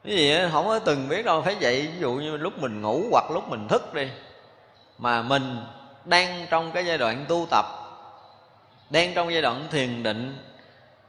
Cái 0.03 0.15
gì 0.15 0.37
không 0.51 0.65
có 0.65 0.79
từng 0.79 1.09
biết 1.09 1.25
đâu, 1.25 1.41
phải 1.41 1.55
vậy. 1.61 1.87
Ví 1.93 1.99
dụ 1.99 2.13
như 2.13 2.37
lúc 2.37 2.53
mình 2.59 2.81
ngủ 2.81 3.03
hoặc 3.11 3.31
lúc 3.31 3.49
mình 3.49 3.67
thức 3.67 3.93
đi, 3.93 4.09
mà 4.97 5.21
mình 5.21 5.65
đang 6.05 6.45
trong 6.49 6.71
cái 6.71 6.85
giai 6.85 6.97
đoạn 6.97 7.25
tu 7.27 7.47
tập 7.51 7.80
đang 8.91 9.13
trong 9.13 9.33
giai 9.33 9.41
đoạn 9.41 9.67
thiền 9.71 10.03
định, 10.03 10.37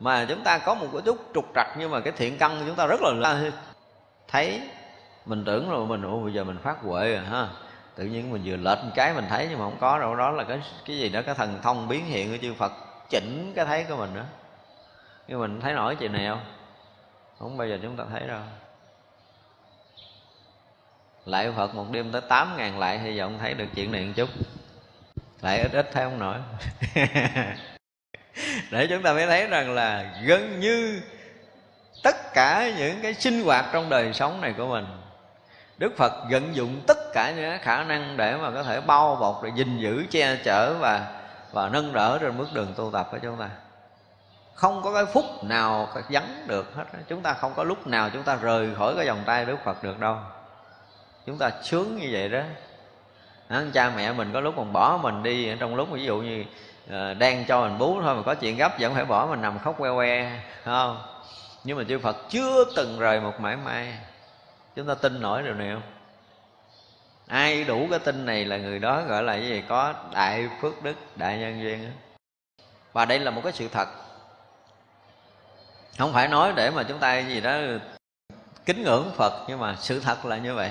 mà 0.00 0.26
chúng 0.28 0.42
ta 0.44 0.58
có 0.58 0.74
một 0.74 0.86
cái 0.92 1.02
chút 1.04 1.18
trục 1.34 1.44
trặc, 1.54 1.66
nhưng 1.78 1.90
mà 1.90 2.00
cái 2.00 2.12
thiện 2.16 2.38
căn 2.38 2.58
của 2.58 2.64
chúng 2.66 2.76
ta 2.76 2.86
rất 2.86 3.00
là 3.00 3.50
thấy, 4.28 4.60
mình 5.26 5.44
tưởng 5.44 5.70
rồi, 5.70 5.86
mình 5.86 6.02
ủa 6.02 6.20
bây 6.20 6.32
giờ 6.32 6.44
mình 6.44 6.58
phát 6.62 6.76
huệ 6.82 7.14
rồi, 7.14 7.24
ha. 7.26 7.48
Tự 7.94 8.04
nhiên 8.04 8.32
mình 8.32 8.42
vừa 8.44 8.56
lệch 8.56 8.78
một 8.84 8.90
cái, 8.94 9.14
mình 9.14 9.24
thấy 9.28 9.46
nhưng 9.50 9.58
mà 9.58 9.64
không 9.64 9.76
có 9.80 9.98
đâu, 9.98 10.16
đó 10.16 10.30
là 10.30 10.44
cái 10.44 10.60
cái 10.86 10.98
gì 10.98 11.08
đó, 11.08 11.20
cái 11.26 11.34
thần 11.34 11.58
thông 11.62 11.88
biến 11.88 12.04
hiện 12.04 12.30
của 12.30 12.38
chư 12.42 12.54
Phật, 12.54 12.72
chỉnh 13.10 13.52
cái 13.56 13.64
thấy 13.64 13.84
của 13.84 13.96
mình 13.96 14.10
đó. 14.14 14.22
Nhưng 15.28 15.40
mình 15.40 15.60
thấy 15.60 15.72
nổi 15.72 15.96
chuyện 15.96 16.12
này 16.12 16.26
không? 16.28 16.44
Không 17.38 17.56
bao 17.56 17.68
giờ 17.68 17.78
chúng 17.82 17.96
ta 17.96 18.04
thấy 18.12 18.28
đâu. 18.28 18.40
Lại 21.24 21.52
Phật 21.56 21.74
một 21.74 21.86
đêm 21.90 22.12
tới 22.12 22.20
tám 22.20 22.56
ngàn 22.56 22.78
lại, 22.78 22.98
hy 22.98 23.18
vọng 23.18 23.38
thấy 23.40 23.54
được 23.54 23.66
chuyện 23.74 23.92
này 23.92 24.04
một 24.04 24.12
chút. 24.16 24.28
Lại 25.40 25.62
ít 25.62 25.72
ít 25.72 25.88
thấy 25.92 26.04
không 26.04 26.18
nổi. 26.18 26.38
để 28.70 28.86
chúng 28.86 29.02
ta 29.02 29.12
mới 29.12 29.26
thấy 29.26 29.46
rằng 29.46 29.74
là 29.74 30.04
gần 30.24 30.60
như 30.60 31.02
tất 32.02 32.34
cả 32.34 32.70
những 32.78 33.02
cái 33.02 33.14
sinh 33.14 33.44
hoạt 33.44 33.64
trong 33.72 33.88
đời 33.88 34.12
sống 34.12 34.40
này 34.40 34.54
của 34.56 34.66
mình 34.66 34.86
Đức 35.78 35.96
Phật 35.96 36.12
vận 36.30 36.54
dụng 36.54 36.80
tất 36.86 37.12
cả 37.12 37.32
những 37.36 37.58
khả 37.62 37.84
năng 37.84 38.16
để 38.16 38.36
mà 38.36 38.50
có 38.50 38.62
thể 38.62 38.80
bao 38.80 39.16
bọc 39.16 39.42
để 39.42 39.50
gìn 39.54 39.78
giữ 39.78 40.04
che 40.10 40.36
chở 40.44 40.74
và 40.74 41.22
và 41.52 41.68
nâng 41.68 41.92
đỡ 41.92 42.18
trên 42.20 42.38
bước 42.38 42.48
đường 42.52 42.74
tu 42.76 42.90
tập 42.92 43.08
của 43.10 43.18
chúng 43.22 43.36
ta. 43.36 43.48
Không 44.54 44.82
có 44.82 44.94
cái 44.94 45.04
phút 45.04 45.24
nào 45.44 45.88
vắng 46.10 46.44
được 46.46 46.74
hết 46.74 46.84
chúng 47.08 47.22
ta 47.22 47.32
không 47.32 47.52
có 47.56 47.64
lúc 47.64 47.86
nào 47.86 48.10
chúng 48.10 48.22
ta 48.22 48.36
rời 48.36 48.74
khỏi 48.74 48.94
cái 48.96 49.06
vòng 49.06 49.22
tay 49.26 49.44
Đức 49.44 49.56
Phật 49.64 49.84
được 49.84 50.00
đâu. 50.00 50.16
Chúng 51.26 51.38
ta 51.38 51.50
sướng 51.62 51.96
như 51.96 52.08
vậy 52.12 52.28
đó. 52.28 52.40
À, 53.48 53.62
cha 53.74 53.92
mẹ 53.96 54.12
mình 54.12 54.30
có 54.32 54.40
lúc 54.40 54.54
còn 54.56 54.72
bỏ 54.72 54.98
mình 55.02 55.22
đi 55.22 55.56
trong 55.60 55.74
lúc 55.74 55.88
ví 55.90 56.04
dụ 56.04 56.18
như 56.18 56.44
à, 56.90 57.14
đang 57.14 57.44
cho 57.44 57.60
mình 57.60 57.78
bú 57.78 58.00
thôi 58.02 58.14
mà 58.14 58.22
có 58.22 58.34
chuyện 58.34 58.56
gấp 58.56 58.72
vẫn 58.78 58.94
phải 58.94 59.04
bỏ 59.04 59.26
mình 59.26 59.42
nằm 59.42 59.58
khóc 59.58 59.74
que 59.78 59.90
que 59.96 60.40
không? 60.64 61.02
Nhưng 61.64 61.78
mà 61.78 61.84
chư 61.88 61.98
Phật 61.98 62.16
chưa 62.30 62.64
từng 62.76 62.98
rời 62.98 63.20
một 63.20 63.40
mãi 63.40 63.56
may. 63.56 63.98
Chúng 64.76 64.86
ta 64.86 64.94
tin 64.94 65.20
nổi 65.20 65.42
điều 65.42 65.54
này 65.54 65.70
không? 65.72 65.82
Ai 67.26 67.64
đủ 67.64 67.86
cái 67.90 67.98
tin 67.98 68.26
này 68.26 68.44
là 68.44 68.56
người 68.56 68.78
đó 68.78 69.02
gọi 69.08 69.22
là 69.22 69.32
cái 69.32 69.48
gì? 69.48 69.62
Có 69.68 69.94
đại 70.12 70.48
phước 70.60 70.82
đức 70.82 70.96
đại 71.16 71.38
nhân 71.38 71.62
duyên 71.62 71.92
và 72.92 73.04
đây 73.04 73.18
là 73.18 73.30
một 73.30 73.40
cái 73.44 73.52
sự 73.52 73.68
thật. 73.68 73.88
Không 75.98 76.12
phải 76.12 76.28
nói 76.28 76.52
để 76.56 76.70
mà 76.70 76.82
chúng 76.82 76.98
ta 76.98 77.18
gì 77.18 77.40
đó 77.40 77.56
kính 78.64 78.82
ngưỡng 78.84 79.12
phật 79.16 79.44
nhưng 79.48 79.60
mà 79.60 79.76
sự 79.78 80.00
thật 80.00 80.24
là 80.24 80.36
như 80.36 80.54
vậy. 80.54 80.70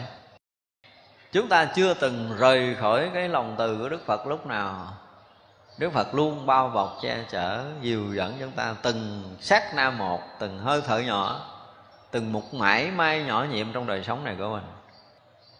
Chúng 1.31 1.47
ta 1.47 1.65
chưa 1.65 1.93
từng 1.93 2.37
rời 2.37 2.75
khỏi 2.75 3.09
cái 3.13 3.29
lòng 3.29 3.55
từ 3.57 3.77
của 3.77 3.89
đức 3.89 4.05
phật 4.05 4.27
lúc 4.27 4.45
nào 4.45 4.87
đức 5.81 5.93
phật 5.93 6.15
luôn 6.15 6.45
bao 6.45 6.69
bọc 6.69 6.97
che 7.01 7.17
chở, 7.29 7.65
dìu 7.81 8.13
dẫn 8.13 8.37
chúng 8.39 8.51
ta 8.51 8.75
từng 8.81 9.23
sát 9.39 9.75
na 9.75 9.89
một, 9.89 10.21
từng 10.39 10.59
hơi 10.59 10.81
thở 10.85 10.99
nhỏ, 10.99 11.47
từng 12.11 12.33
một 12.33 12.53
mãi 12.53 12.91
may 12.91 13.23
nhỏ 13.23 13.45
nhiệm 13.51 13.73
trong 13.73 13.87
đời 13.87 14.03
sống 14.03 14.23
này 14.23 14.35
của 14.39 14.49
mình. 14.49 14.63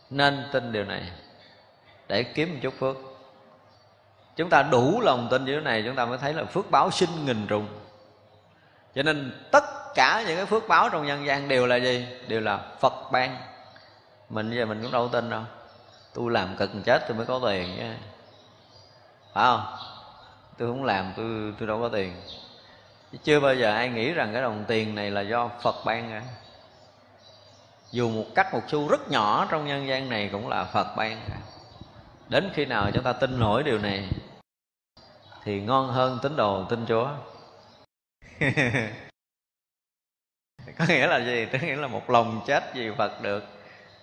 Nên 0.09 0.49
tin 0.51 0.71
điều 0.71 0.85
này 0.85 1.11
để 2.07 2.23
kiếm 2.23 2.53
một 2.53 2.59
chút 2.61 2.73
phước. 2.79 2.97
Chúng 4.35 4.49
ta 4.49 4.63
đủ 4.63 5.01
lòng 5.01 5.27
tin 5.31 5.45
điều 5.45 5.61
này, 5.61 5.83
chúng 5.85 5.95
ta 5.95 6.05
mới 6.05 6.17
thấy 6.17 6.33
là 6.33 6.43
phước 6.45 6.71
báo 6.71 6.91
sinh 6.91 7.25
nghìn 7.25 7.47
trùng. 7.47 7.67
Cho 8.95 9.03
nên 9.03 9.41
tất 9.51 9.63
cả 9.95 10.23
những 10.27 10.37
cái 10.37 10.45
phước 10.45 10.67
báo 10.67 10.89
trong 10.89 11.05
nhân 11.05 11.25
gian 11.25 11.47
đều 11.47 11.67
là 11.67 11.75
gì? 11.75 12.07
Đều 12.27 12.41
là 12.41 12.57
phật 12.79 13.11
ban. 13.11 13.37
Mình 14.29 14.51
giờ 14.51 14.65
mình 14.65 14.81
cũng 14.83 14.91
đâu 14.91 15.07
tin 15.07 15.29
đâu. 15.29 15.41
Tôi 16.13 16.31
làm 16.31 16.55
cực 16.57 16.69
chết 16.85 17.05
tôi 17.07 17.17
mới 17.17 17.25
có 17.25 17.39
tiền 17.45 17.75
chứ. 17.77 17.83
Phải 19.33 19.45
không? 19.45 19.90
Tôi 20.61 20.69
không 20.69 20.83
làm 20.83 21.13
tôi 21.15 21.53
tôi 21.59 21.67
đâu 21.67 21.81
có 21.81 21.89
tiền. 21.89 22.13
Chưa 23.23 23.39
bao 23.39 23.55
giờ 23.55 23.73
ai 23.73 23.89
nghĩ 23.89 24.13
rằng 24.13 24.29
cái 24.33 24.41
đồng 24.41 24.65
tiền 24.67 24.95
này 24.95 25.11
là 25.11 25.21
do 25.21 25.49
phật 25.61 25.75
ban 25.85 26.09
cả 26.09 26.21
dù 27.91 28.09
một 28.09 28.25
cắt 28.35 28.53
một 28.53 28.61
xu 28.67 28.87
rất 28.87 29.11
nhỏ 29.11 29.47
trong 29.51 29.67
nhân 29.67 29.87
gian 29.87 30.09
này 30.09 30.29
cũng 30.31 30.49
là 30.49 30.63
phật 30.63 30.95
ban 30.97 31.17
cả 31.29 31.35
đến 32.29 32.51
khi 32.53 32.65
nào 32.65 32.91
chúng 32.93 33.03
ta 33.03 33.13
tin 33.13 33.39
nổi 33.39 33.63
điều 33.63 33.77
này 33.77 34.09
thì 35.43 35.61
ngon 35.61 35.87
hơn 35.87 36.19
tín 36.21 36.35
đồ 36.35 36.65
tin 36.69 36.85
chúa. 36.87 37.09
Có 40.77 40.85
nghĩa 40.87 41.07
là 41.07 41.25
gì? 41.25 41.45
Tức 41.45 41.59
nghĩa 41.61 41.75
là 41.75 41.87
một 41.87 42.09
lòng 42.09 42.41
chết 42.47 42.63
vì 42.73 42.91
phật 42.97 43.21
được. 43.21 43.43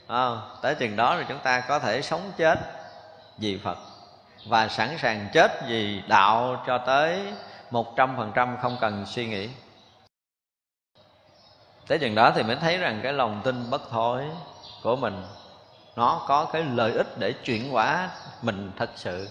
À, 0.06 0.28
tới 0.62 0.74
chừng 0.74 0.96
đó 0.96 1.16
rồi 1.16 1.24
chúng 1.28 1.40
ta 1.42 1.60
có 1.60 1.78
thể 1.78 2.02
sống 2.02 2.32
chết 2.36 2.58
vì 3.38 3.58
phật 3.64 3.78
và 4.46 4.68
sẵn 4.68 4.98
sàng 4.98 5.28
chết 5.32 5.52
vì 5.68 6.02
đạo 6.08 6.64
cho 6.66 6.78
tới 6.78 7.32
một 7.70 7.96
trăm 7.96 8.16
phần 8.16 8.32
trăm 8.34 8.56
không 8.62 8.76
cần 8.80 9.06
suy 9.06 9.26
nghĩ. 9.26 9.48
Tới 11.86 11.98
chừng 11.98 12.14
đó 12.14 12.32
thì 12.34 12.42
mới 12.42 12.56
thấy 12.56 12.78
rằng 12.78 13.00
cái 13.02 13.12
lòng 13.12 13.40
tin 13.44 13.70
bất 13.70 13.90
thối 13.90 14.24
của 14.82 14.96
mình, 14.96 15.22
nó 15.96 16.24
có 16.28 16.44
cái 16.44 16.64
lợi 16.74 16.92
ích 16.92 17.18
để 17.18 17.32
chuyển 17.32 17.70
hóa 17.70 18.10
mình 18.42 18.72
thật 18.76 18.90
sự. 18.96 19.28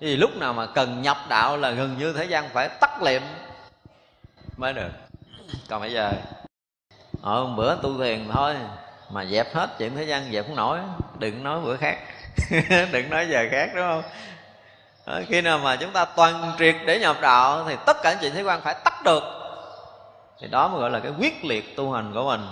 Vì 0.00 0.16
lúc 0.16 0.30
nào 0.36 0.52
mà 0.52 0.66
cần 0.66 1.02
nhập 1.02 1.16
đạo 1.28 1.56
là 1.56 1.70
gần 1.70 1.98
như 1.98 2.12
thế 2.12 2.24
gian 2.24 2.48
phải 2.48 2.68
tắt 2.80 3.02
liệm 3.02 3.22
mới 4.56 4.72
được. 4.72 4.90
Còn 5.68 5.80
bây 5.80 5.92
giờ, 5.92 6.12
ở 7.22 7.46
bữa 7.46 7.76
tu 7.82 7.98
thiền 7.98 8.28
thôi 8.32 8.56
mà 9.10 9.24
dẹp 9.24 9.54
hết 9.54 9.70
chuyện 9.78 9.96
thế 9.96 10.04
gian 10.04 10.32
dẹp 10.32 10.46
không 10.46 10.56
nổi, 10.56 10.78
đừng 11.18 11.42
nói 11.42 11.60
bữa 11.60 11.76
khác. 11.76 11.98
đừng 12.92 13.10
nói 13.10 13.28
giờ 13.28 13.46
khác 13.50 13.70
đúng 13.74 13.84
không? 13.84 14.02
Đó, 15.06 15.20
khi 15.28 15.40
nào 15.40 15.58
mà 15.58 15.76
chúng 15.76 15.90
ta 15.90 16.04
toàn 16.04 16.52
triệt 16.58 16.76
để 16.86 16.98
nhập 16.98 17.16
đạo 17.20 17.64
thì 17.68 17.76
tất 17.86 17.96
cả 18.02 18.16
chuyện 18.20 18.34
thế 18.34 18.42
quan 18.42 18.60
phải 18.60 18.74
tắt 18.84 19.02
được. 19.04 19.22
Thì 20.40 20.48
đó 20.48 20.68
mới 20.68 20.80
gọi 20.80 20.90
là 20.90 21.00
cái 21.00 21.12
quyết 21.18 21.44
liệt 21.44 21.76
tu 21.76 21.92
hành 21.92 22.14
của 22.14 22.24
mình. 22.24 22.46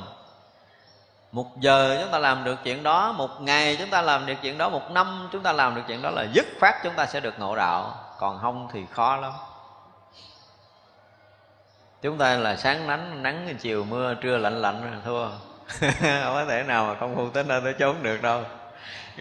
Một 1.32 1.60
giờ 1.60 1.98
chúng 2.02 2.12
ta 2.12 2.18
làm 2.18 2.44
được 2.44 2.59
chuyện 2.64 2.82
đó 2.82 3.12
một 3.12 3.40
ngày 3.40 3.76
chúng 3.76 3.90
ta 3.90 4.02
làm 4.02 4.26
được 4.26 4.34
chuyện 4.42 4.59
đó 4.59 4.68
một 4.68 4.90
năm 4.90 5.28
chúng 5.32 5.42
ta 5.42 5.52
làm 5.52 5.74
được 5.74 5.82
chuyện 5.88 6.02
đó 6.02 6.10
là 6.10 6.26
dứt 6.32 6.46
phát 6.60 6.80
chúng 6.84 6.94
ta 6.94 7.06
sẽ 7.06 7.20
được 7.20 7.38
ngộ 7.38 7.56
đạo. 7.56 7.94
Còn 8.18 8.38
không 8.42 8.68
thì 8.72 8.80
khó 8.92 9.16
lắm. 9.16 9.32
Chúng 12.02 12.18
ta 12.18 12.36
là 12.36 12.56
sáng 12.56 12.86
nắng 12.86 13.22
nắng 13.22 13.56
chiều 13.60 13.84
mưa 13.84 14.14
trưa 14.14 14.36
lạnh 14.36 14.62
lạnh 14.62 15.00
thua. 15.04 15.28
Không 16.00 16.34
có 16.34 16.44
thể 16.48 16.62
nào 16.62 16.86
mà 16.86 16.94
không 17.00 17.16
hôn 17.16 17.30
tính 17.30 17.48
nơi 17.48 17.60
tới 17.64 17.74
trốn 17.78 18.02
được 18.02 18.22
đâu 18.22 18.42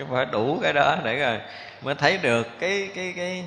chứ 0.02 0.08
phải 0.12 0.26
đủ 0.26 0.60
cái 0.62 0.74
đó 0.74 0.98
để 1.04 1.16
rồi 1.16 1.40
mới 1.82 1.96
thấy 1.96 2.18
được 2.18 2.48
cái 2.60 2.90
cái 2.96 3.14
cái 3.16 3.44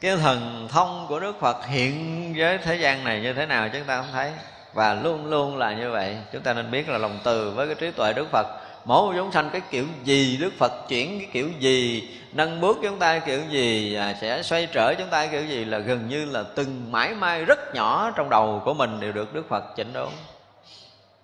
cái 0.00 0.16
thần 0.16 0.68
thông 0.70 1.06
của 1.08 1.20
Đức 1.20 1.40
Phật 1.40 1.66
hiện 1.66 2.34
với 2.36 2.58
thế 2.58 2.76
gian 2.76 3.04
này 3.04 3.20
như 3.20 3.32
thế 3.32 3.46
nào 3.46 3.68
chúng 3.72 3.84
ta 3.84 3.96
không 3.96 4.12
thấy. 4.12 4.32
Và 4.72 4.94
luôn 4.94 5.26
luôn 5.26 5.56
là 5.56 5.72
như 5.72 5.90
vậy. 5.90 6.16
Chúng 6.32 6.42
ta 6.42 6.52
nên 6.52 6.70
biết 6.70 6.88
là 6.88 6.98
lòng 6.98 7.18
từ 7.24 7.50
với 7.50 7.66
cái 7.66 7.74
trí 7.74 7.90
tuệ 7.90 8.12
Đức 8.12 8.30
Phật. 8.30 8.46
Mỗi 8.84 9.14
chúng 9.16 9.32
sanh 9.32 9.50
cái 9.52 9.60
kiểu 9.70 9.84
gì 10.04 10.36
Đức 10.40 10.52
Phật 10.58 10.72
chuyển 10.88 11.18
cái 11.18 11.28
kiểu 11.32 11.48
gì 11.58 12.08
nâng 12.32 12.60
bước 12.60 12.78
chúng 12.82 12.98
ta 12.98 13.18
kiểu 13.18 13.40
gì 13.50 13.94
à, 13.94 14.14
sẽ 14.20 14.42
xoay 14.42 14.68
trở 14.72 14.94
chúng 14.94 15.08
ta 15.08 15.26
kiểu 15.26 15.44
gì 15.44 15.64
là 15.64 15.78
gần 15.78 16.08
như 16.08 16.24
là 16.24 16.44
từng 16.54 16.92
mãi 16.92 17.14
may 17.14 17.44
rất 17.44 17.74
nhỏ 17.74 18.10
trong 18.16 18.30
đầu 18.30 18.62
của 18.64 18.74
mình 18.74 19.00
đều 19.00 19.12
được 19.12 19.34
Đức 19.34 19.48
Phật 19.48 19.76
chỉnh 19.76 19.92
đốn 19.92 20.08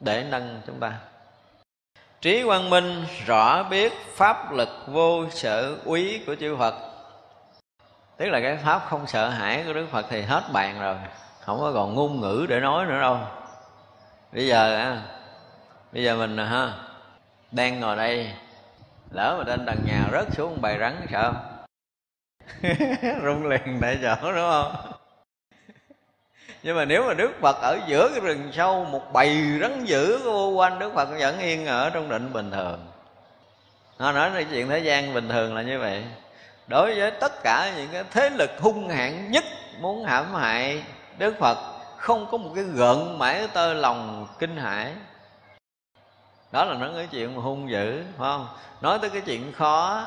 để 0.00 0.24
nâng 0.30 0.60
chúng 0.66 0.80
ta 0.80 0.92
trí 2.20 2.42
quang 2.44 2.70
minh 2.70 3.04
rõ 3.26 3.62
biết 3.62 3.92
pháp 4.14 4.52
lực 4.52 4.68
vô 4.86 5.30
sở 5.30 5.76
úy 5.84 6.20
của 6.26 6.34
chư 6.34 6.56
Phật. 6.56 6.74
Tức 8.16 8.26
là 8.28 8.40
cái 8.40 8.56
pháp 8.56 8.82
không 8.88 9.06
sợ 9.06 9.28
hãi 9.28 9.62
của 9.66 9.72
Đức 9.72 9.86
Phật 9.90 10.06
thì 10.10 10.22
hết 10.22 10.42
bàn 10.52 10.80
rồi. 10.80 10.96
Không 11.40 11.60
có 11.60 11.72
còn 11.74 11.94
ngôn 11.94 12.20
ngữ 12.20 12.46
để 12.48 12.60
nói 12.60 12.86
nữa 12.86 13.00
đâu. 13.00 13.18
Bây 14.32 14.46
giờ 14.46 14.96
bây 15.92 16.04
giờ 16.04 16.16
mình 16.16 16.38
ha, 16.38 16.72
đang 17.52 17.80
ngồi 17.80 17.96
đây, 17.96 18.32
lỡ 19.10 19.34
mà 19.38 19.44
trên 19.46 19.66
tầng 19.66 19.78
nhà 19.86 20.08
rớt 20.12 20.32
xuống 20.32 20.60
bài 20.60 20.78
rắn 20.80 21.06
sợ. 21.12 21.32
Không 23.02 23.20
rung 23.24 23.46
liền 23.46 23.78
tại 23.80 23.98
chỗ, 24.02 24.32
đúng 24.32 24.50
không? 24.50 24.95
Nhưng 26.66 26.76
mà 26.76 26.84
nếu 26.84 27.04
mà 27.06 27.14
Đức 27.14 27.32
Phật 27.40 27.56
ở 27.62 27.78
giữa 27.86 28.08
cái 28.08 28.20
rừng 28.20 28.50
sâu 28.52 28.84
một 28.84 29.12
bầy 29.12 29.58
rắn 29.60 29.84
dữ 29.84 30.18
vô 30.18 30.48
quanh 30.48 30.78
Đức 30.78 30.94
Phật 30.94 31.08
vẫn 31.20 31.38
yên 31.38 31.66
ở 31.66 31.90
trong 31.90 32.08
định 32.08 32.32
bình 32.32 32.50
thường. 32.50 32.86
Nó 33.98 34.12
nói 34.12 34.30
cái 34.34 34.44
chuyện 34.50 34.68
thế 34.68 34.78
gian 34.78 35.14
bình 35.14 35.28
thường 35.28 35.54
là 35.54 35.62
như 35.62 35.78
vậy. 35.78 36.04
Đối 36.66 36.94
với 36.94 37.10
tất 37.10 37.42
cả 37.42 37.72
những 37.76 37.88
cái 37.92 38.04
thế 38.10 38.30
lực 38.30 38.50
hung 38.60 38.88
hãn 38.88 39.30
nhất 39.30 39.44
muốn 39.80 40.04
hãm 40.04 40.34
hại 40.34 40.84
Đức 41.18 41.34
Phật, 41.38 41.58
không 41.96 42.26
có 42.30 42.38
một 42.38 42.50
cái 42.54 42.64
gợn 42.64 43.18
mãi 43.18 43.48
tơ 43.52 43.74
lòng 43.74 44.26
kinh 44.38 44.56
hãi. 44.56 44.92
Đó 46.52 46.64
là 46.64 46.74
nói 46.74 46.90
cái 46.94 47.08
chuyện 47.10 47.34
hung 47.34 47.70
dữ, 47.70 48.02
phải 48.18 48.28
không? 48.30 48.48
Nói 48.80 48.98
tới 48.98 49.10
cái 49.10 49.20
chuyện 49.20 49.52
khó. 49.52 50.06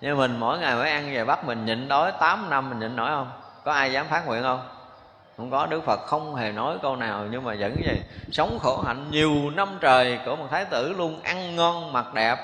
Như 0.00 0.14
mình 0.14 0.36
mỗi 0.38 0.58
ngày 0.58 0.76
phải 0.80 0.90
ăn 0.90 1.14
về 1.14 1.24
bắt 1.24 1.44
mình 1.44 1.64
nhịn 1.64 1.88
đói 1.88 2.12
8 2.12 2.50
năm 2.50 2.70
mình 2.70 2.78
nhịn 2.78 2.96
nổi 2.96 3.10
không? 3.10 3.30
Có 3.64 3.72
ai 3.72 3.92
dám 3.92 4.06
phát 4.06 4.26
nguyện 4.26 4.42
không? 4.42 4.73
Không 5.36 5.50
có, 5.50 5.66
đức 5.66 5.84
phật 5.86 6.00
không 6.06 6.34
hề 6.34 6.52
nói 6.52 6.76
câu 6.82 6.96
nào, 6.96 7.26
nhưng 7.30 7.44
mà 7.44 7.54
vẫn 7.58 7.76
vậy. 7.84 8.00
Sống 8.32 8.58
khổ 8.62 8.80
hạnh 8.86 9.10
nhiều 9.10 9.50
năm 9.50 9.78
trời, 9.80 10.18
của 10.26 10.36
một 10.36 10.46
thái 10.50 10.64
tử 10.64 10.92
luôn 10.92 11.20
ăn 11.22 11.56
ngon, 11.56 11.92
mặc 11.92 12.14
đẹp. 12.14 12.38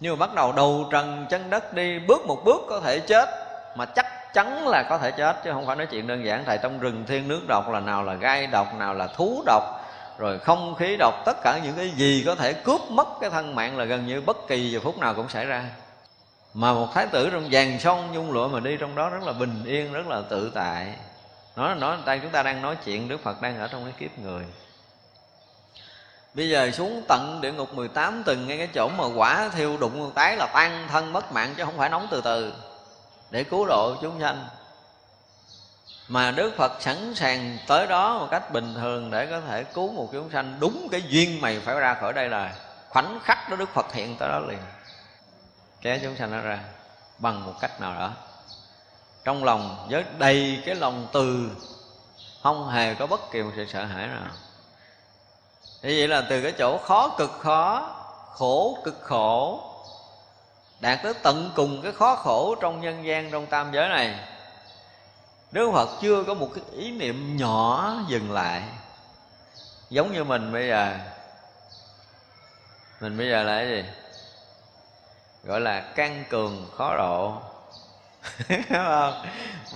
Nhưng 0.00 0.18
mà 0.18 0.26
bắt 0.26 0.34
đầu 0.34 0.52
đầu 0.52 0.86
trần 0.90 1.26
chân 1.30 1.50
đất 1.50 1.72
đi, 1.72 1.98
bước 1.98 2.26
một 2.26 2.44
bước 2.44 2.60
có 2.68 2.80
thể 2.80 3.00
chết. 3.00 3.28
Mà 3.76 3.84
chắc 3.84 4.34
chắn 4.34 4.68
là 4.68 4.82
có 4.90 4.98
thể 4.98 5.10
chết, 5.10 5.36
chứ 5.44 5.52
không 5.52 5.66
phải 5.66 5.76
nói 5.76 5.86
chuyện 5.86 6.06
đơn 6.06 6.24
giản. 6.24 6.44
Thầy 6.44 6.58
trong 6.62 6.78
rừng 6.78 7.04
thiên 7.06 7.28
nước 7.28 7.40
độc 7.48 7.70
là 7.70 7.80
nào 7.80 8.02
là 8.02 8.14
gai 8.14 8.46
độc, 8.46 8.74
nào 8.74 8.94
là 8.94 9.06
thú 9.06 9.42
độc, 9.46 9.62
rồi 10.18 10.38
không 10.38 10.74
khí 10.74 10.96
độc, 10.96 11.14
tất 11.24 11.36
cả 11.42 11.60
những 11.64 11.74
cái 11.76 11.90
gì 11.90 12.22
có 12.26 12.34
thể 12.34 12.52
cướp 12.52 12.80
mất 12.90 13.08
cái 13.20 13.30
thân 13.30 13.54
mạng 13.54 13.78
là 13.78 13.84
gần 13.84 14.06
như 14.06 14.20
bất 14.20 14.48
kỳ 14.48 14.70
giờ 14.70 14.80
phút 14.82 14.98
nào 14.98 15.14
cũng 15.14 15.28
xảy 15.28 15.44
ra. 15.44 15.64
Mà 16.54 16.72
một 16.72 16.88
thái 16.94 17.06
tử 17.06 17.30
trong 17.32 17.48
vàng 17.50 17.78
son 17.80 18.12
nhung 18.12 18.32
lụa 18.32 18.48
mà 18.48 18.60
đi 18.60 18.76
trong 18.76 18.94
đó 18.94 19.08
rất 19.08 19.22
là 19.22 19.32
bình 19.32 19.62
yên, 19.64 19.92
rất 19.92 20.06
là 20.06 20.22
tự 20.30 20.52
tại 20.54 20.86
nó 21.58 21.74
nói 21.74 21.98
đây 22.04 22.18
chúng 22.22 22.30
ta 22.30 22.42
đang 22.42 22.62
nói 22.62 22.76
chuyện, 22.84 23.08
đức 23.08 23.22
phật 23.22 23.42
đang 23.42 23.58
ở 23.58 23.68
trong 23.68 23.84
cái 23.84 23.92
kiếp 23.98 24.18
người. 24.18 24.44
Bây 26.34 26.48
giờ 26.48 26.70
xuống 26.70 27.02
tận 27.08 27.40
địa 27.40 27.52
ngục 27.52 27.74
18 27.74 28.22
tầng 28.24 28.46
ngay 28.46 28.58
cái 28.58 28.68
chỗ 28.74 28.88
mà 28.88 29.04
quả 29.16 29.48
thiêu 29.48 29.76
đụng 29.76 29.98
một 29.98 30.10
tái 30.14 30.36
là 30.36 30.46
tan 30.46 30.88
thân 30.88 31.12
mất 31.12 31.32
mạng 31.32 31.54
chứ 31.56 31.64
không 31.64 31.76
phải 31.76 31.88
nóng 31.88 32.08
từ 32.10 32.20
từ. 32.20 32.52
Để 33.30 33.44
cứu 33.44 33.66
độ 33.66 33.96
chúng 34.02 34.20
sanh. 34.20 34.46
Mà 36.08 36.30
Đức 36.30 36.54
Phật 36.56 36.72
sẵn 36.80 37.14
sàng 37.14 37.58
tới 37.66 37.86
đó 37.86 38.18
một 38.18 38.28
cách 38.30 38.52
bình 38.52 38.74
thường 38.74 39.10
để 39.10 39.26
có 39.26 39.40
thể 39.40 39.64
cứu 39.64 39.92
một 39.92 40.08
chúng 40.12 40.30
sanh. 40.30 40.56
Đúng 40.60 40.88
cái 40.90 41.02
duyên 41.08 41.40
mày 41.40 41.60
phải 41.60 41.80
ra 41.80 41.94
khỏi 41.94 42.12
đây 42.12 42.28
là 42.28 42.54
khoảnh 42.88 43.20
khắc 43.22 43.50
đó 43.50 43.56
Đức 43.56 43.68
Phật 43.74 43.92
hiện 43.92 44.16
tới 44.18 44.28
đó 44.28 44.38
liền. 44.38 44.58
Kéo 45.80 45.98
chúng 46.02 46.16
sanh 46.16 46.30
nó 46.30 46.40
ra 46.40 46.58
bằng 47.18 47.46
một 47.46 47.54
cách 47.60 47.80
nào 47.80 47.94
đó 47.94 48.10
trong 49.28 49.44
lòng 49.44 49.86
với 49.90 50.04
đầy 50.18 50.62
cái 50.66 50.74
lòng 50.74 51.06
từ, 51.12 51.50
không 52.42 52.68
hề 52.68 52.94
có 52.94 53.06
bất 53.06 53.30
kỳ 53.30 53.42
một 53.42 53.50
sự 53.56 53.66
sợ 53.66 53.84
hãi 53.84 54.06
nào 54.06 54.30
như 55.82 55.94
vậy 55.98 56.08
là 56.08 56.22
từ 56.30 56.42
cái 56.42 56.52
chỗ 56.58 56.78
khó 56.78 57.08
cực 57.08 57.30
khó, 57.40 57.94
khổ 58.32 58.78
cực 58.84 59.00
khổ, 59.02 59.62
đạt 60.80 60.98
tới 61.02 61.14
tận 61.22 61.50
cùng 61.54 61.82
cái 61.82 61.92
khó 61.92 62.14
khổ 62.14 62.54
trong 62.60 62.80
nhân 62.80 63.04
gian, 63.04 63.30
trong 63.30 63.46
tam 63.46 63.72
giới 63.72 63.88
này 63.88 64.14
Đức 65.52 65.70
Phật 65.72 65.88
chưa 66.00 66.22
có 66.22 66.34
một 66.34 66.48
cái 66.54 66.64
ý 66.72 66.90
niệm 66.90 67.36
nhỏ 67.36 67.94
dừng 68.08 68.32
lại, 68.32 68.62
Giống 69.90 70.12
như 70.12 70.24
mình 70.24 70.52
bây 70.52 70.68
giờ, 70.68 70.98
Mình 73.00 73.18
bây 73.18 73.30
giờ 73.30 73.42
là 73.42 73.58
cái 73.58 73.68
gì? 73.68 73.84
Gọi 75.44 75.60
là 75.60 75.80
căng 75.80 76.24
cường 76.30 76.66
khó 76.76 76.96
độ 76.96 77.47
không? 78.68 79.14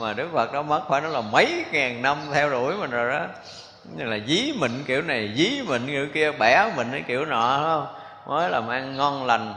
Mà 0.00 0.12
Đức 0.12 0.28
Phật 0.32 0.52
đó 0.52 0.62
mất 0.62 0.82
phải 0.88 1.00
nó 1.00 1.08
là 1.08 1.20
mấy 1.20 1.64
ngàn 1.72 2.02
năm 2.02 2.16
theo 2.32 2.50
đuổi 2.50 2.74
mình 2.76 2.90
rồi 2.90 3.12
đó. 3.12 3.26
Như 3.96 4.04
là 4.04 4.18
dí 4.26 4.52
mình 4.52 4.84
kiểu 4.86 5.02
này 5.02 5.32
dí 5.36 5.62
mình 5.66 5.86
kiểu 5.86 6.06
kia 6.14 6.32
bẻ 6.32 6.72
mình 6.76 6.88
cái 6.92 7.02
kiểu 7.06 7.24
nọ 7.24 7.58
không? 7.62 7.86
Mới 8.26 8.50
làm 8.50 8.68
ăn 8.68 8.96
ngon 8.96 9.26
lành. 9.26 9.54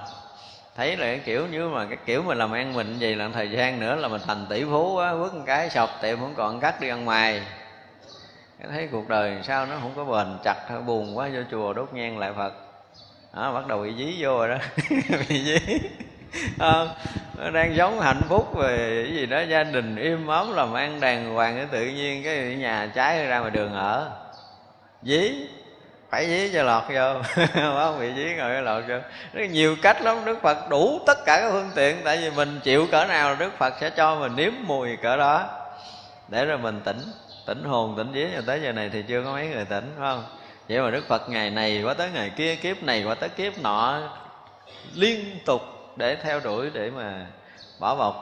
Thấy 0.75 0.97
là 0.97 1.05
cái 1.05 1.21
kiểu 1.25 1.47
như 1.47 1.69
mà 1.69 1.85
cái 1.85 1.97
kiểu 2.05 2.23
mình 2.23 2.37
làm 2.37 2.51
ăn 2.51 2.73
mình 2.73 2.99
gì 2.99 3.15
là 3.15 3.29
thời 3.33 3.51
gian 3.51 3.79
nữa 3.79 3.95
là 3.95 4.07
mình 4.07 4.21
thành 4.27 4.45
tỷ 4.49 4.63
phú 4.63 4.97
á 4.97 5.11
quất 5.19 5.33
một 5.33 5.43
cái 5.45 5.69
sọc 5.69 5.89
tiệm 6.01 6.19
không 6.19 6.33
còn 6.37 6.59
cắt 6.59 6.81
đi 6.81 6.89
ăn 6.89 7.05
mày 7.05 7.41
cái 8.59 8.67
thấy 8.71 8.87
cuộc 8.91 9.09
đời 9.09 9.37
sao 9.43 9.65
nó 9.65 9.75
không 9.81 9.93
có 9.95 10.05
bền 10.05 10.37
chặt 10.43 10.65
thôi 10.69 10.81
buồn 10.81 11.17
quá 11.17 11.29
vô 11.33 11.41
chùa 11.51 11.73
đốt 11.73 11.93
nhang 11.93 12.17
lại 12.17 12.33
phật. 12.37 12.53
Đó, 13.33 13.53
bắt 13.53 13.67
đầu 13.67 13.83
bị 13.83 13.93
dí 13.97 14.15
vô 14.19 14.37
rồi 14.37 14.47
đó. 14.47 14.57
Bị 15.29 15.43
dí 15.43 15.79
à, 16.59 16.85
đang 17.53 17.75
sống 17.77 17.99
hạnh 17.99 18.21
phúc 18.29 18.55
về 18.55 19.03
cái 19.05 19.15
gì 19.15 19.25
đó 19.25 19.41
gia 19.41 19.63
đình 19.63 19.95
im 19.95 20.27
ấm 20.27 20.53
làm 20.53 20.73
ăn 20.73 20.99
đàng 20.99 21.33
hoàng 21.33 21.55
cái 21.55 21.65
tự 21.71 21.85
nhiên 21.85 22.23
cái 22.23 22.55
nhà 22.55 22.91
trái 22.95 23.25
ra 23.25 23.41
mà 23.41 23.49
đường 23.49 23.73
ở. 23.73 24.11
Dí 25.03 25.47
phải 26.09 26.27
dí 26.27 26.53
cho 26.53 26.63
lọt 26.63 26.83
vô. 26.89 27.21
Không 27.53 27.99
bị 27.99 28.13
dí 28.15 28.33
rồi 28.33 28.61
lọt 28.61 28.83
vô. 28.87 28.95
Rất 29.33 29.49
nhiều 29.49 29.75
cách 29.81 30.01
lắm 30.01 30.25
đức 30.25 30.41
phật 30.41 30.69
đủ 30.69 30.99
tất 31.05 31.25
cả 31.25 31.39
các 31.41 31.51
phương 31.51 31.71
tiện 31.75 31.97
tại 32.03 32.17
vì 32.17 32.29
mình 32.29 32.59
chịu 32.63 32.87
cỡ 32.91 33.05
nào 33.05 33.35
đức 33.39 33.57
phật 33.57 33.73
sẽ 33.81 33.89
cho 33.89 34.15
mình 34.15 34.35
nếm 34.35 34.51
mùi 34.61 34.95
cỡ 34.95 35.17
đó. 35.17 35.49
Để 36.27 36.45
rồi 36.45 36.57
mình 36.57 36.81
tỉnh 36.85 37.01
tỉnh 37.45 37.63
hồn 37.63 37.93
tỉnh 37.97 38.11
vía. 38.11 38.27
Cho 38.35 38.41
tới 38.47 38.61
giờ 38.61 38.71
này 38.71 38.89
thì 38.93 39.03
chưa 39.07 39.23
có 39.23 39.31
mấy 39.31 39.47
người 39.47 39.65
tỉnh 39.65 39.91
phải 39.97 40.11
không? 40.11 40.23
Vậy 40.69 40.81
mà 40.81 40.89
đức 40.91 41.07
phật 41.07 41.29
ngày 41.29 41.49
này 41.49 41.83
qua 41.83 41.93
tới 41.93 42.09
ngày 42.13 42.29
kia 42.29 42.55
kiếp 42.55 42.83
này 42.83 43.03
qua 43.03 43.15
tới 43.15 43.29
kiếp 43.29 43.59
nọ 43.61 44.01
liên 44.93 45.39
tục 45.45 45.74
để 45.95 46.15
theo 46.15 46.39
đuổi 46.39 46.69
để 46.73 46.91
mà 46.91 47.27
bảo 47.79 47.95
bọc, 47.95 48.15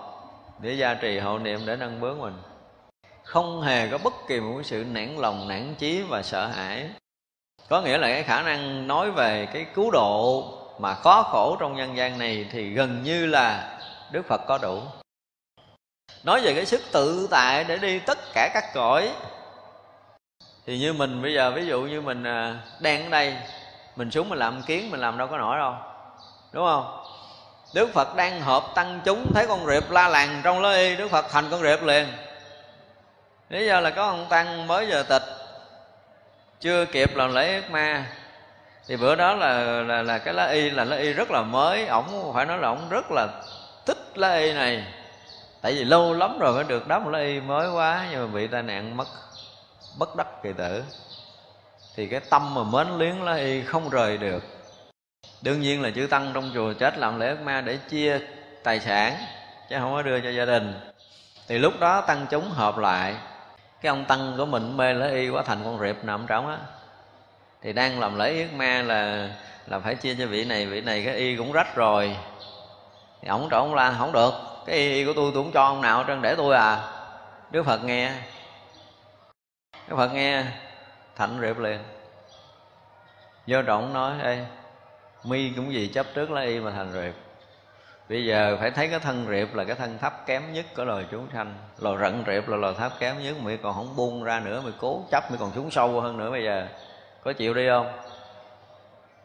để 0.60 0.74
gia 0.74 0.94
trì 0.94 1.20
hộ 1.20 1.40
niệm, 1.40 1.60
để 1.66 1.76
nâng 1.76 2.00
bướng 2.00 2.20
mình. 2.20 2.34
Không 3.24 3.62
hề 3.62 3.88
có 3.88 3.98
bất 3.98 4.14
kỳ 4.28 4.40
một 4.40 4.62
sự 4.64 4.86
nản 4.92 5.16
lòng, 5.18 5.48
nản 5.48 5.76
chí 5.76 6.02
và 6.02 6.24
sợ 6.24 6.48
hãi. 6.48 6.90
Có 7.70 7.82
nghĩa 7.82 7.98
là 7.98 8.08
cái 8.08 8.24
khả 8.24 8.42
năng 8.42 8.88
nói 8.88 9.12
về 9.12 9.48
cái 9.54 9.66
cứu 9.74 9.92
độ 9.92 10.44
mà 10.80 10.94
khó 10.94 11.24
khổ 11.24 11.58
trong 11.60 11.76
nhân 11.76 11.98
gian 11.98 12.18
này 12.18 12.46
thì 12.52 12.70
gần 12.70 13.04
như 13.04 13.26
là 13.26 13.80
đức 14.12 14.26
phật 14.26 14.42
có 14.48 14.58
đủ. 14.58 14.82
Nói 16.24 16.42
về 16.42 16.54
cái 16.54 16.66
sức 16.66 16.82
tự 16.92 17.28
tại 17.32 17.64
để 17.64 17.78
đi 17.78 18.00
tất 18.00 18.18
cả 18.34 18.50
các 18.54 18.64
cõi, 18.74 19.12
thì 20.66 20.80
như 20.80 20.94
mình 20.94 21.22
bây 21.22 21.34
giờ, 21.34 21.52
ví 21.52 21.66
dụ 21.66 21.82
như 21.82 22.02
mình 22.02 22.24
à, 22.24 22.60
đang 22.80 23.04
ở 23.04 23.10
đây, 23.10 23.38
mình 23.96 24.12
xuống 24.12 24.30
mình 24.30 24.40
làm 24.40 24.62
kiến, 24.62 24.92
mình 24.92 25.00
làm 25.00 25.18
đâu 25.18 25.28
có 25.28 25.38
nổi 25.38 25.58
đâu. 25.58 25.74
Đúng 26.52 26.66
không? 26.66 27.03
Đức 27.74 27.94
Phật 27.94 28.16
đang 28.16 28.42
hợp 28.42 28.64
tăng 28.76 29.02
chúng 29.06 29.34
Thấy 29.34 29.48
con 29.48 29.66
rệp 29.68 29.92
la 29.92 30.08
làng 30.08 30.42
trong 30.44 30.62
lối 30.62 30.78
y 30.78 30.96
Đức 30.96 31.08
Phật 31.12 31.26
thành 31.32 31.46
con 31.52 31.62
rệp 31.62 31.84
liền. 31.84 32.08
Lý 33.50 33.66
do 33.66 33.80
là 33.80 33.90
có 33.90 34.06
ông 34.06 34.26
Tăng 34.30 34.68
mới 34.68 34.88
giờ 34.88 35.04
tịch 35.04 35.24
Chưa 36.60 36.86
kịp 36.86 37.16
làm 37.16 37.34
lễ 37.34 37.56
ước 37.56 37.70
ma. 37.72 38.06
Thì 38.88 38.98
bữa 38.98 39.16
đó 39.16 39.36
là 39.36 39.64
là, 39.64 40.02
là 40.02 40.18
cái 40.18 40.34
lá 40.34 40.46
y 40.46 40.70
là 40.70 40.84
lá 40.84 40.98
y 40.98 41.14
rất 41.14 41.32
là 41.32 41.42
mới. 41.42 41.88
Ổng 41.88 42.34
phải 42.34 42.46
nói 42.46 42.58
là 42.58 42.68
ổng 42.68 42.90
rất 42.90 43.12
là 43.12 43.28
thích 43.86 44.18
lá 44.18 44.36
y 44.36 44.54
này. 44.54 44.84
Tại 45.62 45.74
vì 45.74 45.84
lâu 45.84 46.14
lắm 46.14 46.40
rồi 46.40 46.54
mới 46.54 46.64
được 46.64 46.88
đắp 46.88 47.08
lá 47.08 47.20
y 47.20 47.40
mới 47.40 47.70
quá 47.70 48.06
Nhưng 48.12 48.22
mà 48.22 48.40
bị 48.40 48.48
tai 48.48 48.64
nạn 48.64 48.98
mất 48.98 49.08
Bất 49.98 50.16
đắc 50.16 50.28
kỳ 50.44 50.54
tử. 50.54 50.84
Thì 51.96 52.08
cái 52.08 52.20
tâm 52.20 52.54
mà 52.56 52.64
mến 52.64 52.98
luyến 52.98 53.16
lá 53.26 53.36
y 53.36 53.62
không 53.62 53.90
rời 53.90 54.18
được 54.18 54.44
đương 55.44 55.62
nhiên 55.62 55.82
là 55.82 55.90
chữ 55.90 56.08
tăng 56.08 56.32
trong 56.34 56.52
chùa 56.54 56.74
chết 56.74 56.98
làm 56.98 57.20
lễ 57.20 57.30
ước 57.30 57.42
ma 57.42 57.62
để 57.62 57.78
chia 57.78 58.20
tài 58.64 58.80
sản 58.80 59.16
chứ 59.70 59.76
không 59.80 59.94
có 59.94 60.02
đưa 60.02 60.20
cho 60.20 60.30
gia 60.30 60.46
đình. 60.46 60.74
Thì 61.48 61.58
lúc 61.58 61.74
đó 61.80 62.02
tăng 62.02 62.26
chúng 62.30 62.50
hợp 62.50 62.78
lại. 62.78 63.16
Cái 63.82 63.90
ông 63.90 64.06
tăng 64.06 64.34
của 64.38 64.46
mình 64.46 64.78
mê 64.78 64.94
lễ 64.94 65.16
y 65.16 65.30
quá 65.30 65.44
thành 65.46 65.64
con 65.64 65.80
rệp 65.80 66.04
nằm 66.04 66.26
trong 66.28 66.48
á. 66.48 66.58
Thì 67.62 67.74
đang 67.74 68.00
làm 68.00 68.20
lễ 68.20 68.32
yết 68.32 68.54
ma 68.54 68.82
là 68.82 69.30
là 69.68 69.80
phải 69.80 69.96
chia 69.96 70.16
cho 70.20 70.28
vị 70.28 70.46
này 70.46 70.66
vị 70.66 70.82
này 70.82 71.04
cái 71.06 71.16
y 71.16 71.36
cũng 71.36 71.52
rách 71.52 71.76
rồi. 71.76 72.18
Thì 73.22 73.28
ổng 73.28 73.48
trộn 73.52 73.60
ông 73.60 73.76
la 73.76 73.96
không 73.98 74.12
được 74.12 74.34
cái 74.66 74.76
y, 74.76 75.06
của 75.06 75.14
tôi 75.16 75.32
tôi 75.34 75.44
cũng 75.44 75.52
cho 75.52 75.64
ông 75.64 75.82
nào 75.82 76.04
trơn 76.08 76.22
để 76.22 76.36
tôi 76.36 76.56
à. 76.56 76.78
Đức 77.52 77.64
phật 77.64 77.84
nghe. 77.84 78.12
Đức 79.88 79.96
phật 79.98 80.14
nghe 80.14 80.44
thành 81.16 81.40
rệp 81.42 81.58
liền. 81.60 81.80
Vô 83.48 83.62
trọng 83.62 83.94
nói 83.94 84.14
ê 84.24 84.46
mi 85.24 85.50
cũng 85.56 85.74
gì 85.74 85.88
chấp 85.88 86.06
trước 86.14 86.32
lá 86.32 86.42
y 86.42 86.60
mà 86.60 86.72
thành 86.72 86.92
rệp. 86.94 87.14
Bây 88.10 88.26
giờ 88.26 88.58
phải 88.60 88.72
thấy 88.72 88.88
cái 88.88 89.00
thân 89.00 89.28
rệp 89.30 89.56
là 89.56 89.64
cái 89.64 89.76
thân 89.76 89.98
thấp 89.98 90.26
kém 90.26 90.54
nhất 90.54 90.66
của 90.76 90.86
loài 90.86 91.06
chúng 91.12 91.28
sanh. 91.34 91.56
Loài 91.80 91.98
rận 92.02 92.24
rệp 92.28 92.48
là 92.48 92.58
loài 92.58 92.74
thấp 92.78 92.92
kém 93.00 93.24
nhất, 93.24 93.36
mi 93.44 93.58
còn 93.58 93.74
không 93.74 93.96
buông 93.96 94.24
ra 94.24 94.40
nữa 94.40 94.62
mày 94.64 94.74
cố 94.80 95.04
chấp 95.12 95.32
mày 95.32 95.40
còn 95.40 95.52
xuống 95.56 95.72
sâu 95.72 96.02
hơn 96.02 96.18
nữa 96.18 96.32
bây 96.32 96.44
giờ. 96.44 96.68
Có 97.24 97.34
chịu 97.34 97.54
đi 97.54 97.68
không? 97.70 98.00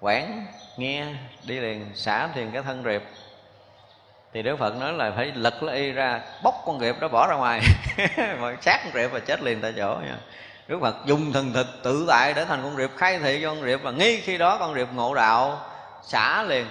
Quản 0.01 0.47
nghe, 0.77 1.07
đi 1.45 1.61
liền, 1.61 1.87
xả 1.95 2.29
thiền 2.35 2.51
cái 2.51 2.63
thân 2.63 2.85
rệp. 2.85 3.03
Thì 4.33 4.43
Đức 4.43 4.59
Phật 4.59 4.77
nói 4.77 4.93
là 4.93 5.13
phải 5.17 5.33
lật 5.35 5.63
lá 5.63 5.73
y 5.73 5.93
ra, 5.93 6.21
bóc 6.43 6.55
con 6.67 6.81
rệp 6.81 7.01
đó 7.01 7.09
bỏ 7.09 7.27
ra 7.27 7.37
ngoài. 7.37 7.61
Mà 8.41 8.57
sát 8.61 8.81
con 8.85 8.93
rệp 8.95 9.13
và 9.13 9.21
chết 9.21 9.43
liền 9.43 9.61
tại 9.61 9.73
chỗ 9.77 9.97
nha. 10.05 10.17
Đức 10.69 10.79
Phật 10.81 10.97
dùng 11.07 11.33
thần 11.33 11.53
thực 11.53 11.67
tự 11.83 12.05
tại 12.09 12.35
để 12.35 12.45
thành 12.45 12.61
con 12.63 12.77
rệp, 12.77 12.91
khai 12.97 13.19
thị 13.19 13.39
cho 13.43 13.49
con 13.55 13.65
rệp, 13.65 13.83
và 13.83 13.91
ngay 13.91 14.23
khi 14.25 14.39
đó 14.39 14.57
con 14.59 14.75
rệp 14.75 14.93
ngộ 14.93 15.15
đạo 15.15 15.61
xả 16.03 16.43
liền. 16.43 16.67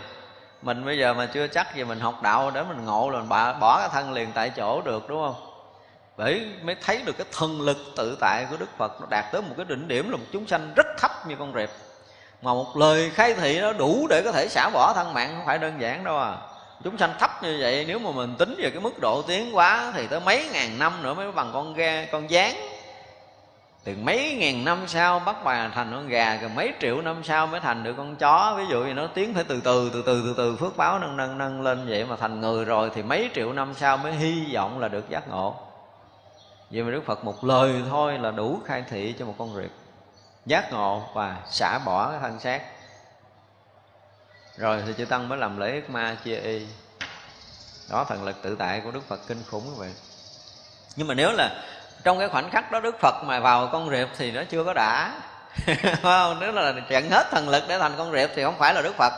Mình 0.61 0.85
bây 0.85 0.97
giờ 0.97 1.13
mà 1.13 1.25
chưa 1.25 1.47
chắc 1.47 1.75
gì 1.75 1.83
mình 1.83 1.99
học 1.99 2.21
đạo 2.21 2.51
để 2.51 2.63
mình 2.63 2.85
ngộ 2.85 3.09
là 3.09 3.19
mình 3.19 3.29
bỏ 3.59 3.79
cái 3.79 3.89
thân 3.91 4.13
liền 4.13 4.31
tại 4.33 4.51
chỗ 4.55 4.81
được, 4.81 5.09
đúng 5.09 5.21
không? 5.21 5.35
Bởi 6.17 6.45
mới 6.61 6.75
thấy 6.85 7.01
được 7.05 7.17
cái 7.17 7.27
thần 7.31 7.61
lực 7.61 7.77
tự 7.95 8.17
tại 8.21 8.45
của 8.49 8.57
đức 8.57 8.77
phật 8.77 9.01
nó 9.01 9.07
đạt 9.09 9.25
tới 9.31 9.41
một 9.41 9.53
cái 9.57 9.65
đỉnh 9.69 9.87
điểm 9.87 10.09
là 10.09 10.17
một 10.17 10.25
chúng 10.31 10.47
sanh 10.47 10.73
rất 10.75 10.87
thấp 10.97 11.27
như 11.27 11.35
con 11.39 11.53
rệp. 11.55 11.69
Mà 12.41 12.53
một 12.53 12.77
lời 12.77 13.11
khai 13.13 13.33
thị 13.33 13.59
nó 13.61 13.73
đủ 13.73 14.07
để 14.09 14.21
có 14.25 14.31
thể 14.31 14.47
xả 14.47 14.69
bỏ 14.73 14.93
thân 14.93 15.13
mạng, 15.13 15.33
không 15.35 15.45
phải 15.45 15.57
đơn 15.57 15.81
giản 15.81 16.03
đâu 16.03 16.17
à. 16.17 16.37
Chúng 16.83 16.97
sanh 16.97 17.13
thấp 17.19 17.43
như 17.43 17.57
vậy, 17.61 17.85
nếu 17.87 17.99
mà 17.99 18.11
mình 18.11 18.35
tính 18.35 18.55
về 18.57 18.69
cái 18.69 18.79
mức 18.79 18.99
độ 18.99 19.21
tiến 19.21 19.55
quá 19.55 19.91
thì 19.95 20.07
tới 20.07 20.19
mấy 20.19 20.49
ngàn 20.53 20.79
năm 20.79 21.03
nữa 21.03 21.13
mới 21.13 21.31
bằng 21.31 21.49
con 21.53 21.73
ghe 21.73 22.05
con 22.05 22.29
gián 22.29 22.55
từ 23.87 23.95
mấy 24.01 24.35
ngàn 24.35 24.65
năm 24.65 24.87
sau 24.87 25.19
bắt 25.19 25.35
bà 25.43 25.69
thành 25.69 25.91
con 25.91 26.07
gà, 26.07 26.37
rồi 26.41 26.49
mấy 26.49 26.73
triệu 26.81 27.01
năm 27.01 27.23
sau 27.23 27.47
mới 27.47 27.59
thành 27.59 27.83
được 27.83 27.93
con 27.97 28.15
chó. 28.15 28.55
Ví 28.57 28.63
dụ 28.69 28.83
như 28.83 28.93
nó 28.93 29.07
tiến 29.07 29.33
phải 29.33 29.43
từ 29.43 29.61
từ 29.61 29.89
từ 29.93 30.03
từ 30.05 30.23
từ 30.25 30.33
từ, 30.37 30.55
phước 30.55 30.77
báo 30.77 30.99
nâng 30.99 31.17
nâng 31.17 31.37
nâng 31.37 31.61
lên 31.61 31.87
vậy 31.89 32.05
mà 32.05 32.15
thành 32.15 32.41
người 32.41 32.65
rồi 32.65 32.91
thì 32.95 33.03
mấy 33.03 33.29
triệu 33.35 33.53
năm 33.53 33.73
sau 33.77 33.97
mới 33.97 34.13
hy 34.13 34.53
vọng 34.53 34.79
là 34.79 34.87
được 34.87 35.09
giác 35.09 35.27
ngộ. 35.29 35.55
Vậy 36.69 36.83
mà 36.83 36.91
đức 36.91 37.01
phật 37.05 37.23
một 37.23 37.43
lời 37.43 37.81
thôi 37.89 38.17
là 38.17 38.31
đủ 38.31 38.59
khai 38.65 38.83
thị 38.89 39.15
cho 39.19 39.25
một 39.25 39.35
con 39.37 39.55
riệp 39.55 39.71
giác 40.45 40.73
ngộ 40.73 41.03
và 41.13 41.37
xả 41.49 41.79
bỏ 41.85 42.11
cái 42.11 42.19
thân 42.21 42.39
xác. 42.39 42.61
Rồi 44.57 44.83
thì 44.87 44.93
chư 44.97 45.05
tăng 45.05 45.29
mới 45.29 45.37
làm 45.37 45.59
lễ 45.59 45.75
ức 45.75 45.89
ma 45.89 46.17
chia 46.23 46.35
y. 46.35 46.67
Đó, 47.91 48.05
thần 48.09 48.23
lực 48.23 48.35
tự 48.41 48.55
tại 48.55 48.81
của 48.83 48.91
đức 48.91 49.07
phật 49.07 49.19
kinh 49.27 49.43
khủng 49.49 49.65
như 49.65 49.75
vậy. 49.77 49.93
Nhưng 50.95 51.07
mà 51.07 51.13
nếu 51.13 51.31
là 51.31 51.63
trong 52.03 52.19
cái 52.19 52.29
khoảnh 52.29 52.49
khắc 52.49 52.71
đó 52.71 52.79
đức 52.79 52.99
phật 52.99 53.23
mà 53.23 53.39
vào 53.39 53.69
con 53.71 53.89
riệp 53.89 54.07
thì 54.17 54.31
nó 54.31 54.41
chưa 54.49 54.63
có 54.63 54.73
đã. 54.73 55.11
Không? 56.01 56.37
Nếu 56.39 56.51
là 56.51 56.73
trận 56.89 57.09
hết 57.09 57.27
thần 57.31 57.49
lực 57.49 57.63
để 57.67 57.79
thành 57.79 57.91
con 57.97 58.11
riệp 58.11 58.29
thì 58.35 58.43
không 58.43 58.55
phải 58.57 58.73
là 58.73 58.81
đức 58.81 58.95
phật. 58.97 59.13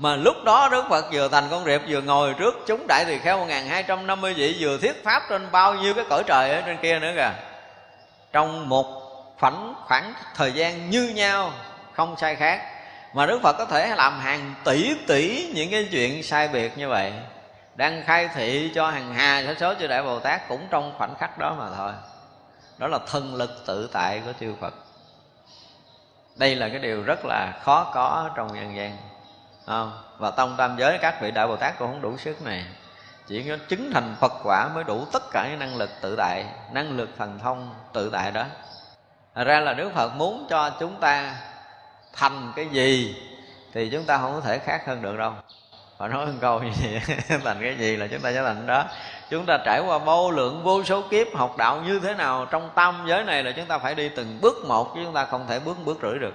Mà 0.00 0.16
lúc 0.16 0.36
đó 0.44 0.68
Đức 0.68 0.84
Phật 0.90 1.04
vừa 1.12 1.28
thành 1.28 1.44
con 1.50 1.64
riệp 1.64 1.80
vừa 1.88 2.00
ngồi 2.00 2.34
trước 2.38 2.54
chúng 2.66 2.86
đại 2.88 3.04
tỳ 3.04 3.18
kheo 3.18 3.38
1250 3.38 4.34
vị, 4.34 4.56
vừa 4.60 4.78
thuyết 4.78 5.04
pháp 5.04 5.22
trên 5.30 5.48
bao 5.52 5.74
nhiêu 5.74 5.94
cái 5.94 6.04
cõi 6.10 6.22
trời 6.26 6.50
ở 6.50 6.60
trên 6.60 6.76
kia 6.82 6.98
nữa 6.98 7.12
kìa. 7.16 7.32
Trong 8.32 8.68
một 8.68 8.86
khoảng 9.38 9.74
khoảng 9.86 10.14
thời 10.34 10.52
gian 10.52 10.90
như 10.90 11.12
nhau, 11.14 11.52
không 11.92 12.16
sai 12.20 12.36
khác. 12.36 12.62
Mà 13.14 13.26
Đức 13.26 13.40
Phật 13.42 13.52
có 13.58 13.64
thể 13.64 13.94
làm 13.96 14.20
hàng 14.20 14.54
tỷ 14.64 14.94
tỷ 15.06 15.50
những 15.54 15.70
cái 15.70 15.88
chuyện 15.90 16.22
sai 16.22 16.48
biệt 16.48 16.78
như 16.78 16.88
vậy 16.88 17.12
đang 17.74 18.02
khai 18.06 18.28
thị 18.34 18.72
cho 18.74 18.90
hàng 18.90 19.14
hà 19.14 19.42
số 19.46 19.54
số 19.54 19.74
chư 19.80 19.86
đại 19.86 20.02
Bồ 20.02 20.20
Tát 20.20 20.48
cũng 20.48 20.66
trong 20.70 20.94
khoảnh 20.98 21.14
khắc 21.18 21.38
đó 21.38 21.54
mà 21.58 21.70
thôi. 21.76 21.92
Đó 22.78 22.86
là 22.86 22.98
thân 23.06 23.34
lực 23.34 23.50
tự 23.66 23.90
tại 23.92 24.22
của 24.26 24.32
chư 24.40 24.54
Phật. 24.60 24.74
Đây 26.36 26.54
là 26.54 26.68
cái 26.68 26.78
điều 26.78 27.02
rất 27.02 27.24
là 27.24 27.52
khó 27.62 27.90
có 27.94 28.30
trong 28.36 28.54
nhân 28.54 28.76
gian 28.76 28.96
không? 29.66 30.02
và 30.18 30.30
tông 30.30 30.56
tam 30.56 30.76
giới 30.78 30.98
các 30.98 31.20
vị 31.20 31.30
đại 31.30 31.46
bồ 31.46 31.56
tát 31.56 31.78
cũng 31.78 31.92
không 31.92 32.02
đủ 32.02 32.16
sức 32.16 32.42
này. 32.42 32.64
Chỉ 33.26 33.48
có 33.48 33.56
chứng 33.68 33.90
thành 33.94 34.16
phật 34.20 34.32
quả 34.44 34.68
mới 34.74 34.84
đủ 34.84 35.04
tất 35.12 35.22
cả 35.32 35.48
những 35.50 35.58
năng 35.58 35.76
lực 35.76 35.90
tự 36.00 36.16
tại, 36.16 36.46
năng 36.72 36.96
lực 36.96 37.10
thần 37.18 37.38
thông 37.38 37.74
tự 37.92 38.10
tại 38.10 38.30
đó. 38.30 38.44
Thật 39.34 39.44
ra 39.44 39.60
là 39.60 39.74
Đức 39.74 39.90
Phật 39.94 40.14
muốn 40.14 40.46
cho 40.50 40.70
chúng 40.80 41.00
ta 41.00 41.36
thành 42.12 42.52
cái 42.56 42.66
gì 42.66 43.16
thì 43.72 43.90
chúng 43.92 44.04
ta 44.04 44.18
không 44.18 44.34
có 44.34 44.40
thể 44.40 44.58
khác 44.58 44.82
hơn 44.86 45.02
được 45.02 45.16
đâu 45.16 45.32
họ 46.00 46.08
nói 46.08 46.26
một 46.26 46.32
câu 46.40 46.60
như 46.62 46.70
vậy 46.82 47.00
thành 47.44 47.58
cái 47.60 47.76
gì 47.78 47.96
là 47.96 48.06
chúng 48.06 48.20
ta 48.20 48.32
sẽ 48.32 48.42
thành 48.42 48.66
đó. 48.66 48.84
Chúng 49.30 49.46
ta 49.46 49.58
trải 49.64 49.80
qua 49.86 49.98
vô 49.98 50.30
lượng 50.30 50.62
vô 50.62 50.84
số 50.84 51.02
kiếp, 51.10 51.26
học 51.34 51.56
đạo 51.56 51.82
như 51.86 52.00
thế 52.00 52.14
nào, 52.14 52.46
trong 52.50 52.70
tâm 52.74 53.04
giới 53.08 53.24
này 53.24 53.42
là 53.42 53.52
chúng 53.52 53.66
ta 53.66 53.78
phải 53.78 53.94
đi 53.94 54.08
từng 54.08 54.38
bước 54.40 54.64
một, 54.66 54.92
chứ 54.94 55.00
chúng 55.04 55.14
ta 55.14 55.24
không 55.24 55.46
thể 55.48 55.58
bước 55.58 55.76
bước 55.84 55.98
rưỡi 56.02 56.18
được. 56.18 56.34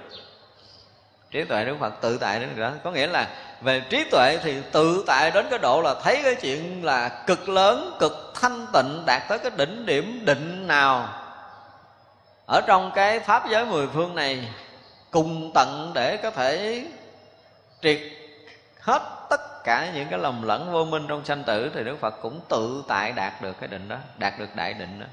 Trí 1.30 1.44
tuệ 1.44 1.64
đức 1.64 1.76
phật 1.80 1.94
tự 2.00 2.18
tại 2.18 2.40
đến 2.40 2.48
đó. 2.56 2.70
Có 2.84 2.90
nghĩa 2.90 3.06
là 3.06 3.28
về 3.60 3.80
trí 3.80 4.04
tuệ 4.10 4.38
thì 4.42 4.62
tự 4.72 5.04
tại 5.06 5.30
đến 5.30 5.46
cái 5.50 5.58
độ 5.58 5.82
là 5.82 5.94
thấy 6.02 6.20
cái 6.22 6.34
chuyện 6.34 6.84
là 6.84 7.08
cực 7.26 7.48
lớn, 7.48 7.96
cực 8.00 8.32
thanh 8.40 8.66
tịnh, 8.72 9.02
đạt 9.06 9.22
tới 9.28 9.38
cái 9.38 9.50
đỉnh 9.56 9.86
điểm 9.86 10.24
định 10.24 10.66
nào. 10.66 11.08
Ở 12.46 12.60
trong 12.66 12.90
cái 12.94 13.20
pháp 13.20 13.48
giới 13.50 13.64
mười 13.64 13.86
phương 13.86 14.14
này, 14.14 14.48
cùng 15.10 15.50
tận 15.54 15.92
để 15.94 16.16
có 16.16 16.30
thể 16.30 16.84
triệt 17.82 18.00
hết 18.80 19.15
cả 19.66 19.90
những 19.94 20.08
cái 20.08 20.18
lầm 20.18 20.42
lẫn 20.42 20.72
vô 20.72 20.84
minh 20.84 21.06
trong 21.08 21.24
sanh 21.24 21.44
tử 21.44 21.70
thì 21.74 21.84
Đức 21.84 21.96
Phật 22.00 22.14
cũng 22.22 22.40
tự 22.48 22.84
tại 22.88 23.12
đạt 23.12 23.42
được 23.42 23.56
cái 23.60 23.68
định 23.68 23.88
đó, 23.88 23.96
đạt 24.18 24.38
được 24.38 24.48
đại 24.54 24.74
định 24.74 25.00
đó. 25.00 25.06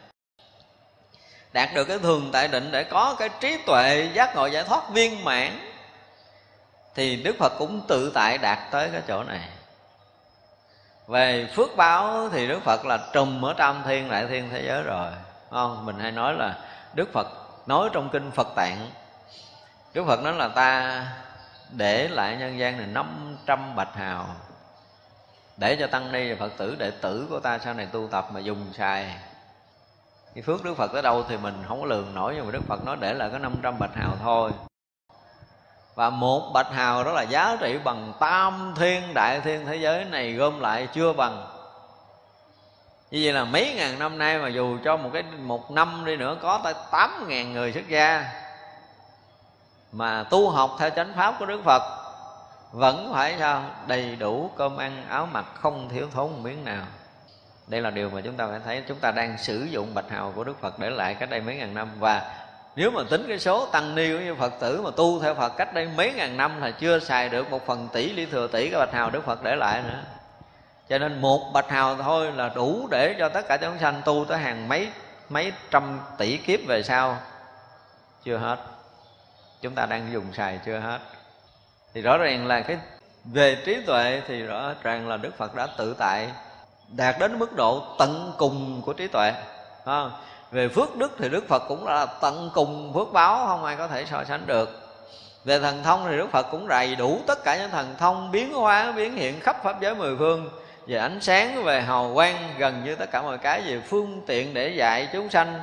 Đạt 1.53 1.69
được 1.73 1.85
cái 1.85 1.99
thường 1.99 2.29
tại 2.33 2.47
định 2.47 2.71
để 2.71 2.83
có 2.83 3.15
cái 3.19 3.29
trí 3.39 3.57
tuệ 3.65 4.09
giác 4.13 4.35
ngộ 4.35 4.45
giải 4.45 4.63
thoát 4.63 4.89
viên 4.89 5.23
mãn 5.23 5.59
thì 6.95 7.15
đức 7.15 7.35
phật 7.39 7.53
cũng 7.57 7.81
tự 7.87 8.11
tại 8.13 8.37
đạt 8.37 8.59
tới 8.71 8.89
cái 8.91 9.01
chỗ 9.07 9.23
này. 9.23 9.49
Về 11.07 11.47
phước 11.55 11.75
báo 11.75 12.29
thì 12.29 12.47
đức 12.47 12.59
phật 12.63 12.85
là 12.85 12.99
trùm 13.13 13.45
ở 13.45 13.53
tam 13.53 13.81
thiên 13.85 14.09
đại 14.09 14.27
thiên 14.27 14.49
thế 14.49 14.63
giới 14.67 14.83
rồi 14.83 15.11
không? 15.51 15.85
Mình 15.85 15.99
hay 15.99 16.11
nói 16.11 16.33
là 16.33 16.57
đức 16.93 17.13
phật 17.13 17.27
nói 17.67 17.89
trong 17.93 18.09
kinh 18.09 18.31
phật 18.31 18.47
tạng. 18.55 18.91
Đức 19.93 20.03
phật 20.07 20.23
nói 20.23 20.33
là 20.33 20.47
ta 20.47 21.05
để 21.75 22.07
lại 22.07 22.37
nhân 22.37 22.59
gian 22.59 22.77
này 22.77 22.87
500 22.87 23.75
bạch 23.75 23.95
hào. 23.95 24.25
Để 25.57 25.75
cho 25.79 25.87
tăng 25.87 26.11
ni 26.11 26.33
và 26.33 26.35
phật 26.39 26.57
tử 26.57 26.75
đệ 26.79 26.91
tử 26.91 27.27
của 27.29 27.39
ta 27.39 27.59
sau 27.59 27.73
này 27.73 27.85
tu 27.85 28.07
tập 28.07 28.27
mà 28.33 28.39
dùng 28.39 28.65
xài. 28.73 29.15
Cái 30.35 30.43
phước 30.43 30.63
đức 30.63 30.77
phật 30.77 30.91
tới 30.93 31.01
đâu 31.01 31.23
thì 31.29 31.37
mình 31.37 31.63
không 31.67 31.81
có 31.81 31.87
lường 31.87 32.15
nổi, 32.15 32.33
nhưng 32.35 32.45
mà 32.45 32.51
đức 32.51 32.63
phật 32.67 32.85
nói 32.85 32.97
để 32.99 33.13
lại 33.13 33.29
có 33.31 33.37
500 33.37 33.79
bạch 33.79 33.95
hào 33.95 34.17
thôi. 34.23 34.51
Và 35.95 36.09
một 36.09 36.51
bạch 36.53 36.71
hào 36.71 37.03
đó 37.03 37.11
là 37.11 37.21
giá 37.21 37.57
trị 37.59 37.77
bằng 37.83 38.13
tam 38.19 38.73
thiên 38.77 39.13
đại 39.13 39.41
thiên 39.41 39.65
thế 39.65 39.75
giới 39.75 40.05
này 40.05 40.33
gom 40.33 40.59
lại 40.59 40.87
chưa 40.93 41.13
bằng. 41.13 41.47
Như 43.11 43.19
vậy 43.23 43.33
là 43.33 43.43
mấy 43.43 43.73
ngàn 43.75 43.99
năm 43.99 44.17
nay 44.17 44.39
mà 44.39 44.47
dù 44.47 44.77
cho 44.83 44.97
một 44.97 45.09
cái, 45.13 45.23
một 45.23 45.71
năm 45.71 46.05
đi 46.05 46.15
nữa 46.15 46.37
có 46.41 46.61
tới 46.63 46.73
tám 46.91 47.25
ngàn 47.27 47.53
người 47.53 47.73
xuất 47.73 47.87
gia 47.87 48.42
mà 49.93 50.23
tu 50.29 50.49
học 50.49 50.75
theo 50.79 50.89
chánh 50.89 51.13
pháp 51.15 51.35
của 51.39 51.45
Đức 51.45 51.61
Phật, 51.63 51.81
vẫn 52.71 53.11
phải 53.13 53.35
sao? 53.39 53.63
Đầy 53.87 54.15
đủ 54.15 54.51
cơm 54.57 54.77
ăn, 54.77 55.05
áo 55.09 55.27
mặc 55.31 55.45
không 55.53 55.89
thiếu 55.89 56.07
thốn 56.13 56.31
một 56.31 56.39
miếng 56.41 56.65
nào. 56.65 56.85
Đây 57.67 57.81
là 57.81 57.89
điều 57.89 58.09
mà 58.09 58.21
chúng 58.21 58.37
ta 58.37 58.47
phải 58.47 58.59
thấy. 58.65 58.83
Chúng 58.87 58.99
ta 58.99 59.11
đang 59.11 59.37
sử 59.37 59.63
dụng 59.63 59.93
bạch 59.93 60.09
hào 60.09 60.31
của 60.35 60.43
Đức 60.43 60.61
Phật 60.61 60.79
để 60.79 60.89
lại 60.89 61.15
cách 61.15 61.29
đây 61.29 61.41
mấy 61.41 61.55
ngàn 61.55 61.73
năm. 61.73 61.89
Và 61.99 62.35
nếu 62.75 62.91
mà 62.91 63.01
tính 63.09 63.25
cái 63.27 63.39
số 63.39 63.65
tăng 63.65 63.95
ni 63.95 64.11
cũng 64.11 64.25
như 64.25 64.35
phật 64.35 64.53
tử 64.59 64.81
mà 64.81 64.89
tu 64.95 65.19
theo 65.19 65.35
phật 65.35 65.49
cách 65.57 65.73
đây 65.73 65.89
mấy 65.97 66.13
ngàn 66.13 66.37
năm 66.37 66.61
là 66.61 66.71
chưa 66.71 66.99
xài 66.99 67.29
được 67.29 67.51
một 67.51 67.65
phần 67.65 67.87
tỷ 67.93 68.13
ly 68.13 68.25
thừa 68.25 68.47
tỷ 68.47 68.69
cái 68.69 68.79
bạch 68.79 68.93
hào 68.93 69.09
đức 69.09 69.25
phật 69.25 69.43
để 69.43 69.55
lại 69.55 69.83
nữa. 69.83 69.99
Cho 70.89 70.97
nên 70.97 71.21
một 71.21 71.51
bạch 71.53 71.69
hào 71.69 71.95
thôi 71.95 72.31
là 72.31 72.49
đủ 72.55 72.87
để 72.91 73.15
cho 73.19 73.29
tất 73.29 73.47
cả 73.47 73.57
chúng 73.57 73.79
sanh 73.79 74.01
tu 74.05 74.25
tới 74.25 74.37
hàng 74.37 74.67
mấy 74.67 74.87
mấy 75.29 75.51
trăm 75.71 75.99
tỷ 76.17 76.37
kiếp 76.37 76.59
về 76.67 76.83
sau. 76.83 77.17
Chưa 78.23 78.37
hết 78.37 78.57
chúng 79.63 79.75
ta 79.75 79.85
đang 79.85 80.09
dùng 80.13 80.33
xài 80.33 80.59
chưa 80.65 80.79
hết. 80.79 80.99
Thì 81.93 82.01
rõ 82.01 82.17
ràng 82.17 82.47
là 82.47 82.61
cái 82.61 82.77
về 83.25 83.57
trí 83.65 83.81
tuệ 83.85 84.21
thì 84.27 84.41
rõ 84.41 84.73
ràng 84.83 85.07
là 85.07 85.17
đức 85.17 85.37
phật 85.37 85.55
đã 85.55 85.67
tự 85.77 85.95
tại, 85.99 86.27
đạt 86.87 87.15
đến 87.19 87.39
mức 87.39 87.55
độ 87.55 87.83
tận 87.99 88.33
cùng 88.37 88.81
của 88.85 88.93
trí 88.93 89.07
tuệ. 89.07 89.33
Không? 89.85 90.11
về 90.53 90.67
phước 90.67 90.95
đức 90.95 91.11
thì 91.19 91.29
đức 91.29 91.47
phật 91.47 91.63
cũng 91.67 91.87
là 91.87 92.05
tận 92.05 92.49
cùng 92.53 92.91
phước 92.93 93.13
báo, 93.13 93.45
không 93.47 93.63
ai 93.63 93.75
có 93.75 93.87
thể 93.87 94.05
so 94.05 94.23
sánh 94.23 94.47
được. 94.47 94.79
Về 95.43 95.59
thần 95.59 95.83
thông 95.83 96.05
thì 96.09 96.17
đức 96.17 96.31
phật 96.31 96.47
cũng 96.51 96.67
đầy 96.67 96.95
đủ 96.95 97.19
tất 97.27 97.43
cả 97.43 97.57
những 97.57 97.69
thần 97.69 97.95
thông 97.99 98.31
biến 98.31 98.53
hóa, 98.53 98.91
biến 98.91 99.15
hiện 99.15 99.39
khắp 99.39 99.63
pháp 99.63 99.81
giới 99.81 99.95
mười 99.95 100.17
phương. 100.17 100.49
Về 100.87 100.97
ánh 100.97 101.21
sáng, 101.21 101.63
về 101.63 101.81
hào 101.81 102.11
quang, 102.13 102.53
gần 102.57 102.83
như 102.85 102.95
tất 102.95 103.11
cả 103.11 103.21
mọi 103.21 103.37
cái 103.37 103.61
về 103.61 103.81
phương 103.89 104.21
tiện 104.27 104.53
để 104.53 104.69
dạy 104.69 105.09
chúng 105.13 105.29
sanh 105.29 105.59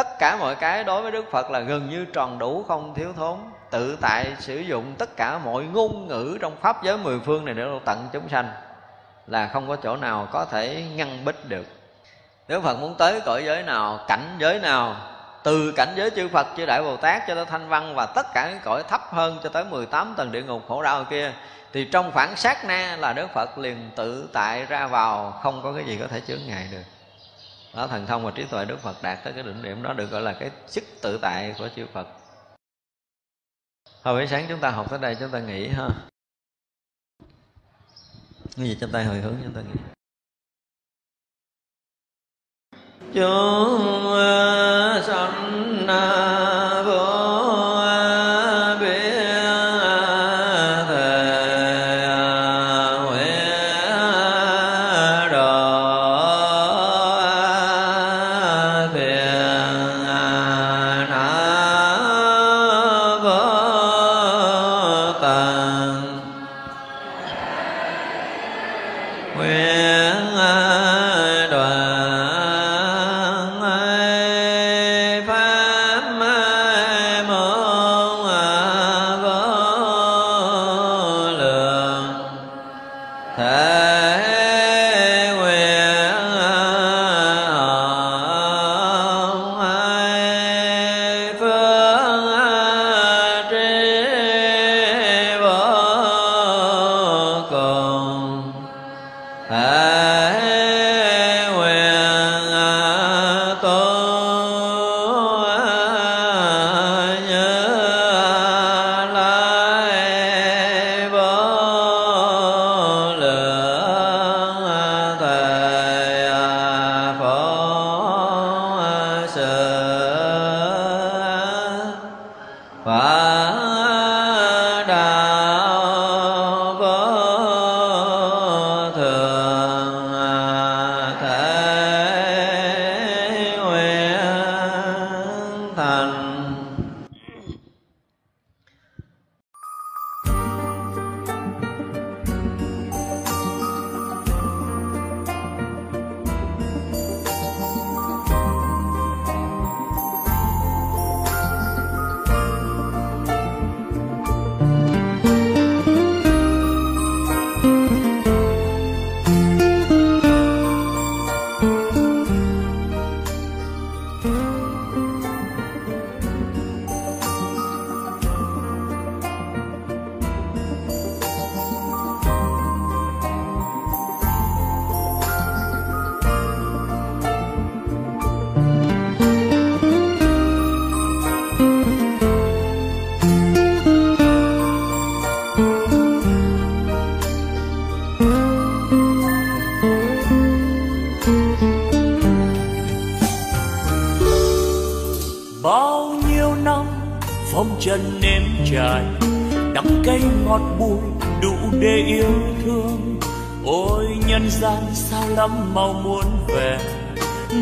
tất 0.00 0.18
cả 0.18 0.36
mọi 0.36 0.54
cái 0.54 0.84
đối 0.84 1.02
với 1.02 1.12
đức 1.12 1.30
phật 1.30 1.50
là 1.50 1.60
gần 1.60 1.90
như 1.90 2.04
tròn 2.04 2.38
đủ 2.38 2.64
không 2.68 2.94
thiếu 2.94 3.12
thốn. 3.16 3.38
Tự 3.70 3.98
tại 4.00 4.32
sử 4.38 4.58
dụng 4.58 4.94
tất 4.98 5.16
cả 5.16 5.38
mọi 5.38 5.64
ngôn 5.64 6.08
ngữ 6.08 6.38
trong 6.40 6.56
pháp 6.60 6.82
giới 6.82 6.98
mười 6.98 7.20
phương 7.20 7.44
này 7.44 7.54
để 7.54 7.64
tận 7.84 8.08
chúng 8.12 8.28
sanh 8.28 8.52
là 9.26 9.46
không 9.46 9.68
có 9.68 9.76
chỗ 9.76 9.96
nào 9.96 10.28
có 10.32 10.44
thể 10.44 10.84
ngăn 10.94 11.24
bích 11.24 11.48
được. 11.48 11.66
Nếu 12.48 12.60
phật 12.60 12.80
muốn 12.80 12.94
tới 12.98 13.20
cõi 13.20 13.42
giới 13.44 13.62
nào 13.62 13.98
cảnh 14.08 14.36
giới 14.38 14.58
nào 14.58 14.96
từ 15.42 15.72
cảnh 15.76 15.92
giới 15.96 16.10
chư 16.10 16.28
Phật, 16.28 16.46
chư 16.56 16.66
Đại 16.66 16.82
Bồ 16.82 16.96
Tát 16.96 17.22
cho 17.26 17.34
tới 17.34 17.44
Thanh 17.44 17.68
Văn 17.68 17.94
và 17.94 18.06
tất 18.06 18.26
cả 18.34 18.50
những 18.50 18.60
cõi 18.64 18.82
thấp 18.88 19.02
hơn 19.10 19.38
cho 19.42 19.48
tới 19.48 19.64
18 19.64 20.14
tầng 20.16 20.32
địa 20.32 20.42
ngục 20.42 20.62
khổ 20.68 20.82
đau 20.82 21.04
kia 21.04 21.32
thì 21.72 21.84
trong 21.84 22.10
khoảng 22.12 22.36
sát 22.36 22.64
na 22.64 22.96
là 22.96 23.12
Đức 23.12 23.30
Phật 23.34 23.58
liền 23.58 23.90
tự 23.96 24.28
tại 24.32 24.66
ra 24.66 24.86
vào 24.86 25.38
không 25.42 25.60
có 25.62 25.72
cái 25.72 25.84
gì 25.84 25.96
có 26.00 26.06
thể 26.06 26.20
chướng 26.26 26.46
ngại 26.46 26.68
được 26.70 26.99
đó, 27.74 27.86
thần 27.86 28.06
thông 28.06 28.24
và 28.24 28.30
trí 28.30 28.44
tuệ 28.50 28.64
Đức 28.64 28.78
Phật 28.78 29.02
đạt 29.02 29.18
tới 29.24 29.32
cái 29.32 29.42
đỉnh 29.42 29.62
điểm 29.62 29.82
đó 29.82 29.92
được 29.92 30.10
gọi 30.10 30.22
là 30.22 30.36
cái 30.40 30.50
sức 30.66 30.84
tự 31.02 31.18
tại 31.22 31.54
của 31.58 31.68
chư 31.76 31.86
Phật. 31.92 32.06
Hồi 34.02 34.14
buổi 34.14 34.26
sáng 34.26 34.46
chúng 34.48 34.60
ta 34.60 34.70
học 34.70 34.86
tới 34.90 34.98
đây, 34.98 35.16
chúng 35.20 35.30
ta 35.30 35.40
nghỉ 35.40 35.68
ha. 35.68 35.88
Cái 38.56 38.66
gì 38.66 38.78
trong 38.80 38.90
tay 38.92 39.04
hồi 39.04 39.20
hướng 39.20 39.36
chúng 39.44 39.54
ta 39.54 39.60
nghỉ 39.60 39.80
chúng 43.14 44.12
ờ, 44.12 45.02
sanh 45.06 45.86
ờ, 45.86 46.39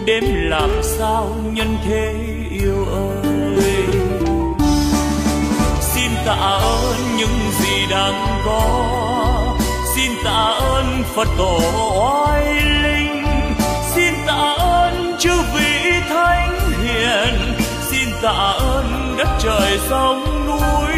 đêm 0.08 0.24
làm 0.50 0.70
sao 0.82 1.36
nhân 1.52 1.76
thế 1.84 2.14
yêu 2.50 2.84
ơi? 2.84 3.84
Xin 5.80 6.10
tạ 6.26 6.58
ơn 6.72 7.16
những 7.16 7.38
gì 7.60 7.86
đang 7.90 8.42
có. 8.44 8.94
Xin 9.94 10.12
tạ 10.24 10.58
ơn 10.60 11.02
phật 11.14 11.28
tổ 11.38 11.60
oai 12.00 12.44
linh. 12.82 13.24
Xin 13.94 14.14
tạ 14.26 14.54
ơn 14.58 15.16
chư 15.18 15.32
vị 15.54 15.92
thánh 16.08 16.60
hiền. 16.82 17.54
Xin 17.90 18.08
tạ 18.22 18.54
ơn 18.60 19.14
đất 19.18 19.28
trời 19.42 19.78
sông 19.88 20.46
núi 20.46 20.97